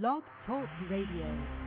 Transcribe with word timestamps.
Blog 0.00 0.22
Talk 0.46 0.70
Radio. 0.88 1.61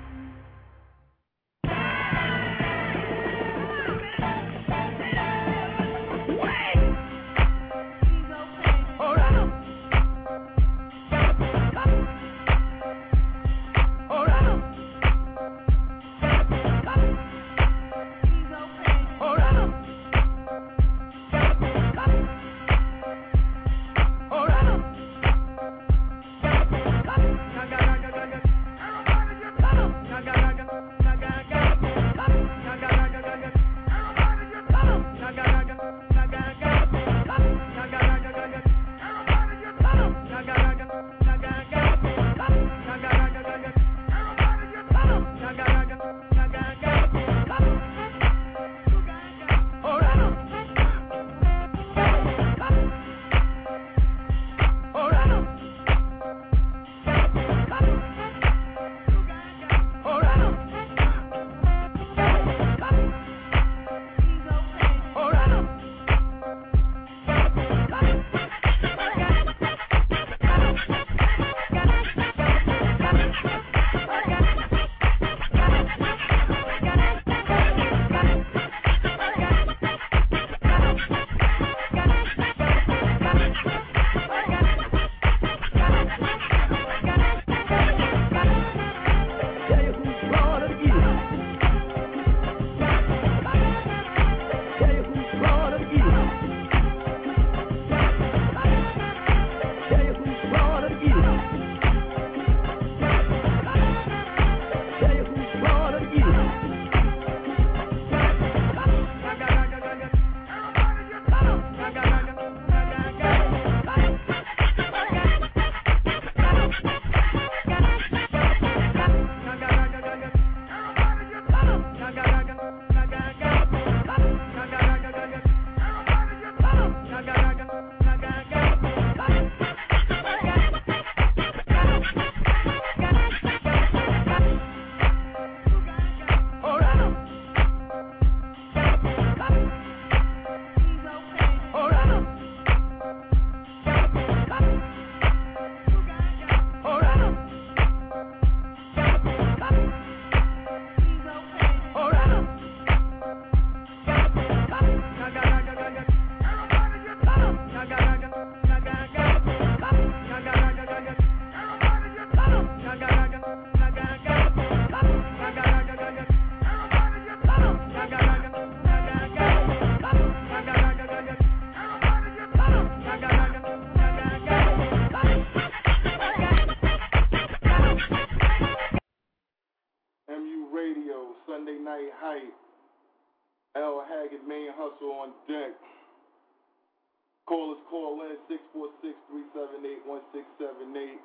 646-378-1678. 190.66 191.22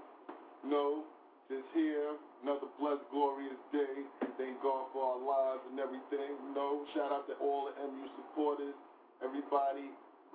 No, 0.69 1.09
just 1.49 1.65
here, 1.73 2.15
another 2.45 2.69
blessed, 2.77 3.01
glorious 3.11 3.57
day. 3.73 4.05
Thank 4.37 4.61
God 4.61 4.93
for 4.93 5.01
our 5.01 5.21
lives 5.21 5.65
and 5.73 5.81
everything. 5.81 6.37
No, 6.53 6.85
shout 6.93 7.13
out 7.13 7.25
to 7.33 7.35
all 7.41 7.73
the 7.73 7.75
MU 7.81 8.05
supporters, 8.21 8.77
everybody. 9.25 9.89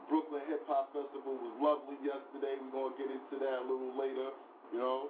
Brooklyn 0.09 0.41
Hip 0.49 0.66
Hop 0.69 0.93
Festival 0.93 1.38
was 1.38 1.53
lovely 1.57 1.97
yesterday. 2.05 2.57
We're 2.61 2.73
going 2.73 2.93
to 2.93 2.97
get 2.97 3.09
into 3.09 3.38
that 3.41 3.57
a 3.61 3.66
little 3.66 3.93
later, 3.97 4.29
you 4.73 4.77
know. 4.81 5.09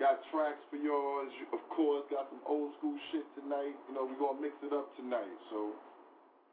Got 0.00 0.22
tracks 0.30 0.62
for 0.70 0.78
yours, 0.78 1.28
of 1.52 1.60
course. 1.74 2.06
Got 2.08 2.30
some 2.30 2.40
old 2.46 2.72
school 2.78 2.96
shit 3.10 3.26
tonight. 3.34 3.74
You 3.90 3.92
know, 3.98 4.06
we're 4.06 4.16
going 4.16 4.38
to 4.38 4.42
mix 4.44 4.54
it 4.62 4.72
up 4.72 4.94
tonight. 4.94 5.36
So 5.50 5.74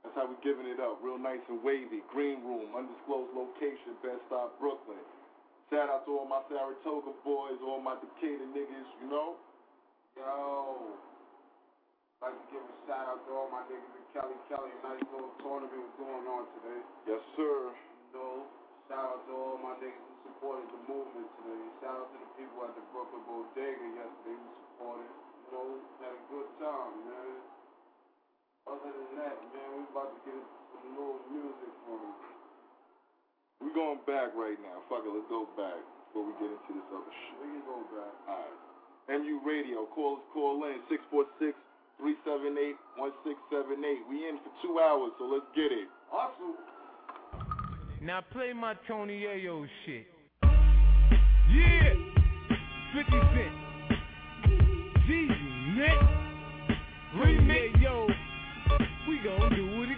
that's 0.03 0.17
how 0.17 0.25
we're 0.27 0.41
giving 0.41 0.65
it 0.65 0.81
up. 0.81 0.97
Real 0.99 1.21
nice 1.21 1.45
and 1.47 1.61
wavy. 1.61 2.01
Green 2.09 2.41
Room, 2.43 2.73
undisclosed 2.75 3.31
location, 3.37 3.95
Bed-Stuy, 4.01 4.49
Brooklyn. 4.59 4.99
Shout 5.73 5.89
out 5.89 6.05
to 6.05 6.13
all 6.13 6.29
my 6.29 6.45
Saratoga 6.45 7.09
boys, 7.25 7.57
all 7.65 7.81
my 7.81 7.97
Decatur 7.97 8.45
niggas, 8.53 8.89
you 9.01 9.09
know. 9.09 9.33
Yo, 10.13 10.93
like 12.21 12.37
to 12.37 12.45
give 12.53 12.61
a 12.61 12.75
shout 12.85 13.09
out 13.09 13.25
to 13.25 13.29
all 13.33 13.49
my 13.49 13.65
niggas 13.65 13.93
in 13.97 14.05
Kelly 14.13 14.37
Kelly. 14.45 14.69
A 14.69 14.79
nice 14.85 15.01
little 15.09 15.33
tournament 15.41 15.73
was 15.73 15.95
going 15.97 16.25
on 16.29 16.45
today. 16.61 16.81
Yes, 17.09 17.21
sir. 17.33 17.73
You 17.73 18.09
know, 18.13 18.45
shout 18.85 19.09
out 19.09 19.25
to 19.25 19.33
all 19.33 19.57
my 19.57 19.73
niggas 19.81 20.05
who 20.05 20.13
supported 20.29 20.69
the 20.69 20.81
movement 20.85 21.33
today. 21.41 21.63
Shout 21.81 21.97
out 21.97 22.13
to 22.13 22.17
the 22.21 22.31
people 22.37 22.61
at 22.61 22.77
the 22.77 22.85
Brooklyn 22.93 23.25
Bodega 23.25 23.87
yesterday 23.89 24.37
who 24.37 24.49
supported. 24.69 25.09
You 25.09 25.49
know, 25.49 25.67
had 25.97 26.13
a 26.13 26.23
good 26.29 26.49
time, 26.61 26.93
man. 27.09 27.41
Other 28.69 28.93
than 28.93 29.09
that, 29.17 29.37
man, 29.49 29.69
we 29.77 29.81
about 29.89 30.13
to 30.13 30.19
get 30.29 30.41
some 30.77 30.93
little 30.93 31.21
music 31.29 31.73
from 31.89 32.01
we 33.65 33.73
going 33.73 33.97
back 34.05 34.29
right 34.37 34.61
now. 34.61 34.85
Fuck 34.85 35.01
it, 35.01 35.09
let's 35.09 35.25
go 35.25 35.49
back 35.57 35.73
before 36.13 36.29
we 36.29 36.37
get 36.37 36.53
into 36.53 36.71
this 36.77 36.85
other 36.93 37.09
shit. 37.09 37.35
We 37.41 37.57
can 37.57 37.65
go 37.65 37.81
back. 37.97 38.13
Alright. 38.29 39.25
MU 39.25 39.41
Radio, 39.41 39.89
call 39.89 40.21
us, 40.21 40.25
call 40.33 40.61
in, 40.69 40.85
646 40.85 41.57
378 41.97 42.77
1678. 43.01 44.05
We 44.05 44.29
in 44.29 44.37
for 44.45 44.53
two 44.61 44.77
hours, 44.77 45.17
so 45.17 45.25
let's 45.25 45.49
get 45.57 45.73
it. 45.73 45.89
Awesome. 46.13 46.53
Now 48.01 48.21
play 48.21 48.53
my 48.53 48.77
Tony 48.87 49.25
Yayo 49.25 49.65
shit. 49.85 50.05
Yeah! 51.49 51.97
50 52.93 53.17
Cent. 53.33 53.55
Jeezy, 55.09 55.49
Nick. 55.73 55.99
Remix, 57.17 57.81
yo. 57.81 58.07
We 59.09 59.17
gon' 59.25 59.49
do 59.55 59.83
it 59.83 59.94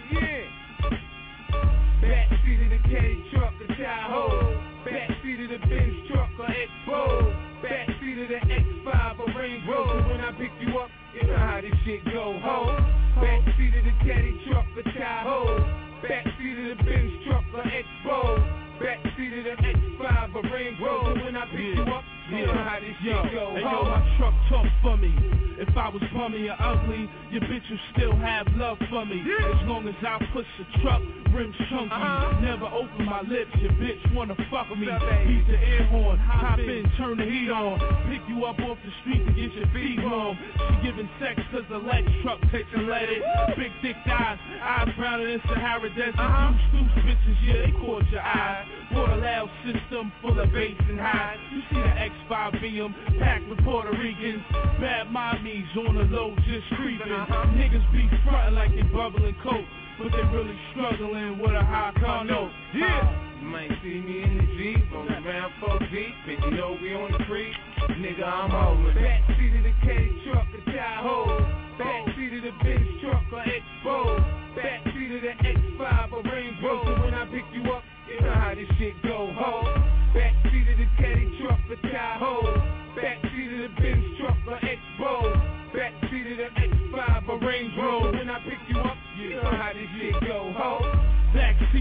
K 2.88 3.22
truck, 3.34 3.52
the 3.60 3.66
Tahoe. 3.74 4.56
Backseat 4.86 5.44
of 5.44 5.60
the 5.60 5.66
Benz 5.68 6.08
truck, 6.08 6.30
or 6.38 6.48
Expo. 6.48 7.36
Backseat 7.60 8.22
of 8.22 8.28
the 8.28 8.40
X5, 8.48 9.20
a 9.20 9.38
Range 9.38 9.62
Rover. 9.68 10.08
When 10.08 10.20
I 10.20 10.32
pick 10.32 10.50
you 10.60 10.78
up, 10.78 10.88
you 11.12 11.28
know 11.28 11.36
how 11.36 11.60
this 11.60 11.74
shit 11.84 12.02
go, 12.06 12.38
ho. 12.40 12.76
Backseat 13.20 13.78
of 13.78 13.84
the 13.84 13.92
Caddy 14.08 14.40
truck, 14.48 14.64
the 14.74 14.82
Tahoe. 14.96 15.60
Backseat 16.00 16.72
of 16.72 16.78
the 16.78 16.84
Benz 16.84 17.12
truck, 17.26 17.44
or 17.52 17.62
Expo. 17.62 18.40
Backseat 18.80 19.38
of 19.38 19.44
the 19.44 19.54
X5, 19.68 20.34
a 20.34 20.54
Range 20.54 20.80
Rover. 20.80 21.14
When 21.24 21.36
I 21.36 21.44
pick 21.50 21.76
you 21.76 21.82
up, 21.92 22.04
Yeah, 22.30 22.52
how 22.52 22.78
this 22.80 22.94
yo, 23.02 23.22
shit 23.24 23.32
go. 23.32 23.54
Hey, 23.54 23.62
yo, 23.62 23.82
my 23.84 24.16
truck 24.18 24.34
talk 24.48 24.66
for 24.82 24.96
me. 24.96 25.14
If 25.58 25.76
I 25.76 25.88
was 25.88 26.02
bummy 26.14 26.48
or 26.48 26.56
ugly, 26.60 27.10
your 27.30 27.40
bitch 27.42 27.66
would 27.70 27.80
still 27.96 28.14
have 28.14 28.46
love 28.54 28.78
for 28.90 29.04
me. 29.04 29.24
Yeah. 29.26 29.58
As 29.58 29.66
long 29.66 29.88
as 29.88 29.94
I 30.06 30.18
push 30.32 30.46
the 30.58 30.66
truck, 30.82 31.02
rims 31.34 31.56
chunky. 31.70 31.90
Uh-huh. 31.90 32.40
Never 32.40 32.66
open 32.66 33.06
my 33.06 33.22
lips, 33.22 33.50
your 33.58 33.72
bitch 33.72 33.98
wanna 34.14 34.36
fuck 34.50 34.70
with 34.70 34.78
me. 34.78 34.86
Beat 34.86 35.46
the 35.48 35.58
air 35.58 35.86
horn, 35.88 36.18
hop 36.18 36.60
in, 36.60 36.84
turn 36.96 37.16
the 37.16 37.24
heat 37.24 37.50
on. 37.50 37.80
Pick 38.06 38.22
you 38.28 38.44
up 38.44 38.58
off 38.60 38.78
the 38.84 38.92
street 39.02 39.24
to 39.26 39.32
get 39.32 39.52
your 39.54 39.66
feet 39.74 39.98
warm. 40.04 40.36
She 40.36 40.86
giving 40.86 41.08
sex 41.18 41.40
cause 41.50 41.64
the 41.70 41.78
leg 41.78 42.04
truck 42.22 42.40
takes 42.52 42.68
and 42.74 42.86
let 42.86 43.08
it. 43.08 43.22
Big 43.56 43.72
thick 43.82 43.96
eyes, 44.06 44.38
eyes 44.62 44.88
browner 44.96 45.26
than 45.26 45.40
Sahara 45.48 45.90
Desert. 45.90 46.18
Uh-huh. 46.18 46.52
Loose, 46.76 46.92
bitches, 47.02 47.38
yeah, 47.42 47.66
they 47.66 47.72
caught 47.72 48.06
your 48.12 48.22
eye. 48.22 48.66
Water 48.92 49.16
loud 49.16 49.50
system 49.64 50.12
full 50.22 50.38
of 50.38 50.52
bass 50.52 50.76
and 50.88 51.00
high. 51.00 51.36
You 51.52 51.60
see 51.68 51.82
the 51.82 51.88
X5 52.26 52.62
BM 52.62 53.18
packed 53.18 53.48
with 53.48 53.58
Puerto 53.64 53.90
Ricans. 53.90 54.42
Bad 54.80 55.08
mommies 55.08 55.76
on 55.76 55.94
the 55.94 56.04
low 56.04 56.34
just 56.46 56.66
creeping. 56.76 57.06
Niggas 57.06 57.92
be 57.92 58.08
frontin' 58.24 58.54
like 58.54 58.74
they 58.74 58.82
bubbling 58.82 59.36
coke, 59.42 59.64
but 59.98 60.12
they 60.12 60.22
really 60.34 60.58
struggling 60.72 61.38
with 61.38 61.52
a 61.52 61.64
high 61.64 61.92
car 62.00 62.24
note. 62.24 62.50
Yeah. 62.74 63.24
You 63.40 63.46
might 63.46 63.70
see 63.82 64.00
me 64.00 64.22
in 64.22 64.38
the 64.38 64.46
Jeep, 64.58 64.92
on 64.92 65.08
around 65.08 65.52
4 65.60 65.78
deep, 65.90 66.14
and 66.26 66.44
you 66.44 66.50
know 66.58 66.76
we 66.82 66.94
on 66.94 67.12
the 67.12 67.24
creek. 67.24 67.54
Nigga, 67.90 68.24
I'm 68.24 68.50
holding. 68.50 68.96
Backseat 68.96 69.58
of 69.58 69.64
the 69.64 69.72
K 69.86 70.10
truck, 70.26 70.46
a 70.54 70.70
Tahoe. 70.70 71.46
Backseat 71.78 72.36
of 72.36 72.42
the 72.42 72.64
Benz 72.64 73.00
truck, 73.00 73.22
or 73.32 73.44
Expo. 73.44 74.18
Backseat 74.58 75.16
of 75.16 75.22
the 75.22 75.34
X5, 75.46 76.12
a 76.12 76.30
Range 76.30 76.56
Rover. 76.64 77.00
When 77.00 77.14
I 77.14 77.24
pick 77.26 77.44
you 77.54 77.62
up, 77.70 77.84
you 78.08 78.20
know 78.20 78.34
how 78.34 78.54
this 78.56 78.68
shit 78.76 79.00
go, 79.04 79.32
ho. 79.36 79.77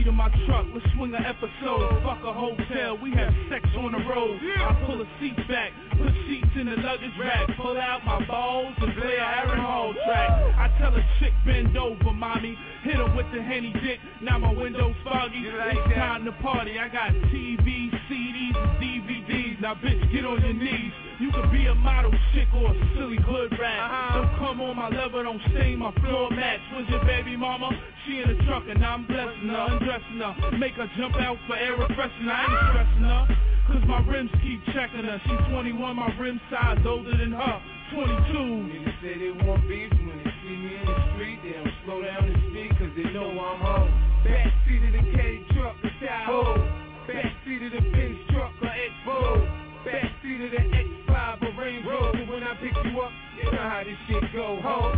Of 0.07 0.13
my 0.13 0.29
truck, 0.47 0.65
let's 0.73 0.85
swing 0.95 1.13
an 1.15 1.25
episode. 1.25 2.01
Fuck 2.01 2.23
a 2.23 2.31
hotel, 2.31 2.97
we 2.97 3.11
have 3.11 3.33
sex 3.49 3.67
on 3.75 3.91
the 3.91 3.97
road. 4.07 4.39
I 4.39 4.71
pull 4.85 5.01
a 5.01 5.05
seat 5.19 5.35
back, 5.49 5.73
put 5.99 6.13
seats 6.25 6.47
in 6.55 6.67
the 6.67 6.77
luggage 6.77 7.11
rack, 7.19 7.49
pull 7.57 7.77
out 7.77 8.05
my 8.05 8.25
balls 8.25 8.73
and 8.79 8.95
play 8.95 9.17
a 9.17 9.25
Aaron 9.43 9.59
Hall 9.59 9.93
track. 10.05 10.29
I 10.55 10.71
tell 10.79 10.95
a 10.95 11.03
chick 11.19 11.33
bend 11.45 11.75
over, 11.77 12.13
mommy, 12.13 12.57
hit 12.83 12.95
her 12.95 13.15
with 13.17 13.25
the 13.33 13.41
henny 13.41 13.73
dick. 13.83 13.99
Now 14.21 14.37
my 14.39 14.53
window's 14.53 14.95
foggy, 15.03 15.43
it's 15.43 15.93
time 15.93 16.23
to 16.23 16.31
party. 16.43 16.79
I 16.79 16.87
got 16.87 17.11
TV, 17.27 17.91
CDs, 18.09 18.55
and 18.55 18.71
DVDs. 18.79 19.61
Now 19.61 19.75
bitch, 19.75 20.11
get 20.11 20.25
on 20.25 20.41
your 20.41 20.53
knees. 20.53 20.91
You 21.19 21.31
could 21.31 21.51
be 21.51 21.65
a 21.65 21.75
model 21.75 22.11
chick 22.33 22.47
or 22.53 22.71
a 22.71 22.75
silly 22.95 23.17
hood 23.17 23.51
rat. 23.59 23.79
Uh-huh. 23.79 24.21
Don't 24.21 24.37
come 24.39 24.61
on 24.61 24.75
my 24.75 24.89
level, 24.89 25.23
don't 25.23 25.41
stain 25.51 25.79
my 25.79 25.91
floor 25.99 26.29
mats. 26.31 26.61
When's 26.73 26.89
your 26.89 27.03
baby 27.05 27.35
mama? 27.35 27.69
She 28.05 28.21
in 28.21 28.37
the 28.37 28.43
truck 28.45 28.63
and 28.69 28.83
I'm 28.85 29.05
blessing 29.07 29.49
her, 29.49 29.67
undressing 29.71 30.19
her. 30.21 30.57
Make 30.57 30.73
her 30.73 30.89
jump 30.97 31.15
out 31.15 31.37
for 31.47 31.57
air 31.57 31.75
refreshing. 31.75 32.29
I 32.29 32.45
ain't 32.45 32.63
stressing 32.69 33.07
her. 33.09 33.23
Cause 33.67 33.83
my 33.87 33.99
rims 34.07 34.31
keep 34.41 34.63
checking 34.71 35.03
her. 35.03 35.19
She's 35.25 35.51
21, 35.51 35.95
my 35.95 36.15
rim 36.17 36.39
size 36.49 36.79
older 36.85 37.17
than 37.17 37.31
her. 37.31 37.61
22. 37.93 38.31
Niggas 38.31 39.01
say 39.01 39.17
they 39.17 39.31
want 39.45 39.67
beef 39.67 39.91
when 39.91 40.21
they 40.23 40.31
see 40.43 40.55
me 40.55 40.75
in 40.79 40.85
the 40.85 40.97
street. 41.13 41.39
They 41.43 41.51
don't 41.57 41.73
slow 41.83 42.01
down 42.01 42.29
the 42.29 42.37
speed 42.47 42.71
cause 42.77 42.93
they 42.95 43.11
know 43.11 43.27
I'm 43.27 43.59
home. 43.59 43.91
Backseat 44.23 44.87
of 44.87 44.93
the 44.93 45.17
K 45.17 45.43
truck, 45.51 45.75
Tahoe. 45.99 46.86
Backseat 47.07 47.65
of 47.65 47.71
the 47.71 47.89
Benz 47.91 48.19
truck, 48.31 48.51
a 48.61 48.65
Expo. 48.67 49.39
Backseat 49.87 50.45
of 50.45 50.51
the 50.51 50.57
X5 50.75 51.41
or 51.41 51.63
Range 51.63 51.85
Rover 51.87 52.25
when 52.29 52.43
I 52.43 52.53
pick 52.59 52.75
you 52.83 52.99
up. 52.99 53.11
You 53.37 53.49
know 53.49 53.57
how 53.57 53.81
this 53.85 53.95
shit 54.07 54.23
go, 54.33 54.59
ho. 54.61 54.91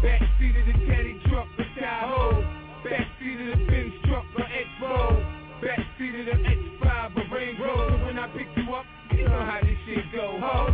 Backseat 0.00 0.60
of 0.60 0.66
the 0.66 0.86
caddy 0.86 1.20
truck, 1.28 1.48
the 1.56 1.64
Tahoe. 1.80 2.44
Backseat 2.86 3.52
of 3.52 3.58
the 3.58 3.64
Benz 3.66 3.92
truck, 4.06 4.24
the 4.36 4.42
Expo. 4.42 5.26
Backseat 5.60 6.20
of 6.20 6.26
the 6.26 6.36
X5 6.48 7.16
or 7.16 7.34
Range 7.34 7.58
Rover 7.58 8.04
when 8.04 8.16
I 8.16 8.28
pick 8.28 8.46
you 8.56 8.72
up. 8.72 8.84
You 9.10 9.24
know 9.24 9.44
how 9.44 9.58
this 9.62 9.76
shit 9.86 10.04
go, 10.12 10.38
ho. 10.38 10.68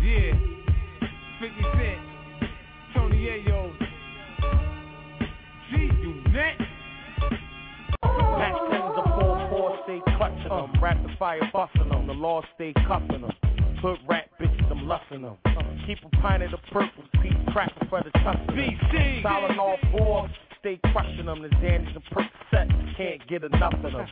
Yeah. 0.00 0.32
50 1.38 1.62
Cent. 1.76 2.00
Tony 2.94 3.26
Yayo. 3.26 3.72
G 5.68 5.76
Unit. 6.00 6.56
Max 8.02 8.56
10s 8.70 8.81
a 8.81 8.81
4-4, 8.81 8.81
clutching 10.52 10.72
them. 10.72 10.82
Rapid 10.82 11.18
fire 11.18 11.50
busting 11.52 11.88
them. 11.88 12.06
The 12.06 12.12
law 12.12 12.42
stay 12.54 12.72
cuffing 12.86 13.22
them. 13.22 13.30
Hood 13.80 13.98
rat 14.08 14.28
bitches, 14.40 14.70
I'm 14.70 14.86
lusting 14.86 15.22
them. 15.22 15.36
Keep 15.86 15.98
a 16.04 16.08
pint 16.18 16.42
of 16.42 16.52
the 16.52 16.58
purple, 16.70 17.04
peace 17.20 17.32
cracking 17.52 17.88
for 17.88 18.02
the 18.02 18.10
tussle. 18.20 18.46
BC! 18.50 19.22
Solid 19.22 19.58
all 19.58 19.76
four, 19.90 20.30
stay 20.60 20.78
crushing 20.92 21.26
them. 21.26 21.42
The 21.42 21.48
Xans 21.48 21.92
and 21.94 22.04
Percocet, 22.04 22.96
can't 22.96 23.28
get 23.28 23.42
enough 23.42 23.74
of 23.74 23.92
them. 23.92 24.06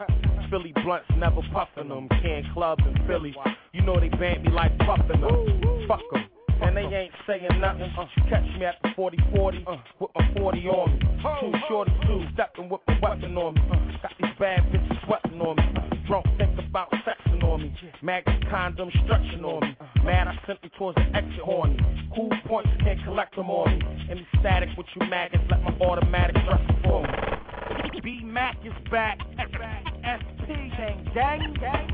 Philly 0.51 0.73
blunts, 0.83 1.07
never 1.17 1.41
puffing 1.53 1.89
them. 1.89 2.09
Can 2.21 2.51
club 2.53 2.79
in 2.81 3.07
Philly. 3.07 3.35
You 3.73 3.83
know 3.83 4.01
they 4.01 4.09
banned 4.09 4.45
me 4.45 4.51
like 4.51 4.77
puffing 4.79 5.21
them. 5.21 5.87
Fuck 5.87 6.01
them 6.13 6.27
and 6.63 6.77
they 6.77 6.83
ain't 6.83 7.13
saying 7.27 7.49
nothing. 7.59 7.91
Uh, 7.99 8.05
catch 8.29 8.45
me 8.59 8.67
at 8.67 8.75
the 8.83 8.91
40-40 8.91 9.67
uh, 9.67 9.77
with 9.99 10.11
my 10.15 10.35
40 10.37 10.69
on 10.69 10.93
me. 10.93 10.99
Two 11.41 11.53
shorty, 11.69 11.93
two 12.07 12.23
stepping 12.35 12.69
with 12.69 12.83
my 12.87 12.99
weapon 13.01 13.35
on 13.39 13.55
me. 13.55 13.63
Uh, 13.73 14.03
got 14.03 14.13
these 14.21 14.31
bad 14.39 14.61
bitches 14.71 15.07
sweating 15.07 15.41
on 15.41 15.57
me. 15.57 15.90
Drunk, 16.11 16.27
think 16.39 16.59
about 16.59 16.91
sexing 17.07 17.41
on 17.45 17.63
me. 17.63 17.73
Maggots, 18.03 18.43
condom, 18.51 18.91
stretching 19.05 19.45
on 19.45 19.63
me. 19.63 19.77
Mad, 20.05 20.27
I 20.27 20.35
sent 20.45 20.61
me 20.61 20.69
towards 20.77 20.97
the 20.97 21.03
exit 21.17 21.39
horny. 21.39 21.79
Cool 22.17 22.31
points, 22.49 22.69
can't 22.81 23.01
collect 23.05 23.37
them 23.37 23.49
on 23.49 23.79
me. 23.79 24.09
Any 24.11 24.27
static 24.41 24.71
with 24.77 24.89
you 24.97 25.07
maggots, 25.09 25.45
let 25.49 25.63
my 25.63 25.71
automatic 25.87 26.35
dress 26.35 26.61
for 26.83 27.05
me. 27.05 28.01
B 28.03 28.23
Mac 28.25 28.57
is 28.65 28.73
back. 28.91 29.21
SP 30.03 30.51
gang 30.75 31.07
gang 31.15 31.55
gang. 31.61 31.89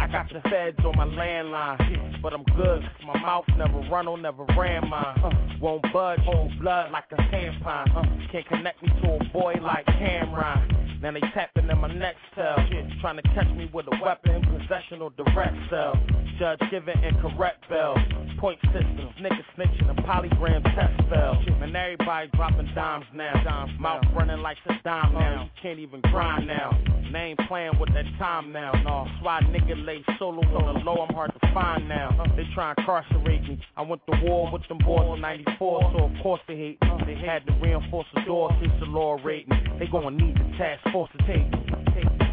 I 0.00 0.08
got 0.10 0.26
the 0.32 0.40
feds 0.50 0.78
on 0.84 0.96
my 0.96 1.06
landline, 1.06 2.20
but 2.20 2.32
I'm 2.32 2.42
good. 2.42 2.82
My 3.06 3.16
mouth 3.20 3.44
never 3.56 3.78
run 3.88 4.08
on, 4.08 4.22
never 4.22 4.44
ran 4.58 4.88
mine. 4.88 5.58
Won't 5.60 5.84
budge, 5.92 6.18
hold 6.24 6.50
blood 6.60 6.90
like 6.90 7.04
a 7.12 7.16
tampon. 7.16 8.32
Can't 8.32 8.48
connect 8.48 8.82
me 8.82 8.88
to 9.02 9.18
a 9.20 9.24
boy 9.32 9.54
like 9.62 9.86
Cameron. 9.86 10.85
Now 11.02 11.12
they 11.12 11.20
tapping 11.20 11.68
in 11.68 11.78
my 11.78 11.92
next 11.92 12.20
cell, 12.34 12.56
trying 13.00 13.16
to 13.16 13.22
catch 13.22 13.48
me 13.56 13.70
with 13.72 13.86
a 13.86 14.02
weapon, 14.02 14.42
possession 14.42 15.02
or 15.02 15.10
direct 15.10 15.56
cell. 15.70 15.94
Judge 16.38 16.60
giving 16.70 17.02
incorrect 17.02 17.66
bells, 17.68 17.98
point 18.38 18.58
systems, 18.66 19.12
niggas 19.20 19.44
snitching, 19.56 19.90
a 19.90 20.02
polygram 20.02 20.62
test 20.74 21.08
fell. 21.08 21.40
Man, 21.58 21.74
everybody 21.74 22.28
dropping 22.34 22.70
dimes 22.74 23.06
now. 23.14 23.66
Mouth 23.80 24.04
running 24.14 24.42
like 24.42 24.58
Saddam 24.66 25.14
now. 25.14 25.44
You 25.44 25.50
can't 25.62 25.78
even 25.78 26.00
grind 26.02 26.46
now. 26.46 26.72
Name 27.10 27.36
playing 27.48 27.78
with 27.80 27.88
that 27.94 28.04
time 28.18 28.52
now. 28.52 28.72
No, 28.84 29.06
why 29.22 29.40
nigga 29.44 29.82
lay 29.86 30.04
solo 30.18 30.42
on 30.42 30.74
the 30.74 30.80
low. 30.80 31.06
I'm 31.08 31.14
hard 31.14 31.32
to 31.40 31.54
find 31.54 31.88
now. 31.88 32.10
They 32.36 32.44
try 32.54 32.70
and 32.70 32.78
incarcerate 32.78 33.42
me. 33.42 33.58
I 33.76 33.82
went 33.82 34.02
to 34.10 34.20
war 34.22 34.50
with 34.52 34.62
them 34.68 34.78
boys 34.84 35.14
in 35.14 35.22
'94, 35.22 35.92
so 35.96 36.04
of 36.04 36.12
course 36.22 36.40
they 36.46 36.56
hate 36.56 36.82
me. 36.82 37.14
They 37.14 37.26
had 37.26 37.46
to 37.46 37.52
reinforce 37.62 38.06
the 38.14 38.22
door 38.22 38.50
since 38.60 38.72
the 38.80 38.86
law 38.86 39.16
rating. 39.24 39.56
They 39.78 39.86
gonna 39.86 40.10
need 40.10 40.36
the 40.36 40.58
task 40.58 40.82
force 40.92 41.10
to 41.16 41.26
take 41.26 41.46
uh, 41.72 42.25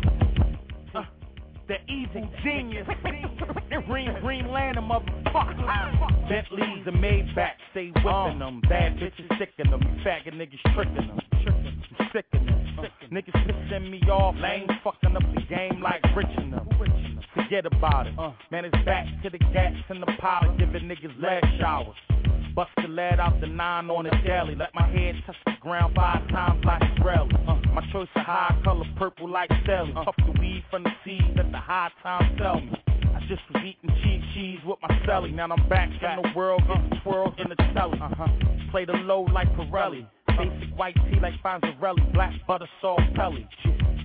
the 1.68 1.76
evil 1.92 2.30
genius. 2.44 2.88
green, 3.88 4.14
green 4.22 4.52
land, 4.52 4.78
lantern, 4.78 4.84
motherfucker. 4.86 6.30
Bentleys 6.30 6.84
and 6.86 6.98
Maybach, 6.98 7.52
stay 7.72 7.92
whipping 8.04 8.40
them. 8.40 8.62
Bad 8.68 8.98
bitches 8.98 9.28
sicking 9.40 9.72
them. 9.72 9.82
Faggot 10.06 10.34
niggas 10.34 10.74
tricking 10.74 11.08
them. 11.08 11.20
Sicking 12.14 12.46
them. 12.46 12.54
Niggas 13.12 13.48
pissing 13.48 13.90
me 13.92 14.00
off, 14.10 14.36
lame 14.42 14.68
fucking 14.84 15.16
up 15.16 15.24
the 15.36 15.42
game 15.44 15.82
like 15.82 16.04
rich 16.16 16.28
enough. 16.38 16.68
Forget 17.34 17.66
about 17.66 18.08
it. 18.08 18.14
Man, 18.52 18.66
it's 18.66 18.86
back 18.86 19.06
to 19.24 19.30
the 19.30 19.38
gas 19.38 19.74
and 19.90 20.02
the 20.02 20.12
powder, 20.20 20.54
giving 20.58 20.84
niggas 20.84 21.20
lead 21.22 21.44
showers. 21.60 21.96
Bust 22.56 22.70
the 22.78 22.88
lead 22.88 23.20
out 23.20 23.42
the 23.42 23.48
nine 23.48 23.90
on 23.90 24.04
the 24.04 24.12
daily. 24.24 24.54
Let 24.56 24.76
my 24.76 24.88
head 24.88 25.16
touch 25.26 25.36
the 25.46 25.54
ground 25.60 25.96
five 25.96 26.28
times 26.30 26.64
like 26.64 26.84
Israeli. 26.96 27.34
Uh, 27.48 27.56
my 27.74 27.82
choice 27.92 28.08
of 28.16 28.22
high 28.22 28.56
color, 28.64 28.86
purple 28.96 29.28
like 29.28 29.50
Sally. 29.66 29.92
Uh, 29.96 30.04
Puff 30.04 30.16
the 30.18 30.40
weed 30.40 30.64
from 30.70 30.84
the 30.84 30.92
seeds 31.04 31.36
that 31.36 31.52
the 31.52 31.58
high 31.58 31.90
time 32.04 32.38
sell 32.38 32.62
me. 32.62 32.72
I 32.88 33.20
just 33.28 33.42
was 33.52 33.64
eating 33.64 33.90
cheap 34.04 34.22
cheese 34.36 34.60
with 34.66 34.78
my 34.84 34.90
celly. 35.08 35.34
Now 35.34 35.48
I'm 35.50 35.68
back 35.68 35.90
in 35.90 36.22
the 36.22 36.30
world, 36.38 36.62
getting 36.68 37.02
twirls 37.04 37.34
in 37.40 37.50
the 37.50 37.56
telly. 37.74 37.98
Uh-huh. 38.00 38.28
Play 38.70 38.86
the 38.86 38.94
low 38.94 39.22
like 39.22 39.48
Pirelli. 39.56 40.06
Basic 40.28 40.78
white 40.78 40.96
tee 41.10 41.20
like 41.20 41.34
Fonzarelli. 41.44 42.14
Black 42.14 42.34
butter 42.48 42.68
salt 42.82 43.02
pelly. 43.16 43.48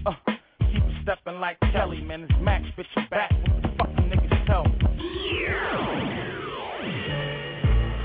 Uh, 0.06 0.12
keep 0.60 0.82
stepping 1.02 1.38
like 1.38 1.58
Kelly. 1.72 2.00
Man, 2.00 2.22
it's 2.22 2.32
Max, 2.40 2.64
bitch, 2.78 2.86
you 2.96 3.02
back. 3.10 3.30
What 3.30 3.62
the 3.62 3.68
fuck 3.76 3.90
niggas 4.08 4.46
tell 4.46 4.64
me? 4.64 5.97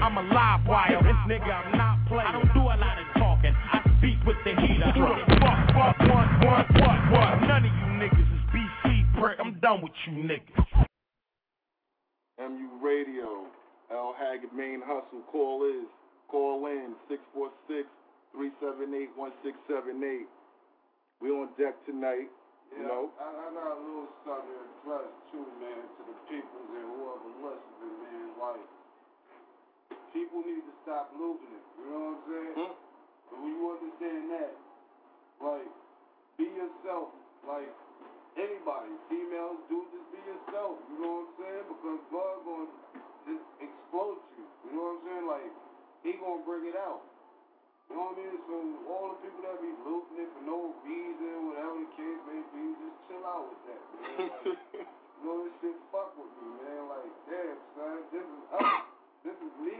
I'm 0.04 0.18
a 0.20 0.24
live 0.36 0.68
wire. 0.68 1.00
This 1.00 1.16
nigga, 1.32 1.48
I'm 1.48 1.78
not 1.80 1.96
playing. 2.12 2.28
I 2.28 2.32
don't 2.36 2.52
do 2.54 2.60
a 2.60 2.76
lot 2.76 3.00
of 3.00 3.08
talking. 3.16 3.56
I 3.56 3.80
speak 3.98 4.20
with 4.28 4.36
the 4.44 4.52
heater. 4.60 4.92
Who 4.92 5.08
the 5.08 5.24
fuck, 5.40 5.64
fuck, 5.72 5.96
what, 6.12 6.28
what, 6.44 6.68
what, 6.76 7.00
what? 7.16 7.32
None 7.48 7.64
of 7.64 7.72
you 7.72 7.88
niggas 8.04 8.28
is 8.28 8.44
BC, 8.52 8.86
prick. 9.18 9.40
I'm 9.40 9.56
done 9.64 9.80
with 9.82 9.96
you 10.06 10.12
niggas. 10.28 10.60
MU 12.36 12.68
Radio, 12.84 13.48
L 13.96 14.12
Haggard 14.20 14.52
Main 14.52 14.82
Hustle. 14.84 15.24
Call 15.32 15.64
is 15.64 15.88
call 16.28 16.68
in 16.68 16.96
646-378-1678. 18.36 20.28
We 21.22 21.30
on 21.32 21.48
deck 21.58 21.80
tonight. 21.86 22.28
You 22.76 22.82
Yeah, 22.84 22.88
know, 22.92 23.10
I, 23.22 23.24
I 23.30 23.48
got 23.56 23.72
a 23.72 23.80
little 23.80 24.12
something 24.28 24.52
to 24.52 24.60
address 24.84 25.08
too, 25.32 25.46
man, 25.64 25.80
to 25.96 26.02
the 26.12 26.16
peoples 26.28 26.70
and 26.76 26.88
whoever 26.92 27.32
listening, 27.40 27.96
man. 28.04 28.28
Like, 28.42 28.66
people 30.14 30.46
need 30.46 30.62
to 30.62 30.74
stop 30.86 31.10
looting 31.18 31.50
it. 31.50 31.66
You 31.82 31.86
know 31.90 32.00
what 32.00 32.14
I'm 32.14 32.24
saying? 32.30 32.54
Hmm? 32.54 32.74
And 33.34 33.38
when 33.42 33.52
you 33.58 33.66
understand 33.66 34.24
that, 34.38 34.54
like, 35.42 35.70
be 36.38 36.46
yourself. 36.54 37.12
Like, 37.44 37.68
anybody, 38.38 38.94
females, 39.10 39.60
dudes, 39.68 39.90
just 39.92 40.08
be 40.14 40.22
yourself. 40.24 40.80
You 40.88 40.98
know 41.02 41.12
what 41.12 41.28
I'm 41.28 41.34
saying? 41.42 41.66
Because 41.68 42.00
God 42.14 42.36
gonna 42.46 42.70
just 43.28 43.46
explode 43.60 44.22
you. 44.38 44.46
You 44.70 44.72
know 44.78 44.86
what 44.86 44.96
I'm 44.96 45.04
saying? 45.04 45.26
Like, 45.28 45.52
He 46.06 46.12
gonna 46.22 46.46
bring 46.46 46.70
it 46.70 46.78
out. 46.78 47.04
You 47.92 48.00
know 48.00 48.16
what 48.16 48.16
I 48.16 48.24
mean? 48.24 48.38
So 48.48 48.56
all 48.88 49.08
the 49.12 49.20
people 49.28 49.44
that 49.44 49.60
be 49.60 49.72
looting 49.84 50.18
it 50.24 50.30
for 50.40 50.44
no 50.48 50.72
reason, 50.88 51.52
whatever 51.52 51.84
the 51.84 51.90
case 52.00 52.22
may 52.32 52.42
be, 52.56 52.64
just 52.80 52.98
chill 53.12 53.24
out 53.28 53.44
with 53.52 53.62
that, 53.68 53.82
man. 53.92 54.16
Like, 54.32 54.56
you 55.20 55.22
know 55.28 55.36
this 55.44 55.54
shit 55.60 55.78
fuck 55.92 56.16
with 56.16 56.32
me, 56.40 56.48
man. 56.64 56.82
Like, 56.88 57.12
damn, 57.28 57.60
son, 57.76 57.98
this 58.08 58.24
is 58.24 58.42
us. 58.56 58.93
This 59.24 59.38
is 59.40 59.54
me. 59.64 59.80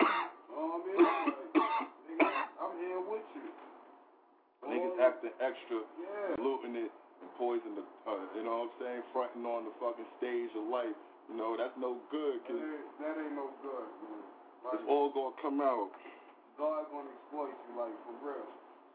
You 0.50 0.58
know 0.58 0.76
what 0.76 0.82
I 0.82 0.92
mean? 0.92 0.98
Like, 1.00 1.50
nigga, 2.10 2.30
I'm 2.60 2.74
here 2.82 3.00
with 3.06 3.28
you. 3.38 3.48
niggas 4.66 4.98
All- 4.98 5.06
acting 5.06 5.34
extra, 5.40 5.78
Yeah. 5.96 6.36
looting 6.42 6.74
it 6.76 6.90
and 6.90 7.30
poison 7.38 7.78
the, 7.78 7.84
uh, 8.04 8.18
you 8.34 8.42
know 8.44 8.66
what 8.66 8.74
I'm 8.74 8.76
saying, 8.82 9.02
fronting 9.14 9.46
on 9.46 9.64
the 9.70 9.72
fucking 9.80 10.04
stage 10.18 10.50
of 10.58 10.66
life. 10.68 10.92
You 11.30 11.38
know, 11.38 11.54
that's 11.56 11.72
no 11.78 12.02
good, 12.10 12.42
That 12.44 12.58
ain't, 12.58 12.90
that 12.98 13.14
ain't 13.14 13.36
no 13.38 13.48
good, 13.62 13.88
man. 14.04 14.20
Like, 14.66 14.74
it's 14.82 14.88
all 14.90 15.08
gonna 15.14 15.38
come 15.40 15.62
out. 15.62 15.94
God 16.58 16.90
gonna 16.90 17.08
exploit 17.08 17.54
you, 17.54 17.72
like, 17.78 17.94
for 18.04 18.14
real. 18.26 18.48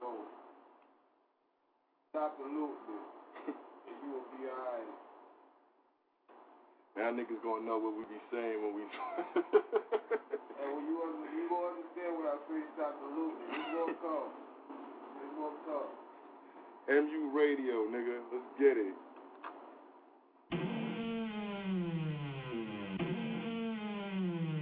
So, 0.03 0.07
stop 2.11 2.35
the 2.37 2.45
looting 2.45 2.99
it, 3.47 3.55
and 3.55 3.95
you 4.03 4.09
will 4.11 4.27
be 4.37 4.43
alright. 4.51 4.91
Now 6.95 7.11
niggas 7.11 7.43
gonna 7.43 7.65
know 7.65 7.77
what 7.77 7.95
we 7.97 8.03
be 8.07 8.19
saying 8.31 8.63
when 8.63 8.73
we. 8.75 8.83
And 10.55 10.73
when 10.73 10.85
you, 10.87 10.97
under, 10.97 11.29
you 11.35 11.45
gonna 11.47 11.77
understand 11.77 12.17
when 12.17 12.25
I 12.25 12.37
say 12.49 12.57
stop 12.73 12.95
the 12.97 13.07
looting, 13.13 13.53
it's 13.53 13.69
gonna 13.69 13.93
come. 14.01 14.33
It's 15.21 15.35
gonna 15.37 15.61
come. 15.67 15.91
MU 16.87 17.29
Radio, 17.37 17.85
nigga, 17.91 18.17
let's 18.33 18.49
get 18.57 18.77
it. 18.81 18.95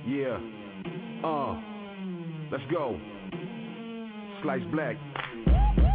Yeah. 0.05 0.37
Uh. 1.23 1.73
Let's 2.51 2.63
go. 2.69 2.99
Slice 4.43 4.61
black. 4.71 4.95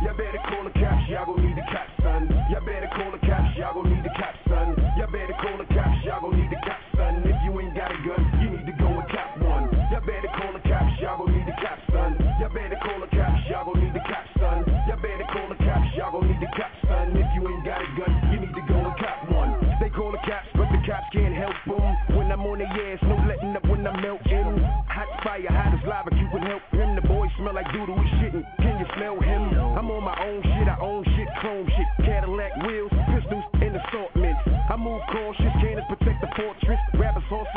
Y'all 0.09 0.17
better 0.17 0.41
call 0.41 0.65
the 0.65 0.73
cops, 0.73 1.05
y'all 1.13 1.29
gon' 1.29 1.45
need 1.45 1.53
the 1.53 1.69
cops, 1.69 1.93
son. 2.01 2.33
Y'all 2.49 2.65
better 2.65 2.89
call 2.97 3.13
the 3.13 3.21
cops, 3.29 3.53
y'all 3.61 3.77
gon' 3.77 3.93
need 3.93 4.01
the 4.01 4.15
cops, 4.17 4.41
son. 4.49 4.73
Y'all 4.97 5.13
better 5.13 5.37
call 5.37 5.61
the 5.61 5.69
cops, 5.69 6.01
y'all 6.01 6.25
gon' 6.25 6.33
need 6.33 6.49
the 6.49 6.57
cops, 6.65 6.89
son. 6.97 7.29
If 7.29 7.37
you 7.45 7.53
ain't 7.61 7.77
got 7.77 7.93
a 7.93 7.99
gun, 8.01 8.25
you 8.41 8.49
need 8.57 8.65
to 8.65 8.73
go 8.81 8.89
and 8.89 9.05
cop 9.13 9.37
one. 9.45 9.69
Y'all 9.93 10.01
better 10.01 10.33
call 10.33 10.57
the 10.57 10.65
cops, 10.65 10.97
y'all 11.05 11.21
gon' 11.21 11.29
need 11.37 11.45
the 11.45 11.53
cops, 11.61 11.85
son. 11.93 12.17
Y'all 12.41 12.49
better 12.49 12.81
call 12.81 12.99
the 13.05 13.11
cops, 13.13 13.41
y'all 13.53 13.69
gon' 13.69 13.85
need 13.85 13.93
the 13.93 14.05
cops, 14.09 14.33
son. 14.41 14.65
Y'all 14.89 14.97
better 14.97 15.29
call 15.29 15.45
the 15.53 15.61
cops, 15.61 15.89
y'all 15.93 16.13
gon' 16.17 16.25
need 16.25 16.41
the 16.41 16.51
cops, 16.57 16.79
son. 16.89 17.07
If 17.13 17.29
you 17.37 17.43
ain't 17.45 17.65
got 17.69 17.85
a 17.85 17.89
gun, 17.93 18.13
you 18.33 18.39
need 18.49 18.55
to 18.57 18.65
go 18.65 18.81
and 18.81 18.97
cop 18.97 19.29
one. 19.29 19.61
They 19.77 19.93
call 19.93 20.09
the 20.17 20.25
cops, 20.25 20.49
but 20.57 20.73
the 20.73 20.81
cops 20.89 21.05
can't 21.13 21.37
help 21.37 21.53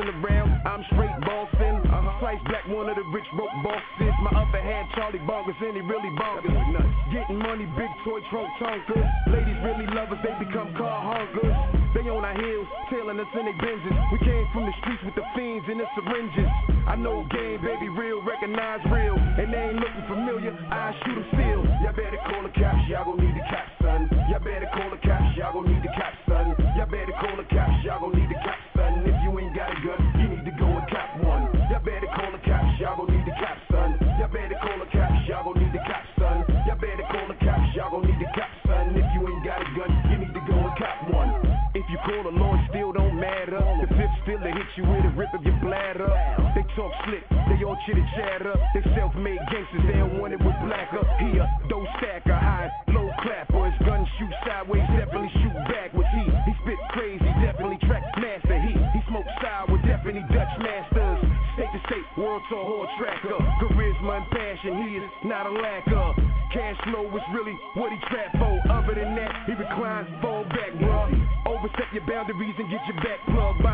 Around, 0.09 0.65
I'm 0.65 0.83
straight 0.93 1.13
bossing. 1.21 1.77
Uh-huh. 1.85 2.19
Slice 2.19 2.41
black, 2.47 2.65
one 2.67 2.89
of 2.89 2.95
the 2.95 3.03
rich 3.13 3.27
broke 3.35 3.53
bosses. 3.61 4.13
My 4.23 4.31
upper 4.33 4.61
hand, 4.61 4.87
Charlie 4.95 5.19
Bonkers, 5.19 5.59
and 5.61 5.75
he 5.75 5.81
really 5.81 6.09
bonkers. 6.17 6.53
Getting 7.11 7.37
money, 7.37 7.65
big 7.77 7.91
toy 8.05 8.21
trunk 8.31 8.49
tonkers. 8.57 9.05
Ladies 9.27 9.57
really 9.61 9.85
love 9.91 10.09
us, 10.11 10.19
they 10.23 10.33
become 10.39 10.73
car 10.77 11.01
honkers. 11.03 11.81
They 11.93 12.07
on 12.07 12.23
our 12.23 12.31
heels, 12.39 12.67
tailing 12.87 13.19
us 13.19 13.27
in 13.35 13.51
their 13.51 13.57
Benzes. 13.59 13.91
We 14.15 14.19
came 14.23 14.47
from 14.55 14.63
the 14.63 14.71
streets 14.79 15.03
with 15.03 15.15
the 15.15 15.27
fiends 15.35 15.67
and 15.67 15.75
the 15.75 15.87
syringes. 15.91 16.47
I 16.87 16.95
know 16.95 17.27
game, 17.27 17.50
you 44.77 44.83
with 44.83 45.03
a 45.03 45.13
rip 45.17 45.33
of 45.33 45.43
your 45.43 45.57
bladder. 45.59 46.07
They 46.55 46.63
talk 46.75 46.91
slick, 47.07 47.25
they 47.29 47.63
all 47.63 47.77
chitter 47.85 48.05
chatter. 48.15 48.55
They 48.73 48.83
self-made 48.95 49.39
gangsters, 49.51 49.83
they 49.87 49.97
don't 49.99 50.19
want 50.19 50.33
it 50.33 50.39
with 50.39 50.55
blacker. 50.63 51.03
He 51.19 51.39
a 51.39 51.45
dough 51.67 51.87
stacker, 51.99 52.35
high, 52.35 52.71
low 52.93 53.09
clapper. 53.23 53.71
His 53.71 53.77
gun 53.87 54.05
shoot 54.19 54.33
sideways, 54.47 54.85
definitely 54.95 55.31
shoot 55.43 55.55
backwards. 55.67 56.09
He 56.15 56.23
he 56.23 56.53
spit 56.63 56.79
crazy, 56.95 57.29
definitely 57.43 57.79
track 57.87 58.03
master. 58.19 58.57
He 58.59 58.73
he 58.75 58.99
smoke 59.07 59.27
sour, 59.43 59.75
definitely 59.83 60.23
Dutch 60.31 60.53
masters. 60.59 61.19
State 61.55 61.71
to 61.75 61.81
state, 61.91 62.07
world 62.15 62.43
tour 62.47 62.63
horse 62.63 62.91
tracker. 62.95 63.39
Charisma 63.59 64.23
and 64.23 64.27
passion, 64.31 64.71
he 64.87 64.89
is 64.99 65.11
not 65.27 65.47
a 65.47 65.51
lacker. 65.51 66.15
Cash 66.53 66.79
flow 66.83 67.07
is 67.15 67.23
really 67.31 67.55
what 67.75 67.91
he 67.91 67.99
trap 68.11 68.31
for. 68.35 68.55
Other 68.71 68.95
than 68.95 69.15
that, 69.15 69.31
he 69.47 69.53
reclines, 69.55 70.07
fall 70.21 70.43
back, 70.51 70.71
bruh. 70.79 71.11
Overstep 71.47 71.91
your 71.93 72.03
boundaries 72.07 72.55
and 72.59 72.67
get 72.71 72.79
your 72.87 72.99
back 73.03 73.19
plugged 73.31 73.63
by 73.63 73.70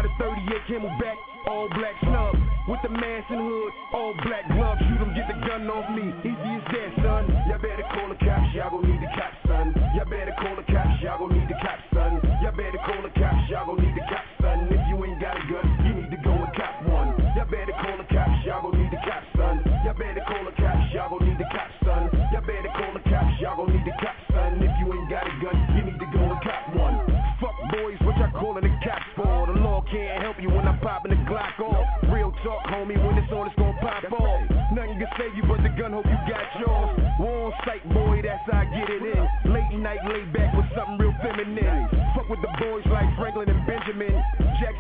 black 4.24 4.48
gloves. 4.48 4.77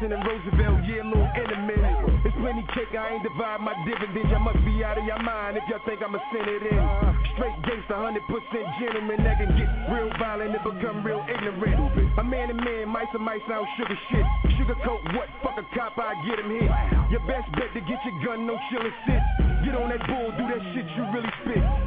Jackson 0.07 0.13
and 0.13 0.23
Roosevelt, 0.23 0.79
yeah, 0.87 1.03
a 1.03 1.07
little 1.07 1.27
enemy. 1.35 1.75
It's 2.23 2.35
plenty 2.39 2.63
cake, 2.73 2.95
I 2.95 3.15
ain't 3.15 3.23
divide 3.23 3.59
my 3.59 3.75
dividends. 3.83 4.29
Y'all 4.31 4.39
must 4.39 4.63
be 4.63 4.83
out 4.83 4.97
of 4.97 5.05
your 5.05 5.21
mind 5.21 5.57
if 5.57 5.63
y'all 5.69 5.83
think 5.85 6.01
I'ma 6.01 6.19
send 6.31 6.47
it 6.47 6.63
in. 6.63 6.79
Straight 7.35 7.55
gangsta, 7.67 7.95
100% 7.95 8.79
gentleman 8.79 9.23
that 9.23 9.37
can 9.37 9.51
get 9.57 9.69
real 9.91 10.09
violent 10.19 10.55
and 10.55 10.63
become 10.63 11.03
real 11.03 11.23
ignorant. 11.27 12.19
A 12.19 12.23
man 12.23 12.49
and 12.49 12.59
man, 12.59 12.89
mice 12.89 13.11
and 13.13 13.23
mice 13.23 13.41
sound 13.47 13.67
sugar 13.77 13.99
shit. 14.09 14.25
Sugarcoat 14.59 15.03
what? 15.15 15.27
Fuck 15.43 15.59
a 15.59 15.65
cop, 15.75 15.97
I 15.97 16.15
get 16.23 16.39
him 16.39 16.51
hit. 16.51 16.71
Your 17.11 17.23
best 17.27 17.51
bet 17.53 17.71
to 17.75 17.81
get 17.81 17.99
your 18.07 18.17
gun, 18.23 18.47
no 18.47 18.55
chillin' 18.71 18.95
sit. 19.05 19.21
Get 19.65 19.75
on 19.75 19.89
that 19.89 20.03
bull, 20.07 20.31
do 20.39 20.43
that 20.47 20.61
shit 20.73 20.87
you 20.95 21.03
really 21.11 21.33
spit. 21.43 21.86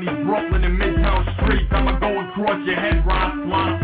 These 0.00 0.26
Brooklyn 0.26 0.64
and 0.64 0.80
Midtown 0.80 1.22
streets. 1.38 1.70
I'ma 1.70 1.98
go 2.00 2.10
across 2.26 2.58
your 2.66 2.74
head, 2.74 3.06
Ross 3.06 3.34
Flop. 3.46 3.78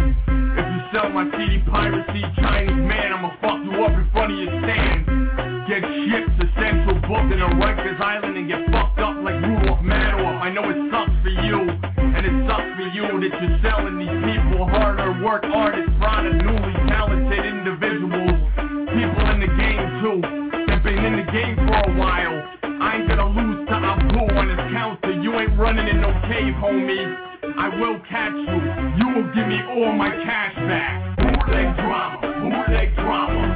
If 0.59 0.67
you 0.67 0.81
sell 0.91 1.11
my 1.11 1.29
CD 1.37 1.63
piracy, 1.71 2.23
Chinese 2.41 2.83
man, 2.89 3.13
I'ma 3.13 3.31
fuck 3.41 3.63
you 3.63 3.85
up 3.85 3.93
in 3.93 4.11
front 4.11 4.33
of 4.33 4.39
your 4.39 4.51
stand. 4.65 5.07
Get 5.69 5.83
shipped 5.87 6.35
to 6.41 6.47
Central 6.59 6.99
Booking 7.07 7.39
or 7.39 7.55
Rikers 7.55 8.01
Island 8.01 8.37
and 8.37 8.49
get 8.49 8.67
fucked 8.73 8.99
up 8.99 9.15
like 9.23 9.39
Rudolph 9.39 9.85
Madoff. 9.87 10.41
I 10.43 10.51
know 10.51 10.67
it 10.67 10.79
sucks 10.91 11.15
for 11.23 11.31
you, 11.31 11.69
and 11.69 12.23
it 12.27 12.35
sucks 12.49 12.71
for 12.75 12.89
you 12.91 13.07
that 13.23 13.33
you're 13.39 13.59
selling 13.63 13.99
these 14.03 14.17
people 14.27 14.67
hard-earned 14.67 15.23
work 15.23 15.45
artists, 15.47 15.90
running 25.71 25.95
in 25.95 26.01
no 26.01 26.11
cave, 26.27 26.55
homie. 26.55 27.17
I 27.57 27.69
will 27.79 28.01
catch 28.09 28.33
you. 28.35 28.59
You 28.99 29.15
will 29.15 29.35
give 29.35 29.47
me 29.47 29.61
all 29.71 29.93
my 29.93 30.11
cash 30.11 30.55
back. 30.57 31.17
Bootleg 31.17 31.77
drama, 31.77 32.19
bootleg 32.43 32.95
drama. 32.97 33.50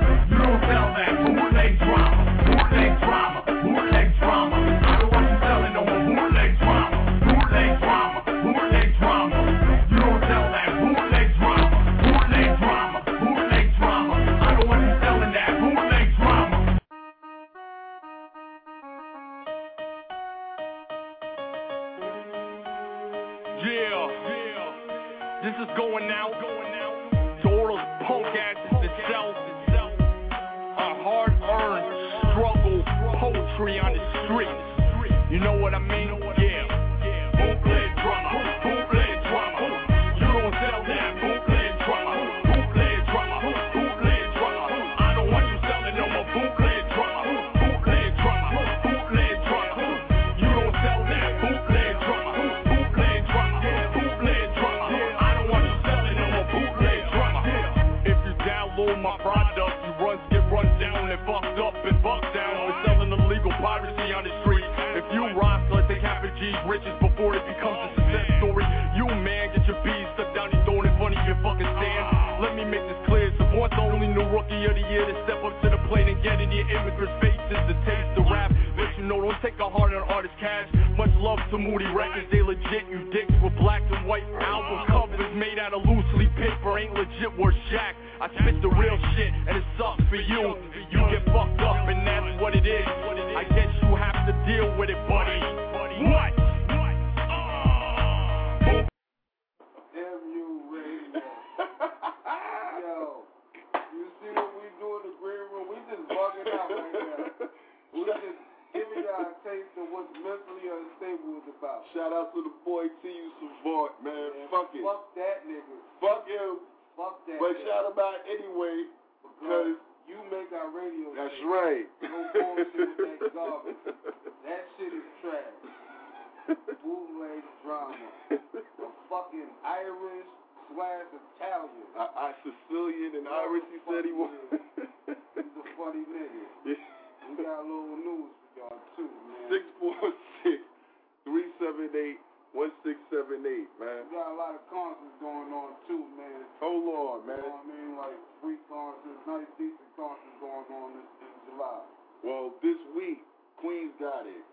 Going 150.68 150.94
on 150.96 151.04
in 151.22 151.32
July. 151.50 151.80
Well, 152.24 152.54
this 152.64 152.78
week 152.96 153.20
Queens 153.60 153.92
got 154.00 154.24
it. 154.26 154.44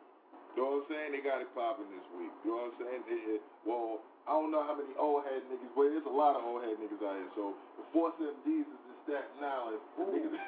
You 0.56 0.60
know 0.68 0.84
what 0.84 0.84
I'm 0.84 0.92
saying? 0.92 1.10
They 1.16 1.24
got 1.24 1.40
it 1.40 1.48
popping 1.56 1.88
this 1.96 2.04
week. 2.20 2.32
You 2.44 2.52
know 2.52 2.68
what 2.68 2.76
I'm 2.76 2.80
saying? 2.84 3.02
It- 3.08 3.44
well, 3.64 4.04
I 4.28 4.36
don't 4.36 4.52
know 4.52 4.62
how 4.68 4.76
many 4.76 4.92
old 5.00 5.24
head 5.26 5.42
niggas, 5.48 5.72
but 5.76 5.88
there's 5.90 6.06
a 6.06 6.12
lot 6.12 6.36
of 6.36 6.44
old 6.44 6.62
head 6.64 6.76
niggas 6.78 7.00
out 7.02 7.16
here. 7.16 7.32
So 7.36 7.56
the 7.80 7.84
Force 7.96 8.14
MDs 8.20 8.68
is 8.68 8.82
in 8.92 8.96
Staten 9.08 9.40
Island. 9.42 9.80
Ooh. 9.98 10.12
niggas- 10.12 10.40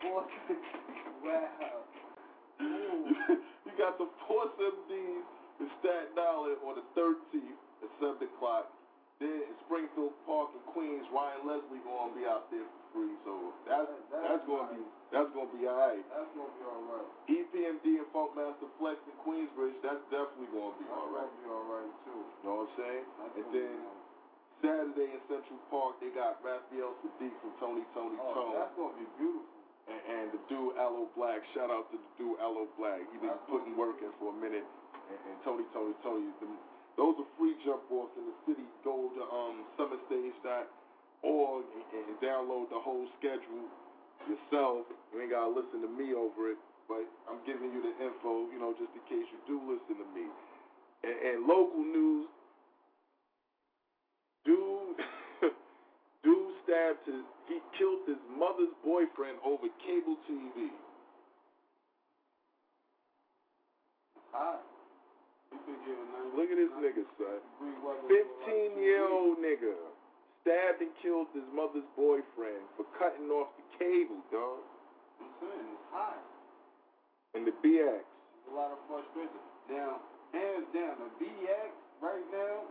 Four, 0.00 0.24
six, 0.48 0.60
wow. 1.24 1.80
Ooh. 2.60 3.08
you 3.64 3.72
got 3.78 3.96
the 3.98 4.08
Force 4.28 4.52
MDs 4.60 5.24
in 5.60 5.68
Staten 5.80 6.16
Island 6.18 6.58
on 6.66 6.74
the 6.76 6.84
13th 6.92 7.60
at 7.82 7.90
7 8.00 8.16
o'clock. 8.28 8.68
Then 9.22 9.46
in 9.46 9.54
Springfield 9.66 10.10
Park 10.26 10.50
in 10.58 10.62
Queens, 10.74 11.06
Ryan 11.14 11.46
Leslie 11.46 11.78
gonna 11.86 12.10
be 12.18 12.26
out 12.26 12.50
there 12.50 12.66
for 12.66 12.82
free. 12.92 13.14
So 13.22 13.54
that's 13.64 13.86
That's 14.10 14.42
that's 14.42 14.44
gonna 14.50 14.68
be 14.74 14.82
that's 15.14 15.30
gonna 15.30 15.54
be 15.54 15.62
alright. 15.70 16.02
That's 16.10 16.32
gonna 16.34 16.50
be 16.58 16.64
alright. 16.66 17.08
EPMD 17.30 17.86
and 18.02 18.08
Funkmaster 18.10 18.66
Flex 18.82 18.98
in 19.06 19.14
Queensbridge, 19.22 19.78
that's 19.86 20.02
definitely 20.10 20.50
gonna 20.50 20.74
be 20.82 20.86
That's 20.90 20.98
alright. 20.98 21.30
gonna 21.30 21.46
be 21.46 21.48
alright 21.48 21.92
too. 22.02 22.20
You 22.20 22.42
know 22.42 22.54
what 22.66 22.66
I'm 22.66 22.74
saying? 22.74 23.04
That's 23.22 23.34
And 23.38 23.48
then. 23.54 23.76
Saturday 24.62 25.12
in 25.12 25.20
Central 25.28 25.60
Park, 25.68 26.00
they 26.00 26.08
got 26.16 26.40
Raphael 26.40 26.96
Saadiq 27.04 27.34
from 27.42 27.52
Tony 27.60 27.84
Tony 27.92 28.16
Oh, 28.16 28.32
Tone. 28.32 28.52
that's 28.56 28.72
gonna 28.74 28.96
be 28.96 29.04
beautiful. 29.20 29.44
and, 29.92 30.00
and 30.08 30.26
the 30.32 30.40
dude 30.48 30.74
Aloe 30.80 31.06
Blacc. 31.14 31.44
Shout 31.52 31.68
out 31.70 31.86
to 31.92 32.00
the 32.00 32.10
dude 32.16 32.40
Aloe 32.40 32.66
Blacc. 32.80 33.04
He 33.12 33.18
been 33.20 33.28
That's 33.30 33.44
putting 33.46 33.76
work 33.76 34.00
in 34.00 34.08
for 34.18 34.32
a 34.32 34.36
minute. 34.40 34.64
And, 35.12 35.20
and 35.28 35.36
Tony, 35.44 35.68
Tony, 35.76 35.92
Tony. 36.02 36.32
Them, 36.40 36.56
those 36.96 37.18
are 37.18 37.26
free 37.38 37.58
jump 37.66 37.82
offs 37.90 38.14
in 38.14 38.24
the 38.30 38.36
city. 38.46 38.66
Go 38.86 39.10
to 39.18 39.22
um, 39.26 39.66
summerstage.org 39.74 41.64
and, 41.74 42.06
download 42.22 42.70
the 42.70 42.78
whole 42.78 43.04
schedule 43.18 43.66
yourself. 44.30 44.86
You 45.12 45.20
ain't 45.20 45.34
gotta 45.34 45.50
listen 45.50 45.82
to 45.82 45.90
me 45.90 46.14
over 46.14 46.54
it, 46.54 46.58
but 46.88 47.04
I'm 47.28 47.42
giving 47.44 47.74
you 47.74 47.82
the 47.82 47.92
info, 47.98 48.46
you 48.54 48.58
know, 48.62 48.72
just 48.78 48.94
in 48.94 49.02
case 49.10 49.26
you 49.28 49.38
do 49.44 49.58
listen 49.66 49.98
to 49.98 50.08
me. 50.14 50.30
And, 51.02 51.12
and 51.12 51.46
local 51.46 51.82
news. 51.82 52.30
Dude, 54.46 55.00
dude 56.24 56.52
stabbed 56.64 57.04
his, 57.04 57.24
he 57.48 57.58
killed 57.76 58.06
his 58.06 58.22
mother's 58.38 58.72
boyfriend 58.84 59.36
over 59.44 59.66
cable 59.84 60.16
TV. 60.30 60.70
Nice. 64.32 64.73
Look 66.34 66.50
at 66.50 66.58
this 66.58 66.74
nigga, 66.82 67.04
son. 67.14 67.40
15 68.10 68.82
year 68.82 69.06
old 69.06 69.38
nigga 69.38 69.74
stabbed 70.42 70.82
and 70.82 70.92
killed 71.00 71.30
his 71.32 71.46
mother's 71.54 71.86
boyfriend 71.96 72.66
for 72.76 72.84
cutting 72.98 73.30
off 73.30 73.48
the 73.56 73.64
cable, 73.78 74.20
dog. 74.28 74.60
I'm 75.22 75.30
saying 75.40 75.66
it's 75.72 75.88
hot. 75.88 76.20
And 77.32 77.46
the 77.46 77.54
BX. 77.64 78.02
There's 78.02 78.50
a 78.50 78.54
lot 78.54 78.74
of 78.74 78.78
frustration. 78.84 79.40
Now, 79.72 80.04
hands 80.36 80.68
down, 80.76 81.00
the 81.00 81.10
BX 81.16 81.72
right 82.04 82.26
now, 82.28 82.68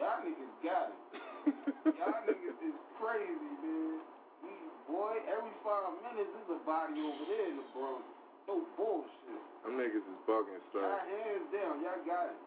y'all 0.00 0.20
niggas 0.26 0.56
got 0.64 0.90
it. 0.90 0.98
y'all 2.00 2.20
niggas 2.26 2.58
is 2.64 2.76
crazy, 2.98 3.52
man. 3.62 4.02
We, 4.42 4.50
boy, 4.90 5.14
every 5.30 5.54
five 5.62 5.94
minutes 6.10 6.32
there's 6.32 6.58
a 6.58 6.60
body 6.66 6.98
over 6.98 7.24
there 7.28 7.48
in 7.54 7.60
the 7.60 7.66
Bronx. 7.76 8.02
No 8.48 8.66
niggas 9.68 10.04
is 10.04 10.20
bugging, 10.24 10.62
son. 10.72 10.80
Y'all 10.80 11.04
hands 11.04 11.46
down, 11.52 11.74
y'all 11.84 12.04
got 12.08 12.32
it. 12.32 12.40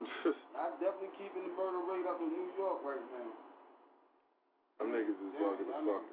Y'all 0.56 0.74
definitely 0.80 1.12
keeping 1.20 1.44
the 1.44 1.52
murder 1.54 1.80
rate 1.86 2.08
up 2.08 2.18
in 2.24 2.32
New 2.32 2.48
York 2.56 2.80
right 2.82 3.04
now. 3.14 3.30
Them 4.80 4.96
niggas 4.96 5.12
is 5.12 5.32
Yeah, 5.36 5.44
bugging 5.44 5.68
I 5.70 5.78
fuck. 5.84 6.04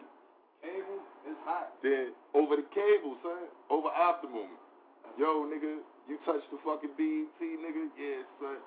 Cable 0.64 1.00
is 1.28 1.38
hot. 1.44 1.76
Then 1.84 2.16
over 2.32 2.56
the 2.56 2.66
cable, 2.72 3.14
son. 3.22 3.46
Over 3.68 3.92
Optimum. 3.92 4.48
Yo, 5.20 5.44
nigga, 5.46 5.78
you 6.08 6.16
touched 6.24 6.48
the 6.50 6.58
fucking 6.64 6.96
BET, 6.96 7.38
nigga? 7.40 7.82
Yeah, 8.00 8.24
son. 8.40 8.58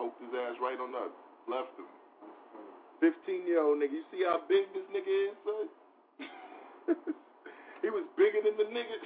Poked 0.00 0.20
his 0.24 0.32
ass 0.32 0.56
right 0.60 0.80
on 0.80 0.96
up. 0.96 1.12
Left 1.46 1.76
him. 1.76 1.86
15 3.04 3.46
year 3.46 3.60
old 3.62 3.76
nigga. 3.78 3.92
You 3.92 4.04
see 4.10 4.24
how 4.24 4.40
big 4.48 4.72
this 4.72 4.84
nigga 4.88 5.12
is, 5.28 5.36
son? 5.44 5.66
he 7.84 7.88
was 7.92 8.04
bigger 8.16 8.40
than 8.40 8.56
the 8.56 8.68
nigga. 8.72 8.96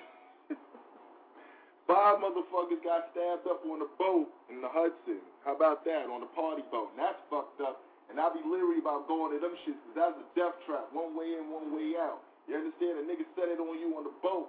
Five 1.85 2.17
motherfuckers 2.25 2.81
got 2.81 3.13
stabbed 3.13 3.45
up 3.45 3.61
on 3.69 3.85
a 3.85 3.91
boat 4.01 4.29
in 4.49 4.65
the 4.65 4.71
Hudson. 4.73 5.21
How 5.45 5.53
about 5.53 5.85
that? 5.85 6.09
On 6.09 6.25
a 6.25 6.31
party 6.33 6.65
boat. 6.73 6.89
And 6.97 7.01
that's 7.05 7.21
fucked 7.29 7.61
up. 7.61 7.85
And 8.09 8.17
I 8.17 8.33
be 8.33 8.41
leery 8.45 8.81
about 8.81 9.05
going 9.09 9.33
to 9.37 9.39
them 9.41 9.53
shits 9.65 9.77
because 9.85 9.97
that's 9.97 10.17
a 10.17 10.27
death 10.33 10.57
trap. 10.65 10.89
One 10.97 11.13
way 11.13 11.37
in, 11.37 11.53
one 11.53 11.73
way 11.77 11.97
out. 12.01 12.25
You 12.49 12.57
understand? 12.57 13.01
A 13.01 13.05
nigga 13.05 13.25
set 13.37 13.49
it 13.53 13.61
on 13.61 13.77
you 13.81 13.93
on 13.97 14.05
the 14.09 14.17
boat. 14.25 14.49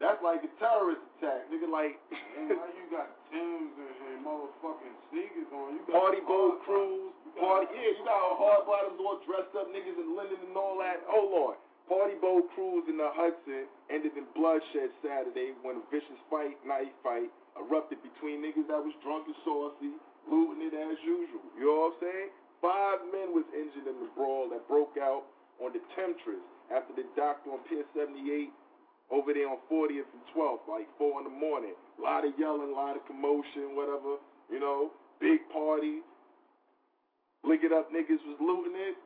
That's 0.00 0.18
like 0.24 0.42
a 0.44 0.50
terrorist 0.60 1.00
attack. 1.20 1.48
Nigga, 1.52 1.68
like. 1.72 1.96
Now 2.42 2.64
you 2.74 2.84
got 2.90 3.06
Timbs 3.30 3.76
and, 3.76 3.96
and 4.12 4.18
motherfucking 4.24 4.96
sneakers 5.12 5.48
on. 5.52 5.76
You 5.78 5.80
got 5.88 6.00
Party 6.00 6.20
boat 6.24 6.58
hard 6.58 6.64
cruise, 6.64 7.12
bottoms. 7.12 7.22
You 7.22 7.32
got- 7.32 7.44
party 7.44 7.66
yeah, 7.76 7.92
you 7.96 8.02
got 8.04 8.20
hard 8.40 8.62
bottoms 8.66 8.98
all 8.98 9.20
dressed 9.24 9.52
up, 9.56 9.68
niggas 9.72 9.96
in 10.00 10.16
linen 10.16 10.40
and 10.42 10.56
all 10.56 10.76
that. 10.80 11.00
Oh 11.08 11.28
Lord. 11.28 11.56
Party 11.92 12.16
boat 12.24 12.48
cruise 12.56 12.88
in 12.88 12.96
the 12.96 13.12
Hudson 13.12 13.68
ended 13.92 14.16
in 14.16 14.24
bloodshed 14.32 14.88
Saturday 15.04 15.52
when 15.60 15.76
a 15.76 15.84
vicious 15.92 16.16
fight, 16.32 16.56
knife 16.64 16.88
fight, 17.04 17.28
erupted 17.52 18.00
between 18.00 18.40
niggas 18.40 18.64
that 18.72 18.80
was 18.80 18.96
drunk 19.04 19.28
and 19.28 19.36
saucy, 19.44 19.92
looting 20.24 20.64
it 20.64 20.72
as 20.72 20.96
usual. 21.04 21.44
You 21.52 21.68
know 21.68 21.92
what 21.92 22.00
I'm 22.00 22.08
saying? 22.08 22.28
Five 22.64 22.98
men 23.12 23.36
was 23.36 23.44
injured 23.52 23.84
in 23.84 24.00
the 24.00 24.08
brawl 24.16 24.48
that 24.56 24.64
broke 24.72 24.96
out 24.96 25.28
on 25.60 25.76
the 25.76 25.84
Temptress 25.92 26.40
after 26.72 26.96
the 26.96 27.04
docked 27.12 27.44
on 27.44 27.60
Pier 27.68 27.84
78 27.92 28.48
over 29.12 29.36
there 29.36 29.52
on 29.52 29.60
40th 29.68 30.08
and 30.16 30.24
12th, 30.32 30.64
like 30.72 30.88
4 30.96 31.20
in 31.20 31.28
the 31.28 31.36
morning. 31.36 31.76
A 31.76 32.00
lot 32.00 32.24
of 32.24 32.32
yelling, 32.40 32.72
a 32.72 32.78
lot 32.78 32.96
of 32.96 33.04
commotion, 33.04 33.76
whatever. 33.76 34.16
You 34.48 34.64
know, 34.64 34.96
big 35.20 35.44
party. 35.52 36.00
Lick 37.44 37.60
it 37.60 37.72
up 37.76 37.92
niggas 37.92 38.24
was 38.24 38.40
looting 38.40 38.80
it. 38.80 38.96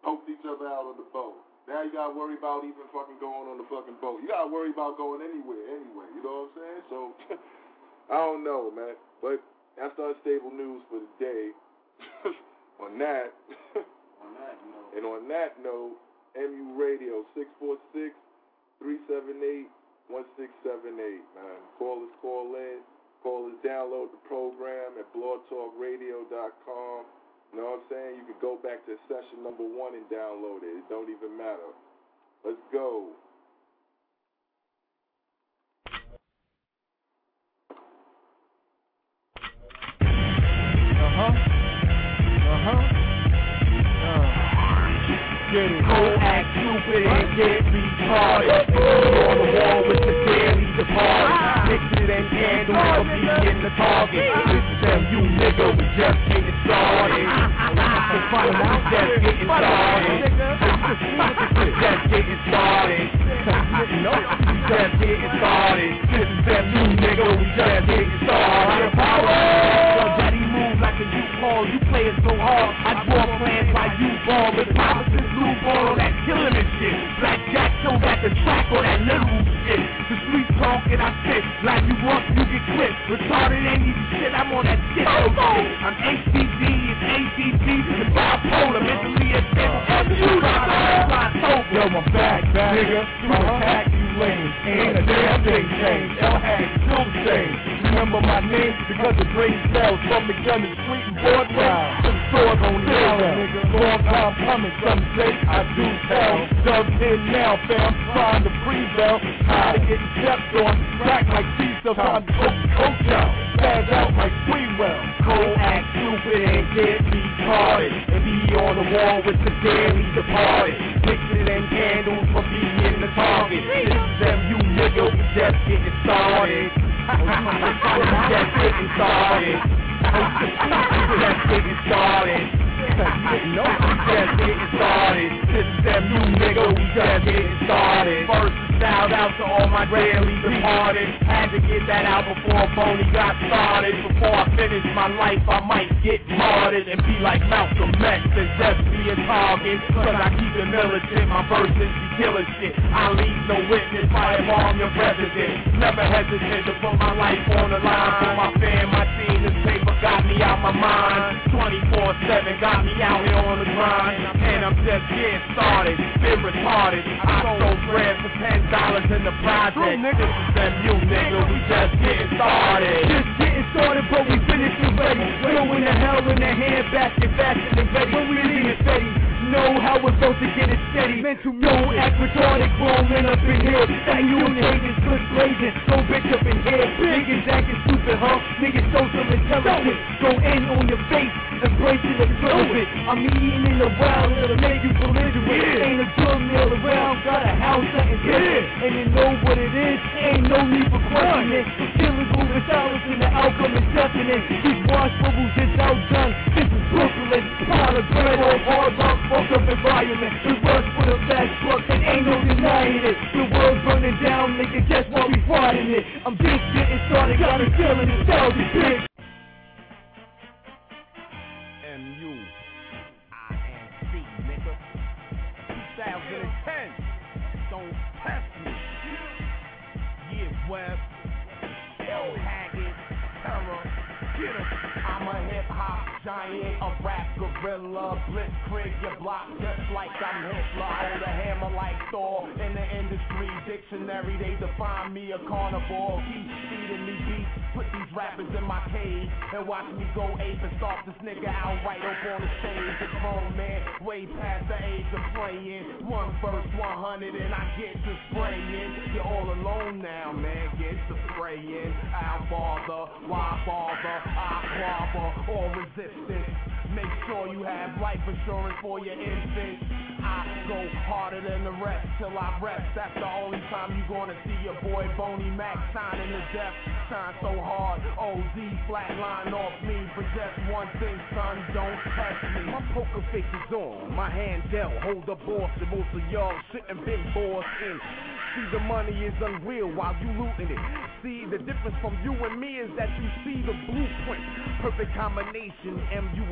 Poked 0.00 0.32
each 0.32 0.40
other 0.48 0.64
out 0.72 0.88
on 0.88 0.96
the 0.96 1.04
boat. 1.12 1.51
Now 1.68 1.86
you 1.86 1.92
gotta 1.94 2.14
worry 2.14 2.34
about 2.34 2.66
even 2.66 2.82
fucking 2.90 3.22
going 3.22 3.46
on 3.46 3.58
the 3.58 3.68
fucking 3.70 4.02
boat. 4.02 4.18
You 4.22 4.28
gotta 4.28 4.50
worry 4.50 4.70
about 4.74 4.98
going 4.98 5.22
anywhere 5.22 5.62
anyway. 5.70 6.10
You 6.10 6.22
know 6.22 6.50
what 6.50 6.50
I'm 6.50 6.58
saying? 6.58 6.82
So, 6.90 6.98
I 8.14 8.18
don't 8.18 8.42
know, 8.42 8.70
man. 8.74 8.98
But 9.22 9.38
that's 9.78 9.94
the 9.94 10.10
unstable 10.14 10.50
news 10.50 10.82
for 10.90 10.98
the 10.98 11.12
day. 11.22 11.54
on 12.82 12.98
that, 12.98 13.30
On 13.78 14.30
that 14.42 14.58
note. 14.66 14.90
and 14.98 15.06
on 15.06 15.28
that 15.30 15.54
note, 15.62 15.94
MU 16.34 16.74
Radio 16.74 17.22
646 17.38 18.10
378 18.82 19.70
1678, 20.10 21.22
man. 21.38 21.62
Call 21.78 22.02
us, 22.02 22.12
call 22.20 22.52
in. 22.58 22.82
Call 23.22 23.46
us, 23.46 23.54
download 23.62 24.10
the 24.10 24.18
program 24.26 24.98
at 24.98 25.06
blogtalkradio.com. 25.14 26.98
You 27.52 27.60
know 27.60 27.64
what 27.64 27.84
I'm 27.84 27.86
saying? 27.90 28.16
You 28.16 28.24
can 28.24 28.40
go 28.40 28.56
back 28.56 28.86
to 28.86 28.96
session 29.08 29.44
number 29.44 29.64
one 29.64 29.94
and 29.94 30.08
download 30.08 30.62
it. 30.64 30.72
It 30.72 30.88
don't 30.88 31.10
even 31.10 31.36
matter. 31.36 31.68
Let's 32.44 32.56
go. 32.72 33.08
Uh-huh. 41.12 41.32
Uh-huh. 42.48 42.80
Uh. 44.08 44.24
Get 45.52 45.68
it. 45.68 45.84
Go 45.84 46.16
act 46.24 46.48
stupid 46.56 47.04
and 47.04 47.36
get 47.36 47.60
retarded. 47.68 48.66
Be 48.66 48.80
on 48.80 49.36
the 49.36 49.52
wall 49.60 49.80
with 49.88 50.00
the 50.00 50.14
daily 50.72 50.84
departed. 50.84 51.68
Mixing 51.68 52.10
and 52.10 52.28
candles 52.30 52.76
for 52.96 53.04
me 53.04 53.20
in 53.50 53.62
the 53.62 53.70
target. 53.76 54.32
Listen 54.46 54.76
to 54.82 54.92
you 55.10 55.20
nigga, 55.38 55.66
we 55.76 55.84
just 55.96 56.20
getting 56.28 56.58
started. 56.64 57.28
So 57.32 58.18
find 58.30 58.56
out, 58.56 58.80
just 58.90 59.20
getting 59.22 59.44
started. 59.44 60.20
Just 61.80 62.02
getting 62.10 62.40
started. 62.48 63.08
Just 64.68 64.92
getting 65.00 65.30
started. 65.38 65.92
Listen 66.12 66.38
to 66.44 66.56
you 66.72 66.84
nigga, 66.96 67.26
we 67.38 67.44
just 67.56 67.86
getting 67.86 68.18
started. 68.24 68.41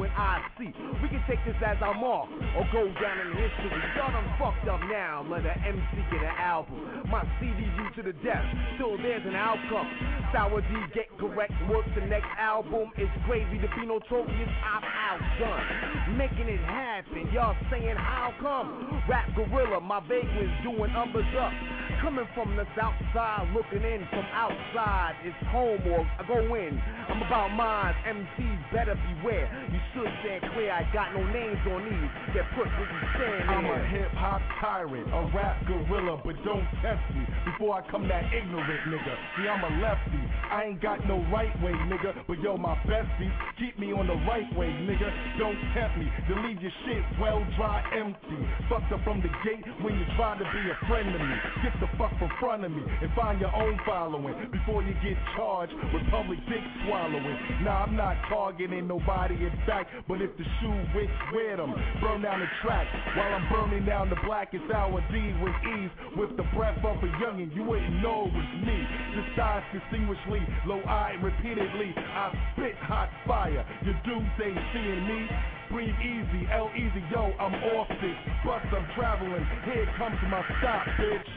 U, 0.00 0.08
I 0.16 0.40
see. 0.56 0.72
We 1.02 1.08
can 1.08 1.22
take 1.28 1.44
this 1.44 1.56
as 1.60 1.76
our 1.82 1.94
mark 1.94 2.28
or 2.56 2.64
go 2.72 2.88
down 3.00 3.16
in 3.20 3.36
history. 3.36 3.80
Y'all 3.96 4.12
done 4.12 4.24
fucked 4.40 4.68
up 4.68 4.80
now. 4.88 5.24
Let 5.28 5.44
an 5.44 5.56
MC 5.60 5.92
get 6.10 6.22
an 6.24 6.36
album. 6.40 7.04
My 7.10 7.20
CD 7.38 7.60
you 7.60 7.86
to 7.96 8.02
the 8.02 8.16
death. 8.24 8.44
Still 8.76 8.96
there's 8.96 9.24
an 9.26 9.36
outcome. 9.36 9.88
Sour 10.32 10.60
D 10.62 10.68
get 10.94 11.12
correct. 11.18 11.52
Work 11.68 11.84
the 11.94 12.06
next 12.06 12.28
album. 12.38 12.92
It's 12.96 13.12
crazy 13.26 13.58
to 13.60 13.68
be 13.76 13.84
notorious. 13.84 14.50
I'm 14.64 14.84
outdone. 14.84 16.16
Making 16.16 16.48
it 16.48 16.60
happen. 16.64 17.28
Y'all 17.32 17.56
saying 17.70 17.96
how 17.96 18.32
come? 18.40 19.02
Rap 19.08 19.28
gorilla. 19.36 19.80
My 19.80 20.00
vagrants 20.00 20.54
doing 20.62 20.92
numbers 20.92 21.28
up. 21.36 21.52
Coming 22.00 22.26
from 22.34 22.56
the 22.56 22.64
south 22.78 22.96
side, 23.12 23.52
looking 23.52 23.84
in 23.84 24.06
from 24.08 24.24
outside. 24.32 25.12
It's 25.24 25.36
home 25.48 25.84
or 25.92 26.00
I 26.00 26.24
go 26.26 26.40
in. 26.54 26.80
I'm 27.08 27.20
about 27.22 27.52
mine. 27.52 27.94
MCs 28.08 28.72
better 28.72 28.96
beware. 28.96 29.50
You 29.70 29.80
should 29.94 30.10
stand 30.22 30.42
clear. 30.54 30.70
I 30.70 30.86
got 30.92 31.14
no 31.14 31.22
names 31.32 31.58
on 31.66 31.82
these. 31.84 32.10
That 32.34 32.46
put 32.54 32.66
what 32.66 32.88
you 32.88 33.00
stand 33.18 33.50
I'm 33.50 33.66
in. 33.66 33.74
a 33.74 33.80
hip 33.88 34.12
hop 34.14 34.42
tyrant, 34.60 35.06
a 35.10 35.20
rap 35.34 35.58
gorilla, 35.66 36.20
but 36.22 36.36
don't 36.44 36.66
test 36.82 37.02
me 37.14 37.26
before 37.44 37.78
I 37.78 37.82
come 37.90 38.06
that 38.08 38.30
ignorant 38.32 38.82
nigga. 38.86 39.14
See, 39.36 39.46
I'm 39.48 39.62
a 39.64 39.72
lefty. 39.82 40.22
I 40.50 40.70
ain't 40.70 40.82
got 40.82 41.06
no 41.06 41.18
right 41.32 41.52
way, 41.62 41.72
nigga. 41.90 42.22
But 42.26 42.38
yo, 42.40 42.56
my 42.56 42.76
besties 42.86 43.34
keep 43.58 43.78
me 43.78 43.92
on 43.92 44.06
the 44.06 44.18
right 44.26 44.48
way, 44.56 44.70
nigga. 44.86 45.08
Don't 45.38 45.58
tempt 45.74 45.98
me 45.98 46.06
to 46.28 46.32
leave 46.46 46.62
your 46.62 46.72
shit 46.86 47.02
well 47.20 47.42
dry 47.56 47.82
empty. 47.96 48.38
Fucked 48.68 48.92
up 48.92 49.02
from 49.02 49.22
the 49.22 49.30
gate 49.42 49.64
when 49.82 49.98
you 49.98 50.06
try 50.16 50.38
to 50.38 50.44
be 50.44 50.62
a 50.70 50.76
friend 50.86 51.08
of 51.14 51.20
me. 51.20 51.36
Get 51.62 51.74
the 51.80 51.88
fuck 51.98 52.14
from 52.18 52.30
front 52.38 52.64
of 52.64 52.70
me 52.70 52.82
and 52.82 53.10
find 53.14 53.40
your 53.40 53.54
own 53.54 53.78
following 53.86 54.34
before 54.52 54.82
you 54.82 54.94
get 55.02 55.18
charged 55.36 55.72
with 55.92 56.02
public 56.10 56.38
dick 56.46 56.62
swallowing. 56.86 57.38
Nah, 57.62 57.84
I'm 57.84 57.96
not 57.96 58.16
targeting 58.28 58.86
nobody 58.86 59.34
in 59.34 59.52
fact, 59.66 59.79
but 60.08 60.20
if 60.20 60.30
the 60.36 60.44
shoe 60.60 60.78
wicks, 60.94 61.12
wear 61.32 61.56
them. 61.56 61.74
Burn 62.00 62.22
down 62.22 62.40
the 62.40 62.50
track 62.62 62.86
while 63.16 63.32
I'm 63.34 63.46
burning 63.52 63.84
down 63.86 64.10
the 64.10 64.20
blackest 64.24 64.70
hour 64.72 65.00
D 65.12 65.34
with 65.42 65.54
ease. 65.76 65.90
With 66.16 66.36
the 66.36 66.44
breath 66.56 66.78
of 66.84 67.02
a 67.02 67.10
youngin', 67.22 67.54
you 67.54 67.64
wouldn't 67.64 68.02
know 68.02 68.26
it 68.26 68.34
was 68.34 68.50
me. 68.66 68.78
Just 69.14 69.38
eyes 69.38 69.64
distinguishedly, 69.72 70.40
low 70.66 70.80
eye 70.86 71.16
repeatedly. 71.22 71.94
I 71.96 72.32
spit 72.52 72.76
hot 72.82 73.10
fire. 73.26 73.64
Your 73.84 73.94
dudes 74.04 74.36
ain't 74.42 74.58
seeing 74.72 75.06
me. 75.06 75.28
Breathe 75.70 75.94
easy, 76.02 76.48
L 76.50 76.68
easy, 76.74 77.02
yo, 77.12 77.30
I'm 77.38 77.54
off 77.78 77.88
this. 78.02 78.18
Bus, 78.44 78.62
I'm 78.74 78.86
traveling. 78.96 79.46
Here 79.64 79.86
comes 79.96 80.18
my 80.28 80.42
stop, 80.58 80.86
bitch. 80.98 81.30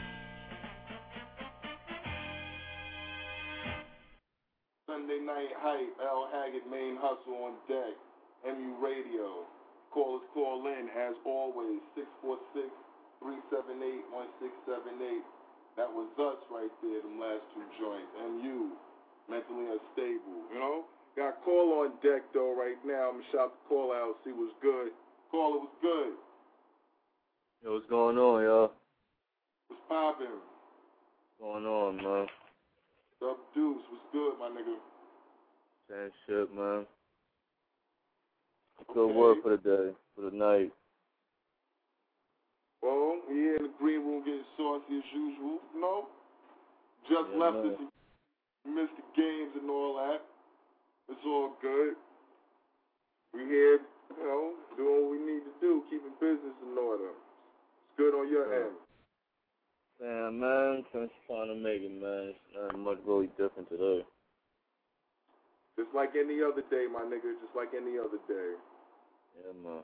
Sunday 4.86 5.20
night 5.24 5.54
hype, 5.58 5.94
L 6.02 6.28
Haggard 6.32 6.66
main 6.70 6.96
hustle 7.00 7.34
on 7.44 7.54
deck. 7.68 7.94
MU 8.44 8.76
Radio. 8.76 9.48
Call 9.90 10.20
us 10.20 10.26
call 10.34 10.66
in 10.68 10.90
as 10.92 11.16
always, 11.24 11.80
646 11.96 12.68
378 13.24 14.04
1678. 14.12 15.24
That 15.80 15.90
was 15.90 16.06
us 16.20 16.38
right 16.52 16.70
there, 16.84 17.00
them 17.02 17.18
last 17.18 17.42
two 17.56 17.66
joints. 17.80 18.10
MU, 18.20 18.76
mentally 19.26 19.66
unstable, 19.72 20.44
you 20.52 20.58
know? 20.60 20.84
Got 21.16 21.40
a 21.40 21.44
call 21.46 21.86
on 21.86 21.94
deck 22.02 22.26
though 22.34 22.54
right 22.58 22.78
now. 22.84 23.14
I'm 23.14 23.22
gonna 23.22 23.30
shout 23.32 23.54
the 23.54 23.62
call 23.68 23.94
out, 23.94 24.18
see 24.26 24.34
what's 24.34 24.54
good. 24.60 24.90
Call 25.30 25.56
it 25.56 25.62
was 25.66 25.76
good? 25.80 26.14
Yo, 27.62 27.74
what's 27.74 27.86
going 27.86 28.18
on, 28.18 28.42
y'all? 28.42 28.72
What's 29.68 29.82
poppin'? 29.88 30.26
What's 30.26 31.40
going 31.40 31.66
on, 31.66 31.96
man? 31.96 32.26
What's 33.18 33.38
up, 33.38 33.38
Deuce? 33.54 33.82
What's 33.88 34.04
good, 34.12 34.34
my 34.38 34.50
nigga? 34.50 34.76
Same 35.88 36.10
shit, 36.26 36.54
man. 36.54 36.86
Good 38.92 39.14
work 39.14 39.42
for 39.42 39.50
the 39.50 39.62
day, 39.62 39.96
for 40.14 40.30
the 40.30 40.36
night. 40.36 40.72
Well, 42.82 43.20
we 43.28 43.34
here 43.34 43.56
in 43.56 43.62
the 43.64 43.74
green 43.78 44.04
room 44.04 44.24
getting 44.24 44.44
saucy 44.56 44.98
as 44.98 45.08
usual. 45.14 45.58
No? 45.74 46.06
Just 47.08 47.30
Yeah, 47.32 47.38
left 47.38 47.56
us. 47.66 47.80
Missed 48.66 48.96
the 48.96 49.04
games 49.16 49.52
and 49.60 49.70
all 49.70 49.96
that. 49.96 50.24
It's 51.08 51.20
all 51.26 51.56
good. 51.60 51.94
We 53.34 53.44
here, 53.44 53.80
you 54.16 54.24
know, 54.24 54.54
doing 54.76 55.02
what 55.02 55.10
we 55.12 55.18
need 55.18 55.44
to 55.44 55.54
do, 55.60 55.84
keeping 55.90 56.14
business 56.20 56.54
in 56.62 56.78
order. 56.78 57.10
It's 57.10 57.96
good 57.96 58.14
on 58.14 58.28
your 58.28 58.48
Yeah. 58.48 58.66
end. 58.66 58.76
Damn, 60.00 60.40
man, 60.40 60.84
just 60.92 61.12
trying 61.26 61.48
to 61.48 61.54
make 61.54 61.82
it, 61.82 61.92
man. 61.92 62.34
It's 62.34 62.54
not 62.54 62.78
much 62.78 62.98
really 63.04 63.28
different 63.36 63.68
today. 63.68 64.04
Just 65.76 65.92
like 65.94 66.16
any 66.16 66.42
other 66.42 66.62
day, 66.62 66.86
my 66.86 67.02
nigga. 67.02 67.34
Just 67.40 67.54
like 67.54 67.74
any 67.74 67.98
other 67.98 68.18
day. 68.28 68.54
Yeah, 69.34 69.50
uh, 69.50 69.54
man. 69.62 69.82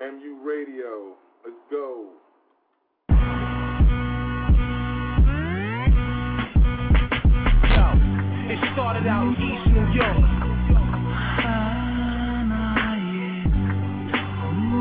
MU 0.00 0.32
Radio. 0.44 1.14
Let's 1.44 1.56
go. 1.70 2.10
Yo, 7.70 7.86
it 8.50 8.58
started 8.74 9.06
out 9.06 9.26
in 9.26 9.32
East 9.38 9.66
New 9.68 9.86
York. 9.94 10.18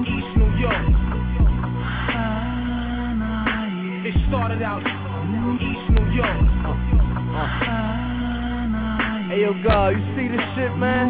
East 0.07 0.31
New 0.37 0.51
York. 0.59 0.85
It 4.05 4.15
started 4.29 4.61
out 4.63 4.83
in 4.83 5.59
East 5.61 5.85
New 5.91 6.07
York. 6.15 8.02
Hey 9.34 9.41
yo, 9.41 9.54
God, 9.65 9.98
you 9.98 10.06
see 10.13 10.30
this 10.30 10.46
shit, 10.54 10.69
man? 10.78 11.10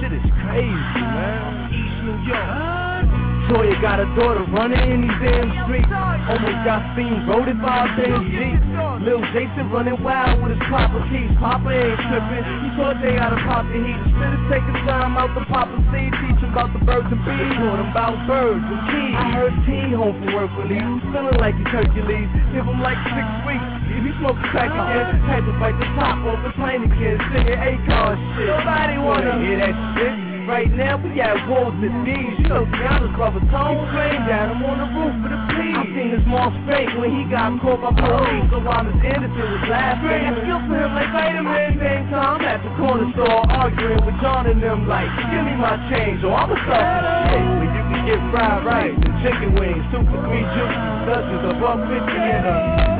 Shit 0.00 0.16
is 0.16 0.24
crazy, 0.48 1.04
man. 1.12 1.68
East 1.68 2.00
New 2.08 2.16
York. 2.24 3.04
Toya 3.52 3.76
got 3.84 4.00
a 4.00 4.08
daughter 4.16 4.48
running 4.48 4.80
in 4.80 5.04
these 5.04 5.18
damn 5.20 5.52
streets. 5.60 5.92
Almost 5.92 6.64
got 6.64 6.80
seen 6.96 7.28
roaded 7.28 7.60
by 7.60 7.84
a 7.84 7.88
damn 8.00 8.24
Jeep. 8.32 8.56
Lil 9.04 9.20
Jason 9.36 9.68
running 9.68 10.00
wild 10.00 10.40
with 10.40 10.56
his 10.56 10.64
keys. 11.12 11.28
Papa 11.36 11.68
ain't 11.68 12.00
tripping. 12.00 12.44
He 12.48 12.68
taught 12.80 12.96
Jay 13.04 13.20
how 13.20 13.28
to 13.28 13.40
pop 13.44 13.68
the 13.68 13.76
heat. 13.76 14.00
Instead 14.08 14.32
of 14.32 14.42
taking 14.48 14.78
time 14.88 15.12
out 15.20 15.36
the 15.36 15.44
Papa 15.52 15.76
seed, 15.92 16.16
teach 16.16 16.40
him 16.40 16.56
about 16.56 16.72
the 16.72 16.80
birds 16.80 17.12
and 17.12 17.20
bees. 17.28 17.60
Taught 17.60 17.76
him 17.76 17.92
about 17.92 18.16
birds 18.24 18.64
and 18.64 18.80
keys. 18.88 19.16
I 19.20 19.36
heard 19.36 19.52
T 19.68 19.92
home 19.92 20.16
from 20.16 20.32
work 20.32 20.48
release. 20.64 20.96
Feeling 21.12 21.36
like 21.36 21.60
he's 21.60 21.68
Hercules. 21.76 22.32
Give 22.56 22.64
him 22.64 22.80
like 22.80 22.96
six 23.12 23.28
weeks. 23.44 23.81
If 24.02 24.10
he 24.10 24.18
smoking 24.18 24.50
crack 24.50 24.66
again, 24.66 25.14
had 25.30 25.46
to 25.46 25.54
bite 25.62 25.78
the 25.78 25.86
top 25.94 26.18
off 26.26 26.42
the 26.42 26.50
plane 26.58 26.82
again. 26.90 27.22
Singing 27.30 27.54
Akon 27.54 28.18
shit. 28.34 28.50
Nobody 28.50 28.98
wanna 28.98 29.38
hear 29.38 29.62
that 29.62 29.78
shit. 29.94 30.14
Right 30.42 30.66
now 30.74 30.98
we 30.98 31.22
at 31.22 31.38
war 31.46 31.70
with 31.70 31.94
these. 32.02 32.34
You 32.42 32.50
know 32.50 32.66
Tiana's 32.66 33.14
brother 33.14 33.38
Tone 33.46 33.78
Crane 33.94 34.26
down. 34.26 34.58
I'm 34.58 34.66
on 34.66 34.82
the 34.82 34.88
roof 34.90 35.14
of 35.22 35.30
the 35.30 35.38
peas. 35.54 35.78
I 35.78 35.86
seen 35.94 36.10
his 36.18 36.26
mom's 36.26 36.58
fake 36.66 36.90
when 36.98 37.14
he 37.14 37.30
got 37.30 37.54
caught 37.62 37.78
by 37.78 37.94
police. 37.94 38.50
So 38.50 38.58
while 38.58 38.82
Miss 38.82 38.98
Anderson 39.06 39.38
was 39.38 39.64
laughing, 39.70 40.18
I 40.18 40.34
feel 40.50 40.58
for 40.66 40.74
him 40.82 40.90
like 40.98 41.10
vitamin. 41.14 41.78
Same 41.78 42.10
time 42.10 42.42
at 42.42 42.58
the 42.58 42.74
corner 42.82 43.06
store 43.14 43.46
arguing 43.54 44.02
with 44.02 44.18
John 44.18 44.50
and 44.50 44.58
them 44.58 44.90
like, 44.90 45.06
give 45.30 45.46
me 45.46 45.54
my 45.62 45.78
change 45.94 46.26
or 46.26 46.34
I'ma 46.34 46.58
suffer 46.58 47.06
shit. 47.30 47.38
When 47.38 47.70
you 47.70 47.84
can 47.86 48.02
get 48.02 48.18
fried 48.34 48.66
rice 48.66 48.98
and 48.98 49.14
chicken 49.22 49.54
wings, 49.54 49.86
two 49.94 50.02
for 50.10 50.18
three 50.26 50.42
juices, 50.58 50.90
dozens 51.06 51.54
of 51.54 51.62
up 51.62 51.78
50 51.86 52.02
in 52.02 52.42
a 52.50 52.91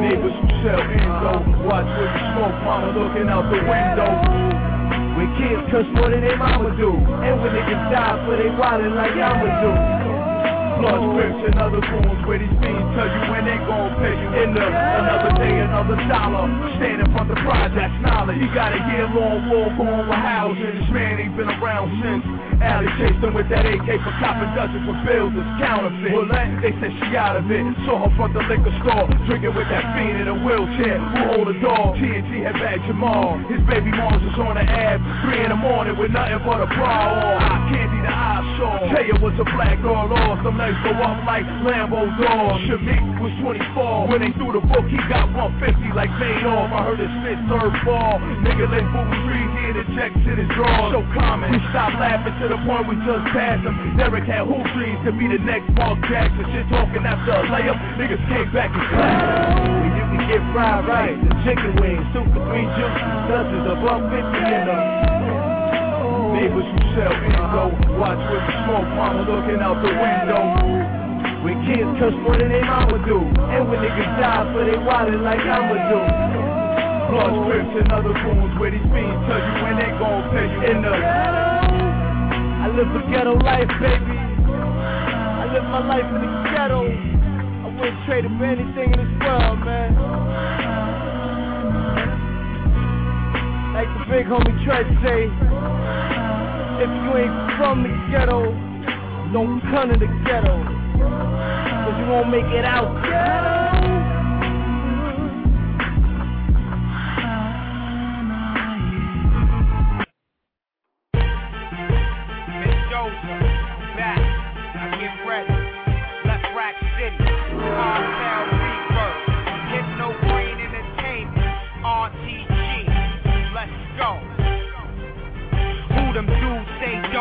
Neighbors 0.00 0.36
who 0.36 0.46
sell 0.60 0.80
endo, 0.80 1.32
watch 1.64 1.88
where 1.96 2.10
you 2.10 2.22
smoke, 2.36 2.56
mama 2.64 2.92
looking 2.92 3.28
out 3.32 3.48
the 3.48 3.60
window. 3.64 4.10
When 5.16 5.28
kids 5.40 5.64
cuss 5.72 5.88
more 5.96 6.12
than 6.12 6.20
they 6.20 6.36
mama 6.36 6.76
do, 6.76 6.92
and 6.92 7.34
when 7.40 7.50
niggas 7.56 7.82
die 7.88 8.20
for 8.28 8.36
they 8.36 8.52
wildin' 8.52 8.92
like 8.92 9.16
I'ma 9.16 9.48
do. 9.64 9.72
Blood 10.76 11.00
scripts 11.08 11.42
and 11.48 11.56
other 11.56 11.80
wounds 11.80 12.20
where 12.28 12.36
these 12.36 12.52
fiends 12.60 12.84
tell 12.92 13.08
you 13.08 13.22
when 13.32 13.48
they 13.48 13.56
gon' 13.64 13.96
pay 13.96 14.12
you 14.12 14.28
in 14.44 14.52
the 14.52 14.60
another 14.60 15.32
day, 15.40 15.56
another 15.64 15.96
dollar. 16.04 16.44
Stand 16.76 17.00
in 17.00 17.08
front 17.16 17.32
projects, 17.40 17.96
knowledge. 18.04 18.36
You 18.36 18.52
got 18.52 18.76
a 18.76 18.80
year 18.92 19.08
long 19.08 19.48
war 19.48 19.72
going 19.72 20.04
with 20.04 20.20
housing. 20.20 20.76
This 20.76 20.90
man 20.92 21.16
ain't 21.16 21.36
been 21.36 21.48
around 21.48 21.88
since. 22.04 22.45
Alley 22.60 22.88
chased 22.96 23.20
him 23.20 23.36
with 23.36 23.48
that 23.52 23.68
AK 23.68 23.84
for 24.00 24.14
copping 24.16 24.48
dozens 24.56 24.84
for 24.88 24.96
bills 25.04 25.32
that's 25.36 25.52
counterfeit. 25.60 26.12
Well, 26.16 26.28
that, 26.32 26.48
they 26.64 26.72
said 26.80 26.92
she 27.04 27.12
out 27.12 27.36
of 27.36 27.44
it. 27.52 27.60
Saw 27.84 28.08
her 28.08 28.12
front 28.16 28.32
the 28.32 28.40
liquor 28.48 28.72
store, 28.80 29.04
drinking 29.28 29.52
with 29.52 29.68
that 29.68 29.84
fiend 29.92 30.24
in 30.24 30.28
a 30.28 30.36
wheelchair. 30.40 30.96
Who 30.96 31.20
hold 31.36 31.48
a 31.52 31.56
dog? 31.60 32.00
TNT 32.00 32.40
had 32.40 32.56
bagged 32.56 32.88
Jamal. 32.88 33.36
His 33.52 33.60
baby 33.68 33.92
moms 33.92 34.24
was 34.24 34.36
on 34.40 34.56
the 34.56 34.64
ab, 34.64 35.04
three 35.24 35.44
in 35.44 35.52
the 35.52 35.60
morning 35.60 36.00
with 36.00 36.16
nothing 36.16 36.40
but 36.48 36.64
a 36.64 36.68
bra 36.72 36.96
on. 37.12 37.44
Eye 37.44 37.62
candy, 37.68 38.00
the 38.00 38.12
eye 38.12 38.44
shawl. 38.56 38.88
Taya 38.88 39.16
was 39.20 39.36
a 39.36 39.46
black 39.52 39.76
girl 39.84 40.08
lost. 40.08 40.40
Them 40.40 40.56
legs 40.56 40.80
go 40.80 40.96
up 40.96 41.20
like 41.28 41.44
Lambo 41.60 42.08
doors. 42.16 42.60
Shamik 42.64 43.04
was 43.20 43.36
24. 43.44 44.08
When 44.08 44.24
they 44.24 44.32
threw 44.40 44.56
the 44.56 44.64
book, 44.64 44.88
he 44.88 44.96
got 45.12 45.28
150 45.36 45.92
like 45.92 46.08
Madoff. 46.16 46.72
I 46.72 46.80
heard 46.88 47.00
his 47.04 47.12
fifth 47.20 47.44
third 47.52 47.74
ball. 47.84 48.16
Nigga 48.40 48.64
let 48.72 48.84
booby 48.96 49.16
trees 49.28 49.52
in 49.66 49.74
the 49.74 49.86
checks 49.98 50.14
in 50.22 50.36
his 50.38 50.50
drawers. 50.54 50.94
So 50.94 51.02
common. 51.10 51.50
We 51.50 51.58
stopped 51.74 51.98
laughing 51.98 52.34
to 52.38 52.46
the 52.46 52.58
point 52.62 52.86
we 52.86 52.94
just 53.02 53.26
passed 53.34 53.66
him. 53.66 53.74
Derek 53.98 54.26
had 54.30 54.46
hoop 54.46 54.62
dreams 54.78 55.02
to 55.02 55.10
be 55.10 55.26
the 55.26 55.42
next 55.42 55.66
Mark 55.74 55.98
Jackson. 56.06 56.46
Shit 56.54 56.66
talking 56.70 57.02
after 57.02 57.34
a 57.34 57.42
layup. 57.50 57.78
Niggas 57.98 58.22
came 58.30 58.48
back 58.54 58.70
and 58.70 58.86
clapped. 58.94 59.66
You 59.98 60.04
can 60.14 60.22
get 60.30 60.42
fried 60.54 60.86
rice 60.86 61.18
and 61.18 61.36
chicken 61.42 61.72
wings, 61.82 62.06
two 62.14 62.22
for 62.30 62.42
three 62.46 62.66
juices, 62.78 63.14
dozens 63.26 63.66
of 63.66 63.82
up 63.82 64.02
50 64.06 64.22
in 64.22 64.62
them. 64.70 64.84
Neighbors 66.36 66.68
who 66.68 66.78
sell 66.94 67.14
endo, 67.16 67.64
watch 67.98 68.20
where 68.30 68.38
you 68.38 68.54
smoke, 68.66 68.88
mama 68.94 69.26
looking 69.26 69.58
out 69.58 69.82
the 69.82 69.90
window. 69.90 70.42
When 71.42 71.58
kids 71.66 71.90
cuss 71.98 72.14
more 72.22 72.38
than 72.38 72.50
they 72.50 72.62
mama 72.62 72.98
do, 73.06 73.18
and 73.18 73.70
when 73.70 73.78
niggas 73.82 74.12
die 74.20 74.46
for 74.52 74.62
they 74.62 74.78
wildin' 74.78 75.22
like 75.22 75.40
I'ma 75.40 75.74
do. 75.90 76.45
Blood 77.06 77.32
scripts 77.46 77.74
and 77.78 77.92
other 77.92 78.10
wounds 78.10 78.58
where 78.58 78.70
these 78.70 78.82
fiends 78.90 79.20
tell 79.30 79.38
you 79.38 79.54
when 79.62 79.78
they 79.78 79.90
gon' 79.94 80.26
pay 80.34 80.46
you 80.50 80.60
in 80.74 80.82
the. 80.82 80.90
ghetto, 80.90 81.46
I 82.58 82.66
live 82.74 82.90
a 82.90 83.02
ghetto 83.10 83.34
life, 83.46 83.70
baby. 83.78 84.18
I 84.18 85.46
live 85.54 85.66
my 85.70 85.86
life 85.86 86.08
in 86.10 86.18
the 86.18 86.32
ghetto. 86.50 86.82
I 86.82 87.66
wouldn't 87.78 88.04
trade 88.06 88.24
it 88.26 88.34
for 88.34 88.44
anything 88.44 88.90
in 88.90 88.98
this 88.98 89.12
world, 89.22 89.58
man. 89.62 89.94
Like 93.70 93.90
the 93.92 94.04
big 94.10 94.26
homie 94.26 94.56
Tread 94.64 94.86
say, 95.04 95.30
if 96.82 96.90
you 96.90 97.10
ain't 97.22 97.38
from 97.56 97.86
the 97.86 97.92
ghetto, 98.10 98.50
don't 99.32 99.60
come 99.70 99.92
to 99.92 99.98
the 99.98 100.10
ghetto. 100.26 100.58
Cause 101.86 101.96
you 102.00 102.06
won't 102.10 102.30
make 102.30 102.50
it 102.50 102.64
out. 102.64 103.65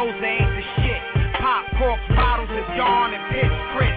Say 0.06 0.38
ain't 0.38 0.54
the 0.54 0.66
shit? 0.86 1.02
Pop 1.42 1.66
corks, 1.82 2.06
bottles 2.14 2.50
of 2.54 2.66
Dawn 2.78 3.10
and 3.10 3.26
pitch 3.34 3.56
Chris. 3.74 3.90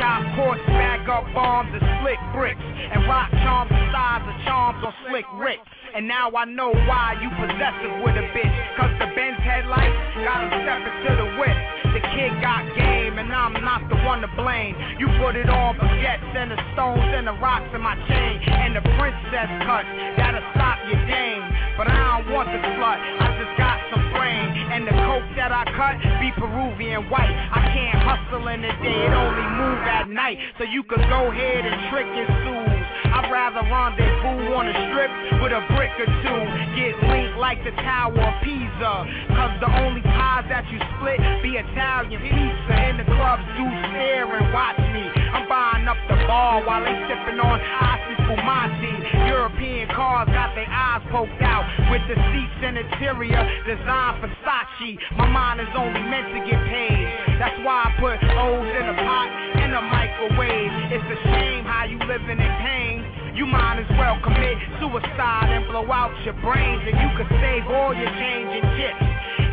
Chop 0.00 0.24
courts, 0.32 0.64
bag 0.72 1.04
up 1.04 1.28
bombs 1.36 1.68
and 1.76 1.84
slick 2.00 2.16
bricks. 2.32 2.64
And 2.64 3.04
rock 3.04 3.28
charms 3.44 3.68
the 3.68 3.76
size 3.92 4.24
of 4.24 4.36
charms 4.48 4.80
on 4.80 4.94
Slick 5.04 5.28
Rick. 5.36 5.60
And 5.94 6.08
now 6.08 6.32
I 6.32 6.46
know 6.46 6.72
why 6.88 7.20
you 7.20 7.28
possessive 7.36 7.92
with 8.00 8.16
a 8.16 8.24
bitch. 8.32 8.56
Cause 8.80 8.88
the 9.04 9.12
Benz 9.12 9.36
headlights 9.44 10.00
got 10.24 10.48
him 10.48 10.64
stepping 10.64 10.96
to 11.04 11.12
the 11.12 11.28
whip. 11.36 11.79
The 11.90 12.02
kid 12.14 12.30
got 12.40 12.62
game 12.78 13.18
and 13.18 13.32
I'm 13.34 13.52
not 13.64 13.82
the 13.90 13.98
one 14.06 14.22
to 14.22 14.30
blame. 14.38 14.78
You 14.98 15.10
put 15.18 15.34
it 15.34 15.50
on 15.50 15.74
baguettes 15.74 16.36
and 16.38 16.50
the 16.54 16.60
stones 16.72 17.02
and 17.02 17.26
the 17.26 17.34
rocks 17.42 17.66
in 17.74 17.82
my 17.82 17.98
chain. 18.06 18.38
And 18.46 18.76
the 18.76 18.84
princess 18.94 19.50
cut, 19.66 19.82
that'll 20.14 20.44
stop 20.54 20.78
your 20.86 21.02
dame. 21.10 21.42
But 21.76 21.90
I 21.90 22.22
don't 22.22 22.30
want 22.30 22.46
the 22.52 22.62
slut, 22.62 22.98
I 22.98 23.26
just 23.42 23.54
got 23.58 23.78
some 23.90 24.06
brain. 24.14 24.46
And 24.70 24.86
the 24.86 24.94
coke 25.02 25.26
that 25.34 25.50
I 25.50 25.66
cut 25.74 25.98
be 26.22 26.30
Peruvian 26.38 27.10
white. 27.10 27.26
I 27.26 27.74
can't 27.74 27.98
hustle 28.06 28.46
in 28.48 28.62
the 28.62 28.70
day, 28.86 29.06
it 29.06 29.12
only 29.12 29.46
move 29.58 29.82
at 29.82 30.08
night. 30.08 30.38
So 30.58 30.64
you 30.64 30.84
could 30.84 31.02
go 31.10 31.26
ahead 31.26 31.66
and 31.66 31.90
trick 31.90 32.06
and 32.06 32.28
sue. 32.46 32.79
I'd 33.12 33.30
rather 33.30 33.62
rendezvous 33.66 34.54
on 34.54 34.68
a 34.68 34.74
strip 34.90 35.12
with 35.42 35.52
a 35.52 35.62
brick 35.76 35.94
or 35.98 36.08
two. 36.08 36.40
Get 36.76 36.94
linked 37.08 37.38
like 37.38 37.62
the 37.64 37.72
Tower 37.82 38.16
of 38.16 38.34
Pisa. 38.42 38.94
Cause 39.34 39.54
the 39.60 39.70
only 39.82 40.02
pies 40.02 40.46
that 40.48 40.64
you 40.70 40.78
split 40.96 41.20
be 41.42 41.56
Italian 41.56 42.20
pizza. 42.20 42.74
And 42.74 42.98
the 43.00 43.04
clubs 43.04 43.44
do 43.56 43.64
stare 43.90 44.26
and 44.26 44.52
watch 44.52 44.78
me. 44.94 45.19
I'm 45.32 45.46
buying 45.48 45.86
up 45.86 45.98
the 46.10 46.18
bar 46.26 46.62
while 46.66 46.82
they 46.82 46.94
sipping 47.06 47.38
on 47.38 47.58
Asti 47.60 48.14
Spumante. 48.26 48.94
European 49.30 49.86
cars 49.94 50.26
got 50.34 50.54
their 50.54 50.66
eyes 50.66 51.02
poked 51.10 51.42
out 51.42 51.64
with 51.90 52.02
the 52.10 52.16
seats 52.34 52.58
and 52.66 52.78
interior 52.78 53.42
designed 53.66 54.18
for 54.18 54.30
Sachi. 54.42 54.98
My 55.16 55.26
mind 55.30 55.60
is 55.60 55.70
only 55.78 56.02
meant 56.02 56.34
to 56.34 56.40
get 56.46 56.58
paid. 56.66 57.06
That's 57.38 57.58
why 57.62 57.86
I 57.86 57.90
put 58.02 58.18
O's 58.18 58.70
in 58.74 58.86
a 58.90 58.96
pot 59.06 59.28
and 59.58 59.72
a 59.74 59.82
microwave. 59.86 60.72
It's 60.94 61.08
a 61.08 61.18
shame 61.30 61.64
how 61.64 61.86
you 61.86 61.98
living 62.10 62.38
in 62.38 62.52
pain. 62.62 63.06
You 63.34 63.46
might 63.46 63.78
as 63.78 63.90
well 63.96 64.18
commit 64.22 64.58
suicide 64.82 65.48
and 65.54 65.66
blow 65.70 65.86
out 65.90 66.12
your 66.24 66.34
brains, 66.42 66.82
and 66.84 66.98
you 66.98 67.10
could 67.16 67.30
save 67.40 67.66
all 67.70 67.94
your 67.94 68.10
change 68.18 68.50
and 68.50 68.66
chips. 68.76 69.09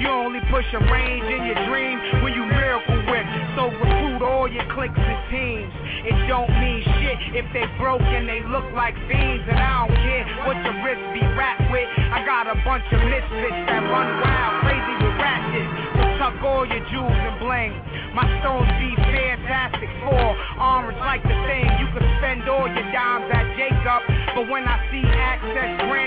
You 0.07 0.15
only 0.15 0.39
push 0.47 0.63
a 0.71 0.79
range 0.87 1.27
in 1.27 1.51
your 1.51 1.59
dream 1.67 1.99
when 2.23 2.31
you 2.31 2.47
miracle 2.47 2.95
whip. 3.11 3.27
So 3.59 3.67
recruit 3.75 4.23
all 4.23 4.47
your 4.47 4.63
cliques 4.71 4.95
and 4.95 5.19
teams. 5.27 5.67
It 6.07 6.15
don't 6.31 6.47
mean 6.63 6.79
shit 7.03 7.19
if 7.35 7.43
they 7.51 7.67
broke 7.75 7.99
and 7.99 8.23
they 8.23 8.39
look 8.47 8.63
like 8.71 8.95
fiends. 9.11 9.43
And 9.51 9.59
I 9.59 9.83
don't 9.83 9.99
care 9.99 10.23
what 10.47 10.55
your 10.63 10.79
wrist 10.79 11.03
be 11.11 11.19
wrapped 11.35 11.67
with. 11.75 11.91
I 11.91 12.23
got 12.23 12.47
a 12.47 12.55
bunch 12.63 12.87
of 12.95 13.03
misfits 13.03 13.59
that 13.67 13.83
run 13.83 14.07
wild, 14.23 14.55
crazy 14.63 14.95
with 14.95 15.19
ratchets. 15.19 15.75
Tuck 16.23 16.39
all 16.39 16.63
your 16.63 16.87
jewels 16.87 17.11
and 17.11 17.35
bling. 17.43 17.75
My 18.15 18.23
stones 18.39 18.71
be 18.79 18.95
fantastic 19.11 19.91
for 20.07 20.23
orange 20.55 21.03
like 21.03 21.19
the 21.27 21.35
thing. 21.51 21.67
You 21.83 21.87
could 21.91 22.07
spend 22.23 22.47
all 22.47 22.63
your 22.63 22.87
dimes 22.95 23.27
at 23.27 23.43
Jacob, 23.59 24.07
but 24.39 24.47
when 24.47 24.63
I 24.63 24.79
see 24.87 25.03
access 25.03 25.83
granted, 25.83 26.06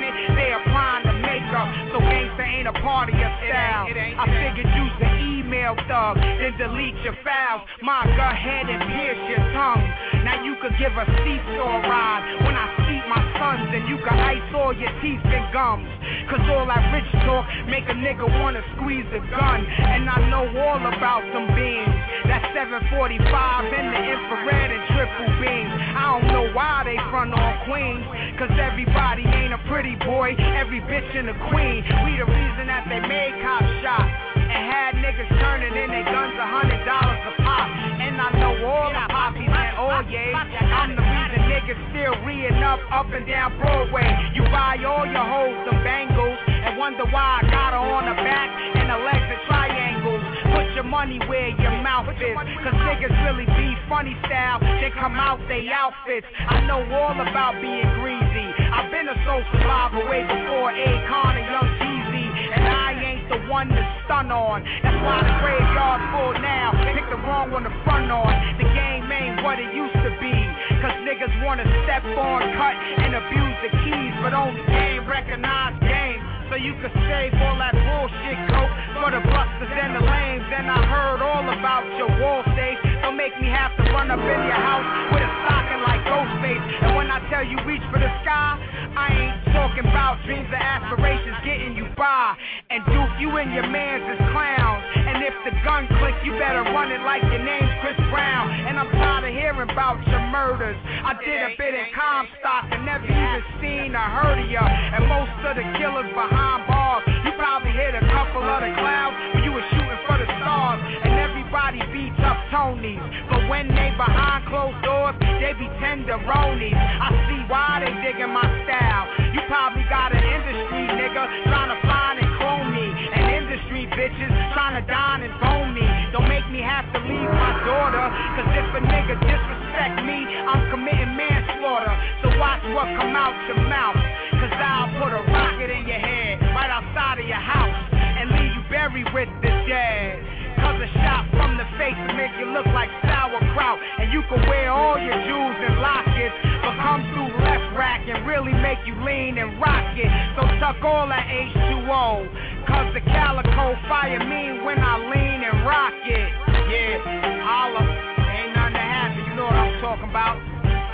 ain't 2.60 2.68
a 2.68 2.76
part 2.84 3.08
of 3.08 3.16
your 3.16 3.32
style. 3.48 3.88
I 3.88 4.24
figured 4.28 4.68
use 4.76 4.94
the 5.00 5.08
email 5.16 5.72
thug, 5.88 6.20
then 6.20 6.52
delete 6.60 6.96
your 7.00 7.16
files. 7.24 7.64
My 7.80 8.04
go 8.04 8.20
ahead 8.20 8.68
and 8.68 8.80
pierce 8.84 9.22
your 9.32 9.40
tongue. 9.56 9.80
Now 10.28 10.44
you 10.44 10.60
could 10.60 10.76
give 10.76 10.92
a 10.92 11.08
seesaw 11.24 11.80
ride 11.88 12.44
when 12.44 12.52
I 12.52 12.68
see 12.84 13.00
my 13.08 13.22
sons, 13.40 13.64
and 13.72 13.88
you 13.88 13.96
can 14.04 14.12
ice 14.12 14.44
all 14.52 14.76
your 14.76 14.92
teeth 15.00 15.24
and 15.24 15.48
gums. 15.56 15.88
Cause 16.28 16.44
all 16.52 16.68
that 16.68 16.84
rich 16.92 17.08
talk 17.24 17.48
make 17.66 17.88
a 17.88 17.96
nigga 17.96 18.28
wanna 18.28 18.60
squeeze 18.76 19.08
a 19.08 19.24
gun. 19.32 19.64
And 19.64 20.04
I 20.04 20.28
know 20.28 20.44
all 20.60 20.84
about 20.84 21.24
them 21.32 21.48
beams. 21.56 21.96
That 22.28 22.44
745 22.52 23.24
in 23.72 23.86
the 23.88 24.00
infrared 24.04 24.70
and 24.70 24.84
triple 24.92 25.32
beams. 25.40 25.72
I 25.96 26.04
don't 26.12 26.28
know 26.28 26.46
why 26.52 26.84
they 26.84 27.00
front 27.08 27.32
on 27.32 27.52
queens. 27.64 28.04
Cause 28.36 28.52
everybody 28.60 29.24
ain't 29.24 29.56
a 29.56 29.60
pretty 29.66 29.96
boy, 30.04 30.36
every 30.60 30.80
bitch 30.84 31.08
in 31.16 31.28
a 31.28 31.36
queen. 31.48 31.82
We 32.04 32.20
the 32.20 32.28
reason 32.28 32.49
that 32.66 32.86
they 32.88 33.00
made 33.04 33.34
cop 33.42 33.62
shot. 33.82 34.06
And 34.34 34.62
had 34.66 34.92
niggas 34.98 35.30
turning 35.38 35.74
in 35.76 35.88
their 35.90 36.06
guns 36.06 36.34
a 36.34 36.46
hundred 36.46 36.82
dollars 36.84 37.22
a 37.28 37.32
pop. 37.42 37.68
And 38.02 38.18
I 38.18 38.28
know 38.38 38.54
all 38.66 38.90
the 38.90 39.04
poppies 39.10 39.46
and 39.46 39.76
all 39.78 40.02
yeah. 40.10 40.34
I'm 40.34 40.96
the 40.96 41.02
reason 41.02 41.20
niggas 41.50 41.78
still 41.90 42.14
reeing 42.24 42.62
up 42.62 42.80
up 42.90 43.06
and 43.12 43.26
down 43.26 43.58
Broadway. 43.58 44.06
You 44.34 44.42
buy 44.50 44.78
all 44.86 45.06
your 45.06 45.22
hoes 45.22 45.54
some 45.68 45.82
bangles 45.82 46.38
and 46.48 46.78
wonder 46.78 47.04
why 47.10 47.42
I 47.42 47.50
got 47.50 47.70
her 47.74 47.82
on 47.82 48.06
the 48.06 48.16
back 48.22 48.48
and 48.74 48.90
the 48.90 48.98
legs 49.02 49.26
are 49.28 49.42
triangles. 49.46 50.22
Put 50.54 50.66
your 50.74 50.88
money 50.88 51.18
where 51.28 51.50
your 51.60 51.76
mouth 51.82 52.08
is. 52.16 52.34
Cause 52.34 52.74
niggas 52.86 53.14
really 53.26 53.46
be 53.58 53.76
funny 53.88 54.16
style. 54.26 54.58
They 54.80 54.90
come 54.98 55.18
out 55.18 55.38
they 55.48 55.68
outfits. 55.70 56.26
I 56.48 56.66
know 56.66 56.82
all 56.94 57.14
about 57.14 57.60
being 57.60 57.90
greasy. 58.00 58.46
I've 58.70 58.90
been 58.90 59.08
a 59.08 59.16
soul 59.26 59.42
survivor 59.52 60.06
way 60.10 60.22
before 60.22 60.70
A. 60.70 60.86
Akon 61.06 61.34
and 61.38 61.46
Young 61.50 61.70
Jeezy. 61.78 62.09
And 62.30 62.64
I 62.66 62.88
ain't 62.96 63.26
the 63.28 63.40
one 63.50 63.68
to 63.68 63.82
stun 64.06 64.30
on. 64.30 64.62
That's 64.82 64.98
why 65.02 65.22
the 65.22 65.34
graveyard's 65.42 66.06
full 66.14 66.34
now. 66.40 66.74
Pick 66.94 67.06
the 67.10 67.20
wrong 67.26 67.50
one 67.50 67.64
to 67.64 67.72
front 67.84 68.10
on. 68.10 68.30
The 68.58 68.68
game 68.70 69.06
ain't 69.10 69.42
what 69.42 69.58
it 69.58 69.70
used 69.74 69.98
to 70.02 70.12
be. 70.22 70.34
Cause 70.82 70.96
niggas 71.04 71.32
wanna 71.44 71.66
step 71.84 72.04
on, 72.16 72.40
cut, 72.56 72.76
and 73.04 73.14
abuse 73.14 73.56
the 73.64 73.70
keys. 73.84 74.14
But 74.22 74.34
only 74.34 74.62
game 74.66 75.06
recognize 75.06 75.78
game. 75.80 76.20
So 76.50 76.58
you 76.58 76.74
can 76.82 76.90
save 77.06 77.34
all 77.46 77.56
that 77.62 77.74
bullshit 77.74 78.38
coke 78.50 78.74
for 78.98 79.10
the 79.14 79.22
busters 79.30 79.70
and 79.70 79.94
the 79.94 80.02
lames. 80.02 80.46
And 80.50 80.66
I 80.66 80.80
heard 80.82 81.22
all 81.22 81.46
about 81.46 81.86
your 81.94 82.10
wall 82.18 82.42
safe. 82.58 82.89
Don't 83.10 83.18
make 83.18 83.34
me 83.42 83.50
have 83.50 83.74
to 83.74 83.82
run 83.90 84.06
up 84.06 84.22
in 84.22 84.40
your 84.46 84.62
house 84.62 84.86
with 85.10 85.18
a 85.18 85.30
stocking 85.42 85.82
like 85.82 85.98
Ghostface. 86.06 86.62
And 86.86 86.94
when 86.94 87.10
I 87.10 87.18
tell 87.26 87.42
you 87.42 87.58
reach 87.66 87.82
for 87.90 87.98
the 87.98 88.06
sky, 88.22 88.54
I 88.94 89.06
ain't 89.10 89.50
talking 89.50 89.82
about 89.82 90.22
dreams 90.22 90.46
or 90.46 90.62
aspirations 90.62 91.34
getting 91.42 91.74
you 91.74 91.90
by. 91.98 92.38
And 92.70 92.86
Duke, 92.86 93.10
you 93.18 93.34
and 93.34 93.50
your 93.50 93.66
mans 93.66 94.06
is 94.14 94.22
clowns. 94.30 94.82
And 94.94 95.26
if 95.26 95.34
the 95.42 95.50
gun 95.66 95.90
click, 95.98 96.14
you 96.22 96.38
better 96.38 96.62
run 96.70 96.94
it 96.94 97.02
like 97.02 97.26
your 97.34 97.42
name's 97.42 97.74
Chris 97.82 97.98
Brown. 98.14 98.46
And 98.46 98.78
I'm 98.78 98.86
tired 98.94 99.26
of 99.26 99.34
hearing 99.34 99.66
about 99.66 99.98
your 100.06 100.22
murders. 100.30 100.78
I 101.02 101.18
did 101.18 101.50
a 101.50 101.58
bit 101.58 101.74
in 101.74 101.90
Comstock 101.90 102.70
and 102.70 102.86
never 102.86 103.10
even 103.10 103.42
seen 103.58 103.90
or 103.90 104.06
heard 104.06 104.38
of 104.38 104.46
ya. 104.46 104.62
And 104.62 105.10
most 105.10 105.34
of 105.50 105.58
the 105.58 105.66
killers 105.82 106.06
behind 106.14 106.62
bars, 106.70 107.02
you 107.26 107.34
probably 107.34 107.74
hit 107.74 107.90
a 107.98 108.06
couple 108.14 108.46
of 108.46 108.62
the 108.62 108.70
clouds 108.78 109.18
when 109.34 109.42
you 109.42 109.50
were 109.50 109.66
shooting 109.74 109.98
for 110.06 110.14
the 110.14 110.30
stars. 110.38 110.78
And 110.78 111.18
everybody 111.18 111.82
beats 111.90 112.19
Tonys. 112.50 112.98
But 113.30 113.46
when 113.48 113.70
they 113.70 113.94
behind 113.94 114.46
closed 114.50 114.82
doors, 114.82 115.14
they 115.22 115.54
be 115.54 115.70
tenderonis. 115.78 116.74
I 116.74 117.08
see 117.30 117.40
why 117.46 117.82
they 117.82 117.94
digging 118.02 118.34
my 118.34 118.44
style. 118.66 119.06
You 119.32 119.40
probably 119.46 119.86
got 119.86 120.10
an 120.10 120.22
industry 120.22 120.84
nigga 120.98 121.22
trying 121.46 121.70
to 121.70 121.78
find 121.86 122.18
and 122.18 122.30
clone 122.42 122.68
me. 122.74 122.86
And 122.90 123.22
industry 123.46 123.86
bitches 123.94 124.30
trying 124.52 124.82
to 124.82 124.84
dine 124.90 125.22
and 125.22 125.34
bone 125.38 125.70
me. 125.74 125.86
Don't 126.10 126.26
make 126.26 126.46
me 126.50 126.58
have 126.60 126.90
to 126.90 126.98
leave 126.98 127.30
my 127.30 127.54
daughter. 127.62 128.04
Cause 128.34 128.50
if 128.58 128.68
a 128.74 128.82
nigga 128.82 129.14
disrespect 129.22 130.02
me, 130.02 130.26
I'm 130.26 130.70
committing 130.74 131.14
manslaughter. 131.14 131.94
So 132.26 132.34
watch 132.38 132.66
what 132.74 132.90
come 132.98 133.14
out 133.14 133.34
your 133.46 133.62
mouth. 133.70 133.98
Cause 134.42 134.54
I'll 134.58 134.90
put 134.98 135.14
a 135.14 135.22
rocket 135.30 135.70
in 135.70 135.86
your 135.86 136.02
head 136.02 136.42
right 136.50 136.70
outside 136.70 137.22
of 137.22 137.26
your 137.26 137.38
house 137.38 137.78
and 137.94 138.30
leave 138.34 138.52
you 138.58 138.62
buried 138.70 139.06
with 139.14 139.30
the 139.38 139.54
dead. 139.70 140.39
Cause 140.60 140.78
a 140.80 140.90
shot 141.00 141.24
from 141.32 141.56
the 141.56 141.64
face 141.80 141.96
make 142.16 142.32
you 142.36 142.52
look 142.52 142.66
like 142.76 142.92
sauerkraut. 143.08 143.80
And 143.98 144.12
you 144.12 144.20
can 144.28 144.40
wear 144.48 144.70
all 144.70 144.98
your 145.00 145.16
jewels 145.24 145.56
and 145.56 145.80
lockets, 145.80 146.36
but 146.60 146.76
come 146.80 147.00
through 147.12 147.32
left 147.40 147.76
rack 147.76 148.04
and 148.04 148.26
really 148.26 148.52
make 148.52 148.78
you 148.84 148.94
lean 149.04 149.38
and 149.38 149.56
rock 149.60 149.96
it. 149.96 150.10
So 150.36 150.44
tuck 150.60 150.84
all 150.84 151.08
that 151.08 151.24
H2O. 151.24 152.68
Cause 152.68 152.92
the 152.94 153.00
calico 153.08 153.74
fire 153.88 154.20
me 154.20 154.60
when 154.60 154.78
I 154.78 155.00
lean 155.00 155.40
and 155.48 155.66
rock 155.66 155.96
it. 156.04 156.30
Yeah, 156.68 157.00
holla. 157.42 157.82
Ain't 157.82 158.54
nothing 158.54 158.74
to 158.74 158.84
happen, 158.84 159.24
you 159.24 159.34
know 159.34 159.48
what 159.48 159.56
I'm 159.56 159.80
talking 159.80 160.08
about. 160.08 160.36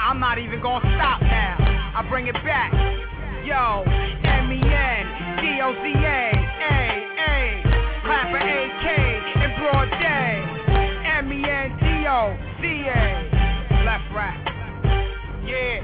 I'm 0.00 0.20
not 0.20 0.38
even 0.38 0.62
gonna 0.62 0.86
stop 0.96 1.20
now. 1.20 1.58
I 1.96 2.06
bring 2.08 2.28
it 2.28 2.38
back. 2.46 2.72
Yo, 3.44 3.82
M-E-N, 4.24 5.04
D-O-Z-A, 5.42 6.22
A, 6.66 6.86
A, 7.18 7.75
clapper 8.26 8.42
A-K 8.42 8.86
in 9.44 9.50
broad 9.60 9.90
day. 10.00 10.42
M-E-N-D-O-Z-A, 11.18 13.00
left 13.84 14.04
rack. 14.14 14.38
Yeah, 15.46 15.80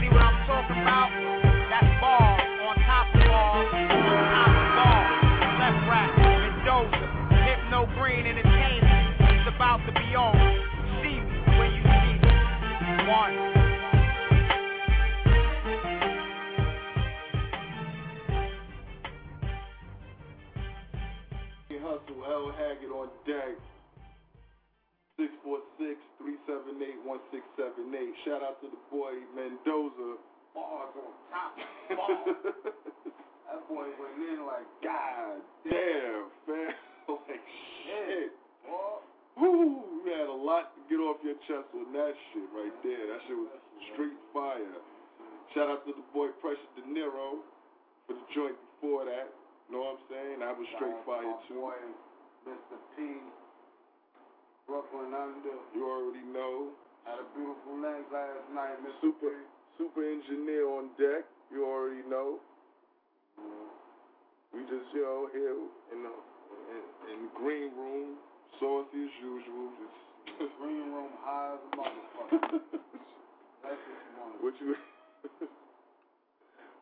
see 0.00 0.08
what 0.10 0.22
I'm 0.22 0.46
talking 0.46 0.80
about? 0.82 1.10
That's 1.70 2.00
ball 2.00 2.38
on 2.68 2.76
top 2.84 3.14
of 3.14 3.20
ball, 3.26 3.64
on 3.64 4.24
top 4.30 4.48
of 4.48 4.68
ball. 4.76 5.04
Left 5.58 5.82
rack, 5.88 6.10
Mendoza, 6.18 7.06
Hypno 7.44 7.80
Green 7.98 8.24
Entertainment. 8.26 9.16
It's 9.20 9.48
about 9.54 9.80
to 9.86 9.92
be 9.92 10.14
on. 10.14 10.36
See 11.02 11.20
me 11.20 11.36
when 11.58 11.70
you 11.72 11.82
see 11.82 12.14
me. 12.20 12.30
One. 13.08 13.53
Haggard 22.56 22.92
on 22.94 23.08
deck. 23.26 23.58
646-378-1678. 25.18 28.14
Shout 28.26 28.42
out 28.42 28.58
to 28.62 28.66
the 28.66 28.78
boy 28.90 29.14
Mendoza. 29.34 30.16
Bars 30.54 30.94
on 30.94 31.12
top. 31.30 31.56
Bars. 31.94 32.34
that 33.46 33.62
boy 33.70 33.86
went 33.94 34.18
in 34.22 34.42
like, 34.46 34.66
God 34.82 35.38
damn, 35.62 36.30
fam. 36.46 36.74
like 37.30 37.46
shit. 37.86 38.32
boy. 38.66 38.98
Woo, 39.34 39.82
you 40.06 40.14
had 40.14 40.30
a 40.30 40.34
lot 40.34 40.70
to 40.78 40.80
get 40.86 41.02
off 41.02 41.18
your 41.26 41.34
chest 41.50 41.66
on 41.74 41.90
that 41.90 42.14
shit 42.30 42.46
right 42.54 42.70
there. 42.86 43.10
That 43.10 43.18
shit 43.26 43.34
was 43.34 43.50
straight 43.94 44.14
fire. 44.30 44.78
Shout 45.54 45.70
out 45.70 45.82
to 45.86 45.92
the 45.94 46.02
boy 46.14 46.28
Precious 46.38 46.62
De 46.78 46.82
Niro 46.86 47.42
for 48.06 48.14
the 48.14 48.22
joint 48.34 48.54
before 48.78 49.04
that. 49.06 49.30
Know 49.70 49.82
what 49.82 49.98
I'm 49.98 50.02
saying? 50.06 50.38
I 50.42 50.52
was 50.54 50.66
straight 50.78 50.94
fire 51.02 51.34
too. 51.50 51.66
Mr. 52.48 52.76
P. 52.96 53.20
Brooklyn 54.66 55.12
Under. 55.14 55.56
You 55.74 55.84
already 55.88 56.24
know. 56.32 56.72
Had 57.04 57.20
a 57.20 57.26
beautiful 57.36 57.76
lens 57.80 58.08
last 58.12 58.48
night, 58.54 58.80
Mr. 58.80 59.00
Super 59.02 59.32
super 59.76 60.02
engineer 60.04 60.68
on 60.68 60.88
deck. 60.96 61.24
You 61.52 61.66
already 61.66 62.02
know. 62.08 62.40
We 64.54 64.62
just, 64.70 64.88
you 64.94 65.02
know, 65.02 65.28
here 65.32 65.56
in 65.92 66.02
the 66.04 66.14
in, 66.72 66.82
in 67.12 67.18
the 67.26 67.32
green 67.36 67.70
room, 67.76 68.16
saucy 68.60 69.04
as 69.04 69.14
usual. 69.20 69.68
Just 69.80 69.98
Green 70.58 70.90
room 70.92 71.12
high 71.22 71.54
as 71.54 71.60
a 71.60 71.76
motherfucker. 71.76 72.60
That's 73.62 73.76
what 73.76 74.00
you 74.02 74.12
want. 74.18 74.42
what 74.42 74.54
you 74.60 74.76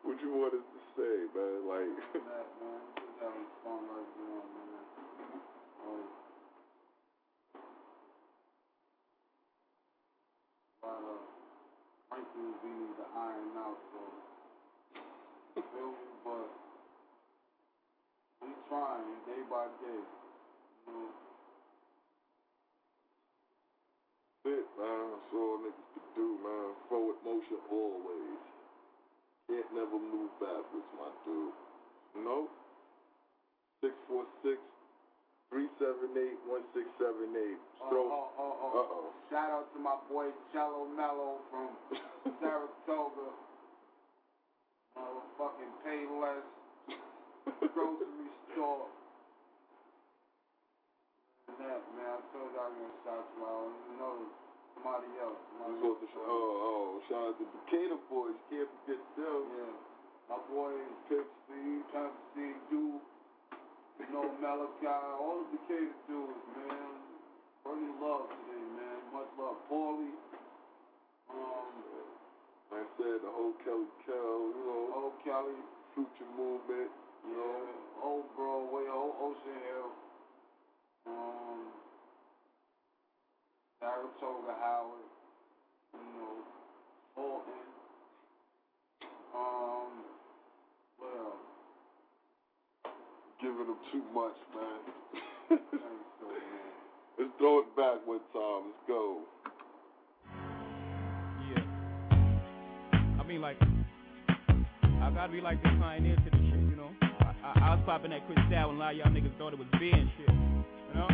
what 0.05 0.17
you 0.23 0.31
wanted 0.33 0.63
to 0.63 0.79
say, 0.97 1.15
man? 1.35 1.69
Like 1.69 1.93
that, 2.15 2.47
man. 2.63 2.81
Just 2.97 3.17
having 3.21 3.49
fun 3.65 3.83
right 3.91 4.13
now, 4.17 4.41
man. 4.57 4.83
Um, 5.85 6.03
but, 7.53 7.61
uh, 10.83 11.19
Franklin 12.09 12.55
we 12.63 12.71
need 12.71 12.97
to 12.99 13.07
iron 13.15 13.55
out, 13.59 13.79
so, 13.95 14.03
you 15.57 15.63
feel? 15.71 15.95
But, 16.27 16.51
we 18.43 18.51
trying 18.69 19.19
day 19.27 19.43
by 19.51 19.67
day, 19.79 20.03
you 20.87 20.93
know. 20.93 21.11
Shit, 24.43 24.67
man. 24.75 25.07
That's 25.15 25.35
all 25.39 25.59
niggas 25.63 25.89
can 25.95 26.07
do, 26.19 26.29
man. 26.43 26.75
Forward 26.91 27.19
motion 27.25 27.63
always. 27.71 28.43
Can't 29.47 29.71
never 29.75 29.99
move 30.03 30.35
backwards, 30.43 30.91
my 30.99 31.11
dude. 31.23 31.55
Know? 32.27 32.51
646 33.83 34.72
378 35.53 36.49
1678. 36.49 37.61
Oh, 37.85 37.93
oh, 37.93 38.29
oh, 38.41 38.55
oh. 38.57 38.73
Uh-oh. 38.73 39.07
Shout 39.29 39.53
out 39.53 39.69
to 39.77 39.79
my 39.85 40.01
boy 40.09 40.33
Cello 40.49 40.89
Mello 40.97 41.45
from 41.53 41.77
Saratoga. 42.41 43.29
Motherfucking 44.97 45.73
Payless 45.85 46.49
grocery 47.77 48.33
store. 48.57 48.89
That, 51.61 51.85
man, 52.01 52.17
I 52.17 52.21
told 52.33 52.49
you 52.49 52.57
I 52.57 52.73
was 52.73 52.77
gonna 52.81 52.97
shout 53.05 53.29
you 53.37 53.45
out. 53.45 53.69
I 53.69 53.93
know 54.01 54.17
somebody 54.73 55.13
else. 55.21 55.37
Somebody 55.53 55.77
supposed 55.85 56.01
to 56.01 56.21
oh, 56.33 56.65
oh, 56.65 56.89
shout 57.13 57.29
out 57.29 57.37
to 57.37 57.45
Decatur 57.45 58.01
boys. 58.09 58.41
Can't 58.49 58.73
forget 58.89 59.05
them. 59.21 59.45
Yeah. 59.53 59.77
My 60.33 60.41
boy 60.49 60.73
Pip 61.13 61.29
C, 61.45 61.85
Duke, 62.73 63.05
you 64.01 64.07
know, 64.13 64.27
Malachi, 64.41 64.87
all 65.21 65.45
the 65.53 65.59
Decatur 65.59 65.97
dudes, 66.09 66.47
man. 66.57 66.93
Bringing 67.65 67.97
love 68.01 68.27
today, 68.29 68.65
man. 68.77 68.99
Much 69.13 69.31
love. 69.39 69.57
Paulie. 69.71 70.17
Um, 71.31 71.71
Like 72.73 72.83
I 72.89 72.97
said, 72.99 73.19
the 73.23 73.31
whole 73.31 73.55
Kelly 73.65 73.87
Kel, 74.07 74.17
you 74.53 74.65
know, 74.67 74.83
Old 74.97 75.17
Kelly. 75.25 75.59
future 75.95 76.31
movement, 76.37 76.91
you 77.25 77.37
know. 77.37 77.57
Yeah, 77.69 78.05
old 78.05 78.25
Broadway, 78.37 78.89
old 78.91 79.15
Ocean 79.21 79.59
Hill. 79.69 79.91
Um, 81.07 81.61
Saratoga 83.79 84.55
Howard. 84.59 85.11
You 85.95 86.01
know, 86.01 86.37
Fulton. 87.15 87.65
Um, 89.35 89.93
what 90.99 91.13
else? 91.21 91.47
Giving 93.43 93.67
them 93.67 93.77
too 93.91 94.05
much, 94.15 94.39
man. 94.55 95.59
Let 97.19 97.29
me 97.29 97.63
backwards 97.77 98.23
time. 98.33 98.63
Let's 98.71 98.87
go. 98.87 99.19
Yeah. 101.51 101.65
I 103.19 103.27
mean, 103.27 103.41
like, 103.41 103.57
I 105.03 105.11
gotta 105.13 105.33
be 105.33 105.41
like 105.41 105.61
the 105.65 105.71
pioneer 105.81 106.15
to 106.15 106.23
this 106.23 106.35
shit, 106.35 106.61
you 106.71 106.77
know? 106.77 106.91
I, 107.03 107.35
I, 107.43 107.53
I 107.59 107.75
was 107.75 107.83
popping 107.85 108.13
that 108.13 108.25
Cristal 108.29 108.47
and 108.47 108.77
a 108.77 108.79
lot 108.79 108.93
of 108.93 108.99
y'all 108.99 109.11
niggas 109.11 109.37
thought 109.39 109.53
it 109.53 109.59
was 109.59 109.67
beer 109.73 109.93
and 109.93 110.11
shit, 110.19 110.29
you 110.31 110.95
know? 110.95 111.09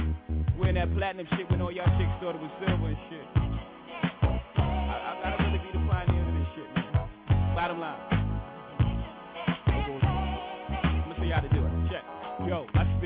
Wearing 0.60 0.74
that 0.74 0.94
platinum 0.94 1.26
shit 1.34 1.50
when 1.50 1.62
all 1.62 1.72
y'all 1.72 1.88
chicks 1.96 2.12
thought 2.20 2.36
it 2.36 2.42
was 2.42 2.50
silver 2.60 2.88
and 2.88 2.98
shit. 3.08 3.24
I, 4.60 5.16
I 5.16 5.20
gotta 5.24 5.42
really 5.44 5.64
be 5.64 5.72
the 5.72 5.80
pioneer 5.88 6.24
to 6.26 6.32
this 6.38 6.48
shit, 6.54 6.68
man. 6.76 7.54
Bottom 7.56 7.80
line. 7.80 8.17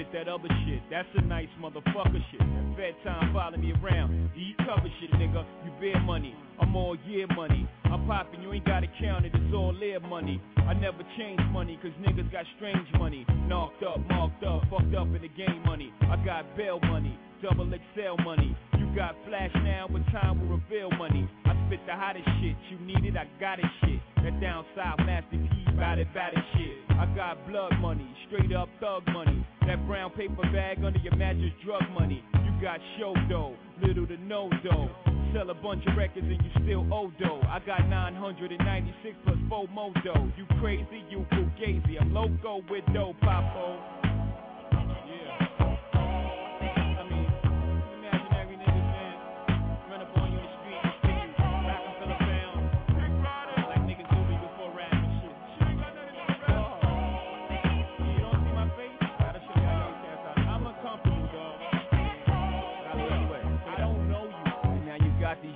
Spit 0.02 0.12
that 0.12 0.32
other 0.32 0.48
shit. 0.66 0.82
That's 0.90 1.08
a 1.16 1.22
nice 1.22 1.48
motherfucker 1.60 2.20
shit. 2.30 2.40
That 2.40 2.76
fed 2.76 2.94
time 3.04 3.32
follow 3.32 3.56
me 3.56 3.72
around. 3.82 4.30
You 4.34 4.54
cover 4.58 4.88
shit, 5.00 5.10
nigga. 5.12 5.44
You 5.64 5.72
bear 5.80 6.00
money. 6.00 6.34
I'm 6.60 6.74
all 6.76 6.96
year 7.06 7.26
money. 7.34 7.68
I'm 7.84 8.06
popping, 8.06 8.42
you 8.42 8.52
ain't 8.52 8.64
gotta 8.64 8.86
count 9.00 9.26
it. 9.26 9.32
It's 9.34 9.54
all 9.54 9.74
live 9.74 10.02
money. 10.02 10.40
I 10.56 10.74
never 10.74 11.02
change 11.18 11.40
money, 11.50 11.78
cause 11.82 11.92
niggas 12.00 12.30
got 12.32 12.44
strange 12.56 12.88
money. 12.98 13.26
Knocked 13.46 13.82
up, 13.82 13.98
marked 14.08 14.42
up, 14.44 14.62
fucked 14.70 14.94
up 14.94 15.06
in 15.06 15.20
the 15.20 15.28
game 15.28 15.62
money. 15.66 15.92
I 16.02 16.16
got 16.24 16.56
bail 16.56 16.80
money, 16.80 17.18
double 17.42 17.68
XL 17.68 18.22
money. 18.22 18.56
You 18.78 18.94
got 18.96 19.14
flash 19.28 19.50
now, 19.62 19.88
but 19.90 20.02
time 20.10 20.40
will 20.40 20.58
reveal 20.58 20.90
money. 20.96 21.28
I 21.44 21.52
spit 21.66 21.80
the 21.86 21.94
hottest 21.94 22.26
shit. 22.40 22.56
You 22.70 22.78
need 22.86 23.04
it, 23.04 23.16
I 23.16 23.26
got 23.40 23.58
it 23.58 23.66
shit. 23.84 24.00
That 24.24 24.40
down 24.40 24.64
south 24.76 24.98
master 25.00 25.36
bout 25.82 25.98
it 25.98 26.06
shit. 26.54 26.78
I 26.90 27.06
got 27.16 27.44
blood 27.48 27.72
money, 27.80 28.06
straight 28.28 28.54
up 28.54 28.68
thug 28.78 29.02
money. 29.12 29.44
That 29.66 29.84
brown 29.88 30.10
paper 30.12 30.42
bag 30.52 30.78
under 30.84 31.00
your 31.00 31.16
mattress, 31.16 31.52
drug 31.64 31.82
money. 31.98 32.22
You 32.34 32.62
got 32.62 32.78
show 32.98 33.14
dough, 33.28 33.56
little 33.82 34.06
to 34.06 34.16
no 34.16 34.48
dough. 34.62 34.88
Sell 35.34 35.50
a 35.50 35.54
bunch 35.54 35.82
of 35.88 35.96
records 35.96 36.26
and 36.26 36.38
you 36.38 36.50
still 36.62 36.94
owe 36.94 37.10
dough. 37.18 37.40
I 37.48 37.58
got 37.66 37.88
996 37.88 39.16
plus 39.24 39.36
4 39.48 39.68
more 39.68 39.92
dough. 40.04 40.30
You 40.36 40.46
crazy, 40.60 41.02
you 41.10 41.26
fugazi. 41.32 42.00
I'm 42.00 42.14
loco 42.14 42.62
with 42.70 42.84
dough, 42.94 43.14
papo. 43.20 44.11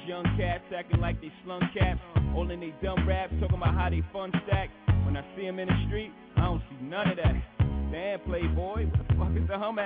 Young 0.07 0.25
cats 0.39 0.63
acting 0.77 1.01
like 1.01 1.21
they 1.21 1.33
slung 1.45 1.61
caps. 1.77 2.01
All 2.35 2.51
in 2.51 2.61
they 2.61 2.73
dumb 2.83 3.07
raps 3.09 3.33
talking 3.41 3.57
about 3.57 3.75
how 3.75 3.91
they 3.91 4.03
fun 4.13 4.31
stack. 4.47 4.71
When 5.05 5.17
I 5.17 5.25
see 5.35 5.43
them 5.43 5.59
in 5.59 5.69
the 5.69 5.79
street, 5.89 6.13
I 6.37 6.43
don't 6.43 6.63
see 6.71 6.85
none 6.85 7.11
of 7.11 7.17
that. 7.17 7.35
Damn, 7.91 8.21
playboy, 8.21 8.87
what 8.87 9.09
the 9.09 9.15
fuck 9.15 9.31
is 9.37 9.49
the 9.49 9.59
hum? 9.59 9.79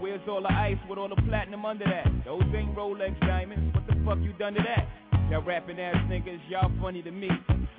Where's 0.00 0.20
all 0.28 0.42
the 0.42 0.52
ice 0.52 0.78
with 0.88 0.98
all 0.98 1.08
the 1.08 1.20
platinum 1.28 1.64
under 1.64 1.84
that? 1.84 2.06
Those 2.24 2.42
ain't 2.54 2.74
Rolex 2.74 3.18
diamonds. 3.20 3.74
What 3.74 3.86
the 3.86 3.94
fuck 4.04 4.18
you 4.18 4.32
done 4.34 4.54
to 4.54 4.62
that? 4.62 4.86
Y'all 5.30 5.42
rapping 5.42 5.78
ass 5.80 5.96
niggas, 6.08 6.40
y'all 6.48 6.70
funny 6.80 7.02
to 7.02 7.10
me. 7.10 7.28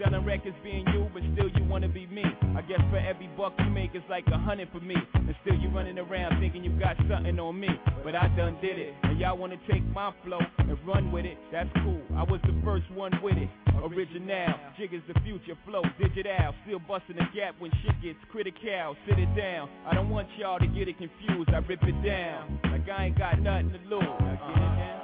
Selling 0.02 0.26
records 0.26 0.56
being 0.64 0.86
you, 0.94 1.08
but 1.14 1.22
still 1.34 1.50
you 1.50 1.64
wanna 1.70 1.88
be 1.88 2.08
me. 2.08 2.24
I 2.58 2.62
guess 2.62 2.82
for 2.90 2.98
every 2.98 3.28
buck 3.38 3.54
you 3.60 3.70
make, 3.70 3.92
it's 3.94 4.06
like 4.10 4.26
a 4.28 4.38
hundred 4.38 4.70
for 4.72 4.80
me. 4.80 4.96
And 5.14 5.36
still 5.42 5.56
you 5.56 5.70
running 5.70 6.00
around 6.00 6.40
thinking 6.40 6.64
you 6.64 6.72
got 6.80 6.98
something 7.10 7.40
on 7.40 7.60
me. 7.60 7.70
But 8.04 8.16
I 8.16 8.28
done 8.36 8.58
did 8.62 8.80
it. 8.80 8.94
And 9.04 9.20
y'all 9.20 9.38
wanna 9.38 9.58
take 9.70 9.84
my 9.94 10.12
flow 10.24 10.40
and 10.58 10.78
run 10.88 11.12
with 11.12 11.26
it. 11.26 11.38
That's 11.52 11.70
cool. 11.84 12.02
I 12.16 12.24
was 12.24 12.42
the 12.44 12.60
first 12.64 12.90
one 12.92 13.12
with 13.22 13.38
it. 13.38 13.50
Original, 13.84 14.54
jig 14.78 14.94
is 14.94 15.02
the 15.08 15.20
future 15.22 15.58
flow, 15.66 15.84
digital. 16.00 16.54
Still 16.66 16.80
busting 16.80 17.18
the 17.18 17.26
gap 17.36 17.56
when 17.60 17.72
shit 17.84 18.02
gets 18.02 18.20
critical. 18.32 18.96
Sit 19.08 19.20
it 19.20 19.36
down. 19.36 19.70
I 19.86 19.94
don't 19.94 20.10
want 20.10 20.28
y'all 20.40 20.60
to 20.60 20.68
get 20.68 20.88
it 20.88 20.98
confused. 20.98 21.50
I 21.50 21.58
rip 21.58 21.84
it 21.84 22.04
down. 22.04 22.60
Like 22.72 22.90
I 22.90 23.06
ain't 23.06 23.18
got 23.18 23.40
nothing 23.40 23.74
to 23.74 23.96
lose. 23.96 25.03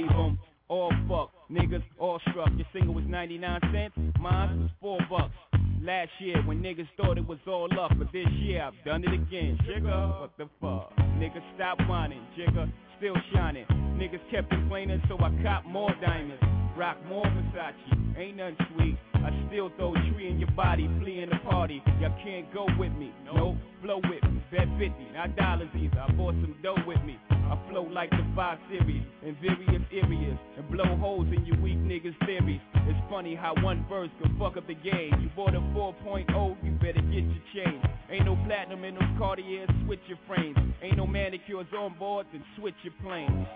Leave 0.00 0.10
'em 0.12 0.38
all 0.68 0.92
fucked. 1.08 1.34
Niggas 1.50 1.82
all 1.98 2.20
struck. 2.30 2.50
Your 2.56 2.66
single 2.72 2.94
was 2.94 3.04
99 3.06 3.60
cents, 3.72 3.96
mine 4.18 4.62
was 4.62 4.70
4 4.80 4.98
bucks. 5.08 5.34
Last 5.82 6.10
year 6.20 6.40
when 6.42 6.62
niggas 6.62 6.88
thought 6.96 7.18
it 7.18 7.26
was 7.26 7.38
all 7.46 7.68
up, 7.80 7.92
but 7.98 8.12
this 8.12 8.28
year 8.28 8.62
I've 8.62 8.84
done 8.84 9.02
it 9.04 9.12
again. 9.12 9.58
Jigga, 9.66 10.20
what 10.20 10.36
the 10.36 10.48
fuck? 10.60 10.94
Niggas 11.18 11.42
stop 11.54 11.80
whining, 11.88 12.22
Jigga, 12.36 12.70
still 12.98 13.16
shining. 13.32 13.66
Niggas 13.96 14.20
kept 14.30 14.50
complaining, 14.50 15.02
so 15.08 15.18
I 15.18 15.30
cop 15.42 15.64
more 15.64 15.92
diamonds. 16.00 16.42
Rock 16.76 16.98
more 17.06 17.24
Versace, 17.24 18.16
ain't 18.16 18.36
nothing 18.36 18.56
sweet. 18.76 18.98
I 19.24 19.46
still 19.48 19.70
throw 19.76 19.94
a 19.94 19.98
tree 20.12 20.30
in 20.30 20.38
your 20.38 20.50
body, 20.52 20.88
flee 21.00 21.20
in 21.20 21.30
the 21.30 21.38
party. 21.48 21.82
Y'all 22.00 22.16
can't 22.24 22.52
go 22.52 22.66
with 22.78 22.92
me, 22.92 23.12
nope, 23.24 23.56
blow 23.82 24.00
with 24.04 24.22
me. 24.24 24.42
Bet 24.50 24.68
50, 24.78 24.94
not 25.14 25.36
dollars 25.36 25.68
either. 25.76 26.00
I 26.00 26.10
bought 26.12 26.34
some 26.34 26.56
dough 26.62 26.82
with 26.86 27.02
me. 27.04 27.18
I 27.30 27.58
flow 27.68 27.82
like 27.82 28.10
the 28.10 28.24
5 28.34 28.58
Series 28.70 29.02
in 29.22 29.36
various 29.42 29.82
areas 29.92 30.38
and 30.56 30.70
blow 30.70 30.96
holes 30.96 31.26
in 31.34 31.44
you 31.44 31.54
weak 31.60 31.78
niggas' 31.78 32.14
theories. 32.24 32.60
It's 32.86 32.98
funny 33.10 33.34
how 33.34 33.54
one 33.62 33.84
verse 33.88 34.10
can 34.22 34.38
fuck 34.38 34.56
up 34.56 34.66
the 34.66 34.74
game. 34.74 35.12
You 35.20 35.30
bought 35.34 35.54
a 35.54 35.60
4.0, 35.60 36.56
you 36.62 36.70
better 36.78 37.02
get 37.02 37.24
your 37.26 37.44
change. 37.54 37.84
Ain't 38.10 38.24
no 38.24 38.36
platinum 38.46 38.84
in 38.84 38.94
those 38.94 39.02
Cartiers, 39.18 39.68
switch 39.84 40.00
your 40.08 40.18
frames. 40.26 40.56
Ain't 40.82 40.96
no 40.96 41.06
manicures 41.06 41.66
on 41.76 41.94
board, 41.98 42.26
then 42.32 42.42
switch 42.56 42.74
your 42.82 42.94
planes. 43.02 43.46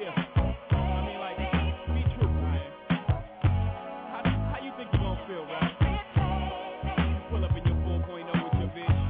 Yeah. 0.00 0.45
Feel, 5.26 5.42
right? 5.46 5.74
Pull 7.30 7.44
up 7.44 7.50
in 7.50 7.64
your 7.66 7.74
4.0 7.82 8.30
with 8.30 8.56
your 8.62 8.70
bitch. 8.70 9.00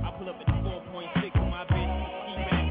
I 0.00 0.08
pull 0.16 0.28
up 0.32 0.40
at 0.40 0.48
4.6 0.64 0.64
with 0.64 1.50
my 1.52 1.64
bitch. 1.68 1.92
Ski 2.24 2.32
back, 2.48 2.64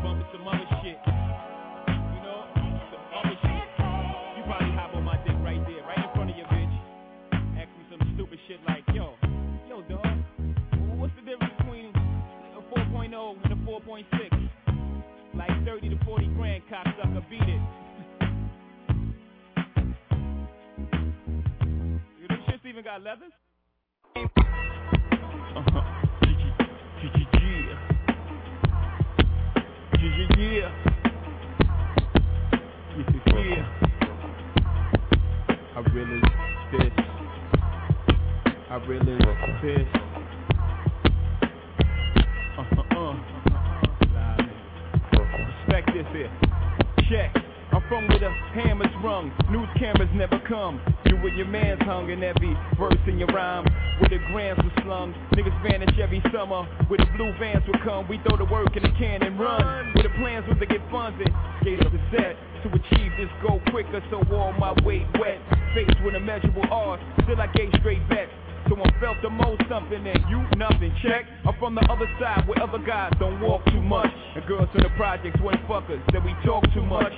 bumping 0.00 0.26
some 0.32 0.48
other 0.48 0.64
shit. 0.80 0.96
You 0.96 2.20
know, 2.24 2.40
some 2.88 3.04
other 3.20 3.36
shit. 3.44 3.68
You 4.32 4.42
probably 4.48 4.72
hop 4.72 4.96
on 4.96 5.04
my 5.04 5.16
dick 5.28 5.36
right 5.44 5.60
there, 5.68 5.84
right 5.84 6.00
in 6.00 6.10
front 6.16 6.30
of 6.30 6.36
your 6.36 6.48
bitch. 6.48 6.72
Ask 7.60 7.68
me 7.76 7.84
some 7.92 8.00
stupid 8.16 8.38
shit 8.48 8.60
like, 8.64 8.84
yo, 8.96 9.12
yo, 9.68 9.82
dog, 9.84 10.08
what's 10.96 11.12
the 11.20 11.24
difference 11.28 11.52
between 11.60 11.92
a 12.56 12.62
4.0 12.72 13.12
and 13.44 13.52
a 13.52 13.60
4.6? 13.68 14.48
Like 15.36 15.52
30 15.66 15.90
to 15.90 16.04
40 16.04 16.26
grand, 16.32 16.62
cocksucker, 16.72 17.28
beat 17.28 17.44
it. 17.44 17.60
Even 22.70 22.84
got 22.84 23.02
leathers? 23.02 23.32
Uh-huh. 24.14 25.82
Yeah. 33.32 33.66
I 35.74 35.80
really 35.92 36.20
this. 36.70 36.92
I 38.70 38.76
really 38.86 39.18
this. 39.62 39.88
Uh-huh. 42.56 43.14
Respect 45.66 45.86
this 45.92 46.06
here. 46.12 46.30
Check. 47.10 47.49
I'm 47.72 47.82
from 47.88 48.08
where 48.08 48.18
the 48.18 48.30
hammer's 48.50 48.90
rung, 49.02 49.30
news 49.50 49.68
cameras 49.78 50.10
never 50.14 50.42
come. 50.48 50.80
You 51.06 51.16
and 51.16 51.36
your 51.36 51.46
man's 51.46 51.80
hung 51.82 52.10
in 52.10 52.22
every 52.22 52.56
verse 52.76 52.98
in 53.06 53.18
your 53.18 53.28
rhyme. 53.28 53.64
Where 54.02 54.10
the 54.10 54.18
grams 54.32 54.58
were 54.58 54.82
slung, 54.82 55.14
niggas 55.38 55.54
vanish 55.62 55.94
every 56.02 56.22
summer. 56.34 56.66
Where 56.88 56.98
the 56.98 57.06
blue 57.16 57.30
vans 57.38 57.62
would 57.68 57.80
come, 57.82 58.08
we 58.08 58.18
throw 58.26 58.36
the 58.36 58.50
work 58.50 58.76
in 58.76 58.82
the 58.82 58.90
can 58.98 59.22
and 59.22 59.38
run. 59.38 59.94
Where 59.94 60.02
the 60.02 60.14
plans 60.18 60.48
was 60.48 60.58
to 60.58 60.66
get 60.66 60.82
funds 60.90 61.22
and 61.22 61.30
skate 61.60 61.78
up 61.86 61.92
the 61.92 62.02
set. 62.10 62.34
To 62.66 62.68
achieve 62.74 63.12
this 63.16 63.30
goal 63.40 63.62
quicker, 63.70 64.02
so 64.10 64.18
all 64.34 64.52
my 64.58 64.74
weight 64.82 65.06
wet. 65.18 65.38
Faced 65.74 65.94
with 66.04 66.14
immeasurable 66.14 66.66
odds, 66.70 67.02
still 67.22 67.40
I 67.40 67.46
gave 67.54 67.70
straight 67.78 68.02
bets. 68.08 68.34
So 68.68 68.76
I 68.76 68.86
felt 69.00 69.16
the 69.22 69.30
most 69.30 69.62
something 69.68 70.06
and 70.06 70.20
you 70.28 70.44
nothing. 70.56 70.94
Check. 71.02 71.24
I'm 71.46 71.58
from 71.58 71.74
the 71.74 71.82
other 71.90 72.06
side 72.20 72.46
where 72.46 72.62
other 72.62 72.78
guys 72.78 73.12
don't 73.18 73.40
walk 73.40 73.64
too 73.66 73.80
much. 73.80 74.10
And 74.36 74.46
girls 74.46 74.68
from 74.70 74.82
the 74.82 74.90
projects 74.96 75.40
weren't 75.40 75.58
fuckers, 75.66 75.98
that 76.12 76.22
we 76.22 76.34
talk 76.44 76.62
too 76.74 76.84
much. 76.84 77.12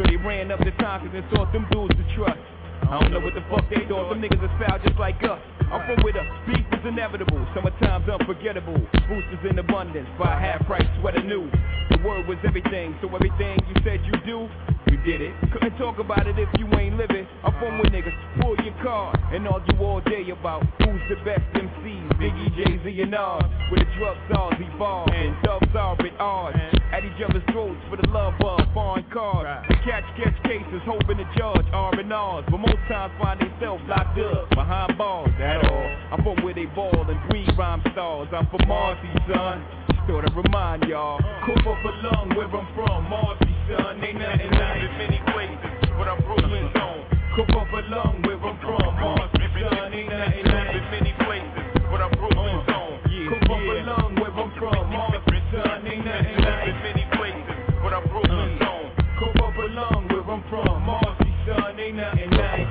So 0.00 0.08
they 0.08 0.16
ran 0.16 0.48
up 0.48 0.64
the 0.64 0.72
cause 0.80 1.04
they 1.12 1.20
thought 1.28 1.52
them 1.52 1.68
dudes 1.68 1.92
to 1.92 2.04
trust. 2.16 2.40
I 2.88 2.96
don't 3.04 3.12
know 3.12 3.20
what 3.20 3.36
the 3.36 3.44
fuck 3.52 3.68
they 3.68 3.84
thought, 3.84 4.08
them 4.08 4.24
niggas 4.24 4.40
is 4.40 4.48
foul 4.56 4.80
just 4.80 4.96
like 4.96 5.20
us. 5.28 5.36
I'm 5.68 5.84
from 5.84 6.00
where 6.00 6.16
the 6.16 6.24
beef 6.48 6.64
is 6.72 6.80
inevitable, 6.88 7.36
summertime's 7.52 8.08
unforgettable. 8.08 8.80
Boosters 9.04 9.44
in 9.44 9.60
abundance, 9.60 10.08
buy 10.16 10.40
half 10.40 10.64
price 10.64 10.88
sweater 11.04 11.20
new. 11.20 11.52
The 11.92 12.00
word 12.00 12.24
was 12.24 12.40
everything, 12.48 12.96
so 13.04 13.12
everything 13.12 13.60
you 13.68 13.76
said 13.84 14.00
you 14.08 14.16
do, 14.24 14.48
you 14.90 14.98
did 15.06 15.22
it. 15.22 15.32
Couldn't 15.52 15.76
talk 15.78 15.98
about 15.98 16.26
it 16.26 16.38
if 16.38 16.48
you 16.58 16.66
ain't 16.78 16.96
living. 16.96 17.26
I'm 17.44 17.52
from 17.58 17.78
where 17.78 17.90
niggas 17.90 18.12
pull 18.42 18.56
your 18.64 18.74
car 18.82 19.14
and 19.32 19.46
argue 19.46 19.78
all 19.78 20.00
day 20.00 20.28
about 20.30 20.66
who's 20.82 21.00
the 21.08 21.16
best 21.24 21.46
MCs. 21.54 22.10
Biggie, 22.18 22.50
Jay 22.56 22.80
Z, 22.82 23.00
and 23.00 23.10
Nas. 23.10 23.42
Where 23.70 23.78
the 23.78 23.88
drug 23.98 24.16
stars 24.28 24.54
evolve 24.58 25.08
and 25.14 25.36
doves 25.42 25.74
are 25.74 25.94
at 25.94 26.20
odds. 26.20 26.58
At 26.92 27.04
each 27.04 27.22
other's 27.22 27.42
throats 27.52 27.78
for 27.88 27.96
the 27.96 28.08
love 28.10 28.34
of 28.42 28.60
foreign 28.74 29.06
cars. 29.12 29.64
Catch, 29.86 30.04
catch 30.18 30.36
cases, 30.42 30.82
hoping 30.84 31.18
to 31.18 31.26
judge 31.38 31.66
R 31.72 31.94
and 31.94 32.12
R's. 32.12 32.44
But 32.50 32.58
most 32.58 32.82
times 32.88 33.14
find 33.22 33.40
themselves 33.40 33.82
locked 33.88 34.18
up 34.18 34.50
behind 34.50 34.98
bars. 34.98 35.30
That 35.38 35.64
all. 35.70 35.90
I'm 36.12 36.22
from 36.24 36.42
where 36.44 36.54
they 36.54 36.66
ball 36.66 37.06
and 37.08 37.30
breed 37.30 37.48
rhyme 37.56 37.82
stars. 37.92 38.28
I'm 38.32 38.46
from 38.48 38.66
Marcy, 38.66 39.08
son. 39.30 39.64
Just 39.86 40.02
thought 40.10 40.24
I'd 40.26 40.36
remind 40.36 40.82
y'all. 40.84 41.20
Coop 41.46 41.64
up 41.64 41.78
a 41.78 41.92
lung 42.10 42.34
where 42.36 42.50
I'm 42.50 42.66
from. 42.74 43.08
Marcy, 43.08 43.49
son. 43.70 44.02
Ain't 44.02 44.18
nothing 44.18 44.50
like 44.50 44.82
it 44.82 44.94
many 44.98 45.20
places. 45.30 45.70
But 45.94 46.08
I'm 46.08 46.20
Brooklyn's 46.26 46.74
uh, 46.74 46.86
own. 46.90 47.00
Coop 47.36 47.50
up 47.54 47.70
a 47.70 47.80
lung 47.86 48.22
where 48.26 48.40
I'm 48.42 48.58
from. 48.58 48.90
Marcy, 48.98 49.46
son. 49.62 49.94
Ain't 49.94 50.10
nothing 50.10 50.46
like 50.50 50.74
it 50.74 50.86
many 50.90 51.12
places. 51.22 51.64
But 51.90 52.00
I'm 52.02 52.12
Brooklyn's 52.18 52.66
uh. 52.66 52.80
own. 52.82 52.94
Coop 53.30 53.46
up 53.46 53.62
a 53.62 53.76
lung 53.86 54.12
where 54.18 54.34
I'm 54.34 54.50
from. 54.58 54.82
Marcy, 54.90 55.38
son. 55.54 55.86
Ain't 55.86 56.04
nothing 56.04 56.38
like 56.42 56.68
it 56.68 56.78
many 56.82 57.04
places. 57.14 57.56
But 57.82 57.92
I'm 57.94 58.04
Brooklyn's 58.10 58.62
own. 58.66 58.86
Coop 59.18 59.38
up 59.38 59.56
a 59.56 59.66
lung 59.70 60.02
where 60.10 60.26
I'm 60.26 60.42
from. 60.50 60.82
Marcy, 60.82 61.30
son. 61.46 61.78
Ain't 61.78 61.96
nothing 61.96 62.30
like 62.34 62.66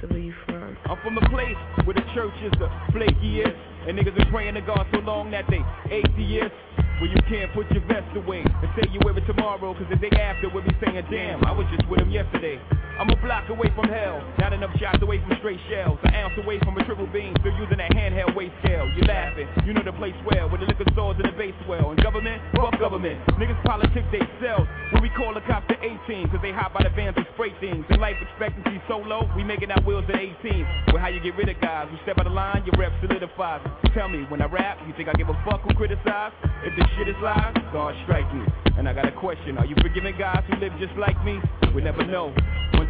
So 0.00 0.04
where 0.12 0.18
you 0.18 0.34
from? 0.44 0.76
I'm 0.84 0.98
from 1.00 1.14
the 1.14 1.26
place 1.32 1.58
where 1.84 1.94
the 1.94 2.04
church 2.12 2.36
is 2.44 2.52
the 2.60 2.68
flakiest. 2.92 3.56
And 3.88 3.98
niggas 3.98 4.16
been 4.16 4.28
praying 4.30 4.54
to 4.54 4.62
God 4.62 4.86
so 4.92 5.00
long 5.00 5.30
that 5.32 5.44
they 5.48 5.60
atheists. 5.92 6.73
Where 7.04 7.12
you 7.12 7.20
can't 7.28 7.52
put 7.52 7.70
your 7.70 7.84
vest 7.84 8.16
away 8.16 8.40
and 8.40 8.70
say 8.80 8.88
you 8.90 8.98
wear 9.04 9.12
it 9.12 9.26
tomorrow, 9.26 9.74
cause 9.74 9.84
the 9.90 9.96
day 9.96 10.16
after 10.16 10.48
we'll 10.48 10.64
be 10.64 10.72
saying, 10.80 11.04
damn, 11.10 11.44
I 11.44 11.52
was 11.52 11.66
just 11.76 11.86
with 11.86 12.00
him 12.00 12.10
yesterday. 12.10 12.56
I'm 12.94 13.10
a 13.10 13.18
block 13.18 13.50
away 13.50 13.66
from 13.74 13.90
hell, 13.90 14.22
not 14.38 14.52
enough 14.52 14.70
shots 14.78 15.02
away 15.02 15.18
from 15.18 15.34
straight 15.42 15.58
shells, 15.66 15.98
an 16.06 16.14
ounce 16.14 16.38
away 16.38 16.62
from 16.62 16.78
a 16.78 16.84
triple 16.86 17.10
beam, 17.10 17.34
still 17.42 17.50
using 17.58 17.82
that 17.82 17.90
handheld 17.90 18.38
weight 18.38 18.54
scale. 18.62 18.86
You 18.94 19.02
laughing, 19.02 19.50
you 19.66 19.74
know 19.74 19.82
the 19.82 19.92
place 19.98 20.14
well, 20.22 20.46
with 20.46 20.62
the 20.62 20.70
liquor 20.70 20.86
stores 20.94 21.18
and 21.18 21.26
the 21.26 21.34
base 21.34 21.58
well. 21.66 21.90
And 21.90 21.98
government, 21.98 22.38
fuck 22.54 22.78
government. 22.78 23.18
Niggas 23.34 23.58
politic 23.66 24.06
they 24.14 24.22
sell. 24.38 24.62
When 24.94 25.02
we 25.02 25.10
call 25.10 25.34
the 25.34 25.42
cops 25.42 25.66
to 25.74 25.76
18, 25.82 26.30
cause 26.30 26.38
they 26.38 26.54
hop 26.54 26.78
out 26.78 26.86
of 26.86 26.94
vans 26.94 27.18
and 27.18 27.26
spray 27.34 27.50
things. 27.58 27.82
And 27.90 27.98
life 27.98 28.14
expectancy 28.22 28.78
so 28.86 29.02
low, 29.02 29.26
we 29.34 29.42
making 29.42 29.74
our 29.74 29.82
wheels 29.82 30.06
at 30.06 30.14
18. 30.14 30.94
Well, 30.94 31.02
how 31.02 31.10
you 31.10 31.18
get 31.18 31.34
rid 31.34 31.50
of 31.50 31.58
guys 31.58 31.90
who 31.90 31.98
step 32.06 32.22
out 32.22 32.30
of 32.30 32.32
line, 32.32 32.62
your 32.62 32.78
rep 32.78 32.94
solidifies. 33.02 33.58
Tell 33.90 34.06
me, 34.06 34.22
when 34.30 34.38
I 34.38 34.46
rap, 34.46 34.78
you 34.86 34.94
think 34.94 35.10
I 35.10 35.18
give 35.18 35.28
a 35.28 35.38
fuck 35.42 35.66
who 35.66 35.74
criticize? 35.74 36.30
If 36.62 36.78
this 36.78 36.86
shit 36.94 37.10
is 37.10 37.18
live, 37.18 37.58
God 37.74 37.90
strike 38.06 38.30
me. 38.30 38.46
And 38.78 38.88
I 38.88 38.94
got 38.94 39.06
a 39.06 39.12
question, 39.18 39.58
are 39.58 39.66
you 39.66 39.74
forgiving 39.82 40.14
guys 40.14 40.46
who 40.46 40.62
live 40.62 40.72
just 40.78 40.94
like 40.94 41.18
me? 41.24 41.42
We 41.74 41.82
never 41.82 42.06
know. 42.06 42.30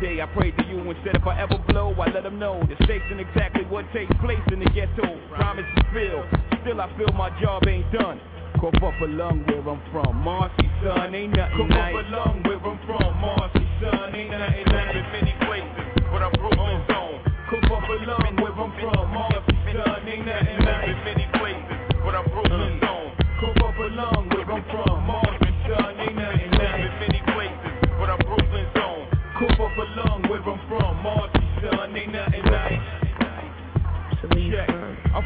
Day 0.04 0.20
I 0.20 0.28
pray 0.36 0.50
to 0.52 0.64
you 0.68 0.84
instead 0.84 1.16
if 1.16 1.26
I 1.26 1.40
ever 1.40 1.56
blow, 1.64 1.96
I 1.96 2.12
let 2.12 2.28
them 2.28 2.38
know 2.38 2.60
the 2.68 2.76
stakes 2.84 3.08
and 3.08 3.24
exactly 3.24 3.64
what 3.72 3.88
takes 3.96 4.12
place 4.20 4.44
in 4.52 4.60
the 4.60 4.68
ghetto. 4.76 5.16
Promise 5.32 5.64
fulfilled. 5.80 6.28
Still 6.60 6.76
I 6.76 6.92
feel 7.00 7.08
my 7.16 7.32
job 7.40 7.64
ain't 7.66 7.88
done. 7.90 8.20
Cough 8.60 8.76
up 8.84 9.00
a 9.00 9.08
lung 9.08 9.48
where 9.48 9.64
I'm 9.64 9.80
from, 9.88 10.20
Marcy 10.20 10.68
son, 10.84 11.14
ain't 11.14 11.32
nothing 11.32 11.56
Cough 11.56 11.72
nice. 11.72 11.96
up 11.96 12.04
a 12.04 12.16
lung 12.20 12.36
where 12.44 12.60
I'm 12.60 12.76
from, 12.84 13.16
Marcy 13.16 13.64
son, 13.80 14.12
ain't 14.12 14.28
nothing 14.28 14.68
nice. 14.76 14.92
In 14.92 15.06
many 15.08 15.32
places, 15.40 15.72
but 16.12 16.20
I'm 16.20 16.36
Brooklyn's 16.36 16.84
uh. 16.92 17.00
own. 17.00 17.24
Cough 17.48 17.72
up 17.72 17.88
a 17.88 17.96
lung 18.04 18.36
where 18.44 18.52
I'm 18.52 18.72
from, 18.76 19.08
Marcy 19.08 19.56
son, 19.72 20.03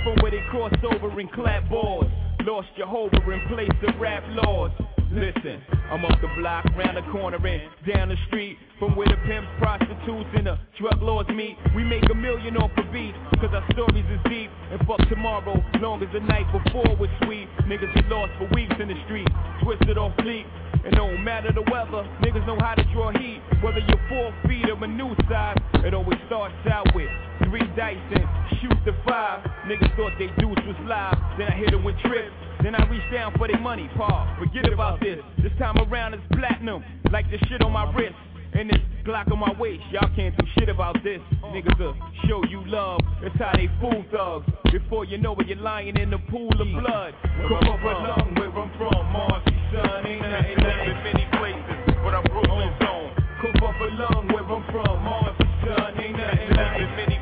from? 0.04 0.16
Where 0.22 0.30
they 0.30 0.42
cross 0.50 0.72
over 0.84 1.08
and 1.18 1.30
clap 1.32 1.68
boards. 1.68 2.10
Lost 2.44 2.68
Jehovah 2.76 3.30
in 3.30 3.40
place 3.48 3.68
of 3.86 4.00
rap 4.00 4.22
laws. 4.28 4.70
Listen, 5.10 5.62
I'm 5.90 6.04
up 6.04 6.20
the 6.20 6.28
block, 6.36 6.64
round 6.76 6.96
the 6.96 7.04
corner 7.10 7.40
and 7.40 7.62
down 7.88 8.10
the 8.10 8.16
street. 8.28 8.56
From 8.78 8.94
where 8.94 9.08
the 9.08 9.16
pimps, 9.26 9.48
prostitutes, 9.58 10.28
and 10.36 10.46
the 10.46 10.58
drug 10.78 11.02
lords 11.02 11.28
meet. 11.30 11.56
We 11.74 11.82
make 11.82 12.04
a 12.10 12.14
million 12.14 12.56
off 12.56 12.70
the 12.76 12.84
beat, 12.92 13.14
cause 13.40 13.50
our 13.52 13.64
stories 13.72 14.04
is 14.04 14.20
deep. 14.28 14.50
And 14.70 14.78
fuck 14.86 15.00
tomorrow, 15.08 15.64
long 15.80 16.02
as 16.02 16.12
the 16.12 16.20
night 16.20 16.46
before 16.52 16.94
was 16.96 17.10
sweet. 17.24 17.48
Niggas 17.64 17.92
get 17.94 18.08
lost 18.08 18.32
for 18.38 18.48
weeks 18.54 18.74
in 18.78 18.88
the 18.88 19.00
street, 19.06 19.28
twisted 19.64 19.98
off 19.98 20.14
fleet. 20.20 20.46
And 20.84 20.94
no 20.94 21.16
matter 21.18 21.52
the 21.52 21.64
weather, 21.72 22.06
niggas 22.22 22.46
know 22.46 22.58
how 22.60 22.74
to 22.74 22.84
draw 22.92 23.10
heat. 23.12 23.40
Whether 23.62 23.80
you're 23.80 24.04
four 24.08 24.32
feet 24.46 24.68
or 24.70 24.82
a 24.82 24.86
new 24.86 25.16
size, 25.28 25.56
it 25.84 25.94
always 25.94 26.18
starts 26.26 26.54
out 26.70 26.86
with 26.94 27.08
three 27.48 27.64
dice 27.76 27.96
and 28.12 28.24
shoot 28.60 28.78
the 28.84 28.92
five. 29.06 29.44
Niggas 29.66 29.94
thought 29.96 30.12
they 30.18 30.28
dudes 30.40 30.60
was 30.66 30.76
live, 30.84 31.16
then 31.38 31.48
I 31.48 31.56
hit 31.56 31.70
them 31.70 31.84
with 31.84 31.96
trips. 32.04 32.32
Then 32.62 32.74
I 32.74 32.88
reach 32.90 33.04
down 33.12 33.32
for 33.38 33.48
their 33.48 33.60
money, 33.60 33.88
Paul. 33.96 34.26
Forget 34.38 34.72
about 34.72 35.00
this. 35.00 35.18
This 35.42 35.52
time 35.58 35.76
around 35.78 36.14
it's 36.14 36.22
platinum, 36.32 36.84
like 37.10 37.30
the 37.30 37.38
shit 37.48 37.62
on 37.62 37.72
my 37.72 37.90
wrist. 37.94 38.16
And 38.52 38.70
this 38.70 38.80
Glock 39.04 39.30
on 39.30 39.38
my 39.38 39.52
waist, 39.60 39.82
y'all 39.92 40.08
can't 40.16 40.36
do 40.36 40.46
shit 40.58 40.68
about 40.68 40.96
this. 41.04 41.20
Niggas 41.52 41.78
will 41.78 41.94
show 42.26 42.42
you 42.48 42.64
love, 42.66 43.00
that's 43.22 43.36
how 43.38 43.52
they 43.54 43.68
fool 43.80 44.04
thugs. 44.10 44.46
Before 44.72 45.04
you 45.04 45.18
know 45.18 45.34
it, 45.36 45.46
you're 45.46 45.58
lying 45.58 45.96
in 45.96 46.10
the 46.10 46.18
pool 46.30 46.50
of 46.52 46.68
blood. 46.82 47.14
Come 47.22 47.68
up 47.68 47.80
along 47.80 48.34
where 48.36 48.50
I'm 48.50 48.70
from, 48.76 49.06
Marcy, 49.12 49.56
son. 49.72 50.06
Ain't 50.06 50.22
nothing 50.22 50.58
left 50.64 50.88
in 50.88 50.96
many 51.04 51.24
places, 51.36 51.94
but 52.02 52.14
I'm 52.16 52.24
Brooklyn's 52.24 52.76
own. 52.88 53.12
Come 53.40 53.68
up 53.68 53.80
along 53.80 54.28
where 54.32 54.44
I'm 54.44 54.64
from, 54.72 54.96
Marcy, 55.04 55.48
son. 55.64 56.00
Ain't 56.00 56.16
nothing 56.16 56.50
left 56.56 56.80
in 56.80 56.90
many 56.96 57.17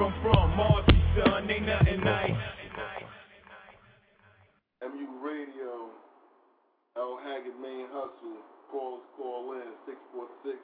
I'm 0.00 0.16
from, 0.24 0.56
Marcy, 0.56 0.96
son. 1.12 1.44
Ain't 1.44 1.68
nothing 1.68 2.00
nice. 2.00 2.32
MU 4.80 5.08
Radio, 5.20 5.92
L. 6.96 7.20
Haggard 7.20 7.60
Main 7.60 7.84
Hustle. 7.92 8.40
Calls 8.72 9.04
call 9.20 9.52
in 9.60 9.68
646 9.84 10.56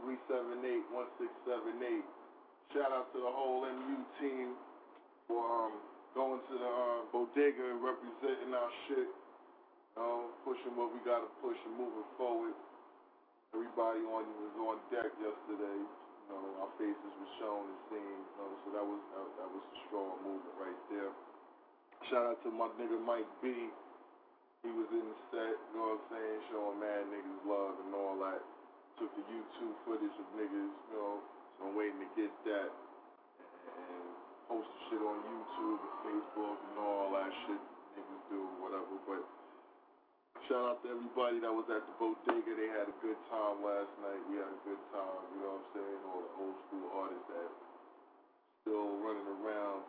378 0.00 0.80
1678. 0.96 2.08
Shout 2.72 2.88
out 2.88 3.12
to 3.12 3.20
the 3.20 3.28
whole 3.28 3.68
MU 3.68 4.00
team 4.16 4.56
for 5.28 5.44
um, 5.44 5.76
going 6.16 6.40
to 6.48 6.54
the 6.56 6.64
uh, 6.64 7.04
bodega 7.12 7.68
and 7.68 7.84
representing 7.84 8.56
our 8.56 8.72
shit. 8.88 9.12
Know, 9.92 10.32
pushing 10.48 10.72
what 10.72 10.88
we 10.88 11.04
gotta 11.04 11.28
push 11.44 11.60
and 11.68 11.76
moving 11.76 12.08
forward. 12.16 12.56
Everybody 13.52 14.08
on 14.08 14.24
was 14.24 14.56
on 14.56 14.76
deck 14.88 15.12
yesterday. 15.20 15.84
You 16.28 16.34
know, 16.34 16.64
our 16.64 16.72
faces 16.80 17.12
were 17.20 17.32
shown 17.38 17.64
and 17.68 17.80
seen. 17.92 18.18
You 18.20 18.36
know, 18.40 18.50
so 18.64 18.68
that 18.72 18.84
was 18.84 19.00
that, 19.14 19.28
that 19.44 19.48
was 19.52 19.64
a 19.64 19.76
strong 19.88 20.16
movement 20.24 20.56
right 20.58 20.80
there. 20.90 21.12
Shout 22.10 22.36
out 22.36 22.38
to 22.44 22.50
my 22.52 22.68
nigga 22.76 23.00
Mike 23.00 23.28
B. 23.40 23.72
He 24.64 24.72
was 24.72 24.88
in 24.96 25.04
the 25.04 25.18
set, 25.28 25.54
you 25.60 25.72
know 25.76 25.92
what 25.92 26.00
I'm 26.00 26.16
saying, 26.16 26.38
showing 26.48 26.80
mad 26.80 27.04
niggas 27.12 27.42
love 27.44 27.76
and 27.84 27.92
all 27.92 28.16
that. 28.24 28.40
Took 28.96 29.12
the 29.12 29.24
YouTube 29.28 29.76
footage 29.84 30.16
of 30.16 30.26
niggas, 30.40 30.72
you 30.72 30.96
know, 30.96 31.20
so 31.60 31.68
I'm 31.68 31.76
waiting 31.76 32.00
to 32.00 32.08
get 32.16 32.32
that 32.48 32.72
and 32.72 34.08
post 34.48 34.64
the 34.64 34.80
shit 34.88 35.02
on 35.04 35.20
YouTube 35.20 35.80
and 35.84 35.96
Facebook 36.08 36.56
and 36.56 36.76
all 36.80 37.12
that 37.12 37.28
shit 37.44 37.60
niggas 37.94 38.24
do, 38.32 38.40
whatever. 38.64 38.73
Shout 40.44 40.60
out 40.60 40.78
to 40.84 40.92
everybody 40.92 41.40
that 41.40 41.48
was 41.48 41.64
at 41.72 41.80
the 41.80 41.94
bodega. 41.96 42.52
They 42.52 42.68
had 42.68 42.84
a 42.84 42.96
good 43.00 43.16
time 43.32 43.64
last 43.64 43.88
night. 44.04 44.20
We 44.28 44.36
had 44.36 44.52
a 44.52 44.60
good 44.68 44.82
time, 44.92 45.22
you 45.32 45.40
know 45.40 45.56
what 45.56 45.64
I'm 45.64 45.72
saying? 45.72 46.00
All 46.04 46.20
the 46.20 46.32
old 46.36 46.56
school 46.68 46.86
artists 47.00 47.28
that 47.32 47.50
still 48.60 48.88
running 49.00 49.28
around 49.40 49.88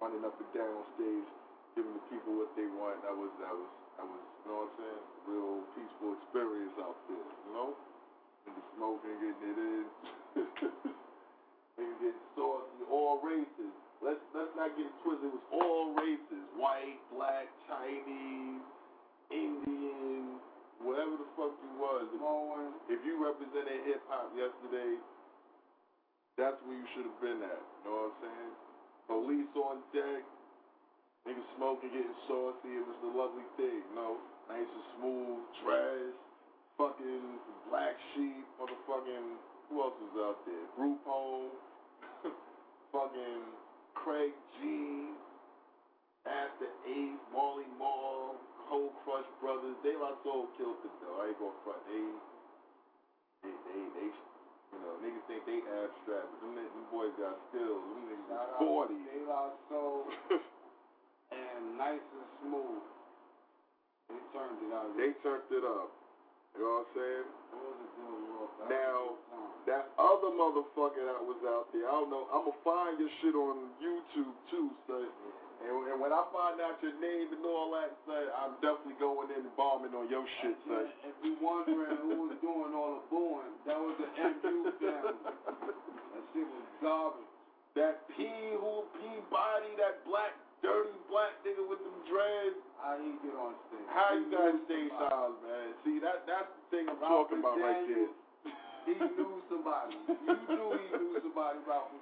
running 0.00 0.24
up 0.24 0.40
and 0.40 0.50
down 0.56 0.78
stage, 0.96 1.28
giving 1.76 1.92
the 1.92 2.04
people 2.08 2.40
what 2.40 2.48
they 2.56 2.64
want. 2.80 2.96
That 3.04 3.12
was 3.12 3.28
that 3.44 3.52
was 3.52 3.70
that 4.00 4.06
was 4.08 4.24
you 4.24 4.46
know 4.48 4.56
what 4.64 4.72
I'm 4.72 4.76
saying? 4.80 5.02
Real 5.28 5.54
peaceful 5.76 6.10
experience 6.16 6.76
out 6.80 6.96
there, 7.10 7.28
you 7.28 7.52
know? 7.52 7.70
Niggas 8.48 8.68
smoking, 8.72 9.16
getting 9.20 9.52
it 9.52 9.58
in. 9.60 9.84
Niggas 11.76 11.98
getting 12.00 12.24
saucy, 12.32 12.80
all 12.88 13.20
races. 13.20 13.74
Let's 14.00 14.22
let's 14.32 14.54
not 14.56 14.72
get 14.80 14.88
twisted. 15.04 15.28
It 15.28 15.34
was 15.36 15.46
all 15.52 15.92
races. 15.98 16.44
White, 16.56 16.96
black, 17.12 17.52
Chinese, 17.68 18.64
Indian, 19.30 20.40
whatever 20.80 21.16
the 21.20 21.28
fuck 21.36 21.52
you 21.60 21.72
was. 21.80 22.06
If, 22.12 22.98
if 22.98 23.00
you 23.04 23.20
represented 23.20 23.84
hip 23.84 24.02
hop 24.08 24.32
yesterday, 24.36 24.96
that's 26.36 26.56
where 26.64 26.76
you 26.76 26.86
should 26.94 27.08
have 27.08 27.20
been 27.20 27.40
at. 27.42 27.60
You 27.60 27.80
know 27.88 27.94
what 27.96 28.12
I'm 28.12 28.18
saying? 28.24 28.52
Police 29.08 29.52
on 29.56 29.80
deck, 29.96 30.22
niggas 31.24 31.48
smoking, 31.56 31.90
getting 31.90 32.18
saucy. 32.28 32.72
It 32.76 32.84
was 32.84 32.98
the 33.00 33.12
lovely 33.12 33.46
thing, 33.56 33.80
you 33.84 33.94
know. 33.96 34.20
nice 34.48 34.68
and 34.68 34.86
smooth, 35.00 35.40
trash, 35.64 36.12
fucking 36.76 37.24
Black 37.70 37.96
Sheep, 38.14 38.44
motherfucking, 38.60 39.28
who 39.68 39.80
else 39.80 39.96
was 39.96 40.14
out 40.20 40.38
there? 40.44 40.64
Group 40.76 41.00
Home, 41.04 41.52
fucking 42.92 43.42
Craig 43.94 44.32
G, 44.60 45.12
After 46.24 46.68
Eight, 46.84 47.20
Marley 47.32 47.68
Marl, 47.78 47.88
Cold 47.88 48.27
Crush 49.08 49.24
Brothers. 49.40 49.72
De 49.80 49.96
La 49.96 50.12
Soul 50.20 50.52
killed 50.60 50.76
it 50.84 50.92
though. 51.00 51.16
I 51.24 51.32
ain't 51.32 51.40
gonna 51.40 51.56
front. 51.64 51.80
They, 51.88 52.04
they, 53.48 53.54
they, 53.56 53.80
they, 53.96 54.08
you 54.12 54.78
know, 54.84 55.00
niggas 55.00 55.24
think 55.24 55.48
they 55.48 55.64
abstract, 55.64 56.28
but 56.28 56.38
them, 56.44 56.60
them 56.60 56.86
boys 56.92 57.16
got 57.16 57.40
skills. 57.48 57.80
Them 57.88 58.04
niggas 58.04 58.28
Shout 58.28 58.52
is 58.52 58.60
out 58.60 58.68
40. 58.84 58.92
to 58.92 58.96
De 59.08 59.18
La 59.24 59.42
Soul 59.72 59.96
and 61.32 61.62
Nice 61.80 62.04
and 62.04 62.28
Smooth. 62.44 62.84
They 64.12 64.20
turned 64.36 64.60
it 64.60 64.72
out. 64.76 64.92
They 65.00 65.10
turned 65.24 65.48
it 65.56 65.64
up. 65.64 65.88
You 66.56 66.64
know 66.64 66.84
what 66.84 66.88
I'm 66.88 66.96
saying? 66.96 67.28
It 67.28 67.56
was 67.64 67.80
a 67.80 67.88
good 67.96 68.20
look. 68.28 68.50
That 68.60 68.68
Now, 68.68 68.92
was 69.08 69.16
a 69.16 69.32
good 69.32 69.32
time. 69.32 69.52
that 69.72 69.84
other 69.96 70.30
motherfucker 70.36 71.02
that 71.08 71.20
was 71.24 71.40
out 71.48 71.68
there, 71.72 71.88
I 71.88 71.92
don't 71.96 72.12
know. 72.12 72.28
I'm 72.28 72.44
gonna 72.44 72.60
find 72.64 72.96
your 73.00 73.12
shit 73.24 73.32
on 73.36 73.72
YouTube 73.80 74.32
too, 74.52 74.68
son. 74.84 75.08
And, 75.58 75.74
and 75.90 75.98
when 75.98 76.14
I 76.14 76.22
find 76.30 76.62
out 76.62 76.78
your 76.78 76.94
name 77.02 77.34
and 77.34 77.42
all 77.42 77.74
that, 77.74 77.90
son, 78.06 78.30
I'm 78.30 78.54
definitely 78.62 78.94
going 79.02 79.26
in 79.34 79.42
and 79.42 79.54
bombing 79.58 79.90
on 79.90 80.06
your 80.06 80.22
shit, 80.38 80.54
son. 80.70 80.86
If 81.02 81.16
you 81.26 81.34
wondering 81.42 81.98
who 81.98 82.30
was 82.30 82.38
doing 82.38 82.70
all 82.74 83.02
the 83.02 83.04
booing, 83.10 83.52
that 83.66 83.78
was 83.78 83.98
the 83.98 84.08
MU 84.08 84.70
family. 84.78 85.18
That 86.14 86.24
shit 86.34 86.46
was 86.50 86.66
garbage. 86.82 87.30
That 87.74 87.94
P 88.14 88.26
who 88.58 88.86
P 88.98 89.02
body, 89.30 89.70
that 89.78 90.02
black, 90.02 90.34
dirty 90.62 90.94
black 91.06 91.30
nigga 91.46 91.62
with 91.62 91.78
them 91.78 91.98
dreads. 92.10 92.58
How 92.82 92.98
he 92.98 93.14
get 93.22 93.34
on 93.38 93.54
stage? 93.70 93.86
How 93.86 94.08
you 94.18 94.26
guys 94.34 94.56
stay 94.66 94.84
silent, 94.98 95.38
man? 95.46 95.68
See, 95.86 95.98
that 96.02 96.26
that's 96.26 96.50
the 96.50 96.64
thing 96.74 96.84
I'm 96.90 96.98
talking 96.98 97.38
about 97.38 97.58
right 97.58 97.86
there. 97.86 98.10
He 98.86 98.94
knew 98.98 99.42
somebody. 99.46 99.94
You 100.10 100.34
knew 100.48 100.68
he 100.74 100.86
knew 100.96 101.22
somebody 101.22 101.58
about 101.62 101.92
me. 101.94 101.98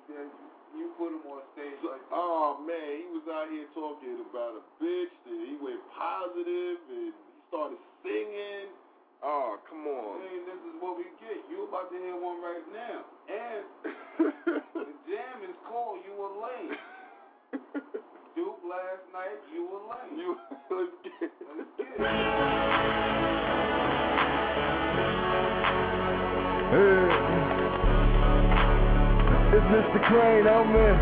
Then 0.73 0.81
you 0.83 0.89
put 0.99 1.13
him 1.13 1.23
on 1.29 1.43
stage 1.55 1.79
like 1.85 2.01
that. 2.01 2.15
Oh 2.15 2.59
man, 2.63 3.03
he 3.03 3.07
was 3.13 3.27
out 3.31 3.49
here 3.51 3.67
talking 3.75 4.23
about 4.27 4.59
a 4.59 4.63
bitch. 4.83 5.13
Then 5.27 5.39
he 5.47 5.55
went 5.61 5.81
positive 5.95 6.79
and 6.91 7.11
he 7.11 7.13
started 7.49 7.79
singing. 8.03 8.71
Oh, 9.23 9.59
come 9.69 9.87
on. 9.87 10.21
Hey, 10.21 10.45
this 10.45 10.61
is 10.61 10.75
what 10.81 10.99
we 10.99 11.05
get. 11.21 11.41
You 11.51 11.65
about 11.69 11.91
to 11.91 11.97
hear 11.97 12.17
one 12.17 12.43
right 12.43 12.67
now. 12.73 13.05
And 13.33 13.65
the 14.75 14.93
jam 15.09 15.43
is 15.43 15.57
called 15.69 15.99
You 16.05 16.15
a 16.15 16.31
Lame. 16.43 16.77
Duke 18.37 18.61
last 18.69 19.05
night, 19.13 19.41
You 19.53 19.65
a 19.73 19.81
Lame. 19.89 20.19
You 20.19 20.37
let's 20.71 20.93
get 21.03 21.31
Let's 21.57 21.71
get 21.79 21.87
it. 27.33 27.36
It's 29.49 29.63
Mr. 29.71 30.03
Crane, 30.09 30.47
I'm 30.49 30.75
in. 30.75 30.97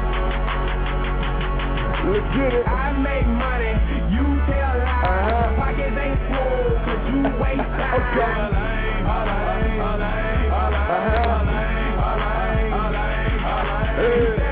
Let's 2.12 2.28
get 2.36 2.53
it. 2.53 2.66
I 2.68 2.92
make 2.92 3.26
money, 3.26 3.72
you 4.12 4.36
tell 4.45 4.76
lies. 4.84 5.05
Uh-huh. 5.09 5.57
Pockets 5.57 5.97
ain't 5.97 6.20
full, 6.28 6.76
cause 6.84 7.09
you 7.09 7.24
waste 7.40 7.64
time. 7.64 8.05
Okay. 8.05 8.45
You 13.97 14.12
stand 14.14 14.38
around 14.38 14.43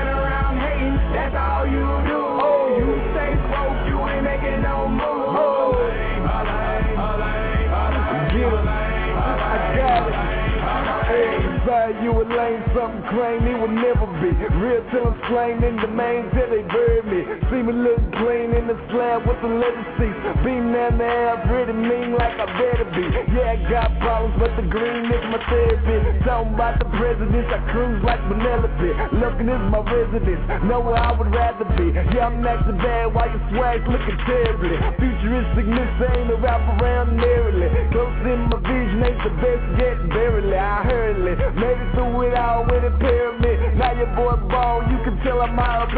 you 11.89 12.11
a 12.11 12.23
lame, 12.23 12.63
something 12.75 13.03
he 13.47 13.53
would 13.59 13.71
never 13.71 14.05
Real 14.23 14.79
till 14.87 15.03
I'm 15.03 15.19
slain 15.27 15.59
in 15.67 15.75
the 15.83 15.91
main 15.91 16.31
till 16.31 16.47
they 16.47 16.63
bury 16.71 17.03
me. 17.03 17.27
See 17.51 17.59
me 17.59 17.75
look 17.75 17.99
clean 18.23 18.55
in 18.55 18.71
the 18.71 18.79
slab 18.87 19.27
with 19.27 19.35
the 19.43 19.51
seats. 19.99 20.15
Beam 20.47 20.71
down 20.71 20.95
the 20.95 21.03
air, 21.03 21.43
pretty 21.43 21.75
mean 21.75 22.15
like 22.15 22.39
I 22.39 22.47
better 22.55 22.87
be. 22.95 23.03
Yeah, 23.35 23.51
I 23.51 23.59
got 23.67 23.91
problems, 23.99 24.39
but 24.39 24.55
the 24.55 24.63
green 24.71 25.11
is 25.11 25.23
my 25.27 25.43
therapy. 25.51 26.23
Talking 26.23 26.55
about 26.55 26.79
the 26.79 26.87
presidents, 26.95 27.51
I 27.51 27.59
cruise 27.75 27.99
like 28.07 28.23
Penelope. 28.31 28.91
Looking 29.19 29.51
is 29.51 29.63
my 29.67 29.83
residence, 29.91 30.43
know 30.71 30.79
where 30.79 30.95
I 30.95 31.11
would 31.11 31.27
rather 31.27 31.67
be. 31.75 31.91
Yeah, 31.91 32.31
I'm 32.31 32.39
acting 32.47 32.79
bad 32.79 33.11
while 33.11 33.27
your 33.27 33.43
swag's 33.51 33.83
looking 33.91 34.19
terribly. 34.23 34.79
Futuristic 35.03 35.67
miss 35.67 35.91
ain't 35.99 36.31
a 36.31 36.39
wrap 36.39 36.63
around 36.79 37.19
narrowly. 37.19 37.67
Close 37.91 38.23
in 38.23 38.47
my 38.47 38.55
vision 38.63 39.03
ain't 39.03 39.19
the 39.19 39.35
best 39.43 39.67
yet, 39.75 39.99
barely. 40.15 40.55
I 40.55 40.79
hurriedly 40.87 41.35
made 41.59 41.75
it 41.75 41.91
through 41.91 42.31
it 42.31 42.39
all 42.39 42.63
with 42.63 42.87
a 42.87 42.93
pyramid. 43.03 43.75
Now 43.75 43.91
your 43.91 44.12
boy 44.15 44.85
you 44.89 44.99
can 45.03 45.17
tell 45.23 45.41
I'm 45.41 45.57
out 45.57 45.89
of. 45.89 45.93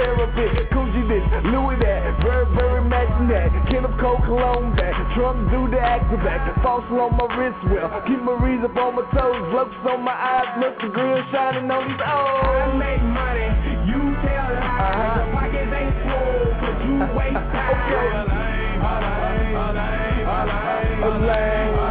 Coogi 0.71 1.03
this, 1.07 1.25
Louis 1.51 1.77
that, 1.83 2.19
Burberry 2.21 2.83
matching 2.87 3.27
that. 3.29 3.51
Kenneth 3.69 3.97
Cole 3.99 4.19
cologne 4.25 4.75
that, 4.75 4.95
Trump 5.15 5.51
do 5.51 5.67
the 5.69 5.79
acrobat. 5.79 6.55
Fossil 6.63 6.99
on 6.99 7.17
my 7.17 7.27
wrist 7.35 7.59
well, 7.69 7.91
keep 8.07 8.21
my 8.23 8.35
reeds 8.39 8.63
up 8.63 8.75
on 8.77 8.95
my 8.95 9.05
toes. 9.11 9.53
Looks 9.53 9.75
on 9.87 10.03
my 10.03 10.15
eyes, 10.15 10.47
Mr. 10.63 10.91
Grill 10.91 11.21
shining 11.31 11.69
on 11.69 11.87
these 11.87 11.99
I 11.99 12.15
O's. 12.15 12.79
make 12.79 13.03
money, 13.03 13.47
you 13.89 13.99
tell 14.23 14.49
lies. 14.55 14.79
Uh-huh. 14.85 15.35
Pockets 15.35 15.71
ain't 15.75 15.95
full, 16.07 16.55
cause 16.59 16.79
you 16.87 16.95
waste 17.15 17.45
time. 17.51 18.43
Okay. 18.85 19.25
A 21.05 21.07
lame, 21.07 21.77
a 21.77 21.84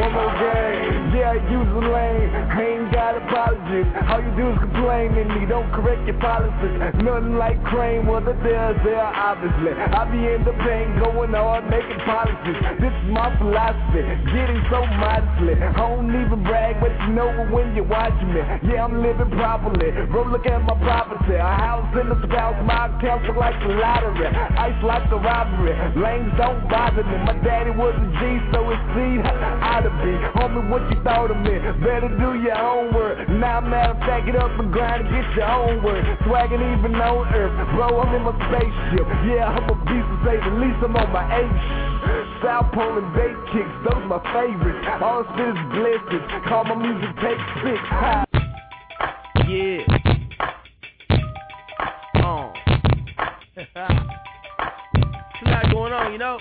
One 0.00 0.12
more 0.14 0.32
game. 0.40 1.12
Yeah, 1.12 1.34
use 1.52 1.68
a 1.76 1.84
lane. 1.92 2.32
Ain't 2.56 2.89
got 3.30 3.50
apologies. 3.50 3.86
All 4.08 4.20
you 4.22 4.32
do 4.36 4.46
is 4.50 4.58
complain 4.58 5.14
to 5.14 5.24
me. 5.24 5.46
Don't 5.46 5.70
correct 5.72 6.06
your 6.06 6.18
policies. 6.20 6.78
Nothing 7.02 7.36
like 7.36 7.62
crane. 7.64 8.06
Well, 8.06 8.20
the 8.20 8.34
there's 8.42 8.78
there, 8.84 9.00
obviously. 9.00 9.72
I 9.72 10.04
be 10.10 10.20
in 10.26 10.44
the 10.44 10.54
pain, 10.64 10.98
going 10.98 11.32
hard, 11.32 11.68
making 11.70 12.00
policies. 12.06 12.58
This 12.80 12.92
is 12.92 13.06
my 13.10 13.30
philosophy. 13.38 14.02
Getting 14.32 14.60
so 14.70 14.84
modestly. 14.98 15.54
I 15.54 15.72
don't 15.76 16.10
even 16.10 16.42
brag, 16.44 16.80
but 16.80 16.92
you 17.06 17.14
know 17.14 17.28
it 17.30 17.50
when 17.52 17.74
you're 17.74 17.86
watching 17.86 18.32
me. 18.32 18.42
Yeah, 18.66 18.84
I'm 18.84 19.02
living 19.02 19.30
properly. 19.36 19.92
Bro, 20.10 20.30
look 20.30 20.46
at 20.46 20.62
my 20.62 20.76
property. 20.82 21.36
A 21.36 21.44
house 21.44 21.90
in 21.96 22.08
the 22.08 22.18
spouse, 22.26 22.56
my 22.64 22.90
accounts 22.90 23.26
look 23.28 23.36
like 23.36 23.56
the 23.60 23.74
lottery. 23.76 24.26
Ice 24.26 24.80
like 24.82 25.08
the 25.10 25.20
robbery. 25.20 25.74
Lanes 25.96 26.32
don't 26.36 26.66
bother 26.68 27.04
me. 27.04 27.16
My 27.24 27.36
daddy 27.44 27.70
was 27.70 27.94
a 27.94 28.08
G, 28.18 28.22
so 28.52 28.68
it's 28.70 28.82
C. 28.96 29.20
Ought 29.20 29.84
to 29.84 29.92
be. 30.02 30.12
Homie, 30.36 30.68
what 30.70 30.82
you 30.90 30.98
thought 31.02 31.30
of 31.30 31.38
me? 31.44 31.58
Better 31.84 32.08
do 32.08 32.40
your 32.40 32.56
homework. 32.56 33.19
Now, 33.28 33.60
matter 33.60 33.92
of 33.92 33.98
fact, 34.00 34.26
get 34.26 34.36
up 34.36 34.50
and 34.58 34.72
grind 34.72 35.06
and 35.06 35.12
get 35.12 35.36
your 35.36 35.50
own 35.50 35.82
work. 35.82 36.04
Swagging 36.24 36.62
even 36.62 36.94
on 36.96 37.28
earth. 37.34 37.52
Bro, 37.76 38.00
I'm 38.00 38.14
in 38.14 38.22
my 38.22 38.32
spaceship. 38.48 39.06
Yeah, 39.28 39.52
I'm 39.52 39.68
a 39.68 39.76
beast 39.84 40.08
to 40.08 40.16
say 40.24 40.36
the 40.40 40.56
least. 40.56 40.80
I'm 40.80 40.96
on 40.96 41.12
my 41.12 41.24
H. 41.28 41.90
South 42.42 42.72
Pole 42.72 42.96
and 42.96 43.12
bait 43.14 43.36
kicks, 43.52 43.68
those 43.84 44.02
my 44.08 44.18
favorites. 44.32 44.86
All 45.02 45.24
spit 45.34 45.52
is 45.52 45.60
blessings. 45.76 46.24
Call 46.48 46.64
my 46.64 46.74
music 46.74 47.12
take 47.20 47.36
six. 47.60 47.78
Ha. 47.92 48.24
Yeah. 49.46 49.84
Uh. 52.24 52.52
There's 53.60 53.68
a 55.44 55.50
lot 55.50 55.72
going 55.72 55.92
on, 55.92 56.12
you 56.12 56.18
know. 56.18 56.38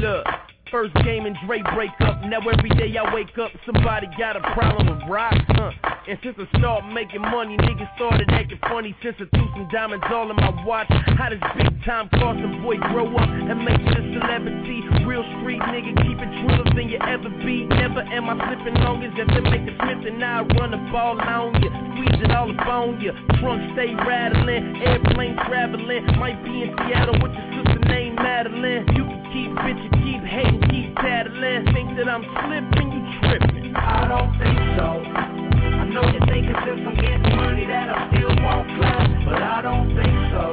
Look, 0.00 0.26
first 0.70 0.94
game 1.04 1.26
and 1.26 1.36
Dre 1.46 1.62
break 1.74 1.90
up. 2.00 2.20
Now 2.24 2.40
every 2.40 2.70
day 2.70 2.94
I 2.96 3.14
wake 3.14 3.36
up, 3.38 3.50
somebody 3.64 4.06
got 4.18 4.36
a 4.36 4.40
problem 4.54 4.88
with 4.88 5.08
rock, 5.08 5.34
huh? 5.48 5.72
And 6.08 6.18
since 6.22 6.36
I 6.38 6.58
started 6.58 6.88
making 6.92 7.20
money, 7.20 7.56
niggas 7.58 7.94
started 7.96 8.28
acting 8.30 8.58
funny. 8.68 8.96
Since 9.02 9.16
I 9.20 9.26
threw 9.28 9.48
some 9.52 9.68
diamonds 9.72 10.04
all 10.08 10.30
in 10.30 10.36
my 10.36 10.64
watch, 10.64 10.88
how 10.88 11.28
does 11.28 11.40
big 11.56 11.68
time 11.84 12.08
Carson 12.16 12.62
boy 12.62 12.76
grow 12.92 13.08
up 13.16 13.28
and 13.28 13.64
make 13.64 13.80
it 13.80 13.92
a 13.92 14.02
celebrity? 14.16 14.80
Real 15.04 15.24
street 15.40 15.60
nigga, 15.68 15.92
keep 16.00 16.16
it 16.16 16.32
realer 16.48 16.64
than 16.74 16.88
you 16.88 16.98
ever 17.04 17.28
be. 17.44 17.64
Never 17.68 18.00
am 18.00 18.28
I 18.28 18.34
slipping 18.40 18.80
long 18.80 19.04
as 19.04 19.12
if 19.16 19.28
make 19.44 19.68
a 19.68 19.74
Smith 19.84 20.04
and 20.08 20.24
I 20.24 20.42
run 20.56 20.72
the 20.72 20.80
ball 20.90 21.20
on 21.20 21.60
you, 21.62 21.68
squeeze 21.68 22.24
it 22.24 22.30
all 22.32 22.50
up 22.50 22.66
on 22.66 23.00
you. 23.00 23.12
Trunk 23.40 23.72
stay 23.76 23.94
rattling, 23.94 24.80
airplane 24.82 25.36
traveling. 25.46 26.04
Might 26.18 26.42
be 26.44 26.62
in 26.62 26.74
Seattle 26.88 27.20
with 27.20 27.32
your 27.32 27.64
sister 27.64 27.77
named 27.88 28.16
Madeline. 28.16 28.86
You 28.94 29.04
can 29.04 29.20
keep 29.32 29.50
bitching, 29.56 29.94
keep 30.04 30.22
hating, 30.22 30.62
keep 30.70 30.94
tattling. 30.96 31.64
Think 31.72 31.96
that 31.96 32.08
I'm 32.08 32.22
slipping, 32.22 32.88
you 32.92 33.02
tripping. 33.24 33.74
I 33.76 34.06
don't 34.06 34.32
think 34.38 34.58
so. 34.76 34.88
I 35.02 35.84
know 35.88 36.04
you 36.06 36.20
think 36.28 36.46
it's 36.46 36.60
since 36.68 36.84
I'm 36.84 36.96
getting 36.96 37.36
money 37.36 37.66
that 37.66 37.88
I 37.88 37.98
still 38.12 38.34
won't 38.44 38.68
climb, 38.76 39.24
but 39.24 39.40
I 39.42 39.58
don't 39.62 39.88
think 39.96 40.14
so. 40.30 40.44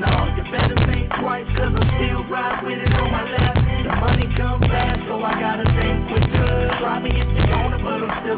No, 0.00 0.12
you 0.38 0.42
better 0.48 0.78
think 0.86 1.10
twice, 1.20 1.48
cause 1.58 1.74
I 1.74 1.84
still 1.98 2.22
ride 2.30 2.64
with 2.64 2.78
it 2.78 2.92
on 2.94 3.10
my 3.10 3.24
left. 3.34 3.60
The 3.84 3.92
money 3.98 4.26
come 4.36 4.60
fast, 4.60 5.00
so 5.08 5.20
I 5.22 5.32
gotta 5.40 5.66
think 5.74 6.10
with 6.10 6.26
good. 6.32 6.66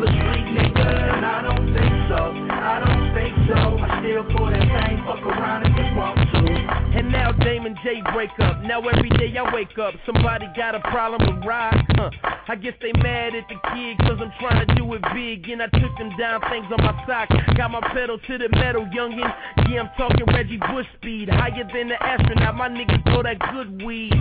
street, 0.07 0.47
nigga. 0.55 0.89
And 1.17 1.25
I 1.27 1.43
don't 1.43 1.67
think 1.75 1.95
so, 2.09 2.21
I 2.51 2.75
don't 2.85 3.15
think 3.15 3.35
so. 3.49 3.61
I 3.79 4.01
still 4.01 4.25
pull 4.37 4.51
that 4.51 4.67
thing, 4.67 5.03
fuck 5.05 5.23
around 5.27 5.67
if 5.67 5.77
you 5.77 5.97
want 5.97 6.19
to. 6.33 6.38
And 6.69 7.13
now 7.13 7.33
Damon 7.33 7.77
J 7.85 8.03
break 8.13 8.31
up. 8.41 8.63
Now 8.63 8.81
every 8.89 9.11
day 9.11 9.33
I 9.37 9.55
wake 9.55 9.79
up, 9.79 9.95
somebody 10.05 10.47
got 10.57 10.75
a 10.75 10.81
problem 10.81 11.21
with 11.25 11.45
rock. 11.47 11.75
Huh. 11.91 12.11
I 12.49 12.57
guess 12.57 12.75
they 12.81 12.93
mad 13.01 13.35
at 13.35 13.45
the 13.49 13.57
kid 13.73 13.99
cause 13.99 14.19
I'm 14.21 14.33
trying 14.41 14.67
to 14.67 14.75
do 14.75 14.93
it 14.95 15.03
big. 15.15 15.49
And 15.49 15.63
I 15.63 15.67
took 15.67 15.97
them 15.99 16.11
down 16.19 16.41
things 16.51 16.67
on 16.73 16.85
my 16.85 16.95
sock. 17.07 17.29
Got 17.57 17.71
my 17.71 17.81
pedal 17.93 18.19
to 18.19 18.39
the 18.39 18.49
metal, 18.51 18.87
youngin. 18.87 19.33
Yeah, 19.69 19.83
I'm 19.83 19.91
talking 19.97 20.27
Reggie 20.27 20.59
Bush 20.59 20.87
speed. 20.97 21.29
Higher 21.29 21.69
than 21.73 21.89
the 21.89 22.03
astronaut, 22.03 22.55
my 22.57 22.69
niggas 22.69 23.05
throw 23.05 23.23
that 23.23 23.39
good 23.53 23.83
weed. 23.83 24.15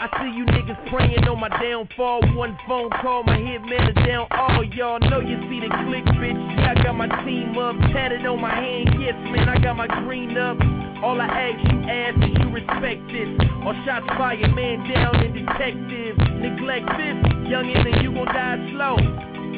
I 0.00 0.08
see 0.16 0.32
you 0.34 0.46
niggas 0.46 0.88
praying 0.88 1.28
on 1.28 1.38
my 1.40 1.48
downfall. 1.60 2.22
One 2.34 2.56
phone 2.66 2.88
call, 3.02 3.22
my 3.22 3.36
hitman 3.36 3.90
is 3.90 4.06
down. 4.06 4.28
All 4.30 4.64
y'all 4.64 4.98
know 4.98 5.20
you 5.20 5.36
see 5.48 5.60
the 5.60 5.68
click, 5.84 6.04
bitch. 6.16 6.40
I 6.64 6.82
got 6.82 6.96
my 6.96 7.08
team 7.24 7.58
up, 7.58 7.76
tatted 7.92 8.24
on 8.24 8.40
my 8.40 8.54
hand. 8.54 8.96
Yes, 8.98 9.14
man, 9.28 9.48
I 9.48 9.58
got 9.58 9.76
my 9.76 9.86
green 10.04 10.38
up. 10.38 10.56
All 11.02 11.16
I 11.18 11.26
ask 11.26 11.64
you, 11.64 11.80
ask 11.88 12.16
is 12.20 12.36
you 12.44 12.48
respect 12.52 13.00
this. 13.08 13.32
Or 13.64 13.72
shots 13.88 14.06
fired, 14.20 14.52
man 14.54 14.84
down 14.84 15.16
and 15.16 15.32
detective. 15.32 16.16
Neglect 16.16 16.86
this, 17.00 17.16
youngin', 17.48 17.88
and 17.88 18.02
you 18.04 18.12
gon' 18.12 18.28
die 18.28 18.60
slow. 18.76 18.96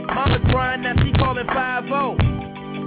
Mama 0.06 0.38
crying, 0.50 0.82
now 0.82 0.94
she 1.02 1.10
calling 1.18 1.46
5 1.46 1.84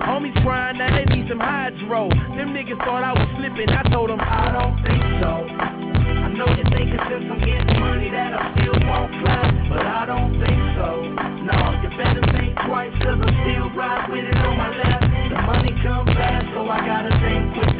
Homies 0.08 0.36
crying, 0.44 0.78
now 0.78 0.88
they 0.96 1.04
need 1.16 1.28
some 1.28 1.40
hydro. 1.40 2.08
Them 2.10 2.56
niggas 2.56 2.80
thought 2.84 3.04
I 3.04 3.12
was 3.12 3.28
slipping, 3.40 3.68
I 3.70 3.84
told 3.92 4.10
them 4.10 4.20
I 4.20 4.52
don't 4.52 4.76
think 4.88 5.04
so. 5.20 5.34
I 5.52 6.32
know 6.32 6.48
you 6.56 6.64
think 6.72 6.96
it's 6.96 7.08
just 7.12 7.28
I'm 7.28 7.40
getting 7.40 7.80
money 7.80 8.12
that 8.12 8.40
I 8.40 8.56
still 8.56 8.76
won't 8.88 9.12
fly, 9.20 9.52
but 9.68 9.84
I 9.84 10.06
don't 10.08 10.32
think 10.40 10.62
so. 10.80 11.12
No, 11.44 11.56
you 11.84 11.90
better 11.96 12.24
think 12.40 12.56
twice, 12.68 12.96
cause 13.04 13.20
I 13.20 13.32
still 13.44 13.68
ride 13.76 14.12
with 14.12 14.24
it 14.24 14.38
on 14.40 14.56
my 14.56 14.72
left. 14.80 15.12
The 15.32 15.40
money 15.44 15.76
come 15.84 16.08
fast, 16.08 16.48
so 16.56 16.68
I 16.68 16.80
gotta 16.84 17.12
think 17.20 17.56
quicker. 17.56 17.75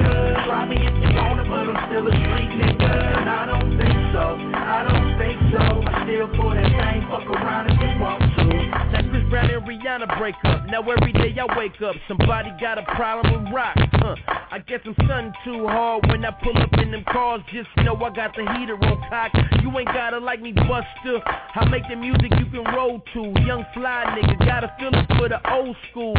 Try 0.66 0.74
me 0.74 0.82
if 0.82 1.16
want 1.16 1.40
it, 1.40 1.48
but 1.48 1.70
I'm 1.70 1.78
still 1.90 2.08
a 2.10 2.14
street 2.26 2.52
nigga. 2.58 2.90
And 2.90 3.30
I 3.30 3.46
don't 3.46 3.78
think 3.78 3.98
so, 4.14 4.26
I 4.34 4.82
don't 4.82 5.14
think 5.22 5.38
so. 5.54 5.62
I 5.62 5.94
still 6.10 6.28
pull 6.34 6.58
that 6.58 6.66
thing, 6.66 7.06
fuck 7.06 7.28
around 7.30 7.70
if 7.70 7.78
you 7.78 8.02
want 8.02 8.22
to. 8.34 8.46
That 8.90 9.06
Chris 9.12 9.22
Brown 9.30 9.52
and 9.54 9.62
Rihanna 9.62 10.18
break 10.18 10.34
up. 10.46 10.66
Now 10.66 10.82
every 10.82 11.14
day 11.14 11.38
I 11.38 11.46
wake 11.58 11.78
up, 11.86 11.96
somebody 12.08 12.50
got 12.60 12.80
a 12.80 12.86
problem 12.98 13.46
with 13.46 13.54
rock. 13.54 13.78
Huh. 13.78 14.16
I 14.50 14.58
guess 14.58 14.80
I'm 14.86 14.96
stunting 15.06 15.34
too 15.46 15.68
hard 15.68 16.08
when 16.10 16.26
I 16.26 16.32
pull 16.42 16.58
up 16.58 16.74
in 16.82 16.90
them 16.90 17.06
cars. 17.12 17.42
Just 17.54 17.70
know 17.86 17.94
I 18.02 18.10
got 18.10 18.34
the 18.34 18.50
heater 18.58 18.74
on 18.74 18.98
cock. 19.10 19.32
You 19.62 19.70
ain't 19.78 19.94
gotta 19.94 20.18
like 20.18 20.42
me, 20.42 20.52
Buster. 20.54 21.22
I 21.22 21.70
make 21.70 21.84
the 21.90 21.96
music 21.96 22.32
you 22.40 22.50
can 22.50 22.66
roll 22.74 23.02
to. 23.14 23.22
Young 23.46 23.66
fly 23.76 24.18
nigga, 24.18 24.40
got 24.40 24.64
a 24.64 24.74
feeling 24.80 25.06
for 25.18 25.30
the 25.30 25.38
old 25.52 25.76
school. 25.92 26.16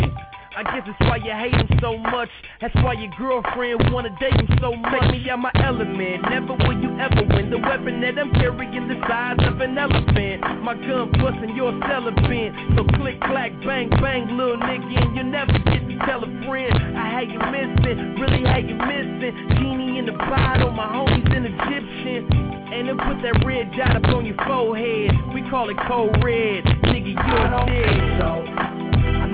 I 0.57 0.63
guess 0.63 0.89
it's 0.89 1.01
why 1.05 1.21
you 1.21 1.37
hate 1.37 1.53
him 1.53 1.69
so 1.85 1.99
much. 1.99 2.31
That's 2.63 2.75
why 2.77 2.95
your 2.97 3.13
girlfriend 3.21 3.93
wanna 3.93 4.09
date 4.17 4.41
him 4.41 4.49
so 4.59 4.73
much. 4.73 5.03
Take 5.03 5.13
me 5.13 5.29
out 5.29 5.39
my 5.39 5.53
element, 5.61 6.25
never 6.33 6.57
will 6.57 6.81
you 6.81 6.97
ever 6.97 7.29
win. 7.29 7.51
The 7.53 7.61
weapon 7.61 8.01
that 8.01 8.17
I'm 8.17 8.33
carrying 8.33 8.89
the 8.89 8.97
size 9.05 9.37
of 9.45 9.61
an 9.61 9.77
elephant. 9.77 10.65
My 10.65 10.73
gun 10.73 11.13
busting 11.21 11.55
your 11.55 11.77
celibate. 11.85 12.57
So 12.73 12.89
click, 12.97 13.21
clack, 13.21 13.53
bang, 13.69 13.91
bang, 14.01 14.33
little 14.33 14.57
nigga, 14.57 14.97
and 14.97 15.15
you 15.15 15.25
never 15.25 15.53
get 15.53 15.85
to 15.85 15.97
tell 16.09 16.25
a 16.25 16.31
friend. 16.49 16.73
I 16.97 17.21
hate 17.21 17.29
you 17.29 17.43
missing, 17.53 18.17
really 18.17 18.49
hate 18.49 18.65
you 18.65 18.81
missing. 18.81 19.61
Genie 19.61 19.99
in 19.99 20.07
the 20.07 20.17
bottle, 20.17 20.71
my 20.71 20.89
homies 20.89 21.37
in 21.37 21.45
Egyptian. 21.53 22.33
And 22.73 22.89
then 22.89 22.97
put 22.97 23.21
that 23.21 23.45
red 23.45 23.77
dot 23.77 23.97
up 23.97 24.09
on 24.09 24.25
your 24.25 24.41
forehead. 24.49 25.13
We 25.35 25.45
call 25.51 25.69
it 25.69 25.77
cold 25.87 26.17
red. 26.25 26.65
Nigga, 26.65 27.13
you're 27.13 27.67
dead. 27.69 28.76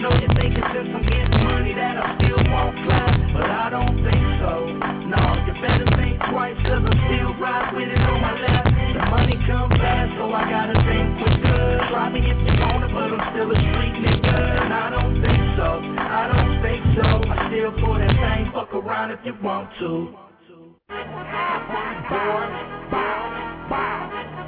Know 0.02 0.18
think 0.34 0.58
it's 0.58 0.66
just 0.74 0.90
I'm 0.90 1.06
getting 1.06 1.44
money 1.46 1.74
that 1.78 1.94
I 1.94 2.18
still 2.18 2.42
won't 2.50 2.74
fly, 2.82 3.06
but 3.38 3.46
I 3.46 3.70
don't 3.70 3.94
think 4.02 4.24
so. 4.42 4.74
No, 5.06 5.22
you 5.46 5.54
better 5.62 5.86
think 5.94 6.18
twice, 6.26 6.58
cause 6.66 6.82
I 6.82 6.92
still 7.06 7.30
ride 7.38 7.70
with 7.70 7.86
it 7.86 8.02
on 8.02 8.18
my 8.18 8.34
left. 8.34 8.66
The 8.66 9.02
money 9.14 9.38
come 9.46 9.70
fast, 9.78 10.10
so 10.18 10.26
I 10.34 10.42
gotta 10.50 10.74
think 10.82 11.06
quicker. 11.22 11.86
Try 11.86 12.10
me 12.10 12.18
if 12.18 12.34
you 12.34 12.54
want 12.58 12.82
it, 12.82 12.90
but 12.90 13.14
I'm 13.14 13.22
still 13.30 13.46
a 13.46 13.54
street 13.54 13.94
nigga. 14.02 14.42
And 14.66 14.74
I 14.74 14.90
don't 14.90 15.22
think 15.22 15.38
so, 15.54 15.70
I 15.70 16.26
don't 16.34 16.58
think 16.66 16.82
so. 16.98 17.06
I 17.22 17.46
still 17.46 17.70
pull 17.78 17.94
that 17.94 18.10
thing, 18.10 18.50
fuck 18.50 18.74
around 18.74 19.14
if 19.14 19.22
you 19.22 19.38
want 19.38 19.70
to. 19.78 20.18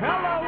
Hello, 0.03 0.44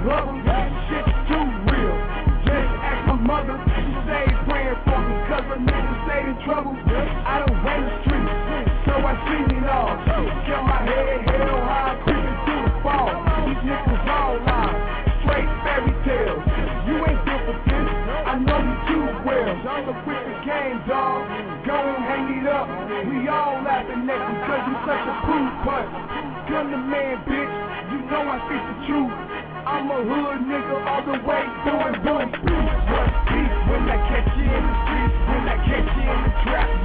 he 0.00 0.08
Danny 0.08 0.42
Glover. 0.42 0.80
Shit's 0.88 1.12
too 1.28 1.46
real. 1.68 1.96
Just 2.44 2.72
ask 2.80 3.00
my 3.06 3.16
mother. 3.20 3.56
She 3.68 3.84
stayed 4.08 4.36
praying 4.48 4.78
for 4.84 5.00
me, 5.00 5.14
cause 5.28 5.46
a 5.52 5.58
nigga 5.60 5.94
stayed 6.08 6.26
in 6.30 6.36
trouble. 6.44 6.72
I 6.72 7.44
done 7.44 7.56
ran 7.64 7.80
the 7.84 7.92
streets, 8.02 8.32
so 8.88 8.94
I 8.96 9.14
seen 9.28 9.48
it 9.60 9.68
all. 9.68 9.94
Kept 10.48 10.64
my 10.64 10.80
head 10.88 11.20
held 11.28 11.62
high, 11.68 12.00
creeping 12.04 12.38
through 12.48 12.62
the 12.64 12.74
fall. 12.82 13.12
These 13.44 13.62
niggas 13.68 14.08
all 14.08 14.36
lie, 14.40 14.74
straight 15.22 15.50
fairy 15.64 15.94
tales. 16.02 16.44
You 16.88 16.96
ain't 17.06 17.20
built 17.22 17.44
for 17.44 17.56
this, 17.68 17.88
I 18.26 18.34
know 18.40 18.58
you 18.58 18.76
too 18.88 19.06
well. 19.22 19.52
So 19.84 19.92
quit 20.04 20.20
the 20.26 20.36
game, 20.42 20.80
dog. 20.88 21.28
Go 21.66 21.76
and 21.76 22.02
hang 22.02 22.26
it 22.40 22.46
up. 22.48 22.66
We 23.04 23.28
all 23.28 23.62
laughing 23.62 24.08
at 24.08 24.20
you 24.26 24.36
cause 24.48 24.64
you 24.64 24.76
such 24.86 25.04
a 25.06 25.14
proof 25.28 25.50
punt. 25.62 25.88
Gun 26.50 26.70
the 26.72 26.78
man, 26.78 27.16
bitch. 27.28 27.89
Know 28.10 28.26
I 28.26 28.42
speak 28.42 28.58
the 28.58 28.76
truth. 28.90 29.12
I'm 29.70 29.86
a 29.86 30.02
hood 30.02 30.42
nigga 30.42 30.76
all 30.82 31.02
the 31.06 31.14
way 31.22 31.46
doing 32.02 32.26
beef. 32.42 32.74
What 32.90 33.10
beef 33.30 33.54
when 33.70 33.86
I 33.86 33.98
catch 34.10 34.34
you 34.34 34.50
in 34.50 34.62
the 34.66 34.74
streets? 34.82 35.14
When 35.30 35.44
I 35.46 35.56
catch 35.62 35.90
you 35.94 36.10
in 36.10 36.20
the 36.26 36.32
trap, 36.42 36.79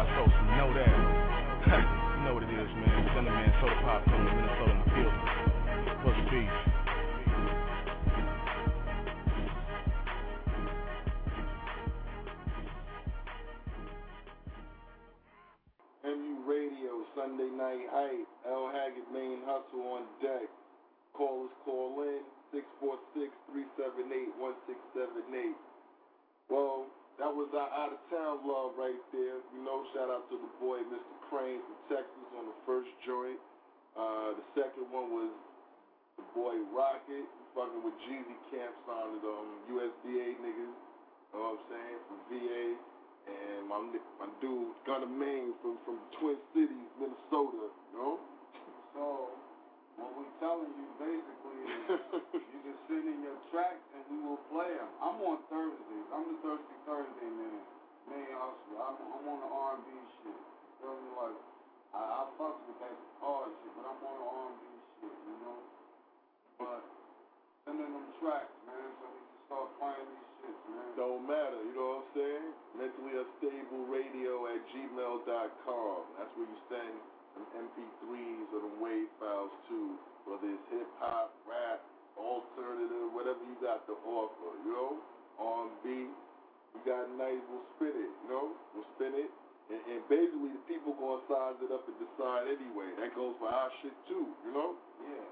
anti-social. 0.00 0.44
You 0.48 0.56
know 0.56 0.72
that. 0.72 0.88
you 2.16 2.24
know 2.24 2.32
what 2.34 2.42
it 2.42 2.48
is, 2.48 2.68
man. 2.72 2.88
Man, 3.20 3.52
Soda 3.60 3.76
Pop, 3.84 4.00
from 4.04 4.24
Minnesota, 4.24 4.72
my 4.74 4.84
field. 4.96 5.12
What's 6.04 6.16
beef? 6.32 6.48
MU 16.04 16.36
Radio, 16.48 17.04
Sunday 17.14 17.50
Night 17.52 17.84
Hype, 17.92 18.26
L 18.48 18.72
Haggard 18.72 19.04
Main 19.12 19.44
Hustle 19.44 19.84
on 19.84 20.08
deck. 20.22 20.48
Callers 21.12 21.50
call 21.64 22.00
in 22.00 22.22
646-378-1678. 22.56 25.52
Well, 26.48 26.86
that 27.20 27.28
was 27.28 27.52
our 27.52 27.68
out 27.76 27.92
of 27.92 28.00
town 28.08 28.40
love 28.48 28.72
right 28.80 28.96
there. 29.12 29.44
You 29.52 29.60
know, 29.60 29.84
shout 29.92 30.08
out 30.08 30.24
to 30.32 30.40
the 30.40 30.50
boy 30.56 30.80
Mr. 30.88 31.14
Crane 31.28 31.60
from 31.60 31.76
Texas 31.92 32.28
on 32.32 32.48
the 32.48 32.56
first 32.64 32.88
joint. 33.04 33.36
Uh, 33.92 34.32
the 34.40 34.46
second 34.56 34.88
one 34.88 35.12
was 35.12 35.28
the 36.16 36.24
boy 36.32 36.56
Rocket, 36.72 37.28
fucking 37.52 37.84
with 37.84 37.92
Jeezy 38.08 38.38
Camp 38.48 38.72
sounded 38.88 39.20
um 39.20 39.48
USDA 39.68 40.40
niggas. 40.40 40.72
You 40.72 41.36
know 41.36 41.60
what 41.60 41.60
I'm 41.60 41.68
saying? 41.68 41.98
From 42.08 42.18
VA. 42.32 42.64
And 43.28 43.68
my 43.68 43.78
my 44.16 44.28
dude 44.40 44.72
Gunna 44.88 45.04
Main 45.04 45.52
from 45.60 45.76
from 45.84 46.00
Twin 46.16 46.40
Cities, 46.56 46.88
Minnesota. 46.96 47.68
You 47.68 47.96
know? 48.00 48.14
So, 48.96 49.04
what 50.00 50.16
we 50.16 50.24
telling 50.40 50.72
you 50.72 50.88
basically 50.96 51.58
is 51.68 52.00
you 52.56 52.60
can 52.64 52.76
send 52.88 53.04
in 53.12 53.20
your 53.20 53.36
tracks 53.52 53.89
we 54.10 54.18
will 54.26 54.42
play 54.50 54.66
them. 54.74 54.90
I'm 54.98 55.22
on 55.22 55.38
Thursdays. 55.46 56.06
I'm 56.10 56.26
the 56.34 56.38
Thirsty 56.42 56.76
Thursday 56.82 57.30
man. 57.30 57.62
Man. 58.10 58.30
I'm, 58.34 58.96
I'm 58.98 59.24
on 59.30 59.38
the 59.38 59.50
R&B 59.50 59.86
shit. 60.20 60.34
You 60.34 60.70
feel 60.82 60.98
me? 60.98 61.10
Like, 61.14 61.38
I, 61.94 62.02
I 62.02 62.22
fuck 62.34 62.58
with 62.66 62.78
that 62.82 62.96
hard 63.22 63.54
shit, 63.62 63.72
but 63.78 63.86
I'm 63.86 64.00
on 64.02 64.16
the 64.18 64.28
R&B 64.30 64.62
shit, 64.98 65.16
you 65.30 65.36
know? 65.46 65.58
But, 66.58 66.82
send 67.62 67.78
in 67.78 67.90
them 67.90 68.08
tracks, 68.18 68.50
man, 68.66 68.88
so 68.98 69.06
we 69.10 69.20
can 69.20 69.38
start 69.46 69.68
playing 69.78 70.06
these 70.10 70.30
shits, 70.42 70.62
man. 70.74 70.88
Don't 70.98 71.24
matter, 71.28 71.60
you 71.62 71.74
know 71.78 72.02
what 72.02 72.02
I'm 72.02 72.10
saying? 72.18 72.48
Mentally 72.78 73.14
unstable 73.14 73.82
radio 73.86 74.32
at 74.50 74.60
gmail.com. 74.74 75.98
That's 76.18 76.32
where 76.34 76.48
you 76.50 76.58
send 76.66 76.94
some 77.36 77.46
MP3s 77.54 78.46
or 78.54 78.60
the 78.66 78.74
wave 78.82 79.10
files 79.22 79.54
too. 79.70 79.94
whether 80.26 80.50
it's 80.50 80.66
hip 80.72 80.90
hop, 80.98 81.30
rap, 81.46 81.80
alternative, 82.20 83.10
whatever 83.16 83.40
you 83.48 83.56
got 83.64 83.88
to 83.88 83.96
offer, 84.04 84.50
you 84.64 84.72
know? 84.76 85.00
R&B, 85.40 86.12
we 86.76 86.78
got 86.84 87.08
nice, 87.16 87.40
we'll 87.48 87.64
spin 87.76 87.96
it, 87.96 88.12
you 88.12 88.28
know? 88.28 88.52
We'll 88.76 88.86
spin 89.00 89.16
it. 89.16 89.30
And, 89.70 89.80
and 89.86 90.00
basically, 90.10 90.50
the 90.52 90.64
people 90.66 90.98
gonna 90.98 91.22
size 91.30 91.56
it 91.62 91.70
up 91.70 91.86
and 91.86 91.94
decide 92.02 92.50
anyway. 92.50 92.90
That 92.98 93.14
goes 93.14 93.38
for 93.38 93.46
our 93.46 93.70
shit 93.80 93.94
too, 94.10 94.26
you 94.42 94.50
know? 94.50 94.74
Yeah, 94.98 95.26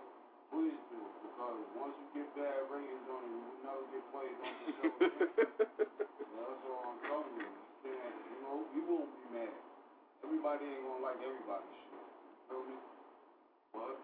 please 0.55 0.79
do, 0.95 1.01
because 1.27 1.59
once 1.75 1.95
you 1.99 2.23
get 2.23 2.29
bad 2.39 2.71
ratings 2.71 3.07
on 3.11 3.21
it, 3.27 3.31
you 3.35 3.43
never 3.67 3.85
get 3.91 4.05
played 4.15 4.37
on 4.39 4.53
the 4.55 4.69
show. 4.79 4.91
That's 6.39 6.65
all 6.71 6.83
I'm 6.87 7.01
telling 7.11 7.35
you. 7.35 7.51
You 7.83 7.91
you 7.91 8.39
know, 8.47 8.57
you 8.75 8.83
won't 8.87 9.11
be 9.11 9.25
mad. 9.43 9.55
Everybody 10.23 10.71
ain't 10.71 10.87
gonna 10.87 11.03
like 11.03 11.19
everybody's 11.19 11.79
shit. 11.91 11.99
You 11.99 12.39
feel 12.47 12.63
me? 12.63 12.79
But 13.75 13.99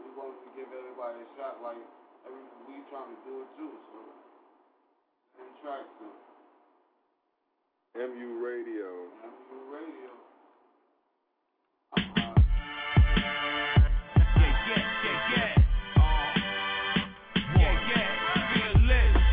we 0.00 0.08
want 0.16 0.32
to 0.32 0.48
give 0.56 0.68
everybody 0.72 1.18
a 1.22 1.28
shot 1.36 1.60
like 1.60 1.80
every 2.26 2.42
we 2.66 2.74
trying 2.90 3.10
to 3.10 3.16
do 3.24 3.32
it 3.42 3.48
too, 3.56 3.72
so 3.92 3.98
send 5.36 5.52
tracks 5.62 5.88
to 6.00 6.06
MU 7.98 8.28
Radio. 8.44 8.88
MU 9.22 9.58
Radio. 9.72 10.10
Uh-huh. 11.96 12.34
Yeah, 14.36 14.54
yeah, 14.68 15.04
yeah, 15.04 15.54
yeah. 17.88 18.06
List 18.88 19.24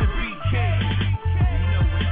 the 0.00 0.06
BK 0.06 0.54
number 1.72 2.04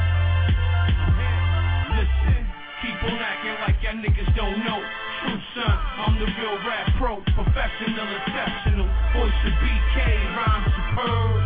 listen 1.97 2.43
keep 2.83 2.99
on 3.05 3.19
acting 3.19 3.57
like 3.63 3.77
y'all 3.83 3.99
niggas 4.03 4.31
don't 4.37 4.59
know, 4.65 4.81
true 5.21 5.41
son. 5.55 5.79
The 6.23 6.31
real 6.39 6.55
rap 6.63 6.87
pro, 7.03 7.19
professional, 7.35 8.07
exceptional. 8.15 8.87
Voice 9.11 9.43
of 9.43 9.55
BK, 9.59 9.99
rhyme 10.39 10.67
superb, 10.71 11.43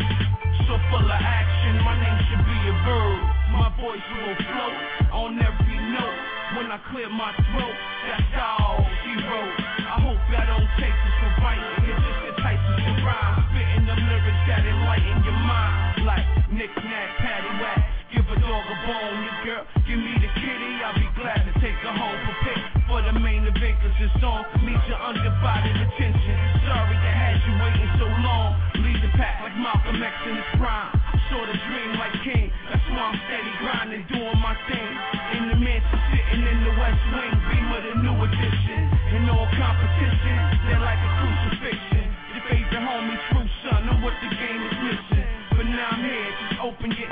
so 0.69 0.77
full 0.93 1.01
of 1.01 1.17
action. 1.17 1.81
My 1.81 1.97
name 1.97 2.21
should 2.29 2.45
be 2.45 2.61
a 2.69 2.77
verb. 2.85 3.21
My 3.57 3.73
voice 3.81 4.05
will 4.05 4.37
float 4.37 4.77
on 5.17 5.41
every 5.41 5.81
note. 5.81 6.21
When 6.61 6.69
I 6.69 6.77
clear 6.93 7.09
my 7.09 7.33
throat, 7.57 7.77
that's 8.05 8.37
all 8.37 8.85
he 9.01 9.17
wrote. 9.25 9.57
I 9.81 9.97
hope 9.97 10.21
y'all 10.29 10.45
don't 10.45 10.69
take 10.77 10.93
this 10.93 11.17
for 11.25 11.33
writing. 11.41 11.73
It 11.81 11.97
just 11.97 12.37
entices 12.37 12.77
to 12.77 12.93
rhyme. 13.01 13.49
Spitting 13.49 13.89
them 13.89 13.97
lyrics 13.97 14.43
that 14.45 14.61
enlighten 14.61 15.25
your 15.25 15.41
mind. 15.41 16.05
Like 16.05 16.53
knick 16.53 16.77
knack, 16.85 17.17
patty 17.25 17.49
whack. 17.65 17.81
Give 18.13 18.29
a 18.29 18.37
dog 18.45 18.65
a 18.69 18.77
bone, 18.85 19.25
your 19.25 19.39
girl. 19.41 19.65
Give 19.89 19.97
me 19.97 20.21
the 20.21 20.29
kitty, 20.37 20.73
I'll 20.85 20.93
be 21.01 21.09
glad 21.17 21.49
to 21.49 21.53
take 21.65 21.81
her 21.81 21.97
home. 21.97 22.21
Prepare 22.29 22.76
for 22.87 23.03
the 23.03 23.13
main 23.19 23.43
event, 23.43 23.75
cause 23.83 23.95
this 23.99 24.11
song 24.23 24.47
needs 24.63 24.83
your 24.87 24.99
undivided 25.03 25.75
attention. 25.75 26.37
Sorry 26.67 26.95
to 26.95 27.11
have 27.11 27.39
you 27.43 27.53
waiting 27.59 27.91
so 27.99 28.07
long. 28.23 28.55
Lead 28.79 28.99
the 29.03 29.11
pack 29.19 29.43
like 29.43 29.55
Malcolm 29.59 29.99
X 30.03 30.15
in 30.27 30.39
his 30.39 30.51
prime. 30.59 30.95
Sort 31.31 31.51
of 31.51 31.59
dream 31.67 31.91
like 31.99 32.15
King. 32.23 32.51
That's 32.71 32.87
why 32.91 33.11
I'm 33.11 33.19
steady 33.27 33.53
grinding, 33.59 34.07
doing 34.07 34.39
my 34.39 34.55
thing. 34.71 34.91
In 35.35 35.43
the 35.51 35.59
mansion, 35.59 35.99
sitting 36.15 36.47
in 36.47 36.59
the 36.63 36.75
West 36.79 37.03
Wing. 37.11 37.35
Beamer, 37.51 37.81
the 37.83 37.95
new 38.07 38.17
edition. 38.23 38.81
In 39.19 39.27
all 39.35 39.51
competition, 39.59 40.37
they're 40.71 40.83
like 40.83 41.03
a 41.03 41.11
crucifixion. 41.19 42.07
Your 42.39 42.45
favorite 42.47 42.83
homie, 42.87 43.19
true 43.35 43.49
son, 43.67 43.79
know 43.91 43.99
what 44.07 44.15
the 44.23 44.31
game 44.31 44.63
is 44.63 44.77
missing. 44.87 45.27
But 45.59 45.67
now 45.67 45.91
I'm 45.91 46.03
here, 46.07 46.31
just 46.47 46.63
open 46.63 46.95
your 46.95 47.11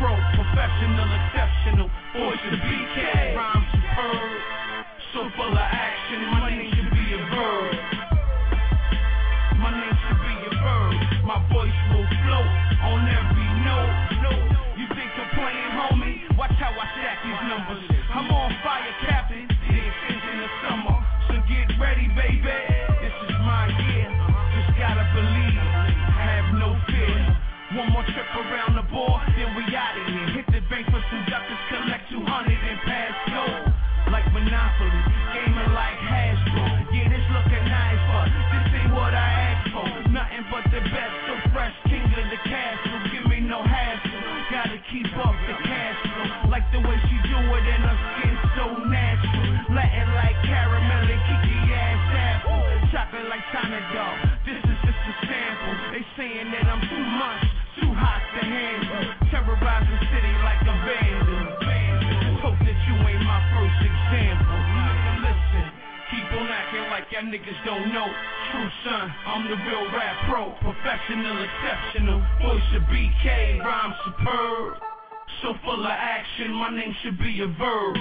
pro, 0.00 0.16
professional, 0.32 1.08
exceptional. 1.12 1.88
Voice 2.16 2.40
of 2.48 2.58
BK, 2.64 3.36
rhyme 3.36 3.64
superb, 3.68 4.40
so 5.12 5.20
full 5.36 5.52
of 5.52 5.58
action. 5.60 6.24
My 6.32 6.48
This 53.70 54.58
is 54.66 54.78
just 54.82 54.98
a 54.98 55.14
sample. 55.30 55.74
They 55.94 56.02
saying 56.18 56.50
that 56.50 56.66
I'm 56.66 56.82
too 56.90 57.06
much, 57.06 57.44
too 57.78 57.92
hot 57.94 58.18
to 58.18 58.42
handle. 58.42 59.30
Terrorize 59.30 59.86
the 59.86 59.98
city 60.10 60.34
like 60.42 60.58
a 60.66 60.74
vandal. 60.82 61.54
Hope 62.42 62.58
that 62.66 62.78
you 62.90 62.94
ain't 62.98 63.22
my 63.22 63.38
first 63.54 63.78
example. 63.78 64.58
Listen, 65.22 65.64
keep 66.10 66.26
on 66.34 66.50
acting 66.50 66.82
like 66.90 67.06
y'all 67.14 67.30
niggas 67.30 67.60
don't 67.62 67.94
know. 67.94 68.10
True 68.50 68.70
son, 68.82 69.06
I'm 69.06 69.46
the 69.46 69.54
real 69.62 69.86
rap 69.94 70.18
pro, 70.26 70.50
professional, 70.66 71.38
exceptional. 71.38 72.18
Voice 72.42 72.70
of 72.74 72.82
BK, 72.90 73.62
rhyme 73.62 73.94
superb. 74.02 74.82
So 75.46 75.54
full 75.62 75.78
of 75.78 75.94
action, 75.94 76.50
my 76.58 76.74
name 76.74 76.90
should 77.06 77.22
be 77.22 77.38
a 77.38 77.46
verb. 77.54 77.94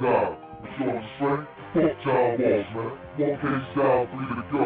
You 0.00 0.06
know 0.06 0.38
what 0.78 0.94
I'm 0.94 1.10
saying? 1.18 1.46
Fuck 1.74 1.92
John 2.04 2.38
Walls, 2.38 2.70
man. 2.74 2.92
One 3.18 3.34
case 3.42 3.66
down, 3.74 4.06
three 4.14 4.30
to 4.30 4.46
go. 4.50 4.62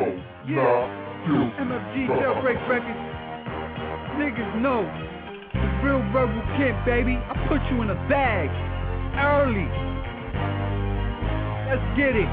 Nah, 0.53 0.87
guilty. 1.24 1.57
MFG 1.57 1.95
Jailbreak 2.20 2.61
Records. 2.68 3.05
Niggas 4.20 4.53
know. 4.61 4.85
The 5.53 5.68
real 5.83 6.03
Rebel 6.12 6.43
Kid, 6.57 6.76
baby. 6.85 7.16
I 7.16 7.35
put 7.49 7.61
you 7.72 7.80
in 7.83 7.89
a 7.91 7.99
bag. 8.09 8.51
Early. 9.16 9.68
Let's 11.68 11.87
get 11.97 12.14
it. 12.16 12.28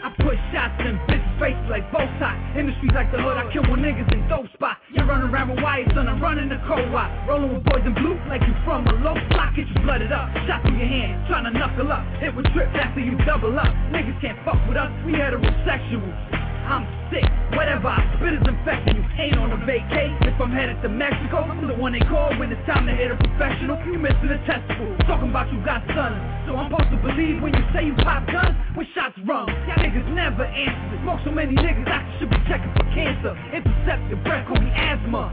I 0.00 0.08
put 0.16 0.36
shots 0.52 0.80
in 0.80 0.96
bitches' 1.04 1.19
faces 1.40 1.64
like 1.72 1.88
both 1.88 2.12
sides. 2.20 2.38
In 2.54 2.68
the 2.68 2.76
streets 2.78 2.94
like 2.94 3.08
the 3.10 3.18
hood, 3.18 3.40
I 3.40 3.48
kill 3.48 3.64
one 3.64 3.80
niggas 3.80 4.12
in 4.12 4.20
dope 4.28 4.46
spot. 4.52 4.76
You 4.92 5.02
run 5.08 5.24
around 5.24 5.56
with 5.56 5.64
wires, 5.64 5.88
son, 5.96 6.06
I'm 6.06 6.20
the 6.20 6.60
cold 6.68 6.92
wire. 6.92 7.08
Rolling 7.26 7.56
with 7.56 7.64
boys 7.64 7.82
in 7.82 7.96
blue 7.96 8.20
like 8.28 8.44
you 8.44 8.52
from 8.62 8.86
a 8.86 8.92
low 9.00 9.16
block. 9.32 9.56
Get 9.56 9.66
you 9.66 9.80
blooded 9.80 10.12
up. 10.12 10.28
Shot 10.46 10.60
through 10.62 10.76
your 10.76 10.86
hand, 10.86 11.26
trying 11.26 11.48
to 11.48 11.52
knuckle 11.56 11.90
up. 11.90 12.04
Hit 12.20 12.36
with 12.36 12.46
trip 12.52 12.68
after 12.76 13.00
you 13.00 13.16
double 13.24 13.56
up. 13.58 13.72
Niggas 13.88 14.20
can't 14.20 14.38
fuck 14.44 14.60
with 14.68 14.76
us, 14.76 14.92
we 15.08 15.16
heterosexuals. 15.16 16.49
I'm 16.70 16.86
sick, 17.10 17.26
whatever 17.58 17.90
I 17.90 17.98
spit 18.14 18.38
is 18.38 18.46
infecting 18.46 19.02
you. 19.02 19.04
Ain't 19.18 19.34
on 19.42 19.50
a 19.50 19.58
vacay. 19.66 20.14
If 20.22 20.38
I'm 20.38 20.54
headed 20.54 20.78
to 20.86 20.88
Mexico, 20.88 21.42
I'm 21.42 21.66
the 21.66 21.74
one 21.74 21.98
they 21.98 22.06
call 22.06 22.30
when 22.38 22.54
it's 22.54 22.62
time 22.62 22.86
to 22.86 22.94
hit 22.94 23.10
a 23.10 23.18
professional. 23.18 23.74
You 23.90 23.98
missing 23.98 24.30
a 24.30 24.38
testicle. 24.46 24.86
Talking 25.02 25.34
about 25.34 25.50
you 25.50 25.58
got 25.66 25.82
sons. 25.90 26.14
So 26.46 26.54
I'm 26.54 26.70
supposed 26.70 26.94
to 26.94 27.00
believe 27.02 27.42
when 27.42 27.58
you 27.58 27.64
say 27.74 27.90
you 27.90 27.98
pop 28.06 28.22
guns 28.30 28.54
when 28.78 28.86
shots 28.94 29.18
rung. 29.26 29.50
Y'all 29.66 29.82
niggas 29.82 30.14
never 30.14 30.46
answer. 30.46 30.94
Smoke 31.02 31.20
so 31.26 31.34
many 31.34 31.58
niggas, 31.58 31.90
I 31.90 32.06
should 32.22 32.30
be 32.30 32.38
checking 32.46 32.70
for 32.78 32.86
cancer. 32.94 33.34
Intercepted 33.50 34.22
breath, 34.22 34.46
call 34.46 34.62
me 34.62 34.70
asthma. 34.70 35.26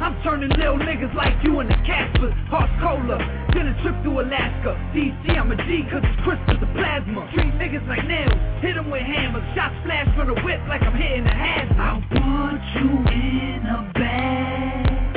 I'm 0.00 0.20
turning 0.22 0.50
little 0.50 0.78
niggas 0.78 1.14
like 1.14 1.32
you 1.42 1.60
into 1.60 1.74
Casper, 1.86 2.30
Hearts 2.50 2.72
Cola. 2.80 3.18
Then 3.54 3.68
a 3.68 3.82
trip 3.82 3.96
to 4.04 4.20
Alaska. 4.20 4.76
DC, 4.92 5.38
I'm 5.38 5.50
a 5.50 5.56
G, 5.56 5.82
cause 5.90 6.02
it's 6.04 6.20
crystal 6.22 6.60
the 6.60 6.66
plasma. 6.76 7.28
Treat 7.32 7.54
niggas 7.56 7.86
like 7.88 8.04
nails, 8.06 8.34
hit 8.60 8.76
'em 8.76 8.90
with 8.90 9.02
hammers. 9.02 9.42
Shots 9.54 9.74
flash 9.84 10.08
from 10.14 10.34
the 10.34 10.40
whip 10.42 10.60
like 10.68 10.82
I'm 10.82 10.94
hitting 10.94 11.26
a 11.26 11.34
hazard. 11.34 11.78
I'll 11.80 12.02
put 12.10 12.60
you 12.76 12.90
in 13.10 13.66
a 13.66 13.90
bag. 13.94 15.16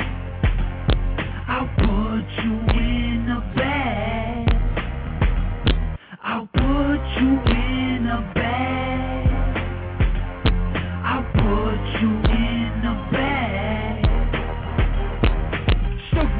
I'll 1.46 1.68
put 1.76 2.26
you 2.42 2.54
in 2.80 3.28
a 3.28 3.40
bag. 3.56 4.48
I'll 6.22 6.46
put 6.46 7.00
you 7.20 7.28
in 7.52 8.06
a 8.06 8.32
bag. 8.34 8.39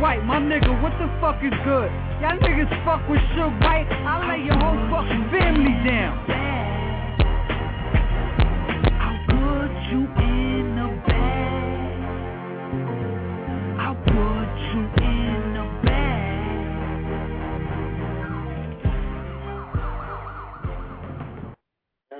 White, 0.00 0.24
my 0.24 0.38
nigga, 0.40 0.82
what 0.82 0.92
the 0.98 1.06
fuck 1.20 1.44
is 1.44 1.52
good? 1.62 1.92
Y'all 2.22 2.38
niggas 2.40 2.72
fuck 2.86 3.06
with 3.06 3.20
Suge 3.36 3.52
White, 3.60 3.86
I'll 4.08 4.26
lay 4.26 4.40
your 4.46 4.56
whole 4.56 4.80
fucking 4.88 5.28
family 5.30 5.76
down. 5.84 6.16
I'll 8.96 9.20
put 9.28 9.72
you 9.92 10.08
in 10.24 10.78
a 10.78 10.88
bag. 11.06 12.00
I'll 13.78 14.00
put 14.08 14.50
you 14.72 14.80
in 15.04 15.56
a 15.60 15.64
bag. 15.84 16.40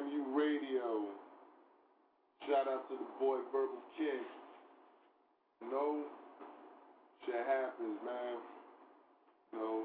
MU 0.04 0.22
Radio. 0.36 1.08
Shout 2.46 2.68
out 2.68 2.84
to 2.90 2.94
the 2.94 3.08
boy 3.18 3.38
Verbal 3.50 3.80
King. 3.96 4.24
You 5.62 5.70
know, 7.20 7.26
shit 7.26 7.46
happens, 7.46 7.98
man. 8.04 8.36
You 9.52 9.58
know, 9.58 9.84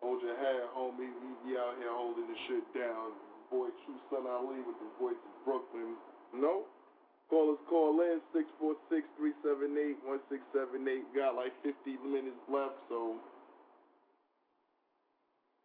hold 0.00 0.22
your 0.22 0.36
head, 0.36 0.62
homie. 0.74 0.98
We 0.98 1.50
be 1.50 1.58
out 1.58 1.76
here 1.78 1.92
holding 1.92 2.26
the 2.26 2.36
shit 2.48 2.64
down. 2.74 3.12
Boy 3.50 3.68
True 3.84 4.00
Son 4.10 4.26
Ali 4.26 4.60
with 4.66 4.76
the 4.76 4.90
voice 5.00 5.16
of 5.16 5.44
Brooklyn. 5.44 5.96
You 6.34 6.40
know? 6.42 6.62
Call 7.30 7.52
us, 7.52 7.58
call 7.68 8.00
in, 8.00 8.20
646-378-1678. 8.32 11.14
Got 11.14 11.36
like 11.36 11.52
50 11.62 11.98
minutes 12.08 12.40
left, 12.50 12.74
so 12.88 13.16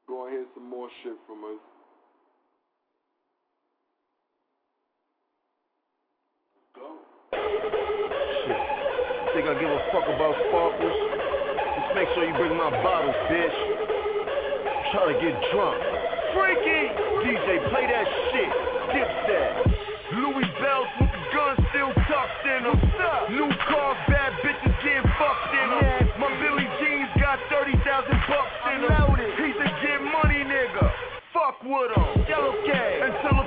go 0.08 0.26
and 0.26 0.34
hear 0.34 0.46
some 0.54 0.70
more 0.70 0.90
shit 1.04 1.18
from 1.26 1.44
us. 1.46 1.62
Think 9.34 9.50
I 9.50 9.58
give 9.58 9.66
a 9.66 9.82
fuck 9.90 10.06
about 10.06 10.38
sparkles? 10.46 10.94
Just 10.94 11.90
make 11.98 12.06
sure 12.14 12.22
you 12.22 12.38
bring 12.38 12.54
my 12.54 12.70
bottles, 12.86 13.18
bitch. 13.34 13.58
Try 14.94 15.10
to 15.10 15.18
get 15.18 15.34
drunk. 15.50 15.82
Freaky! 16.38 16.94
DJ, 17.26 17.58
play 17.74 17.90
that 17.90 18.06
shit. 18.30 18.54
Dipset. 18.94 19.74
Louis 20.22 20.46
Bells 20.62 20.86
with 21.02 21.10
the 21.10 21.24
gun 21.34 21.58
still 21.74 21.90
tucked 22.06 22.46
in 22.46 22.62
them. 22.62 22.78
New 23.34 23.50
cars, 23.66 23.98
bad 24.06 24.38
bitches 24.46 24.78
getting 24.86 25.10
fucked 25.18 25.50
in 25.50 25.70
them. 25.82 26.14
My 26.22 26.30
Billy 26.38 26.70
Jeans 26.78 27.10
got 27.18 27.42
30,000 27.50 27.82
bucks 28.30 28.54
in 28.70 28.86
them. 28.86 29.18
He's 29.18 29.58
a 29.58 29.70
get 29.82 29.98
money 30.14 30.46
nigga. 30.46 30.94
Fuck 31.34 31.58
with 31.66 31.90
him. 31.90 32.30
Yellow 32.30 32.54
K. 32.70 32.70
Until 33.02 33.43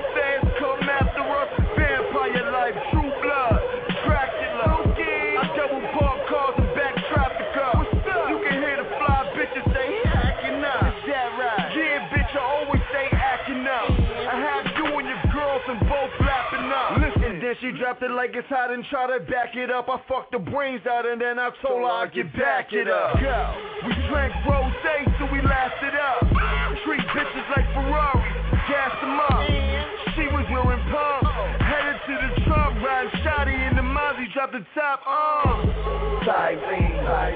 then 17.47 17.55
she 17.61 17.71
dropped 17.79 18.03
it 18.03 18.11
like 18.11 18.35
it's 18.35 18.47
hot 18.49 18.71
and 18.71 18.83
tried 18.91 19.07
to 19.07 19.23
back 19.23 19.55
it 19.55 19.71
up. 19.71 19.87
I 19.87 20.01
fucked 20.09 20.33
the 20.33 20.39
brains 20.39 20.83
out 20.83 21.07
and 21.07 21.21
then 21.21 21.39
I 21.39 21.49
told 21.63 21.79
her 21.79 22.03
I'd 22.03 22.11
get 22.11 22.27
back 22.35 22.73
it 22.73 22.89
up. 22.91 23.15
We 23.15 23.95
drank 24.11 24.35
rose 24.43 24.75
so 25.15 25.31
we 25.31 25.39
lasted 25.39 25.95
up. 25.95 26.27
Treat 26.83 27.07
bitches 27.15 27.47
like 27.55 27.67
Ferraris, 27.71 28.27
gas 28.67 28.91
them 28.99 29.15
up. 29.31 29.47
She 30.19 30.27
was 30.27 30.43
wearing 30.51 30.83
pumps, 30.91 31.31
headed 31.63 31.99
to 32.03 32.13
the 32.19 32.31
trunk, 32.43 32.83
riding 32.83 33.15
shoddy 33.23 33.55
in 33.55 33.79
the 33.79 33.85
Mozzie, 33.85 34.27
dropped 34.33 34.51
the 34.51 34.65
top 34.75 35.07
on. 35.07 35.71
Cyrene, 36.27 36.99
high 37.07 37.31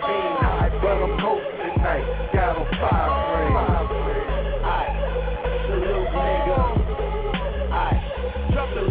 beam, 0.00 0.80
but 0.80 0.96
I'm 0.96 1.12
posted 1.20 1.76
tonight. 1.76 2.32
Got 2.32 2.56
on 2.56 2.66
five 2.80 4.25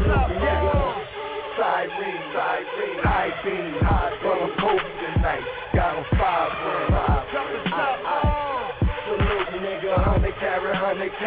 top 0.07 0.29
nigga. 0.29 1.01
Cyrene, 1.57 2.31
Cyrene, 2.33 2.99
high 3.03 3.31
beam, 3.43 3.79
but 3.79 4.41
I'm 4.41 4.51
posted 4.59 5.15
tonight. 5.15 5.47
Got 5.73 5.97
on 5.97 6.14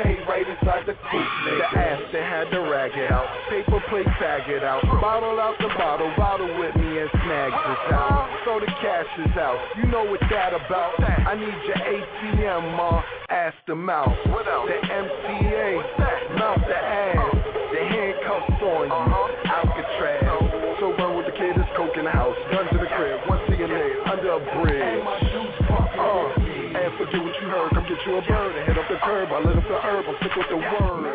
K 0.03 0.19
right 0.29 0.47
inside 0.47 0.87
the 0.87 0.95
coupe, 0.95 1.33
nigga. 1.43 1.59
The 1.59 1.79
ass 1.79 2.03
that 2.13 2.23
had 2.23 2.51
to 2.55 2.61
rag 2.71 2.93
it 2.95 3.11
out, 3.11 3.27
paper 3.51 3.83
plate 3.91 4.07
tag 4.23 4.49
it 4.49 4.63
out, 4.63 4.83
bottle 5.01 5.41
out 5.41 5.59
the 5.59 5.69
bottle, 5.75 6.13
bottle 6.17 6.47
with 6.59 6.75
me 6.77 6.99
and 7.03 7.11
snag 7.11 7.51
this 7.51 7.83
out. 7.91 8.31
So 8.45 8.61
the 8.61 8.71
cash 8.79 9.11
is 9.19 9.37
out, 9.37 9.59
you 9.77 9.91
know 9.91 10.05
what 10.05 10.21
that 10.31 10.55
about? 10.55 11.03
I 11.03 11.35
need 11.35 11.59
your 11.67 11.81
ATM, 11.83 12.77
ma, 12.77 13.03
ask 13.29 13.57
them 13.67 13.91
out. 13.91 14.15
The 14.25 14.79
MCA, 14.87 16.39
mount 16.39 16.63
the 16.63 16.77
ass, 16.79 17.35
the 17.75 17.83
handcuffs 17.83 18.63
on 18.63 18.87
you, 18.87 18.95
uh-huh. 18.95 19.51
Alcatraz. 19.51 20.79
So 20.79 20.95
run 20.95 21.17
with 21.17 21.27
the 21.27 21.33
kid, 21.33 21.59
it's 21.59 21.69
coke 21.77 21.97
in 21.99 22.05
the 22.05 22.11
house, 22.11 22.37
gun 22.53 22.71
to 22.71 22.79
the 22.79 22.87
crib, 22.95 23.18
you 28.09 28.17
a 28.17 28.23
bird 28.23 28.67
hit 28.67 28.79
up 28.79 28.89
the 28.89 28.97
curb. 29.05 29.29
I 29.29 29.39
lit 29.45 29.57
up 29.57 29.69
the 29.69 29.79
herb, 29.85 30.05
I'm 30.09 30.17
sick 30.23 30.35
with 30.35 30.49
the 30.49 30.57
word. 30.57 31.13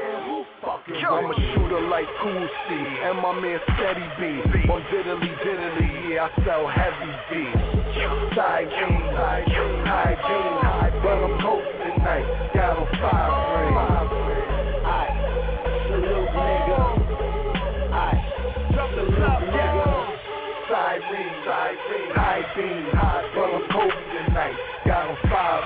I'm 0.64 1.26
a 1.26 1.36
shooter 1.54 1.82
like 1.90 2.06
Cool 2.22 2.48
C, 2.70 2.74
and 2.74 3.18
my 3.18 3.34
man 3.40 3.60
Steady 3.74 4.08
B. 4.20 4.22
On 4.70 4.82
diddly 4.94 5.34
diddly, 5.42 6.14
yeah, 6.14 6.30
I 6.30 6.46
sell 6.46 6.68
heavy 6.68 7.12
B. 7.30 7.34
Side 8.36 8.70
game, 8.70 9.10
high 9.18 10.16
game, 10.22 10.58
but 11.02 11.18
I'm 11.18 11.34
posted 11.42 11.98
tonight. 11.98 12.28
Got 12.54 12.78
on 12.78 12.86
five 13.02 13.34
ring. 13.54 13.74
Salute 15.90 16.30
nigga. 16.30 16.82
Top 18.74 19.42
nigga. 19.42 19.90
Cyrene, 20.70 21.36
Cyrene, 21.46 22.12
high 22.14 22.46
beam, 22.56 22.86
but 23.36 23.50
I'm 23.50 23.66
posted 23.70 24.26
tonight. 24.28 24.58
Got 24.86 25.10
on 25.10 25.18
five 25.30 25.63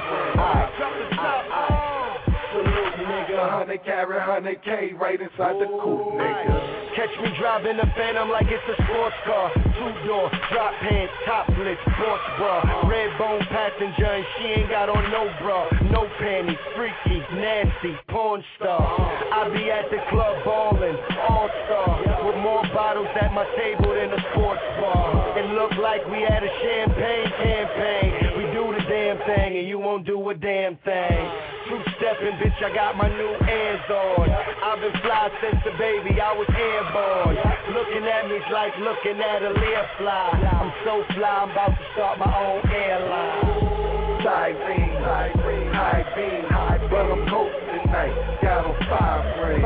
hundred 3.57 3.83
carry, 3.83 4.21
hundred 4.21 4.61
K 4.61 4.93
right 5.01 5.19
inside 5.19 5.57
the 5.57 5.65
coupe, 5.65 6.13
nigga. 6.13 6.93
Catch 6.93 7.09
me 7.25 7.33
driving 7.41 7.79
a 7.81 7.87
phantom 7.97 8.29
like 8.29 8.45
it's 8.45 8.61
a 8.69 8.77
sports 8.85 9.17
car. 9.25 9.49
Two 9.73 9.93
door, 10.05 10.29
drop 10.53 10.73
pants, 10.85 11.13
topless, 11.25 11.77
sports 11.81 12.27
bra. 12.37 12.61
Red 12.85 13.17
bone 13.17 13.41
passenger 13.49 14.13
and 14.13 14.25
she 14.37 14.61
ain't 14.61 14.69
got 14.69 14.89
on 14.89 15.01
no 15.09 15.25
bra. 15.41 15.65
No 15.89 16.05
panties, 16.21 16.57
freaky, 16.77 17.17
nasty, 17.33 17.97
porn 18.09 18.43
star. 18.57 18.85
I 19.33 19.49
be 19.49 19.71
at 19.73 19.89
the 19.89 20.05
club 20.13 20.37
ballin', 20.45 20.97
all 21.25 21.49
star. 21.65 22.29
With 22.29 22.37
more 22.37 22.61
bottles 22.77 23.09
at 23.19 23.33
my 23.33 23.45
table 23.57 23.89
than 23.89 24.13
a 24.13 24.21
sports 24.33 24.61
bar. 24.77 25.33
It 25.33 25.49
look 25.57 25.73
like 25.81 26.05
we 26.13 26.21
had 26.21 26.45
a 26.45 26.53
champagne 26.61 27.31
campaign. 27.41 28.37
We 28.37 28.43
do 28.53 28.69
the 28.69 28.85
damn 28.85 29.17
thing 29.25 29.57
and 29.57 29.67
you 29.67 29.79
won't 29.79 30.05
do 30.05 30.29
a 30.29 30.35
damn 30.35 30.77
thing. 30.85 31.56
Two 31.67 31.83
stepping, 31.99 32.39
bitch, 32.39 32.63
I 32.63 32.73
got 32.73 32.95
my 32.95 33.09
new 33.09 33.35
airs 33.43 33.83
on. 33.91 34.29
I've 34.63 34.79
been 34.79 34.95
fly 35.03 35.27
since 35.43 35.59
the 35.65 35.71
baby, 35.75 36.15
I 36.15 36.31
was 36.31 36.47
airborne. 36.47 37.35
Looking 37.75 38.07
at 38.07 38.23
me's 38.31 38.47
like 38.55 38.71
looking 38.79 39.19
at 39.19 39.43
a 39.43 39.51
lear 39.51 39.83
fly. 39.99 40.31
I'm 40.47 40.71
so 40.87 41.03
fly, 41.11 41.43
I'm 41.43 41.51
about 41.51 41.75
to 41.75 41.85
start 41.91 42.19
my 42.19 42.31
own 42.31 42.63
airline. 42.71 44.23
Side 44.23 44.55
beam, 44.63 44.95
high 45.03 45.35
beam, 45.35 45.67
high 45.75 46.07
beam, 46.15 46.47
high 46.47 46.87
but 46.87 47.11
I'm 47.11 47.27
coasting 47.27 47.83
tonight. 47.83 48.15
Got 48.41 48.63
on 48.63 48.75
five 48.87 49.27
ring. 49.43 49.59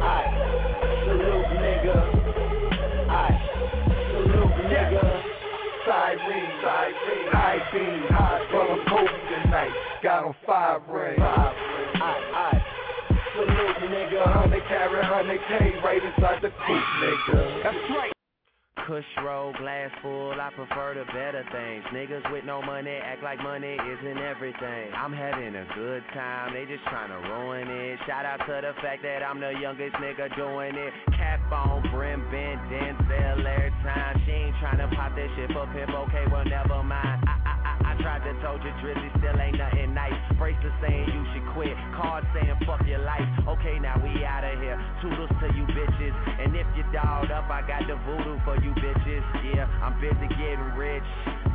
Aye, 0.00 0.32
salute 1.04 1.50
nigga. 1.60 2.00
Aye, 3.12 3.36
salute 4.16 4.58
nigga. 4.64 5.04
Side 5.84 6.18
beam, 6.24 6.48
high 7.28 7.60
beam, 7.70 8.15
Got 10.06 10.24
on 10.24 10.34
five 10.46 10.82
ring. 10.86 11.18
Aye, 11.18 11.98
aye, 11.98 12.62
salute 13.34 13.90
nigga. 13.90 14.22
Hundred 14.22 14.62
carry, 14.68 15.02
hundred 15.02 15.40
K 15.48 15.82
right 15.82 15.98
inside 15.98 16.38
the 16.42 16.50
coupe, 16.62 16.90
nigga. 17.02 17.62
That's 17.64 17.76
right. 17.90 18.12
Kush 18.86 19.02
roll, 19.24 19.52
glass 19.58 19.90
full, 20.00 20.30
I 20.30 20.50
prefer 20.54 20.94
the 20.94 21.02
better 21.10 21.42
things. 21.50 21.82
Niggas 21.90 22.30
with 22.30 22.44
no 22.44 22.62
money 22.62 22.94
act 23.02 23.20
like 23.24 23.42
money 23.42 23.74
isn't 23.74 24.18
everything. 24.22 24.94
I'm 24.94 25.12
having 25.12 25.56
a 25.56 25.66
good 25.74 26.04
time, 26.14 26.54
they 26.54 26.70
just 26.70 26.84
trying 26.86 27.10
to 27.10 27.18
ruin 27.26 27.66
it. 27.66 27.98
Shout 28.06 28.24
out 28.24 28.46
to 28.46 28.62
the 28.62 28.78
fact 28.80 29.02
that 29.02 29.26
I'm 29.26 29.40
the 29.40 29.58
youngest 29.58 29.96
nigga 29.96 30.30
doing 30.36 30.76
it. 30.76 30.92
Cap 31.18 31.50
on, 31.50 31.82
brim 31.90 32.22
bent, 32.30 32.62
Denzel 32.70 33.42
every 33.42 33.74
time. 33.82 34.22
She 34.24 34.30
ain't 34.30 34.54
trying 34.62 34.78
to 34.78 34.86
pop 34.94 35.16
that 35.16 35.28
shit 35.34 35.50
for 35.50 35.66
pimp, 35.74 35.90
okay, 35.90 36.30
well 36.30 36.44
never 36.44 36.80
mind. 36.84 37.26
I, 37.26 37.42
I, 37.42 37.54
I, 37.66 37.90
I 37.90 38.02
tried 38.02 38.22
to 38.22 38.40
told 38.40 38.62
you 38.62 38.70
Drizzy 38.78 39.10
still 39.18 39.34
ain't 39.40 39.58
nothing. 39.58 39.85
Bracelet 40.38 40.72
saying 40.84 41.08
you 41.08 41.24
should 41.32 41.46
quit, 41.56 41.76
card 41.96 42.24
saying 42.36 42.56
fuck 42.68 42.84
your 42.86 43.00
life. 43.00 43.24
Okay, 43.48 43.78
now 43.80 43.96
we 43.98 44.24
out 44.24 44.44
of 44.44 44.60
here. 44.60 44.76
Toodles 45.00 45.32
to 45.40 45.46
you 45.56 45.64
bitches. 45.72 46.14
And 46.40 46.54
if 46.54 46.66
you 46.76 46.84
dolled 46.92 47.32
up, 47.32 47.48
I 47.48 47.64
got 47.64 47.88
the 47.88 47.96
voodoo 48.04 48.36
for 48.44 48.56
you 48.60 48.72
bitches. 48.76 49.24
Yeah, 49.52 49.66
I'm 49.80 49.96
busy 50.00 50.28
getting 50.36 50.76
rich. 50.76 51.04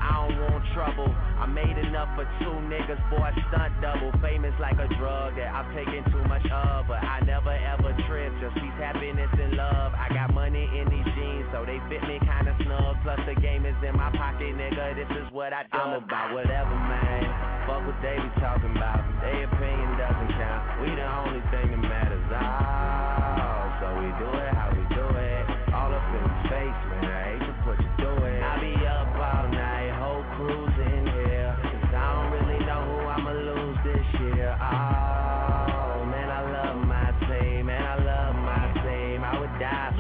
I 0.01 0.27
don't 0.27 0.37
want 0.49 0.65
trouble. 0.73 1.09
I 1.37 1.45
made 1.45 1.77
enough 1.77 2.09
for 2.17 2.25
two 2.41 2.55
niggas, 2.65 3.01
boy, 3.13 3.29
stunt 3.49 3.73
double. 3.81 4.11
Famous 4.21 4.53
like 4.59 4.77
a 4.81 4.89
drug 4.97 5.37
that 5.37 5.53
I've 5.53 5.69
taken 5.77 6.01
too 6.09 6.23
much 6.25 6.45
of, 6.49 6.87
but 6.89 7.01
I 7.05 7.21
never 7.21 7.53
ever 7.53 7.93
trip. 8.09 8.33
Just 8.41 8.55
peace, 8.55 8.77
happiness, 8.81 9.29
and 9.37 9.53
love. 9.53 9.93
I 9.93 10.09
got 10.09 10.33
money 10.33 10.65
in 10.65 10.89
these 10.89 11.05
jeans, 11.13 11.45
so 11.53 11.65
they 11.65 11.77
fit 11.89 12.01
me 12.09 12.17
kinda 12.19 12.55
snug. 12.65 12.97
Plus 13.03 13.19
the 13.29 13.35
game 13.39 13.65
is 13.65 13.77
in 13.85 13.95
my 13.95 14.09
pocket, 14.17 14.57
nigga. 14.57 14.95
This 14.95 15.11
is 15.21 15.31
what 15.31 15.53
I 15.53 15.63
do. 15.63 15.77
I'm 15.77 16.03
about 16.03 16.33
whatever, 16.33 16.75
man. 16.75 17.60
Fuck 17.72 17.88
what 17.88 17.95
they 18.03 18.19
be 18.19 18.27
talking 18.43 18.76
about. 18.76 18.99
Their 19.23 19.48
opinion 19.48 19.95
doesn't 19.95 20.31
count. 20.35 20.84
We 20.84 20.91
the 20.91 21.07
only 21.07 21.39
thing 21.56 21.72
that 21.72 21.80
matters. 21.80 22.19
Oh, 22.27 23.64
so 23.80 23.88
we 23.95 24.11
do 24.19 24.27
it 24.27 24.52
how 24.52 24.76
we 24.76 24.84
do 24.91 25.07
it. 25.07 25.43
All 25.72 25.88
up 25.88 26.03
in 26.11 26.19
the 26.19 26.35
face, 26.52 26.81
man. 26.91 27.07
I 27.07 27.23
hate 27.31 27.48
to 27.48 27.56
put 27.64 27.80
you 27.80 27.88
through 27.95 28.27
it. 28.27 28.43
I 28.43 28.60
be 28.60 28.76
up 28.76 29.07
all 29.15 29.48
night, 29.56 29.88
whole 30.03 30.19
crew's 30.35 30.76
in 30.84 31.15
here. 31.15 31.56
Cause 31.64 31.95
I 31.95 32.11
don't 32.11 32.35
really 32.35 32.60
know 32.68 32.84
who 32.91 33.07
I'ma 33.07 33.39
lose 33.39 33.80
this 33.88 34.07
year. 34.19 34.52
Oh, 34.52 36.03
man, 36.11 36.27
I 36.27 36.43
love 36.52 36.76
my 36.76 37.07
team. 37.23 37.72
Man, 37.72 37.80
I 37.80 37.95
love 38.03 38.35
my 38.35 38.68
team. 38.84 39.23
I 39.23 39.39
would 39.39 39.56
die 39.64 39.95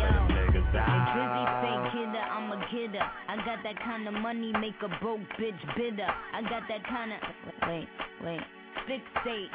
Getter. 3.01 3.11
I 3.27 3.35
got 3.45 3.63
that 3.63 3.77
kind 3.83 4.07
of 4.07 4.13
money, 4.13 4.51
make 4.59 4.75
a 4.83 4.89
broke 5.01 5.21
bitch 5.39 5.59
bitter. 5.75 6.07
I 6.33 6.41
got 6.43 6.63
that 6.69 6.83
kind 6.87 7.11
of 7.13 7.19
wait, 7.67 7.87
wait, 8.23 8.41
fixate. 8.87 9.49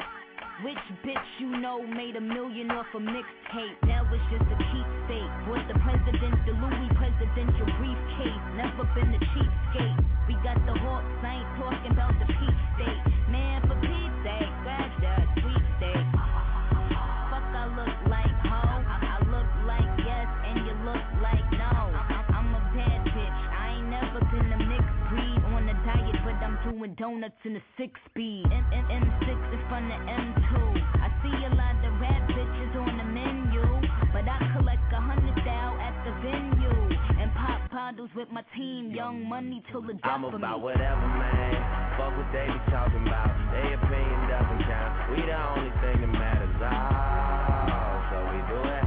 Which 0.63 0.81
bitch 1.05 1.29
you 1.39 1.53
know 1.61 1.85
made 1.85 2.15
a 2.15 2.21
million 2.21 2.71
off 2.71 2.87
a 2.95 2.97
mixtape? 2.97 3.77
That 3.85 4.09
was 4.09 4.19
just 4.33 4.41
a 4.41 4.57
keepsake. 4.57 5.31
Was 5.45 5.61
the 5.69 5.77
president 5.85 6.33
the 6.49 6.53
Louis 6.57 6.89
presidential 6.97 7.69
briefcase. 7.77 8.41
Never 8.57 8.89
been 8.97 9.13
a 9.13 9.21
cheapskate. 9.21 10.01
We 10.27 10.33
got 10.41 10.57
the 10.65 10.73
hawks, 10.81 11.05
I 11.21 11.45
ain't 11.45 11.51
talking 11.61 11.86
doing 26.77 26.95
donuts 26.95 27.41
in 27.43 27.59
six 27.77 27.93
speed. 28.09 28.45
M 28.45 28.65
M 28.73 28.85
M6 28.85 29.29
in 29.53 29.61
front 29.69 29.89
of 29.89 29.99
M2. 30.05 30.77
I 31.01 31.09
see 31.23 31.33
a 31.45 31.53
lot 31.55 31.77
of 31.81 31.99
rap 31.99 32.29
bitches 32.29 32.75
on 32.77 32.97
the 32.97 33.03
menu, 33.03 33.65
but 34.13 34.29
I 34.29 34.37
collect 34.53 34.85
a 34.93 35.01
hundred 35.01 35.35
thou 35.43 35.77
at 35.81 35.95
the 36.05 36.13
venue 36.21 36.77
and 37.17 37.33
pop 37.33 37.71
bottles 37.71 38.09
with 38.15 38.29
my 38.31 38.43
team. 38.55 38.91
Young 38.91 39.27
money 39.27 39.63
till 39.71 39.81
the 39.81 39.93
death 39.93 40.05
I'm 40.05 40.25
about 40.25 40.61
whatever, 40.61 41.01
man. 41.01 41.97
Fuck 41.97 42.13
what 42.13 42.29
they 42.31 42.45
be 42.45 42.59
talking 42.69 43.01
about. 43.07 43.33
Their 43.51 43.73
opinion 43.73 44.21
doesn't 44.29 44.61
count. 44.69 45.11
We 45.11 45.25
the 45.25 45.33
only 45.33 45.71
thing 45.81 46.01
that 46.01 46.13
matters. 46.13 46.61
Oh, 46.61 47.97
so 48.11 48.17
we 48.29 48.39
do 48.53 48.69
it 48.69 48.86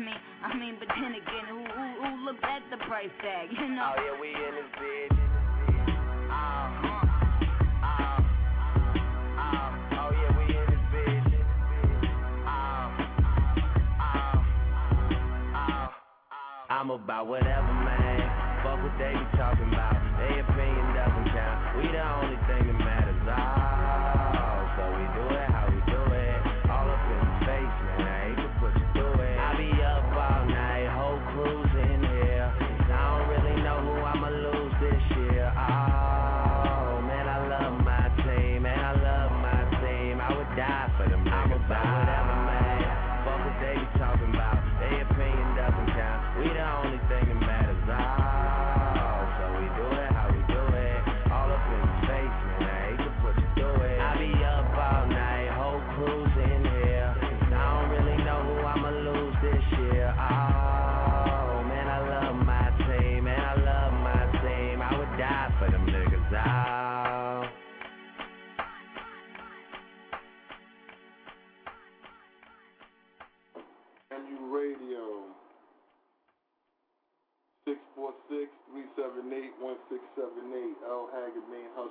mean, 0.00 0.16
I 0.42 0.56
mean, 0.56 0.76
but 0.80 0.88
then 0.88 1.12
again, 1.12 1.44
who 1.48 1.60
who, 1.60 1.84
who 2.00 2.24
looked 2.24 2.44
at 2.44 2.62
the 2.70 2.78
price 2.88 3.12
tag, 3.20 3.48
you 3.52 3.68
know? 3.68 3.92
Oh 3.92 4.00
yeah, 4.00 4.20
we 4.20 4.28
in 4.32 4.54
this 4.56 4.72
bitch. 4.80 5.12
Oh, 6.30 6.32
uh, 6.32 7.04
oh, 7.84 8.24
oh, 9.36 10.00
oh 10.00 10.10
yeah, 10.16 10.32
we 10.40 10.44
in 10.56 10.66
this 10.72 10.84
bitch. 10.88 11.30
Oh, 12.48 12.88
oh, 14.00 14.40
oh, 15.52 15.88
I'm 16.70 16.88
about 16.90 17.26
whatever, 17.26 17.72
man. 17.84 18.24
Fuck 18.64 18.80
what 18.80 18.96
they 18.96 19.12
be 19.12 19.24
talking 19.36 19.68
about. 19.68 20.00
Their 20.16 20.40
opinion 20.40 20.86
doesn't 20.96 21.28
count. 21.28 21.76
We 21.76 21.84
the 21.92 22.00
only 22.00 22.39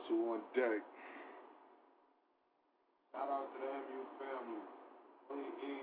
main 0.09 0.17
hustle 0.17 0.31
on 0.31 0.39
deck. 0.55 0.83
Shout 3.13 3.29
out 3.29 3.47
to 3.53 3.59
the 3.59 3.67
MU 3.67 4.01
family. 4.19 4.61
Clean 5.27 5.45
easy. 5.63 5.81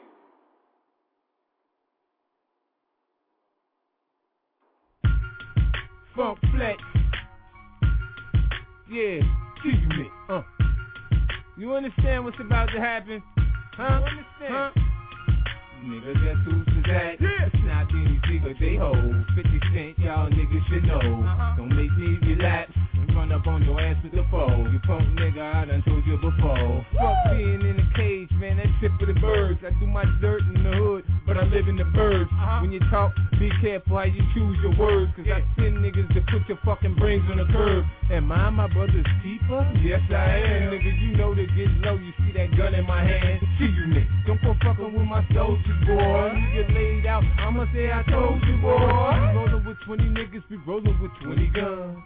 Funk 6.16 6.38
flex. 6.54 6.78
Yeah, 8.90 9.20
G-Unit. 9.62 10.12
Uh. 10.28 10.42
You 11.58 11.74
understand 11.74 12.24
what's 12.24 12.38
about 12.40 12.66
to 12.66 12.80
happen? 12.80 13.22
Huh? 13.76 14.00
Huh? 14.40 14.70
Nigga, 15.84 16.14
guess 16.14 16.36
who's 16.44 16.66
that? 16.86 17.20
Yeah. 17.20 17.65
Not 17.76 17.92
any 17.92 18.18
figure 18.26 18.54
they 18.58 18.76
hold. 18.76 18.96
50 19.36 19.60
cent, 19.74 19.98
y'all 19.98 20.30
niggas 20.30 20.66
should 20.70 20.84
know. 20.84 20.96
Uh-huh. 20.96 21.56
Don't 21.58 21.76
make 21.76 21.92
me 21.98 22.16
and 22.32 23.14
run 23.14 23.32
up 23.32 23.46
on 23.46 23.64
your 23.64 23.80
ass 23.80 23.96
with 24.02 24.12
the 24.12 24.24
foe. 24.30 24.66
You 24.72 24.80
punk 24.86 25.04
nigga, 25.18 25.54
I 25.54 25.64
done 25.66 25.82
told 25.86 26.06
you 26.06 26.16
before. 26.16 26.86
Fuck 26.94 27.36
being 27.36 27.60
in 27.60 27.76
a 27.78 27.96
cage, 27.96 28.30
man, 28.40 28.56
that's 28.56 28.70
shit 28.80 28.90
for 28.98 29.06
the 29.06 29.18
birds. 29.20 29.60
I 29.60 29.70
do 29.78 29.86
my 29.86 30.04
dirt 30.20 30.40
in 30.54 30.62
the 30.62 30.72
hood, 30.72 31.04
but 31.26 31.36
I 31.36 31.44
live 31.44 31.68
in 31.68 31.76
the 31.76 31.84
birds. 31.84 32.30
Uh-huh. 32.32 32.60
When 32.62 32.72
you 32.72 32.80
talk, 32.90 33.12
be 33.38 33.50
careful 33.60 33.98
how 33.98 34.04
you 34.04 34.22
choose 34.32 34.56
your 34.62 34.76
words. 34.78 35.12
Cause 35.16 35.26
I 35.28 35.44
send 35.60 35.76
niggas 35.78 36.08
to 36.14 36.20
put 36.32 36.48
your 36.48 36.58
fucking 36.64 36.94
brains 36.96 37.24
on 37.30 37.36
the 37.36 37.44
curb. 37.52 37.84
Am 38.10 38.32
I 38.32 38.48
my 38.48 38.68
brother's 38.68 39.06
keeper? 39.22 39.60
Yes, 39.84 40.00
I 40.08 40.40
am. 40.40 40.72
Niggas, 40.72 41.00
you 41.02 41.16
know 41.16 41.34
to 41.34 41.46
get 41.46 41.68
low, 41.84 41.96
you 41.96 42.12
see 42.24 42.32
that 42.32 42.56
gun 42.56 42.74
in 42.74 42.86
my 42.86 43.04
hand. 43.04 43.40
See 43.58 43.66
you, 43.66 43.86
nigga. 43.92 44.26
Don't 44.26 44.42
go 44.42 44.54
fucking 44.64 44.92
with 44.92 45.06
my 45.06 45.26
soldiers, 45.34 45.86
boy. 45.86 46.32
You 46.32 46.62
get 46.62 46.74
laid 46.74 47.06
out, 47.06 47.22
I'ma 47.38 47.65
say 47.72 47.92
I 47.92 48.02
told 48.10 48.42
you, 48.42 48.56
boy. 48.58 48.78
We 48.78 49.38
rolling 49.38 49.64
with 49.64 49.76
20 49.86 50.02
niggas, 50.04 50.42
we 50.50 50.56
rolling 50.66 50.98
with 51.00 51.12
20 51.22 51.46
guns. 51.48 51.98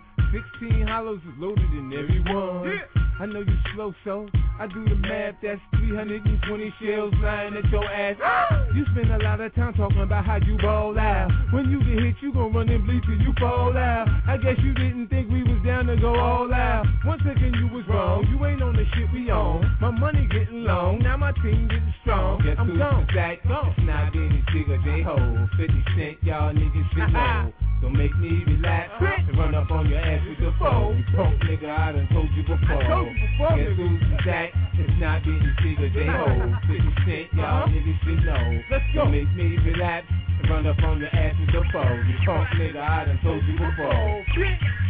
16 0.60 0.86
hollows 0.86 1.18
is 1.18 1.34
loaded 1.38 1.70
in 1.72 1.92
every 1.92 2.20
one. 2.32 2.80
I 3.18 3.26
know 3.26 3.40
you 3.40 3.56
slow, 3.74 3.92
so 4.04 4.28
I 4.58 4.66
do 4.66 4.84
the 4.88 4.94
math. 4.94 5.34
That's 5.42 5.60
320 5.76 6.74
shells 6.80 7.12
lying 7.22 7.56
at 7.56 7.68
your 7.70 7.84
ass. 7.84 8.16
You 8.74 8.86
spend 8.92 9.10
a 9.10 9.18
lot 9.18 9.40
of 9.40 9.52
time 9.56 9.74
talking 9.74 10.00
about 10.00 10.24
how 10.24 10.36
you 10.36 10.56
ball 10.58 10.96
out. 10.96 11.28
When 11.52 11.68
you 11.70 11.80
get 11.80 12.04
hit, 12.04 12.14
you 12.22 12.32
gon' 12.32 12.52
run 12.52 12.68
and 12.68 12.86
bleed 12.86 13.02
till 13.02 13.20
you 13.20 13.34
fall 13.40 13.76
out. 13.76 14.06
I 14.28 14.36
guess 14.36 14.54
you 14.62 14.72
didn't 14.74 15.08
think 15.08 15.28
we 15.28 15.42
was 15.60 15.66
down 15.66 15.86
to 15.86 15.96
go 15.96 16.14
all 16.14 16.52
out. 16.52 16.86
One 17.04 17.18
second 17.18 17.54
you 17.54 17.68
was 17.74 17.84
wrong, 17.88 18.26
you 18.30 18.44
ain't 18.46 18.62
on 18.62 18.74
the 18.74 18.84
shit 18.94 19.12
we 19.12 19.30
on. 19.30 19.76
My 19.80 19.90
money 19.90 20.26
getting 20.30 20.64
long, 20.64 21.00
now 21.00 21.16
my 21.16 21.32
team 21.32 21.68
getting 21.68 21.94
strong. 22.02 22.42
Guess 22.42 22.56
I'm 22.58 22.78
gone. 22.78 23.06
That 23.14 23.38
it's 23.44 23.78
not 23.80 24.14
any 24.14 24.42
figure 24.52 24.80
they 24.84 25.02
uh-huh. 25.02 25.16
hold. 25.16 25.50
50 25.56 25.84
cent, 25.96 26.16
y'all 26.22 26.52
niggas 26.52 26.92
should 26.92 27.02
uh-huh. 27.02 27.42
know. 27.42 27.52
Don't 27.82 27.96
make 27.96 28.14
me 28.18 28.44
relax 28.46 28.90
uh-huh. 29.00 29.28
and 29.28 29.38
run 29.38 29.54
up 29.54 29.70
on 29.70 29.88
your 29.88 29.98
ass 29.98 30.20
with 30.28 30.38
the 30.38 30.52
phone. 30.58 30.98
You 30.98 31.04
punk 31.16 31.40
nigga, 31.42 31.70
I 31.70 31.92
done 31.92 32.08
told 32.12 32.28
you 32.36 32.42
before. 32.42 32.82
Told 32.84 33.08
you 33.08 33.28
before 33.28 33.56
Guess 33.56 33.76
who's 33.76 34.00
that? 34.26 34.48
It's 34.76 34.96
not 35.00 35.24
getting 35.24 35.54
figure 35.60 35.90
they 35.92 36.08
hold. 36.08 36.56
50 36.68 37.04
cent, 37.04 37.26
y'all 37.34 37.68
niggas 37.68 37.98
should 38.04 38.24
know. 38.24 38.44
Let's 38.70 38.84
go. 38.94 39.04
Don't 39.04 39.12
make 39.12 39.30
me 39.34 39.56
relax 39.64 40.06
and 40.08 40.50
run 40.50 40.66
up 40.66 40.78
on 40.84 41.00
your 41.00 41.12
ass 41.12 41.34
with 41.40 41.52
the 41.52 41.64
phone. 41.72 42.00
You 42.08 42.16
punk 42.24 42.48
nigga, 42.56 42.80
I 42.80 43.04
done 43.04 43.20
told 43.22 43.42
you 43.44 43.54
before. 43.56 43.92
Oh, 43.92 44.22
and 44.36 44.89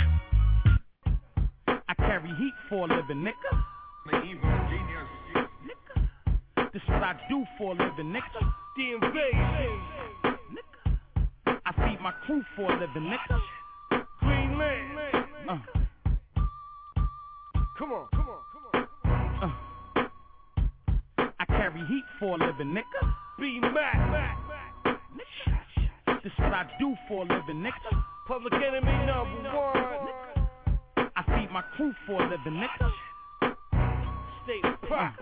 I 1.91 1.93
carry 1.95 2.29
heat 2.39 2.53
for 2.69 2.89
a 2.89 2.95
living, 2.95 3.17
nigga. 3.17 3.63
Nigga. 4.07 5.11
This 6.71 6.81
is 6.81 6.87
what 6.87 7.03
I 7.03 7.19
do 7.27 7.43
for 7.57 7.73
a 7.73 7.75
living, 7.75 8.13
nigga. 8.15 8.53
DMV. 8.79 9.17
Nigga. 10.23 11.59
I 11.65 11.71
feed 11.73 11.99
my 12.01 12.13
crew 12.25 12.41
for 12.55 12.71
a 12.71 12.79
living, 12.79 13.11
nigga. 13.11 13.41
Green 14.21 14.57
man. 14.57 14.97
Uh. 15.49 15.57
Come 17.77 17.91
on, 17.91 18.07
come 18.13 18.29
on, 18.29 18.39
come 18.53 18.65
on. 18.73 19.51
Uh. 19.97 20.05
I 21.17 21.45
carry 21.45 21.85
heat 21.87 22.05
for 22.21 22.37
a 22.41 22.47
living, 22.47 22.73
nigga. 22.73 23.13
Be 23.37 23.59
mad, 23.59 24.47
Nigga. 24.85 26.23
This 26.23 26.31
is 26.31 26.39
what 26.39 26.53
I 26.53 26.69
do 26.79 26.95
for 27.09 27.25
a 27.25 27.27
living, 27.27 27.61
nigga. 27.61 28.03
Public 28.29 28.53
enemy 28.53 29.05
number 29.05 29.51
one. 29.53 30.10
Nigga. 31.51 31.53
My 31.53 31.61
crew 31.75 31.93
for 32.05 32.21
a 32.21 32.29
living, 32.29 32.61
nigga. 32.61 33.55
Stay 34.43 34.61
pop. 34.87 35.15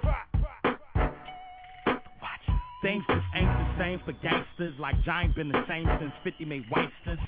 Things 2.81 3.03
just 3.09 3.25
ain't 3.35 3.45
the 3.45 3.77
same 3.77 3.99
for 4.05 4.13
gangsters 4.23 4.73
Like 4.79 4.95
Giant 5.03 5.35
been 5.35 5.49
the 5.49 5.65
same 5.67 5.85
since 5.99 6.13
50 6.23 6.45
made 6.45 6.63
Weisters 6.71 7.19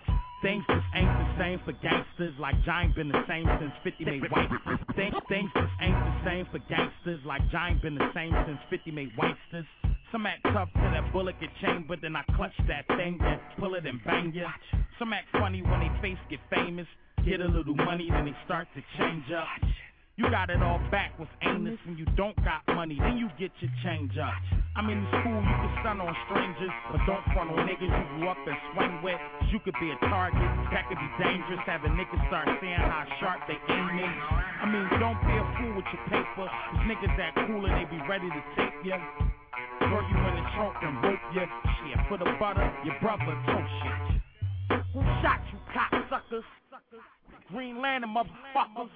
Things 0.41 0.63
just 0.69 0.85
ain't 0.95 1.11
the 1.11 1.37
same 1.37 1.59
for 1.65 1.73
gangsters 1.73 2.33
Like 2.39 2.55
Giant 2.63 2.95
been 2.95 3.09
the 3.09 3.21
same 3.27 3.45
since 3.59 3.73
50 3.83 4.05
made 4.05 4.21
Weisters 4.31 4.79
Things, 4.95 5.13
things 5.27 5.51
just 5.53 5.75
ain't 5.81 5.99
the 5.99 6.15
same 6.23 6.47
for 6.53 6.59
gangsters 6.69 7.19
Like 7.25 7.41
Giant 7.51 7.81
been 7.81 7.95
the 7.95 8.09
same 8.15 8.31
since 8.47 8.59
50 8.69 8.91
made 8.91 9.11
Weisters 9.19 9.67
Some 10.13 10.25
act 10.25 10.39
tough 10.53 10.69
till 10.73 10.91
that 10.91 11.11
bullet 11.11 11.35
get 11.41 11.49
chambered 11.59 11.99
Then 12.01 12.15
I 12.15 12.23
clutch 12.37 12.55
that 12.69 12.87
thing 12.95 13.19
and 13.19 13.41
pull 13.59 13.75
it 13.75 13.85
and 13.85 13.99
bang 14.05 14.31
ya 14.33 14.47
Some 14.99 15.11
act 15.11 15.27
funny 15.33 15.61
when 15.61 15.81
they 15.81 15.91
face 16.01 16.21
get 16.29 16.39
famous 16.49 16.87
Get 17.25 17.39
a 17.41 17.47
little 17.47 17.75
money 17.75 18.09
then 18.09 18.25
they 18.25 18.35
start 18.45 18.67
to 18.75 18.81
change 18.97 19.31
up 19.31 19.47
you 20.21 20.29
got 20.29 20.53
it 20.53 20.61
all 20.61 20.77
back 20.91 21.17
with 21.17 21.29
anus 21.41 21.81
when 21.87 21.97
you 21.97 22.05
don't 22.13 22.35
got 22.45 22.61
money, 22.75 22.93
then 23.01 23.17
you 23.17 23.25
get 23.41 23.49
your 23.57 23.73
change 23.81 24.13
up. 24.21 24.29
I'm 24.77 24.85
in 24.85 25.01
school, 25.07 25.39
you 25.41 25.55
can 25.57 25.71
stun 25.81 25.97
on 25.97 26.13
strangers, 26.29 26.69
but 26.91 27.01
don't 27.09 27.25
front 27.33 27.49
on 27.49 27.65
niggas 27.65 27.89
you 27.89 28.05
grew 28.19 28.29
up 28.29 28.37
and 28.45 28.53
swing 28.75 29.01
with. 29.01 29.17
You 29.49 29.57
could 29.65 29.73
be 29.81 29.89
a 29.89 29.97
target, 30.13 30.45
that 30.69 30.85
could 30.91 31.01
be 31.01 31.09
dangerous. 31.17 31.63
Having 31.65 31.97
niggas 31.97 32.21
start 32.29 32.45
seeing 32.61 32.77
how 32.77 33.01
sharp 33.17 33.49
they 33.49 33.57
aim 33.57 33.97
is. 33.97 34.17
I 34.61 34.65
mean, 34.69 34.85
don't 35.01 35.17
be 35.25 35.33
a 35.33 35.45
fool 35.57 35.73
with 35.79 35.89
your 35.89 36.03
paper. 36.11 36.45
These 36.45 36.85
niggas 36.85 37.15
that 37.17 37.31
cool 37.49 37.65
and 37.65 37.73
they 37.81 37.87
be 37.89 37.97
ready 38.05 38.29
to 38.29 38.41
take 38.59 38.77
ya. 38.85 39.01
Throw 39.89 40.05
you 40.05 40.17
in 40.21 40.33
the 40.37 40.45
trunk 40.53 40.77
and 40.85 40.95
rope 41.01 41.25
ya. 41.33 41.49
Shit, 41.81 41.97
for 42.11 42.21
the 42.21 42.29
butter, 42.37 42.67
your 42.85 42.93
brother 43.01 43.33
told 43.49 43.67
shit. 43.81 44.10
Who 44.93 45.01
shot 45.21 45.39
you, 45.51 45.59
cocksuckers? 45.73 46.43
Green 47.49 47.81
Lantern 47.81 48.13
motherfuckers. 48.13 48.89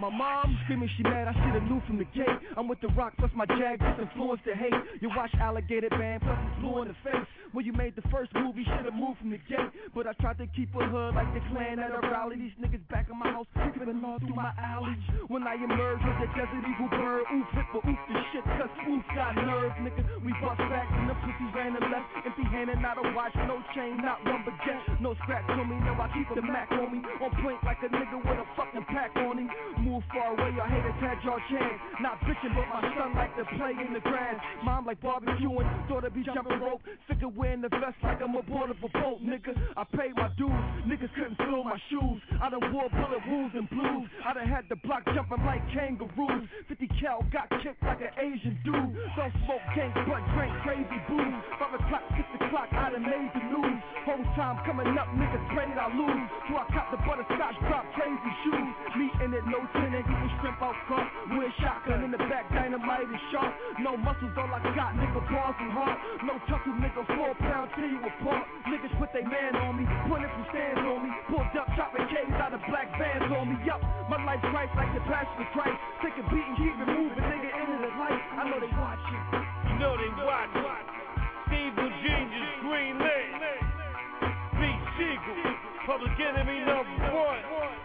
My 0.00 0.10
mom 0.10 0.58
screaming 0.64 0.90
she 0.96 1.02
mad, 1.04 1.28
I 1.28 1.32
shoulda 1.32 1.60
knew 1.64 1.80
from 1.86 1.98
the 1.98 2.04
gate. 2.16 2.26
I'm 2.56 2.66
with 2.66 2.80
the 2.80 2.88
rock, 2.98 3.14
plus 3.18 3.30
my 3.34 3.46
jag 3.46 3.78
just 3.78 4.00
influenced 4.00 4.44
to 4.44 4.54
hate. 4.54 4.74
You 5.00 5.08
watch 5.14 5.30
Alligator 5.40 5.88
Band, 5.90 6.22
plus 6.22 6.34
it's 6.34 6.60
blue 6.60 6.82
in 6.82 6.88
the 6.88 6.98
face. 7.04 7.26
When 7.52 7.64
you 7.64 7.72
made 7.72 7.94
the 7.94 8.02
first 8.10 8.34
movie, 8.34 8.66
you 8.66 8.66
shoulda 8.66 8.90
moved 8.90 9.22
from 9.22 9.30
the 9.30 9.38
gate. 9.46 9.70
But 9.94 10.06
I 10.06 10.12
tried 10.18 10.38
to 10.38 10.46
keep 10.50 10.74
a 10.74 10.82
hood 10.82 11.14
like 11.14 11.30
the 11.32 11.40
clan 11.54 11.78
at 11.78 11.94
a 11.94 12.02
rally. 12.10 12.36
These 12.36 12.58
niggas 12.58 12.82
back 12.90 13.06
in 13.06 13.18
my 13.18 13.30
house, 13.30 13.46
creeping 13.54 14.02
all 14.02 14.18
through 14.18 14.34
my 14.34 14.50
alley. 14.58 14.98
When 15.30 15.46
I 15.46 15.54
emerge 15.54 16.02
with 16.02 16.18
the 16.18 16.28
desert 16.34 16.64
eagle 16.66 16.90
bird, 16.90 17.22
oof, 17.30 17.46
hit 17.54 17.66
for 17.70 17.82
oof 17.86 18.00
the 18.10 18.18
shit, 18.34 18.44
cause 18.58 18.74
oof 18.90 19.04
got 19.14 19.38
nerve, 19.38 19.72
nigga. 19.78 20.02
We 20.26 20.34
bust 20.42 20.58
back 20.66 20.90
and 20.90 21.06
the 21.06 21.14
pussy 21.22 21.46
ran 21.54 21.78
the 21.78 21.82
left. 21.86 22.10
Empty 22.26 22.44
handed, 22.50 22.82
not 22.82 22.98
a 22.98 23.06
watch, 23.14 23.34
no 23.46 23.62
chain, 23.78 24.02
not 24.02 24.18
one 24.26 24.42
baguette. 24.42 24.98
No 24.98 25.14
scratch 25.22 25.46
on 25.54 25.70
me, 25.70 25.78
no, 25.86 25.94
I 25.94 26.10
keep 26.10 26.26
the 26.34 26.42
Mac 26.42 26.70
on 26.74 26.90
me. 26.90 26.98
On 27.22 27.30
point 27.38 27.62
like 27.62 27.78
a 27.86 27.88
nigga 27.88 28.18
with 28.18 28.42
a 28.42 28.46
fucking 28.58 28.84
pack 28.90 29.14
on 29.16 29.38
him. 29.38 29.48
Move 29.84 30.02
far 30.08 30.32
away, 30.32 30.56
I 30.56 30.64
haters 30.72 30.96
had 30.96 31.20
your 31.20 31.36
chance. 31.52 31.76
Not 32.00 32.16
bitching, 32.24 32.56
but 32.56 32.64
my 32.72 32.80
son 32.96 33.12
like 33.12 33.36
to 33.36 33.44
play 33.60 33.76
in 33.76 33.92
the 33.92 34.00
grass. 34.00 34.40
Mom 34.64 34.86
like 34.86 35.00
barbecuing, 35.02 35.68
daughter 35.88 36.08
be 36.08 36.24
jumping 36.24 36.58
rope. 36.58 36.80
Sick 37.06 37.20
of 37.20 37.36
wearing 37.36 37.60
the 37.60 37.68
vest 37.68 38.00
like 38.02 38.22
I'm 38.24 38.34
aboard 38.34 38.70
of 38.70 38.80
a 38.80 38.88
boat, 38.88 39.20
nigga. 39.20 39.52
I 39.76 39.84
paid 39.84 40.16
my 40.16 40.32
dues, 40.40 40.56
niggas 40.88 41.12
couldn't 41.12 41.36
fill 41.36 41.64
my 41.64 41.76
shoes. 41.92 42.20
I 42.40 42.48
done 42.48 42.64
wore 42.72 42.88
bullet 42.88 43.20
wounds 43.28 43.52
and 43.52 43.68
blues. 43.68 44.08
I 44.24 44.32
done 44.32 44.48
had 44.48 44.64
the 44.72 44.76
block 44.88 45.04
jumping 45.12 45.44
like 45.44 45.60
kangaroos. 45.76 46.48
50 46.68 46.88
cal 47.00 47.20
got 47.28 47.52
kicked 47.60 47.82
like 47.84 48.00
an 48.00 48.16
Asian 48.16 48.56
dude. 48.64 48.96
Don't 49.20 49.36
smoke 49.44 49.68
gang, 49.76 49.92
but 50.08 50.24
drink 50.32 50.52
crazy 50.64 50.98
booze. 51.12 51.44
5 51.60 51.76
o'clock, 51.76 52.04
6 52.16 52.24
o'clock, 52.40 52.72
I 52.72 52.88
done 52.88 53.04
made 53.04 53.30
the 53.36 53.44
news. 53.52 53.78
Whole 54.08 54.24
time 54.32 54.64
coming 54.64 54.96
up, 54.96 55.12
niggas 55.12 55.44
prayed 55.52 55.76
I 55.76 55.92
lose. 55.92 56.24
So 56.48 56.56
I 56.56 56.64
cop 56.72 56.88
the 56.88 57.00
butterscotch, 57.04 57.56
drop 57.68 57.84
crazy 57.92 58.32
shoes. 58.48 58.72
Me 58.96 59.06
in 59.24 59.34
it, 59.34 59.44
no 59.44 59.60
Pin 59.74 59.90
and 59.90 60.06
goose 60.06 60.32
strip 60.38 60.58
out 60.62 60.78
front. 60.86 61.10
With 61.34 61.50
shotgun 61.58 62.06
in 62.06 62.10
the 62.14 62.22
back, 62.30 62.46
dynamite 62.54 63.10
and 63.10 63.22
sharp. 63.34 63.52
No 63.82 63.98
muscles, 63.98 64.30
all 64.38 64.48
I 64.48 64.62
got, 64.74 64.94
nigga, 64.94 65.18
bars 65.26 65.58
and 65.58 65.72
heart. 65.74 65.98
No 66.22 66.38
tussle, 66.46 66.78
nigga, 66.78 67.02
four 67.18 67.34
pound 67.42 67.70
tee 67.74 67.98
with 67.98 68.14
apart. 68.22 68.46
Niggas 68.70 68.94
put 68.98 69.10
they 69.10 69.26
man 69.26 69.56
on 69.58 69.78
me, 69.78 69.84
pointed 70.06 70.30
from 70.30 70.46
stands 70.54 70.78
on 70.78 70.98
me. 71.02 71.10
Pulled 71.26 71.50
up, 71.58 71.68
chopping 71.74 72.06
canes 72.06 72.38
out 72.38 72.54
of 72.54 72.62
black 72.70 72.86
vans 72.94 73.30
on 73.34 73.50
me. 73.50 73.56
Yup, 73.66 73.82
my 74.06 74.18
life's 74.22 74.46
right 74.54 74.70
like 74.78 74.90
the 74.94 75.02
passion 75.10 75.38
of 75.42 75.48
Christ. 75.50 75.78
Take 76.02 76.16
a 76.22 76.24
beating, 76.30 76.54
keep 76.54 76.74
it 76.74 76.88
moving, 76.88 77.24
nigga, 77.26 77.50
into 77.50 77.76
the 77.82 77.90
light. 77.98 78.22
I 78.38 78.42
know 78.46 78.58
they 78.62 78.70
watching. 78.78 79.22
You 79.68 79.74
know 79.82 79.94
they 79.98 80.10
watching. 80.22 80.94
Steve 81.50 81.74
Virginia's 81.74 82.54
green 82.62 82.94
lit. 82.98 83.28
Beat 84.58 84.80
Seagull, 84.96 85.54
public 85.86 86.14
enemy 86.18 86.62
number 86.62 87.10
one. 87.10 87.83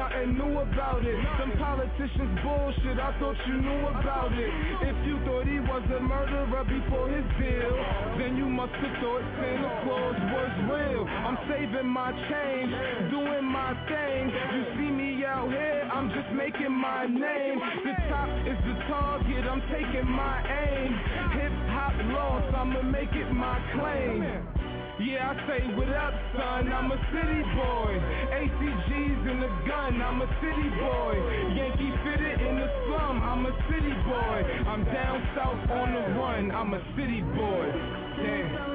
Nothing 0.00 0.32
new 0.32 0.56
about 0.60 1.04
it. 1.04 1.18
Some 1.36 1.52
politicians 1.60 2.32
bullshit, 2.40 2.96
I 2.96 3.12
thought 3.20 3.36
you 3.46 3.56
knew 3.60 3.84
about 3.92 4.32
it. 4.32 4.50
If 4.80 4.96
you 5.04 5.20
thought 5.28 5.44
he 5.44 5.60
was 5.60 5.84
a 5.92 6.00
murderer 6.00 6.64
before 6.64 7.12
his 7.12 7.26
deal, 7.36 7.74
then 8.16 8.36
you 8.40 8.48
must 8.48 8.72
have 8.80 8.96
thought 9.04 9.24
Santa 9.36 9.72
Claus 9.84 10.16
was 10.32 10.52
real. 10.72 11.04
I'm 11.04 11.36
saving 11.52 11.88
my 11.92 12.16
change, 12.32 12.72
doing 13.12 13.44
my 13.44 13.76
thing. 13.92 14.32
You 14.32 14.62
see 14.80 14.90
me 14.90 15.24
out 15.24 15.52
here, 15.52 15.84
I'm 15.92 16.08
just 16.16 16.32
making 16.32 16.72
my 16.72 17.04
name. 17.04 17.60
The 17.84 17.94
top 18.08 18.30
is 18.48 18.56
the 18.56 18.76
target, 18.88 19.44
I'm 19.44 19.60
taking 19.68 20.08
my 20.08 20.36
aim. 20.48 20.90
Hip 21.36 21.54
hop 21.76 21.94
lost, 22.08 22.48
I'ma 22.56 22.82
make 22.88 23.12
it 23.12 23.28
my 23.32 23.60
claim. 23.76 24.59
Yeah, 25.00 25.32
I 25.32 25.48
say 25.48 25.64
what 25.74 25.88
up, 25.96 26.12
son. 26.36 26.70
I'm 26.70 26.92
a 26.92 26.98
city 27.08 27.40
boy. 27.56 27.92
ACG's 28.36 29.30
in 29.32 29.40
the 29.40 29.48
gun. 29.66 29.96
I'm 30.02 30.20
a 30.20 30.28
city 30.44 30.68
boy. 30.76 31.16
Yankee 31.56 31.92
fitted 32.04 32.40
in 32.44 32.56
the 32.56 32.68
slum. 32.84 33.22
I'm 33.22 33.46
a 33.46 33.52
city 33.72 33.96
boy. 34.04 34.68
I'm 34.68 34.84
down 34.84 35.26
south 35.34 35.70
on 35.70 35.94
the 35.94 36.20
run. 36.20 36.50
I'm 36.52 36.74
a 36.74 36.82
city 36.96 37.22
boy. 37.22 37.72
Damn. 38.20 38.69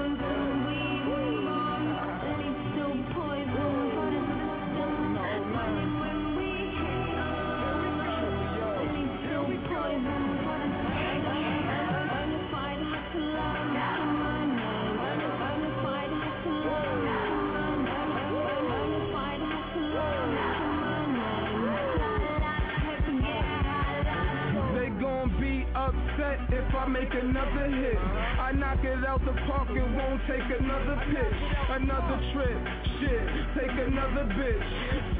out 29.15 29.23
the 29.23 29.39
park 29.47 29.69
and 29.69 29.95
won't 29.95 30.19
take 30.27 30.43
another 30.59 30.99
pitch, 31.07 31.39
another 31.71 32.19
trip. 32.33 32.59
Shit, 32.99 33.23
take 33.55 33.75
another 33.87 34.27
bitch. 34.35 34.67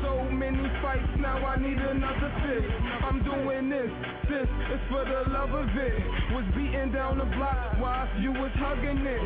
So 0.03 0.27
many 0.31 0.67
fights 0.81 1.15
now, 1.19 1.37
I 1.39 1.55
need 1.55 1.79
another 1.79 2.31
fist. 2.43 2.67
I'm 3.07 3.23
doing 3.23 3.69
this, 3.69 3.91
this 4.27 4.49
is 4.75 4.81
for 4.91 5.05
the 5.05 5.31
love 5.31 5.51
of 5.55 5.69
it. 5.71 5.95
Was 6.35 6.43
beating 6.55 6.91
down 6.91 7.19
the 7.19 7.29
block 7.39 7.79
while 7.79 8.07
you 8.19 8.31
was 8.31 8.51
hugging 8.55 8.99
it. 8.99 9.23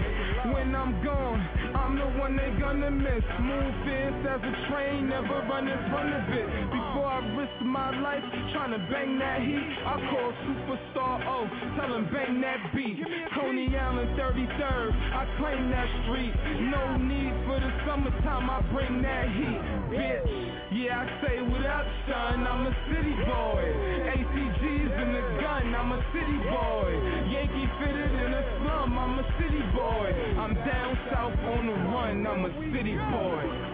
When 0.53 0.75
I'm 0.75 1.01
gone, 1.03 1.39
I'm 1.73 1.97
the 1.97 2.09
one 2.19 2.37
they 2.37 2.53
gonna 2.61 2.91
miss. 2.91 3.25
Move 3.41 3.73
fast 3.89 4.21
as 4.37 4.41
a 4.45 4.53
train, 4.69 5.09
never 5.09 5.45
run 5.49 5.67
in 5.67 5.81
front 5.89 6.13
of 6.13 6.29
it. 6.29 6.47
Before 6.69 7.09
I 7.09 7.25
risk 7.33 7.57
my 7.65 7.89
life 8.01 8.23
trying 8.53 8.71
to 8.77 8.81
bang 8.91 9.17
that 9.17 9.41
heat, 9.41 9.69
I 9.81 9.97
call 10.13 10.29
superstar 10.45 11.15
O, 11.25 11.49
tell 11.73 11.89
him 11.97 12.05
bang 12.13 12.41
that 12.41 12.69
beat. 12.75 13.01
Tony 13.33 13.73
Allen 13.75 14.13
35 14.17 14.58
I 14.61 15.23
claim 15.39 15.71
that 15.71 15.87
street. 16.03 16.35
No 16.67 16.97
need 16.97 17.31
for 17.47 17.59
the 17.59 17.71
summertime. 17.87 18.49
I 18.49 18.59
bring 18.73 19.01
that 19.01 19.31
heat, 19.31 19.61
bitch. 19.87 20.27
Yeah, 20.75 20.99
I 20.99 21.05
say 21.23 21.41
what 21.41 21.65
up, 21.65 21.87
son. 22.07 22.45
I'm 22.45 22.67
a 22.67 22.75
city 22.91 23.15
boy. 23.23 23.63
ACGs 24.03 24.91
in 24.99 25.09
the 25.15 25.23
gun. 25.39 25.73
I'm 25.75 25.91
a 25.93 26.01
city 26.11 26.39
boy. 26.51 26.91
Yankee 27.31 27.69
fitted 27.79 28.11
in 28.11 28.33
a 28.35 28.43
slum. 28.59 28.99
I'm 28.99 29.19
a 29.19 29.25
city 29.39 29.63
boy. 29.71 30.11
I'm 30.39 30.53
down 30.67 30.97
south 31.11 31.39
on 31.39 31.67
the 31.67 31.73
run. 31.95 32.27
I'm 32.27 32.43
a 32.43 32.51
city 32.75 32.95
boy. 32.95 33.68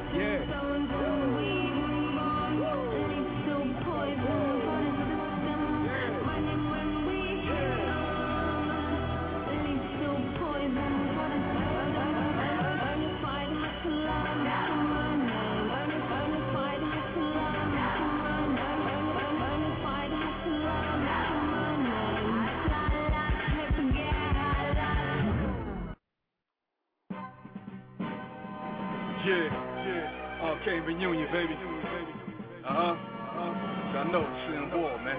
Reunion, 30.85 31.27
baby. 31.33 31.53
Uh 31.53 32.69
huh. 32.69 32.93
Uh-huh. 32.93 33.97
I 33.97 34.11
know 34.11 34.21
it's 34.21 34.45
in 34.53 34.79
war, 34.79 34.97
man. 35.01 35.17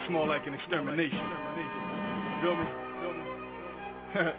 It's 0.00 0.10
more 0.12 0.26
like 0.26 0.46
an 0.46 0.54
extermination. 0.54 1.18
Feel 2.42 2.56
me? 2.56 2.66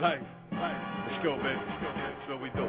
Life. 0.00 0.20
Let's 0.52 1.24
go, 1.24 1.36
baby. 1.36 1.56
That's 1.56 2.28
what 2.28 2.42
we 2.42 2.50
do. 2.50 2.68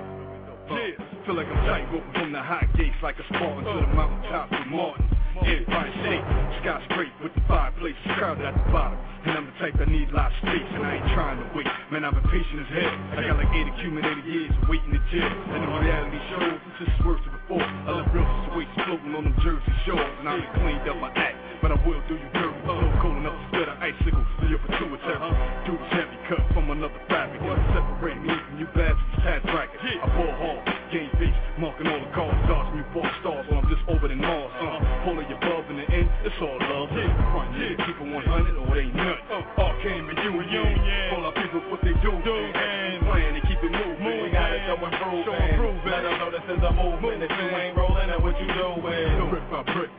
Yeah, 0.72 1.26
feel 1.26 1.36
like 1.36 1.48
I'm 1.48 1.66
tight 1.68 1.92
roping 1.92 2.14
from 2.14 2.32
the 2.32 2.42
high 2.42 2.68
gates 2.78 2.96
like 3.04 3.16
a 3.20 3.24
Spartan 3.28 3.64
to 3.66 3.82
the 3.82 3.94
mountaintops 3.94 4.52
with 4.52 4.68
Martin. 4.72 5.06
Empire 5.42 5.94
State, 6.06 6.26
sky's 6.62 6.86
great 6.94 7.14
with 7.22 7.34
the 7.34 7.42
fireplace 7.48 7.98
crowded 8.18 8.46
at 8.46 8.54
the 8.54 8.66
bottom. 8.72 9.00
And 9.24 9.40
I'm 9.40 9.46
the 9.48 9.56
type 9.58 9.76
that 9.80 9.88
need 9.88 10.12
lot 10.12 10.30
of 10.30 10.38
space, 10.44 10.68
and 10.76 10.84
I 10.84 11.00
ain't 11.00 11.10
trying 11.16 11.40
to 11.40 11.48
wait. 11.56 11.66
Man, 11.90 12.04
I've 12.04 12.12
been 12.14 12.28
patient 12.28 12.60
as 12.60 12.70
hell. 12.76 12.94
I 13.16 13.24
got 13.24 13.40
like 13.40 13.52
eight 13.56 13.68
accumulated 13.72 14.26
years 14.28 14.52
of 14.52 14.68
waiting 14.68 14.92
to 14.92 15.02
jail. 15.10 15.32
And 15.32 15.64
the 15.64 15.72
reality 15.80 16.20
shows 16.36 16.60
this 16.78 16.92
is 16.92 17.00
worse 17.08 17.24
than 17.24 17.34
before. 17.40 17.64
I 17.64 17.90
left 18.04 18.12
real 18.12 18.28
situations 18.44 18.78
floating 18.84 19.16
on 19.16 19.24
them 19.24 19.36
Jersey 19.40 19.76
shores, 19.88 20.14
and 20.20 20.28
I 20.28 20.44
done 20.44 20.52
cleaned 20.60 20.86
up 20.92 21.00
my 21.00 21.12
act. 21.16 21.40
But 21.64 21.72
I 21.72 21.80
will 21.88 22.04
do 22.12 22.20
you 22.20 22.30
dirty. 22.36 22.52
So 22.68 22.80
cold 23.00 23.18
enough 23.20 23.36
to 23.36 23.44
spit 23.52 23.68
an 23.68 23.78
icicle 23.80 24.24
to 24.24 24.46
your 24.48 24.60
pituitary. 24.68 25.20
Dude's 25.68 25.88
heavy 25.92 26.18
cut 26.28 26.44
from 26.52 26.72
another 26.72 27.00
fabric. 27.08 27.40
Separate 27.72 28.20
me 28.20 28.32
from 28.32 28.60
you 28.60 28.68
bastards, 28.76 29.24
pad 29.24 29.44
bracket. 29.44 29.80
I 29.80 30.08
ball 30.16 30.32
hard, 30.36 30.64
game 30.94 31.10
face, 31.18 31.34
marking 31.58 31.90
all 31.90 31.98
the 31.98 32.12
cards, 32.14 32.38
dodging 32.46 32.78
you 32.78 32.86
four 32.94 33.10
stars 33.26 33.42
while 33.50 33.66
I'm 33.66 33.70
just 33.74 33.82
over 33.90 34.06
than 34.06 34.22
Mars. 34.22 34.54
Uh, 34.62 34.78
pulling 35.02 35.26
your 35.26 35.42
above 35.42 35.66
in 35.74 35.82
the 35.82 35.88
end, 35.90 36.06
it's 36.22 36.38
all 36.38 36.54
love. 36.70 36.94
Front, 36.94 37.50
yeah, 37.58 37.74
keep 37.82 37.98
it 37.98 38.14
100 38.14 38.62
or 38.62 38.78
it 38.78 38.86
ain't 38.86 38.94
nothing. 38.94 39.42
Arcane 39.58 40.06
reunion, 40.06 41.18
all 41.18 41.26
our 41.26 41.34
people 41.34 41.66
what 41.74 41.82
they 41.82 41.98
do. 41.98 42.14
And 42.14 43.02
playing 43.10 43.34
and 43.42 43.46
keep 43.50 43.58
it 43.58 43.74
moving. 43.74 44.06
We 44.06 44.30
gotta 44.30 44.62
show 44.70 44.78
and 44.78 44.94
prove, 45.02 45.26
show 45.26 45.34
and 45.34 45.58
prove. 45.58 45.82
Let 45.82 46.06
them 46.06 46.16
know 46.22 46.30
this 46.30 46.46
is 46.46 46.62
a 46.62 46.72
movement. 46.78 47.26
If 47.26 47.34
you 47.34 47.48
ain't 47.50 47.74
rolling, 47.74 48.14
then 48.14 48.22
what 48.22 48.38
you 48.38 48.48
doing? 48.54 49.34
Brick 49.34 49.46
by 49.50 49.66
brick, 49.74 49.90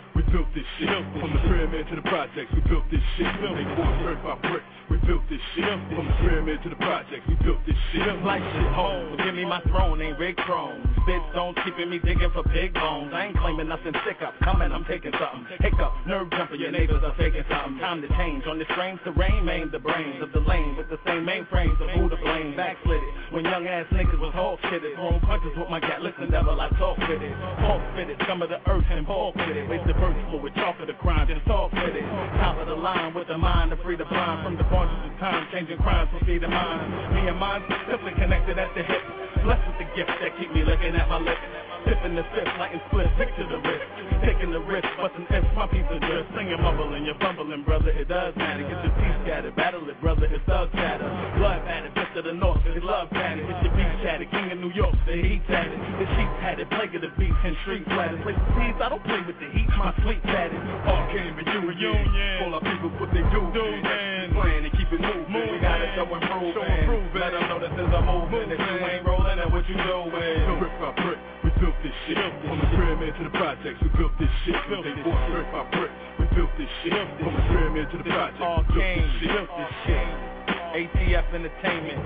this 0.54 0.64
shit. 0.78 0.88
From 1.18 1.34
the 1.34 1.42
pyramid 1.50 1.86
to 1.90 1.96
the 1.96 2.06
projects, 2.06 2.50
we 2.54 2.60
built 2.70 2.86
this 2.90 3.02
shit. 3.18 3.26
They 3.42 3.66
one 3.74 4.02
brick 4.02 4.22
by 4.22 4.38
brick, 4.46 4.62
we 4.88 4.96
built 5.02 5.22
this 5.28 5.42
shit. 5.54 5.66
From 5.66 6.06
the 6.06 6.16
pyramid 6.22 6.62
to 6.62 6.70
the 6.70 6.78
projects, 6.78 7.26
we 7.26 7.34
built 7.42 7.58
this 7.66 7.76
shit. 7.92 8.06
Like 8.22 8.42
shit 8.54 8.70
home, 8.72 9.18
give 9.18 9.34
me 9.34 9.44
my 9.44 9.60
throne, 9.68 10.00
ain't 10.00 10.18
Rick 10.18 10.36
Chrome. 10.46 10.80
bits 11.06 11.26
don't 11.34 11.58
keeping 11.66 11.90
me 11.90 11.98
digging 11.98 12.30
for 12.30 12.42
big 12.54 12.72
bones. 12.74 13.10
I 13.12 13.26
ain't 13.26 13.36
claiming 13.36 13.68
nothing 13.68 13.92
sick 14.06 14.22
up, 14.22 14.34
coming, 14.40 14.70
I'm 14.70 14.84
taking 14.86 15.12
something. 15.18 15.44
Hiccup, 15.58 15.92
nerve 16.06 16.30
jumper, 16.30 16.54
your 16.54 16.70
neighbors 16.70 17.02
are 17.02 17.14
faking 17.18 17.44
something. 17.50 17.78
Time 17.82 18.00
to 18.00 18.08
change 18.14 18.46
on 18.46 18.58
this 18.58 18.68
strange 18.70 19.00
terrain, 19.02 19.44
main 19.44 19.70
the 19.70 19.82
brains 19.82 20.22
of 20.22 20.32
the 20.32 20.40
lane 20.40 20.76
with 20.76 20.88
the 20.88 20.98
same 21.06 21.26
mainframes 21.26 21.78
of 21.82 21.90
who 21.90 22.08
to 22.08 22.16
blame. 22.22 22.56
Backslid 22.56 23.02
it 23.02 23.14
when 23.34 23.44
young 23.44 23.66
ass 23.66 23.86
niggas 23.90 24.20
was 24.20 24.32
hawk 24.32 24.60
shitted. 24.70 24.94
Throwing 24.94 25.20
punches 25.20 25.52
with 25.58 25.68
my 25.68 25.80
gat, 25.80 26.00
listen, 26.00 26.30
devil, 26.30 26.60
I 26.60 26.68
talk 26.78 26.96
with 26.98 27.22
it. 27.22 27.34
Talk 27.58 27.82
fit 27.96 28.10
it, 28.10 28.18
some 28.28 28.42
of 28.42 28.48
the 28.48 28.62
earth 28.70 28.84
and 28.90 29.06
bulk 29.06 29.34
with 29.34 29.54
the 29.54 29.64
Wasted 29.64 29.96
birth 29.96 30.16
fluid, 30.44 30.54
chalk 30.54 30.80
of 30.80 30.86
the 30.86 30.94
crime, 30.94 31.26
just 31.28 31.44
talk 31.46 31.72
with 31.72 31.94
it. 31.94 32.04
Top 32.40 32.58
of 32.58 32.66
the 32.66 32.74
line 32.74 33.14
with 33.14 33.28
the 33.28 33.38
mind 33.38 33.70
to 33.70 33.76
free 33.82 33.96
the 33.96 34.04
blind 34.04 34.44
from 34.44 34.56
the 34.56 34.64
bonds 34.64 34.92
of 35.10 35.18
time, 35.18 35.46
changing 35.52 35.78
crimes 35.78 36.08
for 36.12 36.24
feed 36.24 36.42
the 36.42 36.48
mind. 36.48 37.14
Me 37.14 37.28
and 37.28 37.38
mine 37.38 37.62
simply 37.90 38.12
connected 38.12 38.58
at 38.58 38.74
the 38.74 38.82
hip. 38.82 39.02
Blessed 39.42 39.66
with 39.66 39.78
the 39.78 39.96
gift 39.96 40.10
that 40.20 40.36
keep 40.38 40.52
me 40.52 40.64
looking 40.64 40.94
at 40.94 41.08
my 41.08 41.18
lips. 41.18 41.73
Tipping 41.84 42.16
the 42.16 42.24
fifth, 42.32 42.48
lighting 42.56 42.80
split, 42.88 43.08
picture 43.20 43.44
the 43.44 43.60
wrist. 43.60 43.84
Taking 44.24 44.50
the 44.50 44.60
risk, 44.60 44.88
busting 44.96 45.28
F's, 45.28 45.46
my 45.52 45.68
piece 45.68 45.84
of 45.92 46.00
drift. 46.00 46.32
Singing, 46.32 46.60
mumbling, 46.60 47.04
you're 47.04 47.18
bumbling, 47.20 47.62
brother, 47.64 47.90
it 47.90 48.08
does 48.08 48.32
matter. 48.36 48.64
Get 48.64 48.80
your 48.80 48.94
teeth 48.96 49.18
scattered, 49.24 49.54
battle 49.56 49.84
it, 49.88 50.00
brother, 50.00 50.24
it's 50.24 50.40
thug 50.48 50.72
chatter. 50.72 51.04
Blood 51.36 51.60
battered, 51.68 51.92
bitch 51.92 52.16
of 52.16 52.24
the 52.24 52.32
north, 52.32 52.64
they 52.64 52.80
love 52.80 53.10
tatted. 53.10 53.44
It's 53.44 53.60
your 53.64 53.74
beat 53.76 53.92
chatted, 54.00 54.30
king 54.30 54.48
of 54.52 54.58
New 54.58 54.72
York, 54.72 54.96
the 55.04 55.12
heat 55.12 55.44
tatted. 55.44 55.76
The 55.76 56.06
sheep 56.16 56.32
had 56.40 56.56
it, 56.58 56.70
plague 56.72 56.94
of 56.96 57.02
the 57.04 57.12
beats 57.20 57.36
and 57.44 57.56
street 57.62 57.84
flatted. 57.84 58.22
Play 58.24 58.32
the 58.32 58.46
peace, 58.56 58.78
I 58.80 58.88
don't 58.88 59.04
play 59.04 59.20
with 59.28 59.36
the 59.36 59.48
heat, 59.52 59.68
my 59.76 59.92
sweet 60.00 60.22
tatted. 60.24 60.60
All 60.88 61.04
came 61.12 61.36
in 61.36 61.44
union, 61.78 62.42
all 62.44 62.54
our 62.54 62.64
people 62.64 62.90
put 62.98 63.10
they 63.12 63.24
do, 63.28 63.42
man. 63.52 64.32
Playing 64.32 64.64
and 64.64 64.72
keep 64.72 64.90
it 64.92 65.00
moving, 65.00 65.52
we 65.52 65.58
gotta 65.60 65.90
show 65.94 66.06
improvement. 66.08 67.14
Let 67.14 67.32
them 67.32 67.48
know 67.48 67.58
that 67.60 67.76
there's 67.76 67.94
a 67.94 68.02
movement, 68.02 68.52
if 68.52 68.58
you 68.58 68.76
ain't 68.86 69.06
rolling, 69.06 69.38
then 69.38 69.50
what 69.52 69.68
you 69.68 69.76
doing? 69.76 70.58
Brick 70.58 70.74
by 70.80 70.90
brick, 71.02 71.18
built 71.60 71.76
this 71.82 71.94
shit. 72.06 72.18
From 72.18 72.58
the 72.58 72.70
pyramid 72.74 73.14
to 73.18 73.24
the 73.24 73.34
projects, 73.36 73.78
we 73.82 73.88
built 73.98 74.14
this 74.18 74.30
shit. 74.44 74.56
Built 74.68 74.84
they 74.84 74.94
bought 75.02 75.22
brick 75.30 75.48
by 75.52 75.62
brick, 75.74 75.92
we 76.18 76.24
built 76.34 76.52
this 76.58 76.70
shit. 76.82 76.92
From 77.20 77.34
the 77.34 77.44
pyramid 77.50 77.90
to 77.90 77.98
the 77.98 78.04
projects, 78.04 78.40
all 78.40 78.62
we 78.68 78.74
built 78.74 78.98
this 78.98 79.10
shit. 79.20 79.30
built 79.30 79.50
this 79.58 79.72
shit. 79.86 80.34
ATF 80.74 81.30
Entertainment. 81.34 82.02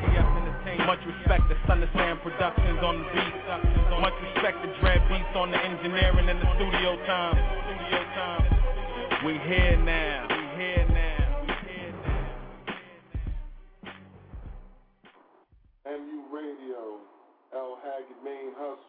Much 0.85 1.01
respect 1.07 1.49
to 1.49 1.57
Son 1.67 1.83
of 1.83 1.89
Sam 1.95 2.19
Productions 2.21 2.81
on 2.85 3.01
the 3.01 3.05
beat. 3.13 3.33
Much 4.01 4.13
respect 4.33 4.61
to 4.61 4.69
Dread 4.81 5.01
Beats 5.09 5.35
on 5.35 5.51
the 5.51 5.57
engineering 5.57 6.29
and 6.29 6.41
the 6.41 6.49
studio 6.57 6.97
time. 7.07 7.37
Studio 7.65 8.05
time. 8.13 8.45
We 9.25 9.41
here 9.49 9.77
now. 9.85 10.29
We 10.29 10.45
here 10.61 10.87
now. 10.89 11.41
We 11.41 11.49
here 11.49 11.49
now. 11.49 11.49
We 11.49 11.53
here 11.69 11.93
now. 12.05 12.29
MU 15.93 16.21
Radio, 16.33 17.01
L 17.57 17.79
Haggard 17.85 18.21
Main 18.25 18.53
Hustle, 18.57 18.88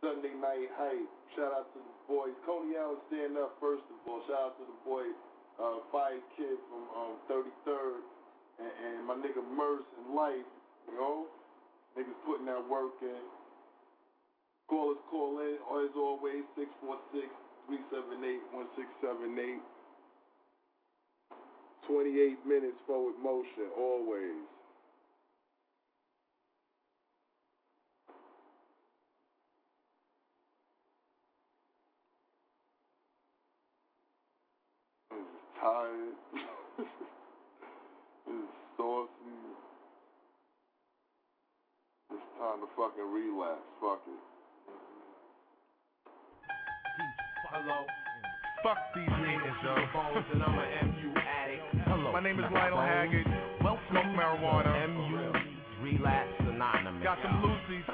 Sunday 0.00 0.32
Night 0.40 0.72
Hype. 0.80 1.12
Shout 1.36 1.52
out 1.52 1.68
to 1.76 1.78
the 1.78 1.96
boys. 2.08 2.32
Coney 2.48 2.76
Allen 2.76 2.96
stand 3.12 3.36
up 3.36 3.52
first 3.60 3.84
of 3.92 3.96
all. 4.08 4.24
Shout 4.24 4.52
out 4.52 4.56
to 4.56 4.64
the 4.64 4.78
boy 4.82 5.04
uh, 5.60 5.84
Fire 5.92 6.20
Kid 6.36 6.56
from 6.72 6.88
um, 6.96 7.14
33rd 7.28 8.00
and, 8.64 8.72
and 8.80 9.06
my 9.06 9.14
nigga 9.14 9.44
Merce 9.44 9.84
and 10.00 10.16
Life. 10.16 10.48
You 10.88 10.94
know, 10.96 11.28
niggas 11.96 12.16
putting 12.24 12.46
that 12.46 12.64
work 12.64 12.96
in. 13.02 13.24
Call 14.68 14.92
us, 14.92 15.00
call 15.10 15.38
in 15.40 15.60
as 15.84 15.92
always 15.96 16.48
646 16.56 17.28
378 17.68 18.40
1678. 18.56 19.60
28 21.86 22.46
minutes 22.46 22.78
forward 22.86 23.18
motion, 23.22 23.66
always. 23.76 24.46
I'm 35.10 35.18
just 35.18 35.42
tired. 35.60 36.16
it's 36.80 38.52
saucy. 38.76 39.36
It's 42.10 42.28
time 42.40 42.60
to 42.64 42.68
fucking 42.76 43.08
relax. 43.12 43.60
Fuck 43.80 44.00
it. 44.08 44.20
Hello. 47.52 47.84
Fuck 48.62 48.78
these 48.94 49.08
niggas, 49.08 49.58
yo. 49.64 49.74
and 49.74 50.42
I'm 50.42 50.54
a 50.54 50.66
MU 50.86 51.10
addict. 51.16 51.64
Hello. 51.88 52.12
My 52.12 52.22
name 52.22 52.38
is 52.38 52.46
Lionel 52.52 52.80
Haggard. 52.80 53.26
Well, 53.64 53.78
Smoke 53.90 54.04
marijuana. 54.16 54.88
MU 54.88 55.32
Relapse 55.82 56.40
Anonymous. 56.40 57.02
Got 57.02 57.18
some 57.24 57.42
Lucy's. 57.42 57.84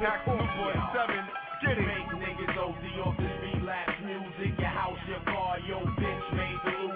Pack 0.00 0.24
some 0.24 0.36
Newport 0.36 0.76
7. 0.92 1.16
Get 1.64 1.78
it. 1.78 1.88
Make 1.88 2.08
niggas 2.16 2.56
OD 2.56 2.84
off 3.04 3.16
this 3.16 3.32
relapse 3.44 3.96
music. 4.04 4.58
Your 4.58 4.72
house, 4.72 5.00
your 5.08 5.20
car, 5.24 5.56
your 5.68 5.84
bitch 6.00 6.26
made 6.36 6.60
to 6.64 6.72
lose 6.84 6.95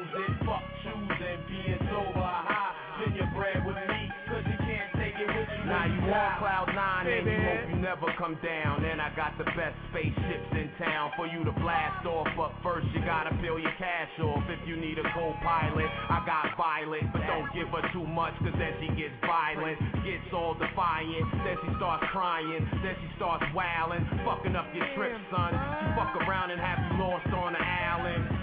cloud 6.39 6.69
nine 6.75 7.07
and 7.09 7.27
you 7.27 7.39
hope 7.41 7.65
you 7.71 7.79
never 7.81 8.09
come 8.19 8.37
down. 8.45 8.85
And 8.85 9.01
I 9.01 9.11
got 9.17 9.37
the 9.39 9.45
best 9.57 9.75
spaceships 9.91 10.51
in 10.53 10.71
town 10.79 11.11
for 11.17 11.27
you 11.27 11.43
to 11.45 11.53
blast 11.59 12.07
off. 12.07 12.29
But 12.37 12.53
first 12.63 12.87
you 12.95 13.01
gotta 13.03 13.35
fill 13.43 13.59
your 13.59 13.75
cash 13.79 14.13
off. 14.21 14.45
If 14.47 14.61
you 14.69 14.77
need 14.77 14.99
a 14.99 15.07
co-pilot, 15.15 15.89
I 15.89 16.23
got 16.27 16.55
Violet, 16.57 17.05
but 17.13 17.25
don't 17.27 17.49
give 17.55 17.69
her 17.73 17.85
too 17.93 18.05
much, 18.05 18.35
cause 18.45 18.55
then 18.59 18.73
she 18.81 18.89
gets 18.95 19.15
violent, 19.25 19.79
gets 20.05 20.29
all 20.33 20.55
defiant. 20.55 21.25
Then 21.43 21.57
she 21.65 21.71
starts 21.77 22.05
crying, 22.13 22.69
then 22.85 22.95
she 23.01 23.09
starts 23.17 23.45
wailing, 23.57 24.05
fucking 24.25 24.55
up 24.57 24.69
your 24.75 24.87
trip, 24.95 25.17
son. 25.33 25.53
She 25.57 25.87
fuck 25.97 26.15
around 26.27 26.51
and 26.51 26.61
have 26.61 26.79
you 26.85 27.01
lost 27.01 27.27
on 27.33 27.53
the 27.57 27.63
island. 27.63 28.40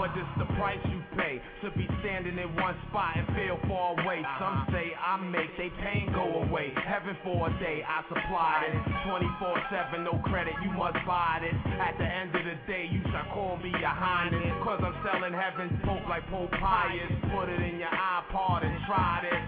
But 0.00 0.16
it's 0.16 0.32
the 0.40 0.48
price 0.56 0.80
you 0.88 0.96
pay 1.12 1.44
to 1.60 1.68
be 1.76 1.84
standing 2.00 2.40
in 2.40 2.48
one 2.56 2.72
spot 2.88 3.20
and 3.20 3.28
feel 3.36 3.60
far 3.68 3.92
away. 4.00 4.24
Some 4.40 4.64
uh-huh. 4.64 4.72
say 4.72 4.96
I 4.96 5.20
make 5.20 5.52
they 5.60 5.68
pain 5.84 6.08
go 6.16 6.40
away. 6.40 6.72
Heaven 6.72 7.12
for 7.20 7.36
a 7.36 7.52
day, 7.60 7.84
I 7.84 8.00
supply 8.08 8.64
it. 8.64 8.80
24-7, 9.04 10.00
no 10.08 10.16
credit, 10.24 10.56
you 10.64 10.72
must 10.72 10.96
buy 11.04 11.44
it. 11.44 11.52
At 11.76 12.00
the 12.00 12.08
end 12.08 12.32
of 12.32 12.48
the 12.48 12.56
day, 12.64 12.88
you 12.88 13.04
shall 13.12 13.28
call 13.36 13.60
me 13.60 13.76
your 13.76 13.92
highness. 13.92 14.40
Cause 14.64 14.80
I'm 14.80 14.96
selling 15.04 15.36
heaven's 15.36 15.76
pope 15.84 16.08
like 16.08 16.24
Pope 16.32 16.48
Pius. 16.48 17.12
Put 17.36 17.52
it 17.52 17.60
in 17.60 17.76
your 17.76 17.92
iPod 17.92 18.64
and 18.64 18.72
try 18.88 19.20
this. 19.20 19.44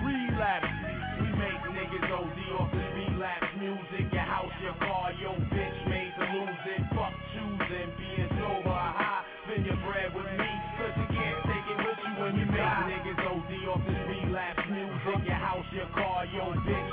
Relapse. 0.00 0.72
We 1.20 1.28
make 1.36 1.60
niggas 1.68 2.08
OD 2.08 2.40
off 2.56 2.72
this 2.72 2.88
relapse 2.96 3.52
music. 3.60 4.08
Your 4.08 4.24
house, 4.24 4.56
your 4.64 4.72
car, 4.80 5.12
your 5.20 5.36
bitch 5.52 5.78
made 5.84 6.16
to 6.16 6.24
lose 6.32 6.64
it. 6.80 6.80
Fuck 6.96 7.12
choosing, 7.36 7.92
being 8.00 8.21
Your 15.72 15.88
car, 15.94 16.26
your 16.26 16.54
bitch 16.66 16.91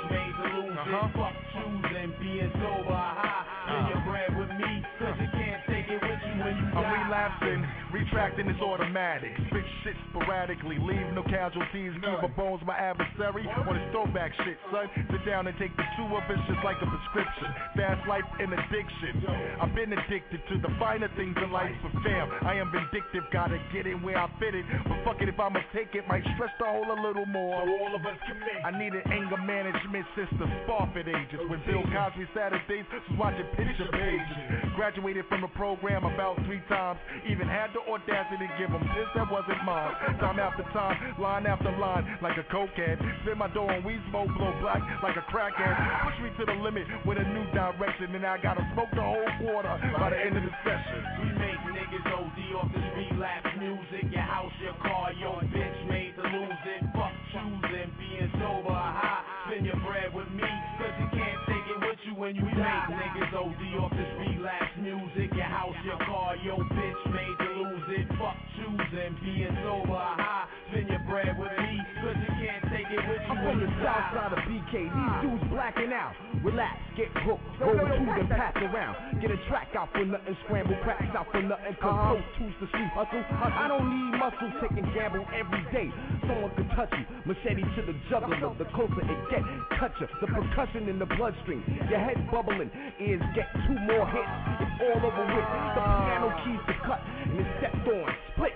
retracting 8.10 8.48
is 8.48 8.60
automatic. 8.60 9.30
Spit 9.46 9.64
shit 9.84 9.94
sporadically, 10.10 10.78
leave 10.82 11.06
no 11.14 11.22
casualties. 11.22 11.94
Keep 11.94 12.22
my 12.22 12.32
bones 12.34 12.60
my 12.66 12.74
adversary 12.74 13.46
on 13.46 13.78
his 13.78 13.86
throwback 13.92 14.32
shit, 14.42 14.58
son. 14.72 14.90
Sit 15.10 15.22
down 15.24 15.46
and 15.46 15.56
take 15.58 15.70
the 15.76 15.86
two 15.96 16.06
of 16.10 16.24
us 16.26 16.40
just 16.50 16.58
like 16.64 16.76
a 16.82 16.88
prescription. 16.90 17.48
Fast 17.76 18.02
life 18.08 18.26
and 18.42 18.50
addiction. 18.50 19.22
I've 19.62 19.74
been 19.74 19.92
addicted 19.94 20.42
to 20.50 20.58
the 20.58 20.74
finer 20.78 21.08
things 21.14 21.36
in 21.38 21.50
life 21.54 21.70
for 21.82 21.90
fam. 22.02 22.30
I 22.42 22.58
am 22.58 22.74
vindictive, 22.74 23.22
gotta 23.32 23.62
get 23.72 23.86
in 23.86 24.02
where 24.02 24.18
I 24.18 24.26
fit 24.42 24.54
it. 24.58 24.66
But 24.90 25.06
fuck 25.06 25.22
it, 25.22 25.28
if 25.28 25.38
I'ma 25.38 25.62
take 25.70 25.94
it, 25.94 26.02
might 26.08 26.26
stretch 26.34 26.54
the 26.58 26.66
hole 26.66 26.90
a 26.90 26.98
little 26.98 27.26
more. 27.26 27.62
So 27.62 27.70
all 27.78 27.94
of 27.94 28.02
us 28.02 28.18
commit. 28.26 28.58
I 28.66 28.74
need 28.74 28.90
an 28.90 29.06
anger 29.06 29.38
management 29.38 30.06
system, 30.18 30.50
Spofford 30.66 31.06
ages. 31.06 31.46
When 31.46 31.62
Bill 31.62 31.86
Cosby 31.94 32.26
Saturdays 32.34 32.86
was 32.90 33.06
watching 33.14 33.46
picture 33.54 33.86
pages. 33.94 34.74
Graduated 34.74 35.26
from 35.28 35.42
the 35.42 35.52
program 35.54 36.04
about 36.04 36.36
three 36.46 36.62
times. 36.66 36.98
Even 37.30 37.46
had 37.46 37.70
the 37.70 37.82
audacity 38.00 38.48
to 38.48 38.56
give 38.56 38.70
them 38.72 38.82
this 38.96 39.08
that 39.14 39.28
wasn't 39.30 39.60
mine. 39.64 39.92
Time 40.20 40.38
after 40.38 40.62
time, 40.72 40.96
line 41.20 41.46
after 41.46 41.70
line, 41.76 42.04
like 42.22 42.36
a 42.38 42.46
cokehead. 42.52 42.96
Spin 43.22 43.38
my 43.38 43.48
door 43.52 43.70
and 43.70 43.84
we 43.84 43.98
smoke, 44.08 44.28
blow 44.36 44.52
black 44.60 44.80
like 45.02 45.16
a 45.16 45.24
crackhead. 45.28 45.76
Push 46.04 46.18
me 46.24 46.30
to 46.40 46.44
the 46.46 46.56
limit 46.60 46.84
with 47.04 47.18
a 47.18 47.24
new 47.24 47.44
direction, 47.52 48.14
and 48.14 48.24
I 48.24 48.40
gotta 48.40 48.64
smoke 48.72 48.88
the 48.94 49.04
whole 49.04 49.30
quarter 49.40 49.74
by 49.98 50.10
the 50.10 50.18
end 50.18 50.36
of 50.36 50.44
the 50.44 50.54
session. 50.64 51.00
We 51.20 51.28
make 51.36 51.60
niggas 51.76 52.06
OD 52.08 52.38
off 52.56 52.68
this 52.72 52.88
relapse 52.96 53.52
music. 53.58 54.08
Your 54.12 54.24
house, 54.24 54.52
your 54.62 54.76
car, 54.80 55.12
your 55.12 55.40
bitch 55.52 55.78
made 55.88 56.16
to 56.16 56.24
lose 56.24 56.62
it. 56.64 56.80
Fuck 56.96 57.14
choosing, 57.32 57.90
being 58.00 58.30
sober, 58.40 58.72
high. 58.72 59.24
Spend 59.50 59.66
your 59.66 59.80
bread 59.84 60.14
with 60.14 60.30
me, 60.30 60.46
cause 60.78 60.94
you 61.00 61.08
can't 61.10 61.40
take 61.48 61.66
it 61.68 61.78
with 61.80 62.00
you 62.06 62.14
when 62.14 62.36
you 62.36 62.46
die. 62.56 62.86
Make 62.88 63.12
niggas 63.12 63.34
OD 63.34 63.62
off 63.82 63.92
this 63.92 64.12
relapse 64.20 64.74
music. 64.78 65.34
Your 65.34 65.50
house, 65.50 65.76
your 65.84 65.98
car, 66.06 66.36
your 66.42 66.60
Fuck 68.20 68.36
choosing, 68.56 69.16
being 69.24 69.56
sober, 69.64 69.96
high. 69.96 70.46
Your 70.76 71.00
bread 71.08 71.38
with 71.38 71.52
me, 71.58 71.59
from 73.50 73.60
the 73.66 73.70
south 73.82 74.06
side 74.14 74.30
of 74.30 74.38
BK, 74.46 74.86
these 74.86 75.14
dudes 75.26 75.42
blacking 75.50 75.90
out. 75.90 76.14
Relax, 76.46 76.78
get 76.94 77.10
hooked, 77.26 77.42
roll 77.58 77.74
two, 77.74 78.06
then 78.06 78.30
pass 78.30 78.54
around. 78.62 78.94
Get 79.20 79.30
a 79.30 79.38
track 79.50 79.74
out 79.74 79.90
for 79.90 80.06
nothing, 80.06 80.36
scramble 80.46 80.78
cracks 80.86 81.10
out 81.18 81.26
for 81.34 81.42
nothing. 81.42 81.74
Cause 81.82 82.22
uh-huh. 82.22 82.46
the 82.62 82.66
street 82.70 82.90
hustle. 82.94 83.24
I 83.26 83.66
don't 83.66 83.90
need 83.90 84.18
muscle, 84.22 84.50
taking 84.62 84.86
gamble 84.94 85.26
every 85.34 85.64
day. 85.74 85.90
Someone 86.30 86.54
could 86.54 86.70
touch 86.78 86.94
you, 86.94 87.04
machete 87.26 87.66
to 87.74 87.82
the 87.90 87.94
jugular. 88.06 88.54
The 88.54 88.70
closer 88.70 89.02
it 89.02 89.20
get, 89.34 89.42
touch 89.82 89.98
you. 89.98 90.06
The 90.22 90.30
percussion 90.30 90.86
in 90.86 91.02
the 91.02 91.10
bloodstream, 91.18 91.66
your 91.90 91.98
head 91.98 92.22
bubbling, 92.30 92.70
ears 93.02 93.22
get 93.34 93.50
two 93.66 93.78
more 93.90 94.06
hits. 94.14 94.30
It's 94.62 94.74
all 94.78 95.10
over 95.10 95.24
with. 95.26 95.48
The 95.74 95.82
piano 95.82 96.28
keys 96.46 96.62
to 96.70 96.74
cut, 96.86 97.02
and 97.02 97.34
it's 97.34 97.50
stepped 97.58 97.82
on, 97.82 98.06
split, 98.30 98.54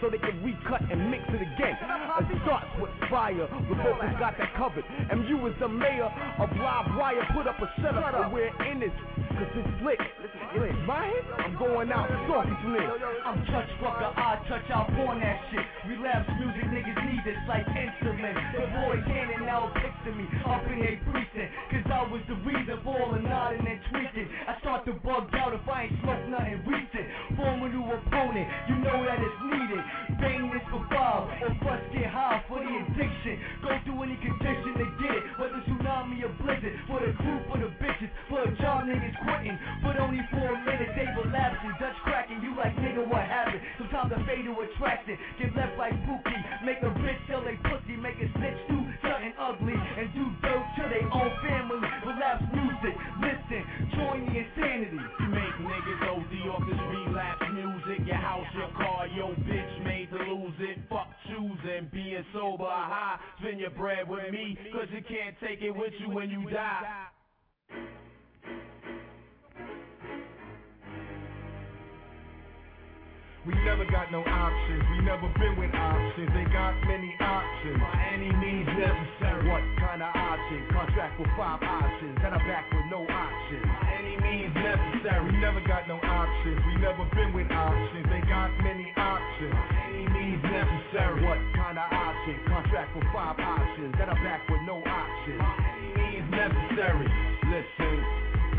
so 0.00 0.10
they 0.10 0.18
can 0.18 0.36
recut 0.44 0.82
and 0.90 1.10
mix 1.10 1.24
it 1.30 1.42
again. 1.42 1.76
Uh-huh. 1.80 2.24
It 2.26 2.38
starts 2.44 2.68
with 2.80 2.90
fire, 3.08 3.48
the 3.48 3.76
vocals 3.76 4.16
got 4.18 4.36
that 4.38 4.52
covered. 4.56 4.84
MU 5.12 5.46
is 5.46 5.56
the 5.60 5.68
mayor 5.68 6.08
of 6.38 6.48
Live 6.56 6.88
Wire, 6.96 7.24
put 7.32 7.46
up 7.46 7.60
a 7.60 7.68
setup, 7.80 8.14
and 8.14 8.32
we're 8.32 8.52
in 8.68 8.80
this, 8.80 8.94
cause 9.36 9.50
it's 9.52 9.74
lit. 9.84 10.00
It's 10.56 10.72
my 10.88 11.04
hit, 11.04 11.24
I'm 11.44 11.58
going 11.58 11.92
out, 11.92 12.08
talking 12.26 12.56
to. 12.56 12.80
I'm 13.28 13.44
touch 13.52 13.68
fucker, 13.82 14.08
I 14.16 14.40
touch 14.48 14.64
out 14.72 14.88
on 15.04 15.20
that 15.20 15.38
shit. 15.52 15.64
Relapse 15.90 16.30
music, 16.40 16.64
niggas 16.72 17.00
need 17.04 17.22
this 17.28 17.40
like 17.48 17.66
insulin. 17.68 18.32
The 18.56 18.64
boy 18.72 18.96
cannon 19.04 19.44
now 19.44 19.68
pics 19.76 20.00
to 20.08 20.12
me 20.16 20.24
up 20.48 20.64
in 20.72 20.80
a 20.80 20.96
precinct, 21.12 21.50
cause 21.70 21.86
I 21.92 22.02
was 22.08 22.22
the 22.28 22.40
reason 22.46 22.80
for 22.84 22.96
all 22.96 23.12
the 23.12 23.20
nodding 23.20 23.66
and 23.68 23.80
tweaking. 23.92 24.28
I 24.48 24.56
start 24.60 24.84
to 24.86 24.94
bug 25.04 25.28
out 25.36 25.52
if 25.52 25.66
I 25.68 25.90
ain't 25.90 25.96
smoke 26.00 26.24
nothing 26.28 26.64
recent. 26.64 27.06
Form 27.36 27.62
a 27.62 27.68
new 27.68 27.84
opponent, 27.84 28.48
you 28.72 28.76
know 28.80 29.04
that 29.04 29.20
it's 29.20 29.40
needed. 29.44 29.82
This 30.56 30.72
for 30.72 30.80
five, 30.88 31.28
or 31.44 31.52
bust 31.60 31.84
get 31.92 32.08
high 32.08 32.40
for 32.48 32.56
the 32.56 32.70
addiction. 32.70 33.36
Go 33.60 33.76
through 33.84 34.08
any 34.08 34.16
condition 34.24 34.72
to 34.80 34.86
get 34.96 35.12
it, 35.12 35.24
whether 35.36 35.60
tsunami 35.68 36.24
or 36.24 36.32
blizzard. 36.40 36.72
For 36.88 36.96
the 37.04 37.12
crew, 37.12 37.38
for 37.50 37.58
the 37.60 37.68
bitches, 37.76 38.08
for 38.30 38.40
the 38.40 38.56
job 38.56 38.88
niggas 38.88 39.12
quitting. 39.20 39.58
But 39.84 40.00
only 40.00 40.24
for 40.32 40.40
a 40.40 40.56
minute, 40.64 40.96
they 40.96 41.04
relapsing. 41.12 41.76
Dutch 41.76 41.98
cracking, 42.08 42.40
you 42.40 42.56
like 42.56 42.72
nigga, 42.80 43.04
what 43.04 43.26
happened? 43.28 43.60
Sometimes 43.76 44.16
the 44.16 44.20
fatal 44.24 44.56
attraction 44.56 45.20
get 45.36 45.52
left 45.52 45.76
like 45.76 45.92
Pookie. 46.08 46.40
Make 46.64 46.80
a 46.80 46.90
bitch 47.04 47.20
tell 47.28 47.44
they 47.44 47.60
pussy, 47.68 48.00
make 48.00 48.16
a 48.16 48.28
snitch 48.40 48.60
do 48.72 48.80
something 49.04 49.34
ugly, 49.36 49.76
and 49.76 50.08
do 50.16 50.24
dirt 50.40 50.64
to 50.80 50.84
their 50.88 51.04
own 51.04 51.30
family. 51.44 51.84
Relapse 52.06 52.48
music, 52.48 52.94
listen, 53.20 53.62
join 53.92 54.24
the 54.24 54.40
insanity. 54.40 55.00
You 55.20 55.28
make 55.28 55.56
niggas 55.60 56.00
OD 56.00 56.32
off 56.48 56.64
this. 56.64 56.95
Your 58.06 58.16
house, 58.16 58.46
your 58.54 58.70
car, 58.76 59.08
your 59.08 59.34
bitch 59.34 59.84
made 59.84 60.08
to 60.10 60.18
lose 60.18 60.54
it. 60.60 60.78
Fuck 60.88 61.08
choosing, 61.26 61.90
being 61.92 62.24
sober 62.32 62.62
or 62.62 62.70
high. 62.70 63.18
Spend 63.40 63.58
your 63.58 63.70
bread 63.70 64.08
with 64.08 64.30
me, 64.32 64.56
cause 64.72 64.86
you 64.92 65.02
can't 65.02 65.34
take 65.42 65.60
it 65.62 65.74
with 65.74 65.92
you 65.98 66.10
when 66.10 66.30
you 66.30 66.48
die. 66.48 67.08
We 73.46 73.54
never 73.62 73.86
got 73.90 74.10
no 74.10 74.22
options. 74.26 74.82
We 74.90 75.06
never 75.06 75.30
been 75.38 75.54
with 75.54 75.70
options. 75.74 76.30
They 76.34 76.46
got 76.50 76.74
many 76.86 77.14
options. 77.22 77.78
By 77.78 77.94
any 78.14 78.30
means 78.42 78.66
necessary. 78.74 79.46
What 79.50 79.62
kind 79.78 80.02
of 80.02 80.10
option? 80.14 80.66
Contract 80.74 81.14
with 81.20 81.30
five 81.38 81.62
options. 81.62 82.18
Then 82.22 82.34
I'm 82.34 82.42
back 82.42 82.66
with 82.74 82.86
no 82.90 83.06
options. 83.06 83.62
By 83.66 84.02
any 84.02 84.18
means 84.18 84.50
necessary. 84.54 85.30
We 85.30 85.38
never 85.38 85.62
got 85.62 85.86
no 85.86 86.02
Never 86.80 87.08
been 87.16 87.32
with 87.32 87.50
options. 87.50 88.06
They 88.12 88.20
got 88.28 88.52
many 88.62 88.92
options. 88.96 89.54
Any 89.88 90.06
means 90.08 90.42
necessary. 90.44 91.24
What 91.24 91.40
kind 91.56 91.78
of 91.78 91.88
option? 91.88 92.36
Contract 92.46 92.94
with 92.94 93.04
five 93.12 93.38
options. 93.40 93.94
Then 93.98 94.08
I'm 94.08 94.22
back 94.22 94.44
with 94.48 94.60
no 94.68 94.84
options. 94.84 95.40
Any 95.40 95.90
means 95.96 96.28
necessary. 96.30 97.08
Listen, 97.48 97.96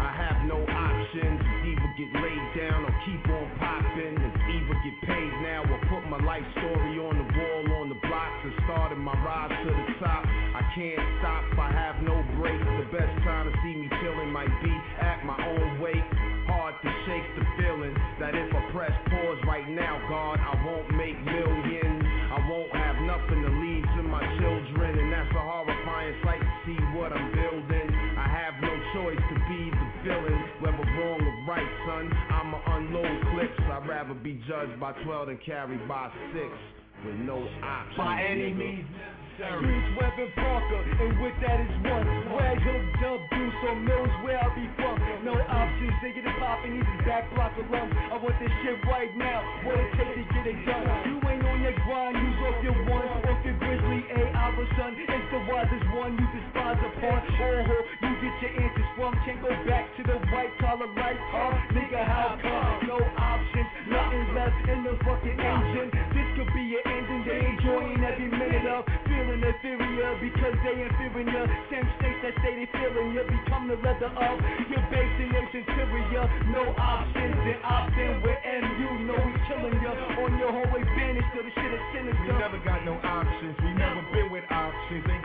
I 0.02 0.10
have 0.18 0.46
no 0.50 0.60
options. 0.66 1.40
Either 1.66 1.90
get 1.98 2.10
laid 2.22 2.46
down 2.58 2.86
or 2.86 2.94
keep 3.06 3.22
on 3.30 3.48
popping. 3.62 4.18
It's 4.18 4.42
either 4.50 4.78
get 4.82 4.98
paid 5.08 5.34
now 5.46 5.64
or 5.70 5.80
put 5.88 6.04
my 6.10 6.20
life 6.26 6.46
story 6.58 6.98
on 6.98 7.16
the 7.22 7.28
wall 7.38 7.82
on 7.82 7.90
the 7.90 8.00
blocks 8.02 8.42
and 8.44 8.54
started 8.66 8.98
my 8.98 9.14
rise 9.24 9.54
to 9.54 9.70
the 9.72 9.88
top. 10.02 10.26
I 10.26 10.62
can't 10.74 11.02
stop, 11.22 11.44
be 34.28 34.44
judged 34.44 34.78
by 34.78 34.92
12 35.08 35.28
than 35.28 35.40
carried 35.40 35.88
by 35.88 36.12
6 36.36 36.44
with 37.08 37.16
no 37.24 37.48
options. 37.64 37.96
By 37.96 38.20
any 38.28 38.52
means 38.52 38.84
necessary. 38.92 39.64
Streets 39.64 39.92
Weapon 39.96 40.30
Parker, 40.36 40.82
and 40.84 41.16
with 41.24 41.38
that 41.40 41.64
is 41.64 41.72
one. 41.88 42.04
Where 42.36 42.60
up, 43.08 43.22
deuce 43.32 43.62
on 43.72 43.88
mills, 43.88 44.12
where 44.28 44.36
I 44.36 44.52
be 44.52 44.68
from. 44.76 45.00
No 45.24 45.32
options, 45.32 45.96
they 46.04 46.12
get 46.12 46.28
it 46.28 46.36
poppin', 46.44 46.76
he's 46.76 46.84
a 46.84 46.98
back 47.08 47.24
block 47.34 47.56
alum. 47.56 47.88
I 48.12 48.20
want 48.20 48.36
this 48.44 48.52
shit 48.68 48.78
right 48.84 49.16
now, 49.16 49.40
what 49.64 49.80
it 49.80 49.96
take 49.96 50.12
to 50.12 50.24
get 50.36 50.44
it 50.44 50.60
done. 50.68 50.86
You 51.08 51.16
ain't 51.24 51.48
on 51.48 51.64
your 51.64 51.78
grind, 51.88 52.20
use 52.20 52.40
off 52.52 52.60
your 52.68 52.78
one, 52.92 53.08
off 53.08 53.40
your 53.48 53.56
grizzly, 53.64 54.02
A, 54.12 54.22
our 54.36 54.68
son. 54.76 54.92
It's 54.98 55.28
the 55.32 55.42
wisest 55.48 55.88
one, 55.96 56.20
you 56.20 56.28
despise 56.36 56.84
upon. 56.84 57.20
Oh, 57.32 57.80
you 58.04 58.12
get 58.20 58.36
your 58.44 58.54
answers 58.60 58.92
from, 59.00 59.16
can't 59.24 59.40
go 59.40 59.56
back 59.64 59.88
to 59.98 60.02
the 60.04 60.18
white 60.36 60.52
collar 60.60 60.92
life, 61.00 61.22
huh? 61.32 61.56
Nigga, 61.72 62.02
how 62.04 62.38
come? 62.44 62.92
No 62.92 63.00
options, 63.02 63.57
in 64.68 64.80
the 64.84 64.94
fucking 65.04 65.40
engine. 65.40 65.90
This 66.16 66.28
could 66.38 66.52
be 66.54 66.64
your 66.72 66.84
ending, 66.88 67.22
they 67.28 67.40
enjoying 67.44 68.00
every 68.04 68.30
minute 68.32 68.68
of 68.68 68.86
feeling 69.08 69.42
inferior 69.44 70.12
because 70.22 70.56
they 70.64 70.76
inferior. 70.88 71.44
Same 71.70 71.88
states 72.00 72.20
that 72.24 72.36
they 72.44 72.64
feeling 72.72 73.12
you 73.12 73.24
become 73.28 73.68
the 73.68 73.78
leather 73.84 74.12
of 74.12 74.36
your 74.72 74.84
base 74.88 75.16
and 75.20 75.32
nation's 75.32 75.68
interior. 75.68 76.24
No 76.54 76.64
options 76.78 77.38
and 77.44 77.62
opting 77.66 78.14
with 78.24 78.40
MU. 78.40 78.90
Know 79.08 79.20
we 79.20 79.34
killing 79.52 79.78
you 79.82 79.94
on 79.94 80.32
your 80.40 80.52
hallway 80.52 80.84
banished 80.96 81.32
to 81.36 81.44
the 81.44 81.52
shit 81.52 81.72
is 81.74 81.84
sinister. 81.92 82.32
We 82.32 82.40
never 82.40 82.60
got 82.64 82.86
no 82.86 82.96
options. 83.04 83.56
We 83.60 83.72
never 83.76 84.02
been 84.14 84.32
with 84.32 84.46
options. 84.52 85.04
They 85.04 85.14
options. 85.14 85.17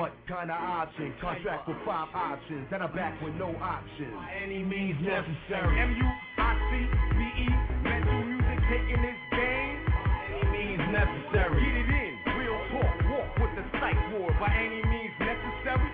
What 0.00 0.16
kind 0.24 0.48
of 0.50 0.56
option? 0.56 1.12
Contract 1.20 1.68
with 1.68 1.76
five 1.84 2.08
options. 2.16 2.64
Then 2.72 2.80
I'm 2.80 2.88
back 2.96 3.20
with 3.20 3.34
no 3.36 3.52
options. 3.60 4.16
By 4.16 4.32
any 4.32 4.64
means 4.64 4.96
necessary. 4.96 5.76
M-U-I-C-B-E. 5.76 7.48
Mental 7.84 8.24
music 8.24 8.60
taking 8.72 8.96
this 9.04 9.20
game. 9.36 9.76
By 9.92 10.24
any 10.24 10.48
means 10.56 10.80
necessary. 10.88 11.60
Get 11.60 11.84
it 11.84 11.92
in. 12.00 12.16
Real 12.32 12.56
talk. 12.72 12.96
Walk 13.12 13.28
with 13.44 13.52
the 13.60 13.64
psych 13.76 14.00
ward. 14.16 14.32
By 14.40 14.48
any 14.56 14.80
means 14.88 15.12
necessary. 15.20 15.92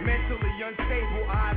Mentally 0.00 0.56
unstable. 0.64 1.28
I-C-B-E. 1.28 1.53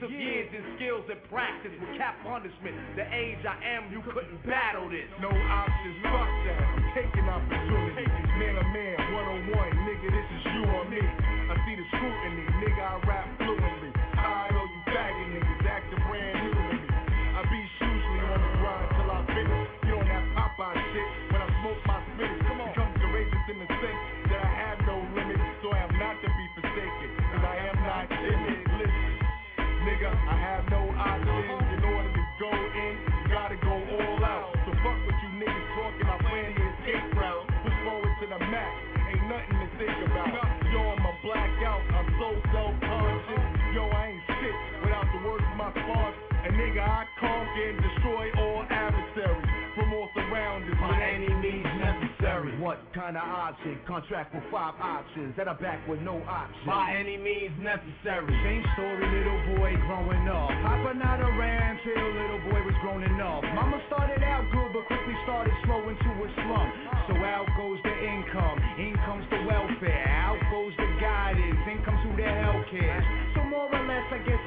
Took 0.00 0.10
years 0.10 0.48
and 0.52 0.64
skills 0.76 1.04
and 1.08 1.20
practice 1.32 1.72
with 1.80 1.92
cap 1.96 2.20
punishment. 2.20 2.76
The 2.96 3.06
age 3.08 3.40
I 3.48 3.56
am, 3.64 3.88
you 3.88 4.04
couldn't 4.04 4.40
battle 4.44 4.88
this. 4.92 5.08
No 5.20 5.32
options, 5.32 5.96
fuck 6.04 6.30
that. 6.48 6.60
I'm 6.60 6.84
taking 6.92 7.24
opportunities. 7.24 8.12
Man 8.36 8.54
to 8.60 8.66
man, 8.76 8.96
one 9.16 9.24
on 9.24 9.40
one, 9.56 9.72
nigga, 9.88 10.08
this 10.12 10.28
is 10.36 10.42
you 10.52 10.62
or 10.68 10.84
me. 10.92 11.00
I 11.00 11.54
see 11.64 11.74
the 11.80 11.86
scrutiny, 11.96 12.44
nigga, 12.60 12.82
I 12.84 12.94
rap 13.08 13.45
What 52.76 52.92
kind 52.92 53.16
of 53.16 53.24
option? 53.24 53.80
Contract 53.88 54.36
with 54.36 54.44
five 54.52 54.76
options 54.76 55.32
that 55.40 55.48
are 55.48 55.56
back 55.56 55.80
with 55.88 56.00
no 56.04 56.20
options. 56.28 56.60
By 56.68 56.92
any 56.92 57.16
means 57.16 57.56
necessary. 57.56 58.28
Same 58.44 58.64
story, 58.76 59.00
little 59.00 59.56
boy 59.56 59.72
growing 59.88 60.28
up. 60.28 60.52
Papa 60.60 60.92
not 60.92 61.24
around 61.24 61.80
till 61.80 61.96
little 61.96 62.42
boy 62.52 62.60
was 62.68 62.76
grown 62.84 63.00
enough. 63.00 63.44
Mama 63.56 63.80
started 63.88 64.20
out 64.20 64.44
good, 64.52 64.76
but 64.76 64.84
quickly 64.92 65.16
started 65.24 65.56
slow 65.64 65.88
into 65.88 66.10
a 66.20 66.28
slump. 66.44 66.70
So 67.08 67.16
out 67.16 67.48
goes 67.56 67.80
the 67.80 67.96
income, 67.96 68.60
in 68.76 68.92
comes 69.08 69.24
the 69.32 69.40
welfare, 69.48 70.04
out 70.12 70.36
goes 70.52 70.76
the 70.76 70.88
guidance, 71.00 71.60
in 71.64 71.80
comes 71.80 72.00
who 72.04 72.12
the 72.12 72.28
hell 72.28 72.60
cares. 72.68 73.04
So 73.32 73.40
more 73.48 73.72
or 73.72 73.84
less, 73.88 74.04
I 74.12 74.20
guess 74.20 74.42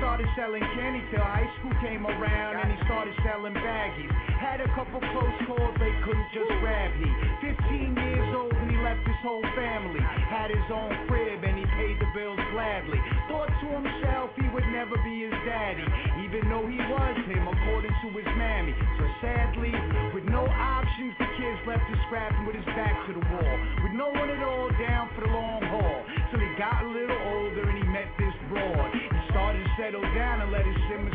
started 0.00 0.26
selling 0.32 0.64
candy 0.72 1.04
till 1.12 1.20
high 1.20 1.44
school 1.60 1.76
came 1.84 2.08
around, 2.08 2.56
and 2.56 2.72
he 2.72 2.78
started 2.88 3.12
selling 3.20 3.52
baggies. 3.52 4.08
Had 4.40 4.64
a 4.64 4.68
couple 4.72 4.96
close 4.96 5.36
calls, 5.44 5.76
they 5.76 5.92
couldn't 6.08 6.30
just 6.32 6.48
grab 6.64 6.88
me. 6.96 7.12
15 7.44 7.92
years 7.92 8.30
old 8.32 8.56
and 8.56 8.72
he 8.72 8.76
left 8.80 9.04
his 9.04 9.20
whole 9.20 9.44
family. 9.52 10.00
Had 10.00 10.48
his 10.48 10.64
own 10.72 10.88
crib 11.08 11.44
and 11.44 11.60
he 11.60 11.66
paid 11.76 12.00
the 12.00 12.08
bills 12.16 12.40
gladly. 12.52 12.96
Thought 13.28 13.52
to 13.52 13.68
himself 13.68 14.32
he 14.40 14.48
would 14.52 14.64
never 14.72 14.96
be 15.04 15.28
his 15.28 15.36
daddy, 15.44 15.84
even 16.24 16.48
though 16.48 16.64
he 16.64 16.80
was 16.80 17.16
him 17.28 17.44
according 17.44 17.92
to 17.92 18.08
his 18.16 18.28
mammy. 18.40 18.72
So 18.96 19.04
sadly, 19.20 19.72
with 20.16 20.24
no 20.24 20.48
options, 20.48 21.12
the 21.20 21.28
kids 21.36 21.60
left 21.68 21.84
to 21.84 21.96
scrap 22.08 22.32
scrapping 22.32 22.46
with 22.46 22.56
his 22.56 22.68
back 22.76 22.96
to 23.06 23.12
the 23.12 23.24
wall. 23.32 23.56
With 23.84 23.92
no 23.92 24.08
one 24.08 24.28
at 24.28 24.42
all 24.42 24.68
down 24.76 25.08
for 25.14 25.22
the 25.22 25.32
long 25.32 25.62
haul. 25.68 26.00
Till 26.30 26.40
he 26.40 26.50
got 26.58 26.84
a 26.84 26.88
little 26.88 27.16
down 29.98 30.40
and 30.42 30.52
let 30.52 30.62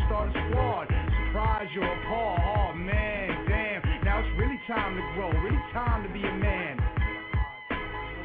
start 0.06 0.28
a 0.28 0.52
squad. 0.52 0.88
Surprise, 1.28 1.68
you're. 1.74 1.86
Oh 1.86 2.74
man, 2.76 3.48
damn. 3.48 4.04
Now 4.04 4.20
it's 4.20 4.28
really 4.38 4.60
time 4.68 4.96
to 4.96 5.02
grow, 5.16 5.32
really 5.32 5.64
time 5.72 6.04
to 6.04 6.12
be 6.12 6.20
a 6.20 6.36
man. 6.36 6.78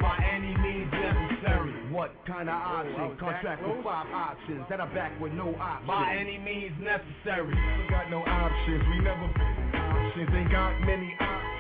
By 0.01 0.19
any 0.27 0.57
means 0.59 0.91
necessary. 0.91 1.93
What 1.93 2.11
kind 2.27 2.49
of 2.49 2.55
option? 2.55 3.17
Contract 3.19 3.63
with 3.63 3.85
five 3.85 4.07
options 4.11 4.65
that 4.69 4.81
are 4.81 4.93
back 4.93 5.13
with 5.21 5.33
no 5.33 5.55
options. 5.55 5.87
By 5.87 6.17
any 6.19 6.39
means 6.39 6.73
necessary. 6.83 7.55
We 7.55 7.89
got 7.89 8.11
no 8.11 8.23
options. 8.27 8.83
We 8.91 9.01
never 9.05 9.29
been 9.31 9.71
options. 9.75 10.31
Ain't 10.35 10.51
got 10.51 10.81
many 10.81 11.15
options. 11.21 11.60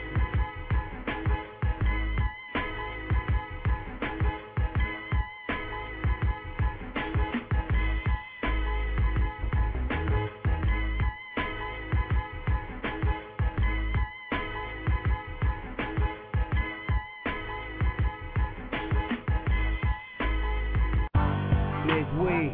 Big 22.20 22.26
Wee, 22.26 22.50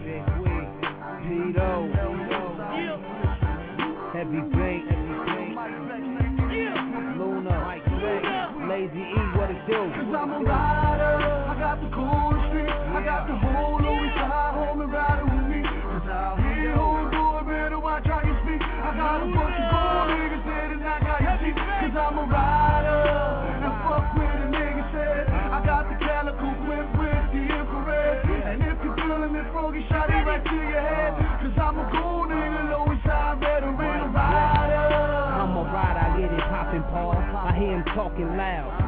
Tito, 1.26 1.90
Heavy 4.12 4.40
Bank, 4.54 4.84
Luna, 7.18 7.56
Lazy 8.68 9.00
E, 9.00 9.20
what 9.36 9.50
it 9.50 9.66
do? 9.66 9.90
Cause 9.90 10.14
I'm 10.16 10.32
a 10.32 10.75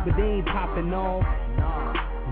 but 0.09 0.16
they 0.16 0.40
ain't 0.40 0.47
popping 0.47 0.93
off. 0.94 1.22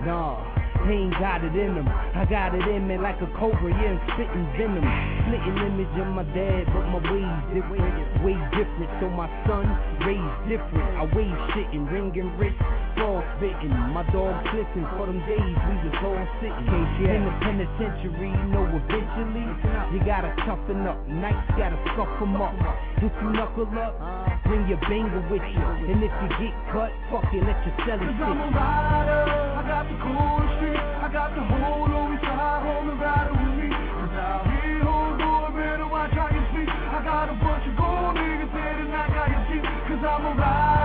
Nah, 0.01 0.41
he 0.87 0.93
ain't 1.05 1.13
got 1.19 1.43
it 1.43 1.53
in 1.53 1.77
him. 1.77 1.87
I 1.87 2.25
got 2.25 2.55
it 2.55 2.65
in 2.65 2.87
me 2.87 2.97
like 2.97 3.21
a 3.21 3.29
cobra, 3.37 3.69
yeah, 3.69 3.93
I'm 3.93 4.01
spitting 4.17 4.47
venom. 4.57 4.81
Splitting 5.29 5.57
image 5.61 5.93
of 6.01 6.09
my 6.09 6.25
dad, 6.33 6.65
but 6.73 6.89
my 6.89 7.01
ways 7.05 7.37
different, 7.53 8.25
way 8.25 8.37
different. 8.57 8.89
So 8.97 9.09
my 9.13 9.29
son 9.45 9.69
raised 10.01 10.49
different. 10.49 10.89
I 10.97 11.05
wave 11.13 11.37
shitting, 11.53 11.85
ringing 11.91 12.33
wrist, 12.37 12.57
spitting. 12.97 13.73
My 13.93 14.01
dog 14.09 14.33
listen 14.53 14.83
for 14.97 15.05
them 15.05 15.21
days 15.29 15.57
we 15.69 15.75
was 15.85 15.97
all 16.01 16.25
sitting. 16.41 16.65
In 17.05 17.21
the 17.29 17.33
penitentiary, 17.45 18.33
you 18.33 18.45
know 18.49 18.65
eventually 18.65 19.45
you 19.93 19.99
gotta 20.01 20.33
toughen 20.45 20.81
up. 20.87 20.97
Nights 21.07 21.45
gotta 21.57 21.77
scuff 21.93 22.09
'em 22.21 22.41
up. 22.41 22.53
If 22.97 23.13
you 23.21 23.29
knuckle 23.29 23.69
up, 23.77 23.93
bring 24.45 24.67
your 24.67 24.81
banger 24.89 25.21
with 25.29 25.45
you. 25.45 25.67
And 25.93 26.01
if 26.01 26.11
you 26.21 26.29
get 26.41 26.53
cut, 26.73 26.91
fuck 27.11 27.29
it, 27.33 27.43
let 27.45 27.61
your 27.65 27.75
celly 27.85 28.09
Cause 28.17 28.21
I'm 28.25 28.41
a 28.41 28.49
rider, 28.49 29.23
I 29.57 29.61
got 29.67 29.85
the 29.85 29.97
cool 30.01 30.41
street, 30.57 30.81
I 30.81 31.07
got 31.13 31.29
the 31.37 31.43
whole 31.45 31.85
Louis 31.85 32.19
side 32.25 32.61
home 32.65 32.89
and 32.89 32.99
riding 32.99 33.37
with 33.37 33.55
me. 33.61 33.69
Cause 33.69 34.17
out 34.17 34.45
here, 34.49 34.81
who's 34.81 35.15
doing 35.21 35.53
better, 35.53 35.87
watch 35.87 36.13
how 36.17 36.29
you 36.33 36.41
speak. 36.49 36.69
I 36.69 36.99
got 37.05 37.29
a 37.29 37.35
bunch 37.37 37.65
of 37.69 37.75
gold 37.77 38.17
niggas 38.17 38.53
and 38.57 38.95
I 38.95 39.05
got 39.13 39.29
you 39.29 39.41
cheap. 39.53 39.63
Cause 39.87 40.01
I'm 40.01 40.25
a 40.25 40.33
rider, 40.33 40.76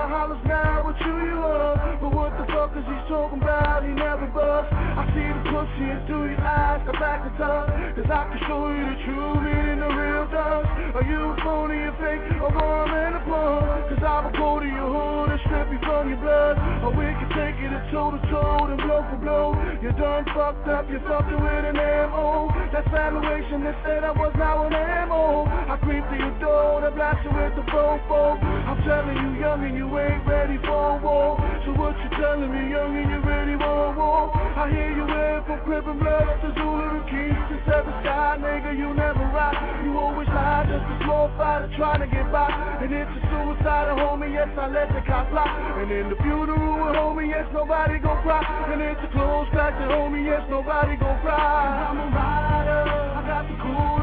always 0.00 0.16
hollers 0.16 0.44
now, 0.46 0.84
what 0.84 0.96
you 1.00 1.12
you 1.28 1.38
up? 1.44 2.00
But 2.00 2.14
what 2.14 2.32
the 2.38 2.46
fuck 2.52 2.72
is 2.76 2.84
he 2.84 2.96
talking 3.08 3.42
about? 3.42 3.84
He 3.84 3.92
never 3.92 4.26
bust. 4.32 4.72
I 4.72 5.04
see 5.12 5.28
the 5.28 5.44
pussy 5.52 5.86
and 5.92 6.06
through 6.06 6.32
your 6.32 6.40
eyes, 6.40 6.80
come 6.86 6.98
back 7.00 7.26
and 7.26 7.36
talk. 7.36 7.68
Cause 7.96 8.08
I 8.08 8.22
can 8.32 8.40
show 8.48 8.72
you 8.72 8.84
the 8.88 8.98
true 9.04 9.34
meaning 9.44 9.80
of 9.84 9.92
real 9.92 10.24
thugs. 10.32 10.68
Are 10.96 11.04
you 11.04 11.20
a 11.20 11.36
phony, 11.44 11.84
a 11.84 11.92
fake, 12.00 12.24
a 12.32 12.48
bomb 12.48 12.90
and 12.90 13.14
a 13.16 13.22
plum? 13.28 13.60
Cause 13.92 14.02
I 14.02 14.16
will 14.24 14.36
go 14.36 14.50
to 14.60 14.68
your 14.68 14.88
hood 14.88 15.28
and 15.36 15.40
strip 15.44 15.68
you 15.68 15.80
from 15.84 16.08
your 16.08 16.20
blood. 16.24 16.56
Or 16.80 16.90
we 16.96 17.08
can 17.12 17.28
take 17.36 17.56
it 17.60 17.72
a 17.72 17.80
toe 17.92 18.16
to 18.16 18.20
toe 18.32 18.72
and 18.72 18.80
blow 18.80 19.04
for 19.10 19.20
blow. 19.20 19.46
You 19.84 19.92
done 19.92 20.24
fucked 20.32 20.68
up, 20.68 20.88
you 20.88 21.00
fucked 21.04 21.28
with 21.28 21.64
an 21.68 21.76
MO. 21.76 22.48
That's 22.72 22.88
valuation, 22.88 23.64
they 23.64 23.76
said 23.84 24.04
I 24.04 24.12
was 24.16 24.32
now 24.38 24.64
an 24.64 24.72
MO. 25.08 25.44
I 25.44 25.76
creep 25.84 26.04
to 26.08 26.16
your 26.16 26.36
door, 26.40 26.80
to 26.80 26.90
blast 26.94 27.20
you 27.26 27.32
with 27.36 27.52
the 27.58 27.64
fofo. 27.68 28.40
I'm 28.40 28.80
telling 28.86 29.16
you, 29.16 29.40
young 29.40 29.64
and 29.64 29.76
you 29.76 29.89
ain't 29.98 30.26
ready 30.26 30.58
for 30.62 30.98
war. 31.00 31.40
So 31.64 31.72
what 31.74 31.96
you 31.98 32.10
telling 32.16 32.50
me, 32.52 32.70
young 32.70 32.96
and 32.96 33.10
you 33.10 33.20
ready 33.26 33.56
for 33.56 33.94
war? 33.96 34.30
I 34.34 34.70
hear 34.70 34.90
you 34.94 35.06
went 35.06 35.46
from 35.46 35.60
Crip 35.64 35.86
and 35.86 35.98
Blood 35.98 36.28
up 36.28 36.38
to 36.42 36.50
Zulu 36.54 36.86
to 36.94 37.02
Keys 37.10 37.40
to 37.50 37.56
Seven 37.66 37.94
Sky, 38.04 38.38
nigga, 38.38 38.76
you 38.76 38.94
never 38.94 39.24
rock. 39.34 39.56
You 39.84 39.98
always 39.98 40.28
lie, 40.28 40.66
just 40.68 40.84
a 40.84 40.96
small 41.04 41.30
fighter 41.36 41.70
trying 41.76 42.00
to 42.00 42.08
get 42.08 42.30
by. 42.30 42.48
And 42.82 42.92
it's 42.92 43.10
a 43.10 43.20
suicide, 43.30 43.88
homie, 43.96 44.32
yes, 44.32 44.48
I 44.56 44.68
let 44.68 44.88
the 44.92 45.02
cop 45.06 45.30
fly. 45.30 45.48
And 45.80 45.90
in 45.90 46.10
the 46.10 46.16
funeral, 46.22 46.94
homie, 46.94 47.28
yes, 47.28 47.46
nobody 47.52 47.98
gon' 47.98 48.22
cry. 48.22 48.42
And 48.72 48.80
it's 48.80 49.00
a 49.00 49.10
close 49.12 49.48
back 49.52 49.76
to 49.78 49.84
homie, 49.88 50.24
yes, 50.24 50.44
nobody 50.48 50.96
gon' 50.96 51.20
cry. 51.20 51.88
I'm 51.90 51.98
a 51.98 52.06
rider, 52.14 52.84
I 53.16 53.20
got 53.26 53.44
the 53.48 53.56
cool 53.62 53.99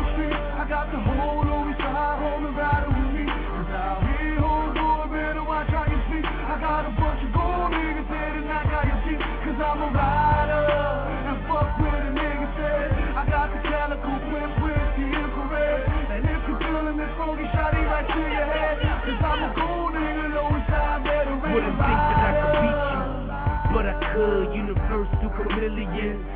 Cause 19.08 19.24
I'm 19.24 19.40
a 19.40 19.56
gold 19.56 19.94
nigga, 19.96 20.36
Louis 20.36 20.68
side, 20.68 21.00
veteran 21.08 21.40
Wouldn't 21.40 21.80
think 21.80 22.00
that 22.12 22.28
I 22.28 22.32
could 22.44 22.60
beat 22.60 22.84
you, 22.92 23.72
but 23.72 23.86
I 23.88 23.96
could. 24.12 24.52
Universal 24.52 25.30
chameleon, 25.32 26.28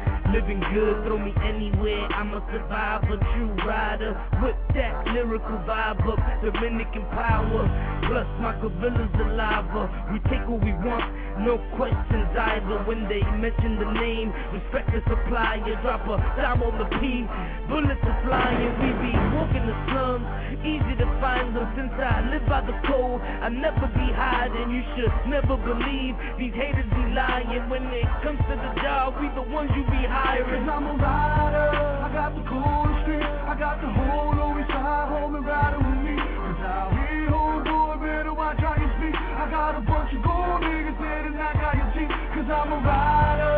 living 0.42 0.62
good, 0.74 1.06
throw 1.06 1.18
me 1.18 1.34
anywhere, 1.46 2.08
I'm 2.14 2.34
a 2.34 2.42
survivor, 2.52 3.18
true 3.34 3.54
rider. 3.66 4.14
Whip 4.42 4.58
that 4.74 5.06
lyrical 5.14 5.62
vibe 5.70 6.02
up, 6.10 6.20
Dominican 6.42 7.06
power. 7.14 7.64
Plus 8.10 8.28
my 8.42 8.58
gorillas 8.58 9.14
alive. 9.22 9.70
We 10.12 10.18
take 10.30 10.42
what 10.50 10.64
we 10.66 10.74
want, 10.82 11.06
no 11.46 11.62
questions 11.78 12.34
either. 12.34 12.82
When 12.90 13.06
they 13.08 13.22
mention 13.38 13.78
the 13.78 13.90
name, 13.94 14.34
respect 14.52 14.90
the 14.92 15.02
supplier, 15.06 15.78
drop 15.86 16.08
a 16.10 16.18
dime 16.36 16.64
on 16.64 16.76
the 16.82 16.90
P. 16.98 17.28
Bullets 17.70 18.02
are 18.02 18.20
flying, 18.26 18.74
we 18.82 18.90
be 19.06 19.14
walking 19.38 19.66
the 19.70 19.78
slums. 19.92 20.26
Easy 20.66 20.94
to 20.98 21.08
find 21.22 21.56
them 21.56 21.70
since 21.78 21.94
I 21.94 22.26
live 22.34 22.46
by 22.50 22.66
the 22.66 22.76
code. 22.90 23.22
I 23.22 23.50
never 23.50 23.88
be 23.94 24.08
hiding, 24.12 24.74
you 24.74 24.84
should 24.98 25.14
never 25.30 25.56
believe 25.58 26.18
these 26.38 26.54
haters 26.54 26.90
be 26.90 27.06
lying. 27.14 27.70
When 27.70 27.86
it 27.94 28.10
comes 28.24 28.40
to 28.50 28.56
the 28.58 28.72
job, 28.82 29.16
we 29.22 29.30
the 29.38 29.46
ones 29.54 29.70
you 29.76 29.84
be 29.86 30.04
hiring. 30.10 30.31
Cause 30.32 30.64
I'm 30.64 30.88
a 30.88 30.96
rider, 30.96 31.70
I 31.76 32.08
got 32.08 32.32
the 32.32 32.44
coolest 32.48 33.04
street, 33.04 33.20
I 33.20 33.52
got 33.60 33.84
the 33.84 33.92
whole 33.92 34.32
always 34.40 34.64
side 34.72 35.12
home 35.12 35.36
and 35.36 35.46
riding 35.46 35.84
with 35.84 36.02
me. 36.08 36.16
Cause 36.16 36.64
out 36.64 36.96
here, 36.96 37.28
who 37.28 37.60
do 37.68 37.76
it 37.92 38.00
better 38.00 38.32
watch 38.32 38.56
how 38.64 38.80
you 38.80 38.88
speak. 38.96 39.12
I 39.12 39.52
got 39.52 39.76
a 39.76 39.84
bunch 39.84 40.16
of 40.16 40.24
gold 40.24 40.64
niggas 40.64 40.96
there 41.04 41.28
and 41.28 41.36
I 41.36 41.52
got 41.52 41.76
your 41.76 41.90
team. 42.00 42.08
Cause 42.32 42.48
I'm 42.48 42.72
a 42.72 42.80
rider, 42.80 43.56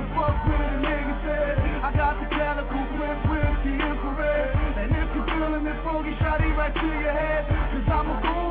and 0.00 0.08
fuck 0.16 0.36
with 0.48 0.56
a 0.56 0.72
nigga 0.80 1.14
said. 1.28 1.54
I 1.84 1.92
got 1.92 2.16
the 2.16 2.26
calico 2.32 2.80
whip 2.96 3.20
with 3.28 3.56
the 3.68 3.72
infrared. 3.76 4.48
And 4.80 4.88
if 4.96 5.08
you're 5.12 5.28
feeling 5.28 5.68
it 5.68 5.78
funky, 5.84 6.16
shot 6.24 6.40
it 6.40 6.56
right 6.56 6.72
to 6.72 6.88
your 6.88 7.12
head. 7.12 7.44
Cause 7.52 7.84
I'm 7.84 8.08
a 8.08 8.16
gold 8.24 8.47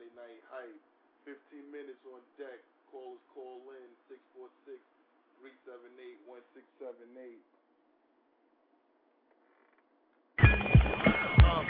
Sunday 0.00 0.16
Night 0.16 0.40
Hype. 0.48 0.80
15 1.28 1.60
minutes 1.68 2.00
on 2.08 2.24
deck. 2.40 2.56
Callers 2.88 3.20
call 3.36 3.60
in 3.68 3.88
646 4.08 4.80
378 5.44 6.24
1678. 6.24 7.36
Uh, 10.40 11.68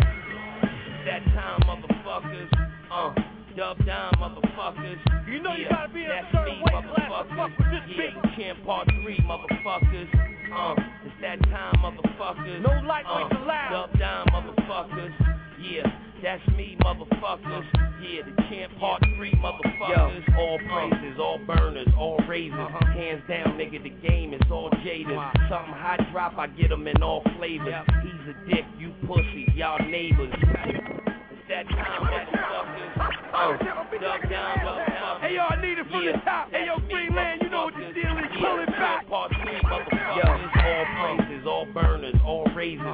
that 1.10 1.22
time, 1.34 1.58
motherfuckers. 1.66 2.46
Uh, 2.86 3.10
dub 3.58 3.82
down, 3.82 4.14
motherfuckers. 4.22 5.02
You 5.26 5.42
know 5.42 5.58
you 5.58 5.66
gotta 5.66 5.90
be 5.90 6.06
in 6.06 6.14
a 6.14 6.22
certain 6.30 6.54
me, 6.54 6.62
weight 6.70 6.86
class 6.86 7.26
to 7.26 7.34
motherfuckers. 7.34 7.34
fuck 7.34 7.50
with 7.58 7.66
this 7.74 7.82
yeah, 7.90 8.14
bitch. 8.14 8.36
Champ 8.38 8.62
Part 8.62 8.86
3, 9.02 9.26
motherfuckers. 9.26 10.06
Uh, 10.54 10.78
it's 11.02 11.18
that 11.18 11.42
time, 11.50 11.74
motherfuckers. 11.82 12.62
No 12.62 12.78
lightweights 12.86 13.34
uh, 13.34 13.42
allowed. 13.42 13.90
Dub 13.90 13.98
down, 13.98 14.22
motherfuckers. 14.30 15.39
Yeah, 15.60 15.86
that's 16.22 16.46
me, 16.56 16.76
motherfuckers. 16.80 17.64
Yeah, 18.02 18.22
the 18.24 18.42
Champ 18.48 18.72
Part 18.78 19.02
3, 19.16 19.32
motherfuckers. 19.32 20.18
Uh-huh. 20.28 20.40
all 20.40 20.58
praises, 20.58 21.18
all 21.18 21.38
burners, 21.46 21.86
all 21.98 22.18
raises. 22.28 22.56
Hands 22.94 23.22
down, 23.28 23.58
nigga, 23.58 23.82
the 23.82 23.90
game 24.08 24.32
is 24.34 24.40
all 24.50 24.70
jaded. 24.84 25.06
Something 25.48 25.74
hot 25.74 26.00
drop, 26.12 26.38
I 26.38 26.46
get 26.46 26.72
'em 26.72 26.86
in 26.88 27.02
all 27.02 27.22
flavors. 27.36 27.74
He's 28.02 28.28
a 28.34 28.50
dick, 28.50 28.64
you 28.78 28.92
pussy, 29.06 29.46
y'all 29.54 29.78
neighbors. 29.86 30.32
It's 30.34 31.48
that 31.48 31.68
time, 31.68 32.02
motherfuckers. 32.02 32.96
Uh, 33.32 33.98
dug 34.00 34.30
down, 34.30 34.58
motherfuckers. 34.58 35.20
Hey, 35.20 35.34
yo, 35.34 35.42
I 35.42 35.60
need 35.60 35.78
it 35.78 35.86
from 35.90 36.04
the 36.06 36.12
top. 36.24 36.50
Hey, 36.50 36.66
yo, 36.66 36.78
Greenland, 36.88 37.42
you 37.42 37.50
know 37.50 37.64
what 37.64 37.74
the 37.74 37.92
deal 37.92 38.16
is. 38.18 38.24
Pull 38.40 38.60
it 38.60 38.66
back. 38.70 39.06
Part 39.08 39.32
three, 39.42 39.60
motherfuckers. 39.60 40.56
All 40.64 41.16
praises, 41.16 41.46
all 41.46 41.66
burners, 41.66 42.14
all 42.24 42.44
raises. 42.56 42.84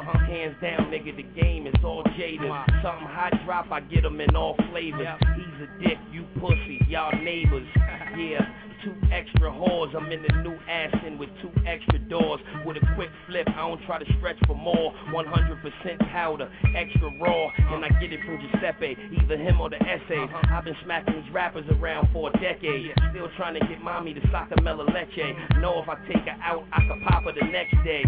Hands 0.47 0.63
down, 0.63 0.91
nigga, 0.93 1.17
the 1.17 1.25
game 1.41 1.67
is 1.67 1.75
all 1.83 2.05
jaded. 2.17 2.47
Something 2.81 3.09
hot 3.11 3.33
drop, 3.45 3.73
I 3.73 3.81
get 3.81 4.05
'em 4.05 4.21
in 4.21 4.37
all 4.37 4.55
flavors. 4.71 5.09
He's 5.35 5.61
a 5.61 5.83
dick, 5.83 5.99
you 6.13 6.25
pussy, 6.39 6.81
y'all 6.89 7.11
neighbors. 7.21 7.67
Yeah. 8.17 8.49
Two 8.83 8.95
extra 9.13 9.51
whores, 9.51 9.95
I'm 9.95 10.11
in 10.11 10.23
the 10.23 10.43
new 10.43 10.57
Aston 10.69 11.19
with 11.19 11.29
two 11.43 11.51
extra 11.67 11.99
doors. 11.99 12.41
With 12.65 12.79
a 12.79 12.95
quick 12.95 13.11
flip, 13.27 13.47
I 13.49 13.69
don't 13.69 13.83
try 13.85 13.99
to 13.99 14.13
stretch 14.17 14.39
for 14.47 14.55
more. 14.55 14.95
100% 15.13 15.99
powder, 16.13 16.49
extra 16.75 17.11
raw, 17.21 17.51
and 17.75 17.85
I 17.85 17.89
get 18.01 18.13
it 18.13 18.21
from 18.25 18.39
Giuseppe, 18.41 18.97
either 19.21 19.37
him 19.37 19.61
or 19.61 19.69
the 19.69 19.83
essays. 19.83 20.31
Uh-huh. 20.33 20.55
I've 20.57 20.65
been 20.65 20.77
smacking 20.85 21.21
these 21.21 21.31
rappers 21.33 21.67
around 21.79 22.09
for 22.13 22.31
a 22.31 22.33
decade, 22.41 22.93
still 23.11 23.29
trying 23.37 23.55
to 23.55 23.67
get 23.67 23.83
mommy 23.83 24.15
to 24.15 24.21
sacamela 24.29 24.87
leche. 24.93 25.19
Mm-hmm. 25.19 25.61
Know 25.61 25.83
if 25.83 25.89
I 25.89 25.97
take 26.07 26.25
her 26.25 26.37
out, 26.43 26.65
I 26.73 26.81
could 26.87 27.03
pop 27.09 27.25
her 27.25 27.33
the 27.33 27.47
next 27.47 27.75
day. 27.85 28.05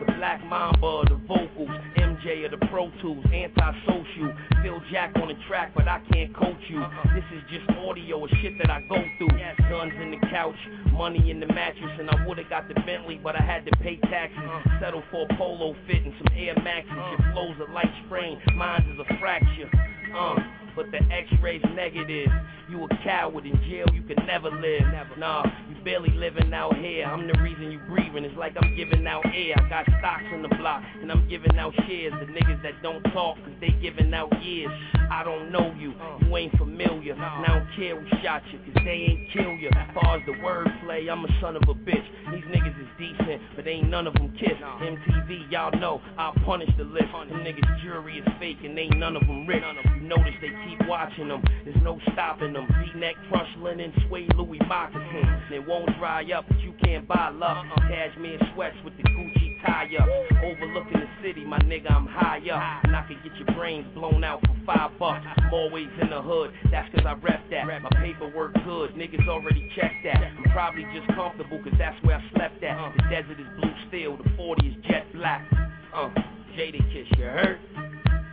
The 0.00 0.12
Black 0.16 0.44
Mamba, 0.44 1.04
the 1.08 1.16
vocals, 1.26 1.75
MJ 1.96 2.44
of 2.44 2.58
the 2.58 2.66
Pro 2.66 2.90
Tools, 3.00 3.24
anti-social. 3.32 4.32
Phil 4.62 4.80
Jack 4.90 5.12
on 5.16 5.28
the 5.28 5.34
track, 5.48 5.72
but 5.74 5.86
I 5.88 6.00
can't 6.12 6.34
coach 6.34 6.62
you. 6.68 6.84
This 7.14 7.24
is 7.34 7.42
just 7.50 7.68
audio 7.78 8.24
of 8.24 8.30
shit 8.42 8.54
that 8.58 8.70
I 8.70 8.80
go 8.88 9.02
through. 9.18 9.28
Guns 9.68 9.92
in 10.00 10.10
the 10.10 10.26
couch, 10.30 10.56
money 10.92 11.30
in 11.30 11.40
the 11.40 11.46
mattress, 11.46 11.90
and 11.98 12.10
I 12.10 12.26
would've 12.26 12.48
got 12.48 12.68
the 12.68 12.74
Bentley, 12.86 13.20
but 13.22 13.36
I 13.36 13.42
had 13.44 13.64
to 13.66 13.72
pay 13.82 13.96
taxes. 13.96 14.38
Settle 14.80 15.02
for 15.10 15.26
a 15.28 15.36
polo 15.36 15.74
fit 15.86 16.04
and 16.04 16.14
some 16.18 16.36
Air 16.36 16.54
Maxes. 16.62 16.92
Your 16.92 17.32
flow's 17.32 17.68
a 17.68 17.72
light 17.72 17.92
sprain, 18.06 18.40
mine 18.54 18.82
is 18.92 18.98
a 18.98 19.18
fracture. 19.18 19.70
Uh, 20.14 20.36
but 20.76 20.90
the 20.90 21.00
X-ray's 21.10 21.62
negative. 21.74 22.28
You 22.68 22.84
a 22.84 22.88
coward 23.02 23.46
in 23.46 23.56
jail, 23.70 23.86
you 23.94 24.02
can 24.02 24.26
never 24.26 24.50
live. 24.50 24.82
Never. 24.92 25.16
Nah, 25.16 25.44
you 25.68 25.76
barely 25.84 26.10
living 26.10 26.52
out 26.52 26.76
here. 26.76 27.06
I'm 27.06 27.26
the 27.26 27.38
reason 27.40 27.70
you 27.70 27.78
breathing. 27.88 28.24
It's 28.24 28.36
like 28.36 28.54
I'm 28.60 28.76
giving 28.76 29.06
out 29.06 29.24
air. 29.24 29.54
I 29.56 29.68
got 29.68 29.86
stocks 29.98 30.24
in 30.34 30.42
the 30.42 30.48
block, 30.48 30.82
and 31.00 31.10
I'm 31.10 31.26
giving 31.28 31.56
out 31.58 31.72
shares. 31.86 32.12
The 32.20 32.26
niggas 32.26 32.62
that 32.62 32.82
don't 32.82 33.02
talk, 33.14 33.36
cause 33.36 33.54
they 33.60 33.70
giving 33.80 34.12
out 34.12 34.30
years. 34.42 34.70
I 35.10 35.22
don't 35.22 35.50
know 35.52 35.72
you, 35.78 35.94
you 36.20 36.36
ain't 36.36 36.56
familiar. 36.58 37.12
And 37.12 37.22
I 37.22 37.46
don't 37.46 37.68
care 37.76 37.98
who 37.98 38.06
shot 38.22 38.42
you, 38.52 38.58
cause 38.58 38.82
they 38.84 39.06
ain't 39.08 39.30
kill 39.32 39.52
you. 39.54 39.68
As 39.68 39.94
far 39.94 40.16
as 40.18 40.22
the 40.26 40.32
wordplay, 40.32 41.10
I'm 41.10 41.24
a 41.24 41.28
son 41.40 41.56
of 41.56 41.62
a 41.68 41.74
bitch. 41.74 42.04
These 42.32 42.44
niggas 42.44 42.78
is 42.80 42.88
decent, 42.98 43.40
but 43.54 43.66
ain't 43.66 43.88
none 43.88 44.06
of 44.08 44.14
them 44.14 44.34
kiss. 44.38 44.58
MTV, 44.60 45.50
y'all 45.50 45.70
know, 45.78 46.02
I'll 46.18 46.34
punish 46.44 46.70
the 46.76 46.84
list. 46.84 47.06
Them 47.12 47.44
niggas 47.44 47.82
jury 47.82 48.18
is 48.18 48.26
fake, 48.40 48.58
and 48.64 48.76
ain't 48.78 48.98
none 48.98 49.16
of 49.16 49.26
them 49.26 49.46
rich. 49.46 49.62
Notice 50.02 50.34
they 50.40 50.50
keep 50.68 50.88
watching 50.88 51.28
them, 51.28 51.42
there's 51.64 51.82
no 51.82 51.98
stopping 52.12 52.52
them. 52.52 52.66
V-neck, 52.66 53.14
crush 53.28 53.48
linen, 53.58 53.92
suede 54.08 54.34
Louis 54.36 54.60
moccasins. 54.68 55.42
They 55.50 55.58
won't 55.58 55.90
dry 55.98 56.24
up, 56.32 56.44
but 56.48 56.58
you 56.60 56.74
can't 56.82 57.06
buy 57.06 57.30
love. 57.30 57.64
Cashmere 57.88 58.38
sweats 58.54 58.76
with 58.84 58.96
the 58.96 59.02
Gucci 59.04 59.60
tie 59.66 59.90
up. 59.98 60.08
Overlooking 60.44 61.00
the 61.00 61.08
city, 61.22 61.44
my 61.44 61.58
nigga, 61.60 61.90
I'm 61.90 62.06
high 62.06 62.40
up. 62.50 62.84
And 62.84 62.94
I 62.94 63.06
can 63.06 63.18
get 63.22 63.34
your 63.36 63.56
brains 63.56 63.86
blown 63.94 64.24
out 64.24 64.40
for 64.40 64.56
five 64.66 64.90
bucks. 64.98 65.24
I'm 65.36 65.52
always 65.52 65.88
in 66.00 66.10
the 66.10 66.22
hood, 66.22 66.52
that's 66.70 66.92
cause 66.94 67.04
I 67.06 67.14
rep 67.14 67.42
that. 67.50 67.66
My 67.82 67.90
paperwork 68.00 68.54
good, 68.64 68.94
niggas 68.94 69.28
already 69.28 69.70
checked 69.74 70.04
that. 70.04 70.16
I'm 70.16 70.44
probably 70.52 70.84
just 70.94 71.08
comfortable 71.14 71.62
cause 71.62 71.74
that's 71.78 71.96
where 72.04 72.16
I 72.16 72.30
slept 72.34 72.62
at. 72.62 72.92
The 72.96 73.02
desert 73.10 73.40
is 73.40 73.46
blue 73.60 73.74
steel, 73.88 74.16
the 74.16 74.30
40 74.36 74.66
is 74.66 74.74
jet 74.88 75.06
black. 75.14 75.46
Uh, 75.94 76.10
Jada 76.56 76.78
Kiss, 76.92 77.06
you 77.18 77.24
hurt? 77.24 77.58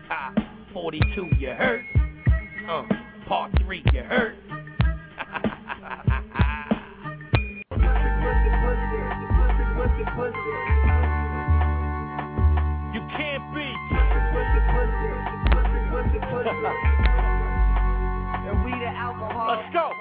Ah, 0.09 0.33
42, 0.73 1.29
you 1.37 1.49
hurt? 1.49 1.81
Uh, 2.67 2.83
part 3.27 3.51
3, 3.61 3.83
you 3.93 4.01
hurt? 4.01 4.35
You 12.93 13.01
can't 13.17 13.55
be. 13.55 13.73
And 18.45 18.63
we 18.63 18.71
the 18.71 18.85
alcohol. 18.85 19.57
Let's 19.57 19.73
go. 19.73 19.91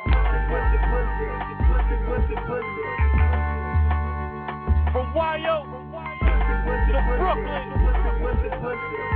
From 4.92 5.14
YO 5.14 5.82
to 6.92 6.98
Brooklyn. 7.18 9.11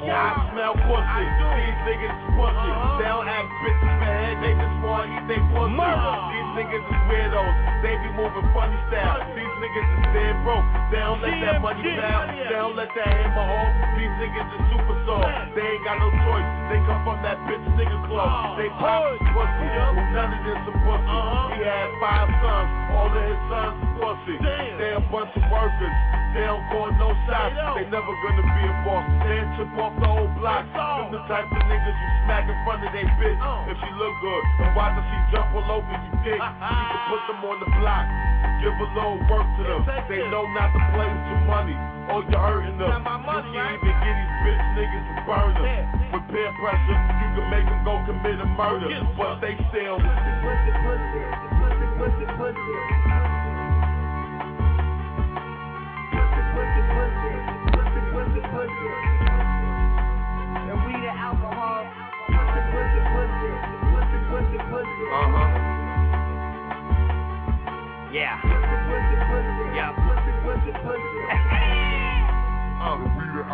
Yeah, 0.00 0.16
I 0.16 0.48
smell 0.48 0.72
pussy. 0.80 1.24
These 1.60 1.78
niggas 1.84 2.08
is 2.08 2.32
pussy. 2.32 2.70
They 3.00 3.08
don't 3.08 3.28
have 3.28 3.44
bitches 3.60 3.92
for 4.00 4.08
head, 4.08 4.34
they 4.40 4.52
just 4.56 4.76
want 4.80 5.04
to 5.04 5.12
eat 5.12 5.24
they 5.28 5.40
pussy. 5.52 5.76
These 5.76 6.50
niggas 6.56 6.84
is 6.88 7.00
weirdos. 7.04 7.54
They 7.84 7.94
be 8.00 8.08
moving 8.16 8.48
funny 8.56 8.80
style. 8.88 9.20
These 9.36 9.54
niggas 9.60 9.88
is 9.92 10.04
dead 10.16 10.34
broke. 10.40 10.64
They 10.88 11.04
don't 11.04 11.20
let 11.20 11.36
that 11.44 11.60
money 11.60 11.84
down. 12.00 12.32
They 12.32 12.48
don't 12.48 12.76
let 12.80 12.88
that 12.96 13.08
hammer 13.12 13.44
home. 13.44 13.72
These 14.00 14.14
niggas 14.24 14.48
is 14.56 14.62
super 14.72 14.96
soft. 15.04 15.28
They 15.52 15.68
ain't 15.68 15.84
got 15.84 16.00
no 16.00 16.08
choice. 16.24 16.48
They 16.72 16.80
come 16.88 17.00
from 17.04 17.20
that 17.20 17.36
bitch 17.44 17.60
nigga 17.76 18.00
club. 18.08 18.56
They 18.56 18.72
pop 18.80 19.04
pussy. 19.36 19.68
Who 19.68 20.02
none 20.16 20.32
of 20.32 20.40
this 20.48 20.64
a 20.64 20.72
pussy. 20.80 21.16
He 21.54 21.60
had 21.60 21.88
five 22.00 22.28
sons. 22.40 22.68
All 22.96 23.12
of 23.12 23.20
his 23.20 23.40
sons 23.52 23.76
is 23.84 23.92
pussy. 24.00 24.36
They 24.80 24.96
a 24.96 25.02
bunch 25.12 25.28
of 25.36 25.44
workers. 25.52 25.96
They 26.30 26.46
don't 26.46 26.62
call 26.70 26.94
no 26.94 27.10
shots. 27.26 27.58
They 27.74 27.90
never 27.90 28.14
gonna 28.22 28.46
be 28.54 28.62
a 28.62 28.74
boss. 28.86 29.02
They 29.26 29.42
ain't 29.42 29.50
chip 29.58 29.66
off 29.74 29.90
the 29.98 30.06
whole 30.06 30.30
block. 30.38 30.62
Them 30.70 31.10
the 31.10 31.20
type 31.26 31.50
of 31.50 31.62
niggas 31.66 31.98
you 31.98 32.08
smack 32.22 32.46
in 32.46 32.54
front 32.62 32.86
of 32.86 32.90
they 32.94 33.02
bitch 33.18 33.40
if 33.66 33.76
she 33.82 33.90
look 33.98 34.14
good. 34.22 34.42
And 34.62 34.70
why 34.78 34.94
does 34.94 35.02
she 35.10 35.18
jump 35.34 35.50
all 35.58 35.66
over 35.74 35.90
you 35.90 36.12
dick? 36.22 36.38
You 36.38 36.86
can 36.86 37.02
put 37.10 37.22
them 37.26 37.42
on 37.50 37.58
the 37.58 37.70
block. 37.82 38.06
Give 38.62 38.70
a 38.70 38.86
little 38.94 39.18
work 39.26 39.46
to 39.58 39.62
them. 39.66 39.82
They 40.06 40.22
know 40.30 40.46
not 40.54 40.70
to 40.70 40.80
play 40.94 41.08
with 41.10 41.26
your 41.34 41.42
money. 41.50 41.74
Oh, 42.14 42.22
you're 42.22 42.38
hurting 42.38 42.78
them. 42.78 42.90
You 42.90 43.50
can't 43.50 43.82
even 43.82 43.90
get 43.90 44.14
these 44.14 44.34
bitch 44.46 44.64
niggas 44.78 45.06
to 45.10 45.14
burn 45.26 45.50
them. 45.58 45.66
With 46.14 46.26
peer 46.30 46.50
pressure, 46.62 46.98
you 47.20 47.28
can 47.34 47.46
make 47.50 47.66
them 47.66 47.82
go 47.82 47.98
commit 48.06 48.38
a 48.38 48.46
murder. 48.54 48.86
But 49.18 49.42
they 49.42 49.58
still. 49.74 49.98
Pussy, 49.98 50.70
pussy, 50.78 51.26
pussy, 51.58 51.86
pussy, 51.98 52.26
pussy. 52.38 52.54
Pussy, 52.54 53.09
Uh-huh. 64.50 65.46
Yeah. 68.10 68.34
Yeah. 69.70 69.94
Uh, 72.80 72.96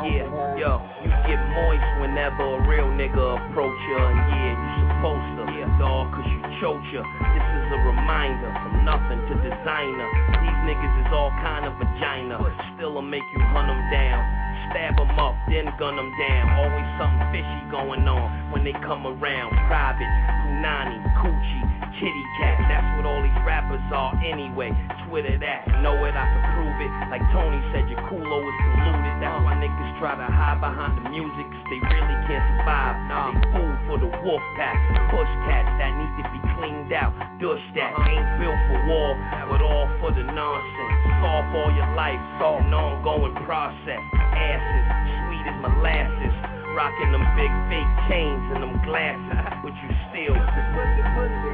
yeah, 0.06 0.31
yo, 0.56 0.78
you 1.02 1.10
get 1.27 1.43
moist 1.51 1.82
whenever 2.01 2.47
a 2.47 2.68
real 2.70 2.86
nigga 2.94 3.36
approach 3.36 3.82
and 3.98 4.16
yeah, 4.31 4.55
you 4.55 4.86
supposed 4.97 5.31
to, 5.35 5.43
yeah, 5.59 5.66
dog, 5.82 6.14
cause 6.14 6.24
you 6.31 6.39
chose 6.62 6.86
ya. 6.94 7.02
This 7.02 7.43
is 7.43 7.66
a 7.74 7.81
reminder, 7.90 8.48
from 8.62 8.86
nothing 8.86 9.18
to 9.27 9.35
designer. 9.43 10.09
These 10.40 10.60
niggas 10.70 10.94
is 11.02 11.10
all 11.10 11.35
kind 11.43 11.66
of 11.66 11.74
vagina, 11.74 12.39
still'll 12.78 13.02
make 13.02 13.27
you 13.35 13.43
hunt 13.51 13.66
them 13.66 13.82
down. 13.90 14.23
Stab 14.70 14.97
them 14.97 15.15
up, 15.19 15.35
then 15.49 15.69
gun 15.78 15.97
them 15.97 16.11
down. 16.16 16.45
Always 16.59 16.89
something 16.99 17.27
fishy 17.33 17.62
going 17.70 18.05
on 18.09 18.51
when 18.51 18.65
they 18.65 18.74
come 18.85 19.07
around. 19.07 19.53
Private, 19.69 20.11
Punani, 20.47 20.99
Coochie, 21.23 21.65
Kitty 21.99 22.24
Cat. 22.41 22.57
That's 22.69 22.89
what 22.97 23.05
all 23.07 23.23
these 23.23 23.41
rappers 23.47 23.83
are 23.93 24.12
anyway. 24.24 24.73
Twitter 25.07 25.39
that, 25.39 25.69
know 25.83 25.95
it, 26.05 26.15
I 26.16 26.27
can 26.27 26.43
prove 26.59 26.77
it. 26.83 26.91
Like 27.09 27.24
Tony 27.31 27.61
said, 27.70 27.87
your 27.87 28.01
culo 28.11 28.39
is 28.43 28.57
polluted. 28.74 29.16
That's 29.23 29.39
why 29.47 29.55
niggas 29.59 29.93
try 30.03 30.19
to 30.19 30.28
hide 30.28 30.61
behind 30.61 30.99
the 30.99 31.11
music, 31.11 31.47
cause 31.47 31.66
they 31.70 31.81
really 31.81 32.19
can't 32.27 32.45
survive. 32.59 32.97
Nah, 33.07 33.33
they 33.33 33.47
food 33.55 33.77
for 33.87 33.97
the 34.03 34.11
wolf 34.27 34.43
pack. 34.59 34.77
Push 35.15 35.31
cats 35.47 35.70
that 35.78 35.93
need 35.95 36.12
to 36.20 36.24
be 36.35 36.45
cleaned 36.57 36.93
out. 36.93 37.12
Dush 37.41 37.62
that 37.77 37.93
ain't 38.09 38.28
built 38.41 38.61
for 38.69 38.81
war, 38.89 39.12
but 39.49 39.61
all 39.61 39.89
for 40.01 40.11
the 40.12 40.24
nonsense. 40.24 40.97
Solve 41.20 41.49
all 41.55 41.70
your 41.73 41.91
life, 41.95 42.20
solve 42.41 42.65
an 42.65 42.73
ongoing 42.73 43.37
process. 43.45 44.03
Asses, 44.35 44.85
sweet 45.28 45.47
as 45.47 45.57
molasses. 45.61 46.35
Rocking 46.77 47.12
them 47.12 47.24
big 47.37 47.49
fake 47.73 47.93
chains 48.09 48.43
and 48.53 48.61
them 48.61 48.77
glasses, 48.85 49.49
but 49.65 49.73
you 49.73 49.89
still, 50.12 50.37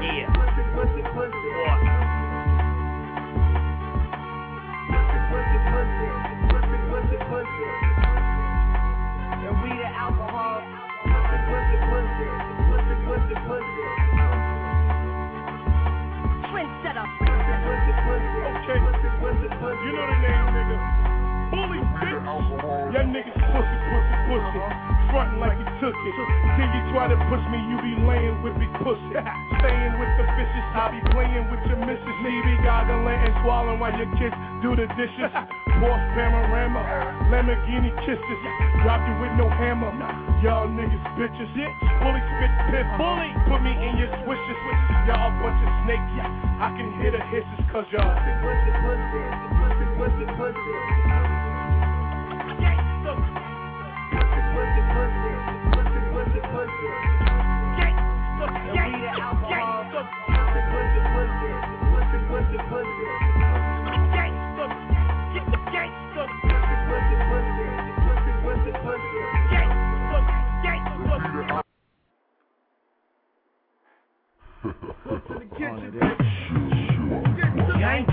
yeah. 0.03 0.27
Y'all 22.93 23.09
niggas 23.09 23.33
pussy, 23.33 23.77
pussy, 23.89 24.17
pussy. 24.29 24.61
Frontin' 25.09 25.41
like 25.41 25.57
you 25.57 25.65
took 25.81 25.97
it. 25.97 26.15
Till 26.61 26.69
you 26.77 26.83
try 26.93 27.09
to 27.09 27.17
push 27.33 27.41
me, 27.49 27.57
you 27.73 27.81
be 27.81 27.97
laying 28.05 28.37
with 28.45 28.53
big 28.61 28.69
pussy. 28.85 29.17
Staying 29.65 29.97
with 29.97 30.13
the 30.21 30.29
fishes, 30.37 30.67
I 30.77 30.93
be 30.93 31.01
playing 31.09 31.49
with 31.49 31.65
your 31.73 31.81
missus. 31.81 32.17
Me 32.21 32.37
be 32.45 32.53
goggling 32.61 33.17
and 33.17 33.33
swallowing 33.41 33.81
while 33.81 33.97
your 33.97 34.13
kids 34.21 34.37
do 34.61 34.77
the 34.77 34.85
dishes. 34.93 35.33
Porsche 35.81 36.05
panorama, 36.13 36.85
Lamborghini 37.33 37.97
kisses. 38.05 38.41
Drop 38.85 39.01
you 39.09 39.17
with 39.25 39.41
no 39.41 39.49
hammer. 39.49 39.89
Y'all 40.45 40.69
niggas 40.69 41.01
bitches. 41.17 41.49
Bully 41.49 42.21
spit 42.37 42.53
piss. 42.77 42.89
Bully. 43.01 43.33
Put 43.49 43.65
me 43.65 43.73
in 43.73 44.05
your 44.05 44.13
swishes. 44.21 44.61
Y'all 45.09 45.33
a 45.33 45.41
bunch 45.41 45.61
of 45.65 45.73
snakes. 45.89 46.13
I 46.61 46.69
can 46.77 46.93
hear 47.01 47.17
the 47.17 47.25
hisses 47.33 47.65
cause 47.73 47.89
y'all. 47.89 48.05
Pussy, 48.05 48.69
pussy, 48.85 49.25
pussy, 49.57 49.87
pussy, 49.97 50.25
pussy. 50.37 50.61
Pussy, 50.61 50.92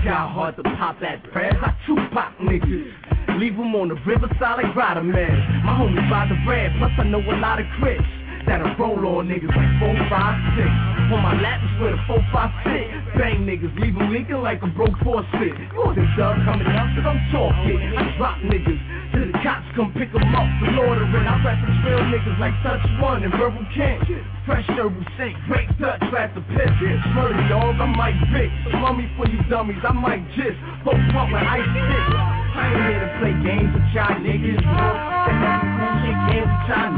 got 0.04 0.32
hard 0.32 0.56
to 0.56 0.62
pop 0.62 0.98
that 1.00 1.22
press. 1.32 1.54
I 1.62 1.76
Tupac 1.86 2.38
niggas. 2.38 3.38
Leave 3.38 3.54
'em 3.54 3.74
on 3.74 3.88
the 3.88 3.94
riverside 4.06 4.62
like 4.62 4.74
Rider 4.74 5.02
Man. 5.02 5.64
My 5.64 5.78
homies 5.78 6.10
buy 6.10 6.26
the 6.26 6.34
bread, 6.44 6.74
plus 6.78 6.92
I 6.98 7.04
know 7.04 7.20
a 7.20 7.36
lot 7.36 7.60
of 7.60 7.66
crits. 7.78 8.19
That'll 8.46 8.74
roll 8.76 9.18
on 9.18 9.28
niggas 9.28 9.54
like 9.54 9.72
4, 9.80 9.94
5, 10.08 10.56
6. 10.56 10.68
On 11.12 11.20
my 11.22 11.34
lap 11.40 11.60
is 11.64 11.80
where 11.80 11.92
the 11.92 12.02
4, 12.06 12.18
5, 12.32 12.50
6. 12.64 13.18
Bang 13.18 13.46
niggas, 13.46 13.72
leave 13.80 13.96
'em 13.96 14.12
leaking 14.12 14.42
like 14.42 14.62
a 14.62 14.66
broke 14.66 14.96
faucet. 15.04 15.54
You 15.58 15.80
wasn't 15.80 16.10
done 16.16 16.44
coming 16.44 16.66
up, 16.66 16.88
cause 16.94 17.06
I'm 17.06 17.20
talking. 17.30 17.78
I 17.96 18.02
drop 18.16 18.38
niggas. 18.40 18.80
Till 19.12 19.26
the 19.26 19.38
cops 19.42 19.66
come 19.74 19.92
pick 19.92 20.10
pick 20.10 20.22
'em 20.22 20.34
up 20.34 20.48
for 20.58 20.70
loitering. 20.72 21.26
I 21.26 21.36
with 21.44 21.84
real 21.84 22.00
niggas 22.10 22.38
like 22.38 22.54
Touch 22.62 22.80
One 23.00 23.22
and 23.22 23.32
Verbal 23.34 23.64
Kent. 23.74 24.08
Fresh 24.46 24.66
herbal 24.68 25.04
shake, 25.16 25.36
break 25.46 25.68
Dutch, 25.78 26.02
rap 26.12 26.34
the 26.34 26.40
piss. 26.40 26.70
Murder 27.14 27.48
dog, 27.48 27.80
I 27.80 27.86
might 27.86 28.18
pick. 28.32 28.50
Mummy 28.74 29.08
for 29.16 29.28
you 29.28 29.42
dummies, 29.48 29.84
I 29.84 29.92
might 29.92 30.24
just. 30.32 30.58
Poke 30.84 31.00
pump 31.12 31.32
like 31.32 31.46
ice 31.46 31.68
stick. 31.70 32.14
I 32.56 32.66
ain't 32.66 32.84
here 32.88 33.00
to 33.00 33.18
play 33.18 33.34
games 33.44 33.74
with 33.74 33.94
y'all 33.94 34.16
niggas. 34.18 35.69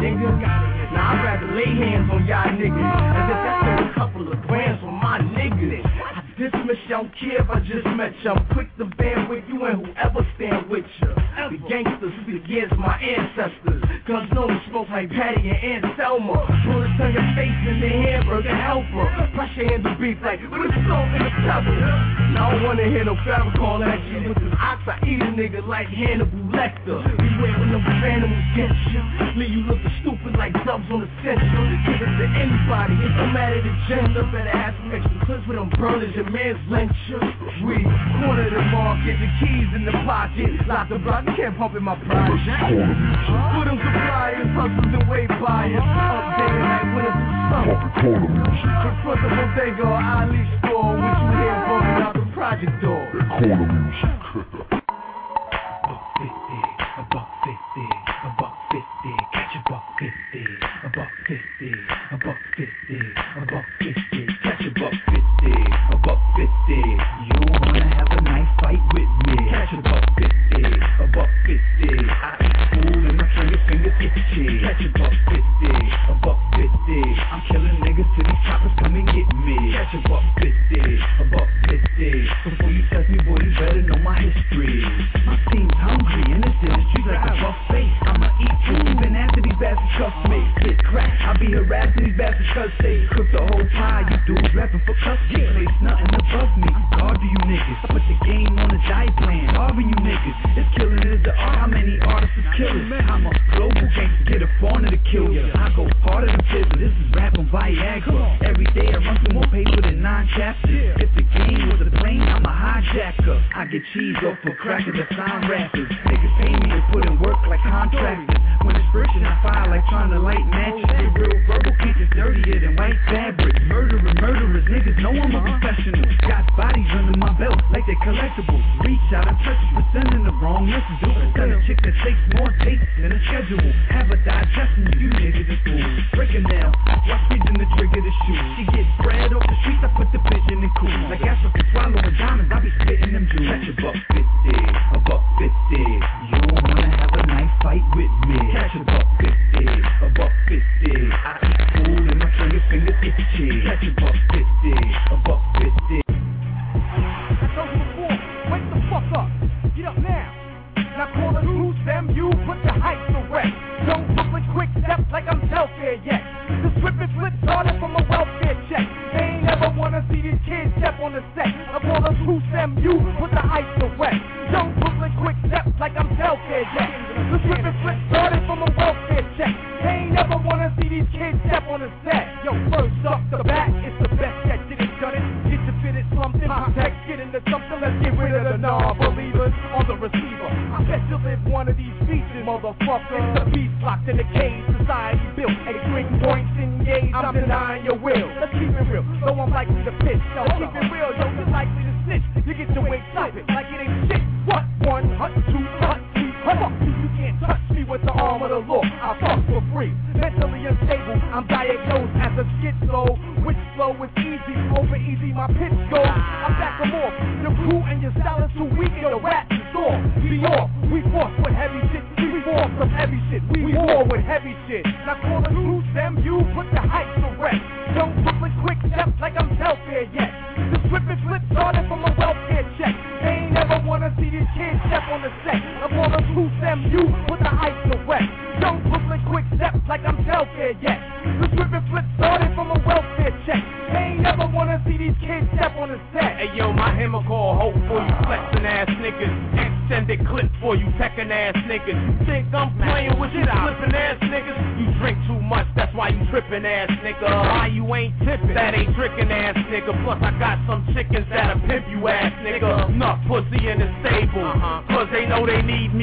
Niggas. 0.02 0.43
Now 0.93 1.12
I'd 1.12 1.24
rather 1.24 1.55
lay 1.55 1.64
hands 1.64 2.10
on 2.10 2.27
y'all 2.27 2.51
niggas. 2.59 2.74
As 2.74 3.31
if 3.31 3.39
that's 3.40 3.90
a 3.90 3.94
couple 3.94 4.31
of 4.31 4.43
grams 4.43 4.81
for 4.81 4.90
my 4.93 5.19
niggas. 5.20 5.86
I 5.86 6.22
dismiss 6.43 6.78
you, 6.85 6.90
don't 6.90 7.12
care 7.19 7.43
if 7.43 7.51
I 7.51 7.60
just 7.60 7.86
met 7.94 8.12
you. 8.23 8.31
I'm 8.31 8.43
quick 8.55 8.66
to 8.78 8.85
band 8.85 9.28
with 9.28 9.44
you 9.47 9.64
and 9.64 9.86
whoever 9.86 10.27
stand 10.35 10.69
with 10.69 10.85
you. 11.01 11.14
The 11.14 11.59
gangsters 11.69 12.12
speak 12.23 12.43
against 12.43 12.74
my 12.77 12.98
ancestors. 12.98 13.82
Guns 14.06 14.27
known 14.35 14.48
to 14.48 14.60
smoke 14.70 14.89
like 14.90 15.10
Patty 15.10 15.51
and 15.51 15.85
Aunt 15.85 15.97
Selma. 15.97 16.35
Bullets 16.66 16.98
on 16.98 17.12
your 17.14 17.28
face 17.39 17.60
and 17.70 17.82
the 17.82 17.89
hamburger 17.89 18.56
helper. 18.56 19.06
Pressure 19.35 19.70
handle 19.70 19.94
beef 20.01 20.19
like 20.23 20.43
with 20.43 20.66
a 20.66 20.70
salt 20.90 21.06
and 21.14 21.23
a 21.23 21.32
pepper. 21.47 21.78
Now 22.35 22.51
I 22.51 22.59
don't 22.59 22.64
wanna 22.64 22.89
hear 22.90 23.05
no 23.05 23.14
Farrakhan 23.23 23.86
at 23.86 24.02
you 24.10 24.28
with 24.28 24.40
this 24.43 24.55
ox. 24.59 24.82
I 24.89 24.98
eat 25.06 25.23
a 25.23 25.31
nigga 25.31 25.62
like 25.66 25.86
Hannibal 25.89 26.43
Lecter. 26.51 26.98
Beware 27.06 27.55
when 27.60 27.70
those 27.70 27.86
animals 28.02 28.47
get 28.59 28.73
you. 28.90 29.02
Leave 29.39 29.52
you 29.52 29.62
looking 29.70 29.93
stupid 30.02 30.35
like 30.35 30.52
dubs 30.66 30.89
on 30.90 31.06
the 31.06 31.10
central. 31.23 31.64
Give 31.86 32.02
it 32.02 32.12
to 32.19 32.27
anybody. 32.35 32.98
It 32.98 33.12
don't 33.14 33.32
matter 33.32 33.62
the 33.62 33.74
gender. 33.86 34.24
Better 34.32 34.51
have 34.51 34.74
some 34.81 34.90
extra 34.90 35.19
clips 35.27 35.47
with 35.47 35.56
them 35.60 35.70
burners 35.78 36.14
and 36.16 36.31
man's 36.32 36.59
lenture. 36.70 37.20
We 37.62 37.84
corner 37.84 38.48
the 38.48 38.62
market, 38.72 39.20
the 39.20 39.28
keys 39.38 39.68
in 39.76 39.84
the 39.84 39.92
pocket. 40.09 40.66
Lock 40.66 40.88
the 40.88 40.98
block, 40.98 41.24
you 41.26 41.36
can't 41.36 41.56
pump 41.56 41.76
in 41.76 41.84
my 41.84 41.94
project. 42.09 42.72
Put 43.52 43.68
them 43.68 43.76
suppliers, 43.76 44.48
hustlers 44.56 44.94
and 44.96 45.09
way 45.09 45.26
buyers. 45.28 45.84
Updated 45.84 46.64
like 46.64 46.88
winners 46.96 47.12
of 47.12 47.28
the 47.28 47.40
summer. 47.52 47.76
In 47.92 48.94
front 49.04 49.20
of 49.20 49.30
Bodega 49.30 49.84
or 49.84 50.00
Ali 50.00 50.42
store, 50.64 50.96
what 50.96 51.14
you 51.20 51.28
hear 51.36 51.56
bumping 51.68 52.00
out 52.00 52.14
the 52.16 52.24
project 52.32 52.74
door. 52.80 53.04
Corner 53.28 53.68
music. 53.68 54.61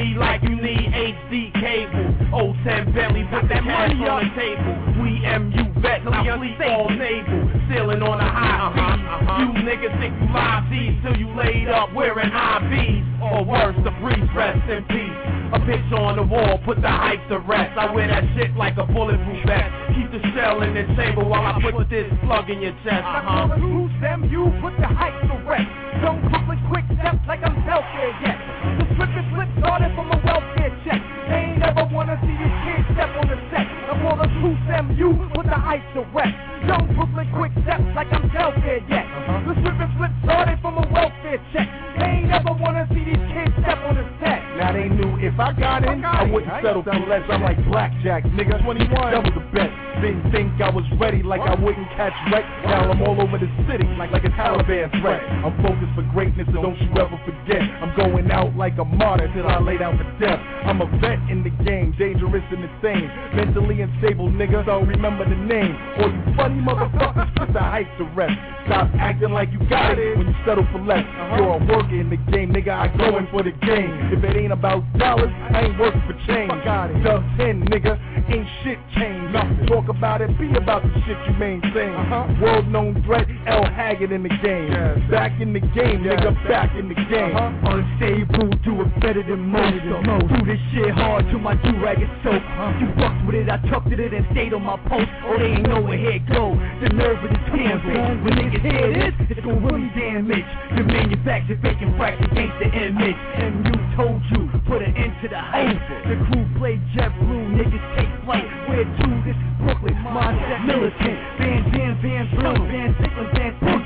Need 0.00 0.16
like 0.16 0.42
you 0.42 0.56
need 0.56 0.88
HD 0.96 1.52
cable. 1.60 2.08
010 2.64 2.92
Bentley, 2.94 3.24
put 3.28 3.48
that 3.48 3.64
money 3.64 4.00
on 4.08 4.24
the 4.24 4.32
table. 4.32 4.72
We 4.96 5.20
MU 5.20 5.64
vet, 5.80 6.04
now 6.04 6.24
fleet 6.38 6.56
all 6.64 6.88
naval. 6.88 7.40
Sailing 7.68 8.02
on 8.02 8.16
a 8.20 8.30
high 8.30 8.72
speed. 8.72 9.04
You 9.40 9.48
niggas 9.68 9.94
think 10.00 10.16
you 10.16 10.28
live 10.32 10.64
these 10.72 10.96
till 11.04 11.16
you 11.20 11.28
laid 11.36 11.68
up 11.68 11.92
wearing 11.92 12.30
IVs. 12.30 13.04
Or 13.20 13.44
worse, 13.44 13.76
the 13.84 13.92
breeze, 14.00 14.30
rest 14.34 14.64
in 14.70 14.84
peace. 14.88 15.18
A 15.52 15.60
picture 15.68 16.00
on 16.00 16.16
the 16.16 16.24
wall, 16.24 16.56
put 16.64 16.80
the 16.80 16.88
hype 16.88 17.20
to 17.28 17.38
rest. 17.44 17.76
I 17.76 17.92
wear 17.92 18.08
that 18.08 18.24
shit 18.36 18.56
like 18.56 18.78
a 18.78 18.86
bulletproof 18.86 19.44
vest. 19.44 19.68
Keep 19.92 20.16
the 20.16 20.22
shell 20.32 20.62
in 20.62 20.72
the 20.72 20.88
chamber 20.96 21.22
while 21.22 21.44
I 21.44 21.60
put 21.60 21.90
this 21.90 22.08
plug 22.24 22.48
in 22.48 22.62
your 22.62 22.72
chest. 22.80 23.04
Uh-huh. 23.04 23.52
who's 23.60 23.92
them, 24.00 24.24
you 24.32 24.48
put 24.64 24.72
the 24.80 24.88
hype 24.88 25.20
to 25.28 25.36
rest. 25.44 25.68
Don't 26.00 26.24
with 26.48 26.62
quick 26.72 26.88
steps 26.96 27.20
like 27.28 27.44
I'm 27.44 27.60
welfare 27.66 28.16
yet. 28.24 28.89
Started 29.60 29.92
from 29.94 30.08
a 30.10 30.18
welfare 30.24 30.72
check. 30.84 31.00
They 31.28 31.52
ain't 31.52 31.58
never 31.60 31.84
wanna 31.92 32.16
see 32.24 32.32
these 32.32 32.58
kids 32.64 32.84
step 32.96 33.12
on 33.20 33.28
the 33.28 33.38
set. 33.52 33.68
I 33.68 33.92
call 34.00 34.16
it 34.24 34.32
who's 34.40 34.60
them, 34.66 34.96
you 34.96 35.12
put 35.36 35.44
the 35.44 35.54
hype 35.54 35.84
to 35.94 36.02
rest. 36.16 36.34
Don't 36.66 36.88
look 36.96 37.12
with 37.12 37.28
quick 37.36 37.52
steps 37.62 37.84
like 37.94 38.08
I'm 38.12 38.24
welfare 38.32 38.80
yet. 38.88 39.04
Uh-huh. 39.04 39.52
The 39.52 39.54
flip 39.60 39.76
and 39.76 39.92
flip 40.00 40.12
started 40.24 40.58
from 40.64 40.80
a 40.80 40.84
welfare 40.88 41.40
check. 41.52 41.68
They 42.00 42.24
ain't 42.24 42.28
never 42.32 42.56
wanna 42.56 42.88
see 42.88 43.04
these 43.04 43.24
kids 43.36 43.52
step 43.60 43.78
on 43.84 44.00
the 44.00 44.04
set. 44.18 44.40
Now 44.56 44.72
they 44.72 44.88
knew 44.88 45.20
if 45.20 45.38
I 45.38 45.52
got 45.52 45.84
in, 45.84 46.04
I 46.04 46.24
wouldn't 46.24 46.52
settle 46.64 46.82
for 46.82 46.96
less. 47.04 47.22
I'm 47.28 47.42
like 47.44 47.60
blackjack, 47.68 48.24
nigga. 48.32 48.64
21, 48.64 48.88
that 48.88 49.22
was 49.22 49.34
the 49.36 49.44
bet. 49.52 49.89
Didn't 50.00 50.32
think 50.32 50.56
I 50.60 50.70
was 50.70 50.84
ready, 50.98 51.22
like 51.22 51.40
I 51.40 51.54
wouldn't 51.54 51.88
catch 51.92 52.16
wreck. 52.32 52.44
Now 52.64 52.90
I'm 52.90 53.02
all 53.02 53.20
over 53.20 53.36
the 53.36 53.50
city, 53.68 53.84
like 54.00 54.10
like 54.10 54.24
a 54.24 54.32
Taliban 54.32 54.88
threat. 55.00 55.20
I'm 55.44 55.52
focused 55.60 55.92
for 55.94 56.02
greatness, 56.16 56.48
so 56.48 56.62
don't 56.62 56.80
you 56.80 56.88
ever 56.96 57.20
forget. 57.28 57.60
I'm 57.60 57.92
going 57.96 58.30
out 58.30 58.56
like 58.56 58.78
a 58.78 58.84
martyr 58.84 59.28
till 59.34 59.46
I 59.46 59.60
lay 59.60 59.76
down 59.76 59.98
for 60.00 60.08
death. 60.16 60.40
I'm 60.64 60.80
a 60.80 60.88
vet 61.04 61.20
in 61.28 61.44
the 61.44 61.52
game, 61.64 61.94
dangerous 61.98 62.44
and 62.48 62.64
insane. 62.64 63.12
Mentally 63.36 63.82
unstable, 63.82 64.32
nigga, 64.32 64.64
so 64.64 64.80
remember 64.80 65.28
the 65.28 65.36
name. 65.36 65.76
All 66.00 66.08
you 66.08 66.22
funny 66.36 66.60
motherfuckers, 66.64 67.28
put 67.36 67.52
the 67.52 67.60
hype 67.60 67.88
to 67.98 68.04
rest. 68.16 68.32
Stop 68.66 68.88
acting 68.96 69.32
like 69.32 69.52
you 69.52 69.60
got 69.68 69.98
it 69.98 70.16
when 70.16 70.28
you 70.28 70.34
settle 70.46 70.66
for 70.72 70.80
less. 70.80 71.04
You're 71.36 71.60
a 71.60 71.66
worker 71.66 72.00
in 72.00 72.08
the 72.08 72.16
game, 72.32 72.52
nigga. 72.52 72.72
I 72.72 72.88
go 72.96 73.18
in 73.18 73.26
for 73.28 73.42
the 73.42 73.52
game. 73.52 73.92
If 74.12 74.24
it 74.24 74.36
ain't 74.36 74.52
about 74.52 74.80
dollars, 74.96 75.32
I 75.52 75.68
ain't 75.68 75.78
working 75.78 76.02
for 76.08 76.16
change. 76.26 76.52
Dub 77.04 77.20
10, 77.36 77.68
nigga, 77.68 77.98
ain't 78.32 78.48
shit 78.64 78.78
changed. 78.96 79.36
Talk 79.68 79.89
about 79.90 80.22
it, 80.22 80.30
be 80.38 80.48
about 80.54 80.82
the 80.82 80.90
shit 81.04 81.18
you 81.26 81.34
maintain. 81.34 81.92
World 82.40 82.68
known 82.68 83.02
threat, 83.04 83.26
L 83.46 83.66
Haggard 83.66 84.12
in 84.12 84.22
the 84.22 84.30
game. 84.42 84.70
Back 85.10 85.40
in 85.40 85.52
the 85.52 85.60
game, 85.60 86.06
nigga, 86.06 86.32
back 86.48 86.74
in 86.78 86.88
the 86.88 86.94
game. 86.94 87.34
Unstable, 87.34 88.48
do 88.64 88.80
it 88.82 89.00
better 89.00 89.22
than 89.22 89.40
most. 89.50 89.82
Do 90.30 90.46
this 90.46 90.58
shit 90.72 90.90
hard 90.94 91.26
till 91.30 91.40
my 91.40 91.54
do-rag 91.60 92.00
is 92.00 92.08
soaked. 92.22 92.46
You 92.80 92.88
fucked 92.96 93.26
with 93.26 93.34
it, 93.34 93.50
I 93.50 93.58
tucked 93.68 93.92
it 93.92 94.00
and 94.00 94.26
stayed 94.32 94.54
on 94.54 94.62
my 94.62 94.78
post. 94.88 95.10
Oh, 95.26 95.36
they 95.36 95.58
ain't 95.58 95.68
know 95.68 95.82
where 95.82 95.98
it 95.98 96.22
go. 96.30 96.54
The 96.80 96.88
nerve 96.94 97.22
of 97.22 97.30
this 97.30 97.44
campaign. 97.50 98.24
When 98.24 98.34
niggas 98.38 98.62
hear 98.62 98.94
this, 98.94 99.14
it's 99.28 99.40
gonna 99.40 99.60
really 99.60 99.90
damage. 99.98 100.46
The 100.78 100.84
manufacturer 100.86 101.58
faking 101.60 101.96
fraction 101.98 102.30
against 102.30 102.58
the 102.62 102.70
image. 102.70 103.18
And 103.34 103.66
you 103.66 103.74
told 103.98 104.22
you, 104.30 104.48
put 104.70 104.82
an 104.82 104.94
end 104.96 105.10
to 105.20 105.26
the 105.26 105.34
hype. 105.34 105.82
The 106.06 106.14
crew 106.30 106.46
play 106.54 106.78
JetBlue, 106.94 107.58
niggas 107.58 107.86
take 107.98 108.06
flight. 108.22 108.46
Where 108.70 108.86
to? 108.86 109.06
This 109.26 109.34
is 109.34 109.50
Brooklyn, 109.58 109.98
mindset 110.06 110.62
militant. 110.64 111.18
Van 111.42 111.66
Dam, 111.74 111.98
Van 111.98 112.30
Bruin, 112.38 112.62
Van 112.70 112.94
Sickler, 113.02 113.26
Van 113.34 113.79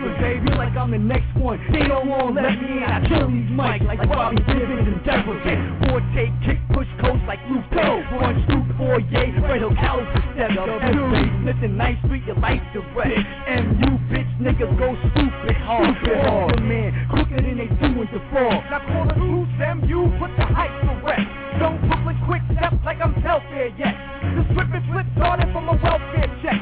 baby. 0.44 0.56
Like 0.56 0.76
I'm 0.76 0.90
the 0.90 0.98
next 0.98 1.34
one. 1.36 1.60
They 1.72 1.88
don't 1.88 2.08
want 2.08 2.36
let 2.36 2.60
me 2.60 2.78
in. 2.78 2.84
I 2.84 3.00
kill 3.08 3.28
these 3.28 3.50
mics 3.50 3.84
like 3.86 4.00
Bobby 4.08 4.36
Gibbons 4.36 4.88
and 4.88 5.00
Deverson. 5.02 5.88
Forte, 5.88 6.24
kick, 6.44 6.58
push, 6.72 6.88
coast 7.00 7.22
like 7.26 7.40
Luke 7.50 7.64
Punch, 7.72 8.38
through 8.46 8.64
foyer, 8.76 9.00
right 9.40 9.60
Hill 9.60 9.72
step. 9.72 10.50
MJ 10.58 11.42
Smith 11.42 11.56
and 11.62 11.78
Ninth 11.78 11.98
Street, 12.04 12.24
your 12.24 12.36
life 12.36 12.62
direct. 12.72 13.18
MU 13.48 13.90
bitch 14.12 14.30
niggas 14.40 14.78
go 14.78 14.96
stupid 15.12 15.56
hard. 15.64 15.96
Hard. 16.04 16.62
man, 16.62 16.92
quicker 17.10 17.40
than 17.40 17.56
they 17.58 17.68
doing 17.80 18.08
the 18.12 18.20
fall. 18.32 18.60
Now 18.70 18.80
call 18.84 19.10
it 19.10 19.18
loose 19.18 19.48
MU, 19.58 20.10
put 20.18 20.30
the 20.36 20.46
hype 20.46 20.74
to 20.84 21.06
rest. 21.06 21.28
Don't 21.58 21.80
Brooklyn 21.88 22.18
quick 22.26 22.42
step 22.56 22.74
like 22.84 23.00
I'm 23.00 23.14
welfare 23.22 23.68
yet. 23.78 23.94
The 24.36 24.42
strip 24.52 24.68
and 24.74 24.84
flip 24.90 25.06
started 25.16 25.52
from 25.52 25.68
a 25.68 25.76
welfare 25.80 26.28
check. 26.42 26.60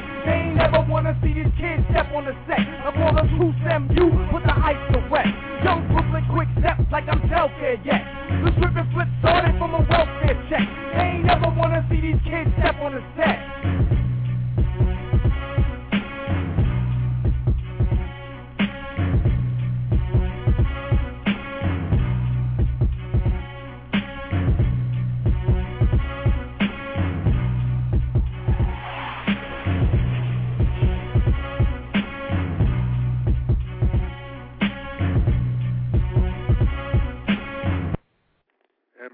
Wanna 0.93 1.17
see 1.23 1.33
these 1.33 1.49
kids 1.57 1.81
step 1.89 2.05
on 2.13 2.25
the 2.25 2.37
set. 2.45 2.61
Now 2.85 2.93
call 2.93 3.17
it 3.17 3.25
loose 3.33 3.57
you 3.97 4.13
put 4.29 4.43
the 4.45 4.53
ice 4.53 4.77
to 4.93 5.01
rest. 5.09 5.33
Young 5.65 5.89
Brooklyn 5.89 6.21
quick 6.29 6.47
steps 6.61 6.85
like 6.91 7.09
I'm 7.09 7.17
welfare 7.31 7.81
yet. 7.83 8.05
The 8.45 8.53
strip 8.53 8.77
and 8.77 8.93
flip 8.93 9.07
started 9.19 9.57
from 9.57 9.73
a 9.73 9.81
welfare 9.89 10.37
check. 10.53 10.69
They 10.93 11.17
ain't 11.17 11.25
never 11.25 11.49
wanna 11.49 11.81
see 11.89 11.99
these 11.99 12.21
kids 12.29 12.51
step 12.61 12.77
on 12.77 12.93
the 12.93 13.01
set. 13.01 13.12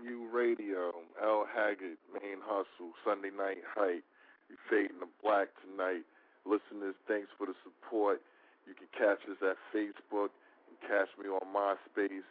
MU 0.10 0.26
Radio, 0.34 0.90
L 1.22 1.46
Haggard, 1.46 1.98
Main 2.14 2.42
Hustle, 2.42 2.94
Sunday 3.06 3.30
Night 3.30 3.62
Hype. 3.76 4.04
We 4.50 4.56
fading 4.70 5.00
the 5.00 5.08
black 5.22 5.50
tonight. 5.62 6.02
Listeners, 6.46 6.96
thanks 7.08 7.30
for 7.38 7.46
the 7.46 7.54
support. 7.62 8.22
You 8.66 8.74
can 8.74 8.90
catch 8.90 9.22
us 9.30 9.38
at 9.46 9.58
Facebook 9.70 10.34
and 10.66 10.82
catch 10.82 11.14
me 11.22 11.30
on 11.30 11.46
MySpace. 11.54 12.26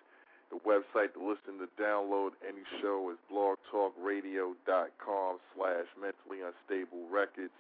The 0.51 0.59
website 0.67 1.15
to 1.15 1.23
listen 1.23 1.63
to 1.63 1.71
download 1.79 2.35
any 2.43 2.67
show 2.83 3.15
is 3.15 3.19
blogtalkradio.com 3.31 5.39
slash 5.55 5.87
mentally 5.95 6.43
unstable 6.43 7.07
records. 7.07 7.55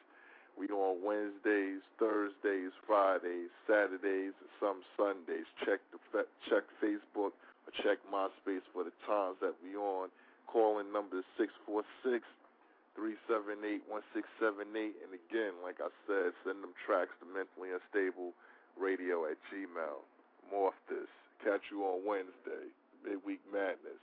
We 0.59 0.67
on 0.75 0.99
Wednesdays, 1.07 1.87
Thursdays, 2.01 2.75
Fridays, 2.83 3.55
Saturdays, 3.71 4.35
and 4.43 4.51
some 4.59 4.83
Sundays. 4.99 5.47
Check 5.63 5.79
the 5.93 6.27
check 6.51 6.67
Facebook 6.83 7.39
check 7.83 7.99
MySpace 8.11 8.65
for 8.73 8.85
the 8.85 8.95
times 9.07 9.39
that 9.41 9.55
we 9.63 9.77
on. 9.77 10.09
Calling 10.47 10.91
number 10.93 11.21
is 11.21 11.29
646 11.37 12.25
378 12.97 13.85
1678. 13.87 14.99
And 15.05 15.13
again, 15.15 15.55
like 15.63 15.79
I 15.79 15.93
said, 16.09 16.35
send 16.43 16.65
them 16.65 16.75
tracks 16.83 17.13
to 17.23 17.27
mentally 17.29 17.71
unstable 17.71 18.35
radio 18.75 19.29
at 19.29 19.39
gmail. 19.53 20.03
Morph 20.51 20.79
this. 20.89 21.11
Catch 21.45 21.71
you 21.71 21.85
on 21.85 22.03
Wednesday. 22.03 22.73
Midweek 23.05 23.45
Madness. 23.53 24.03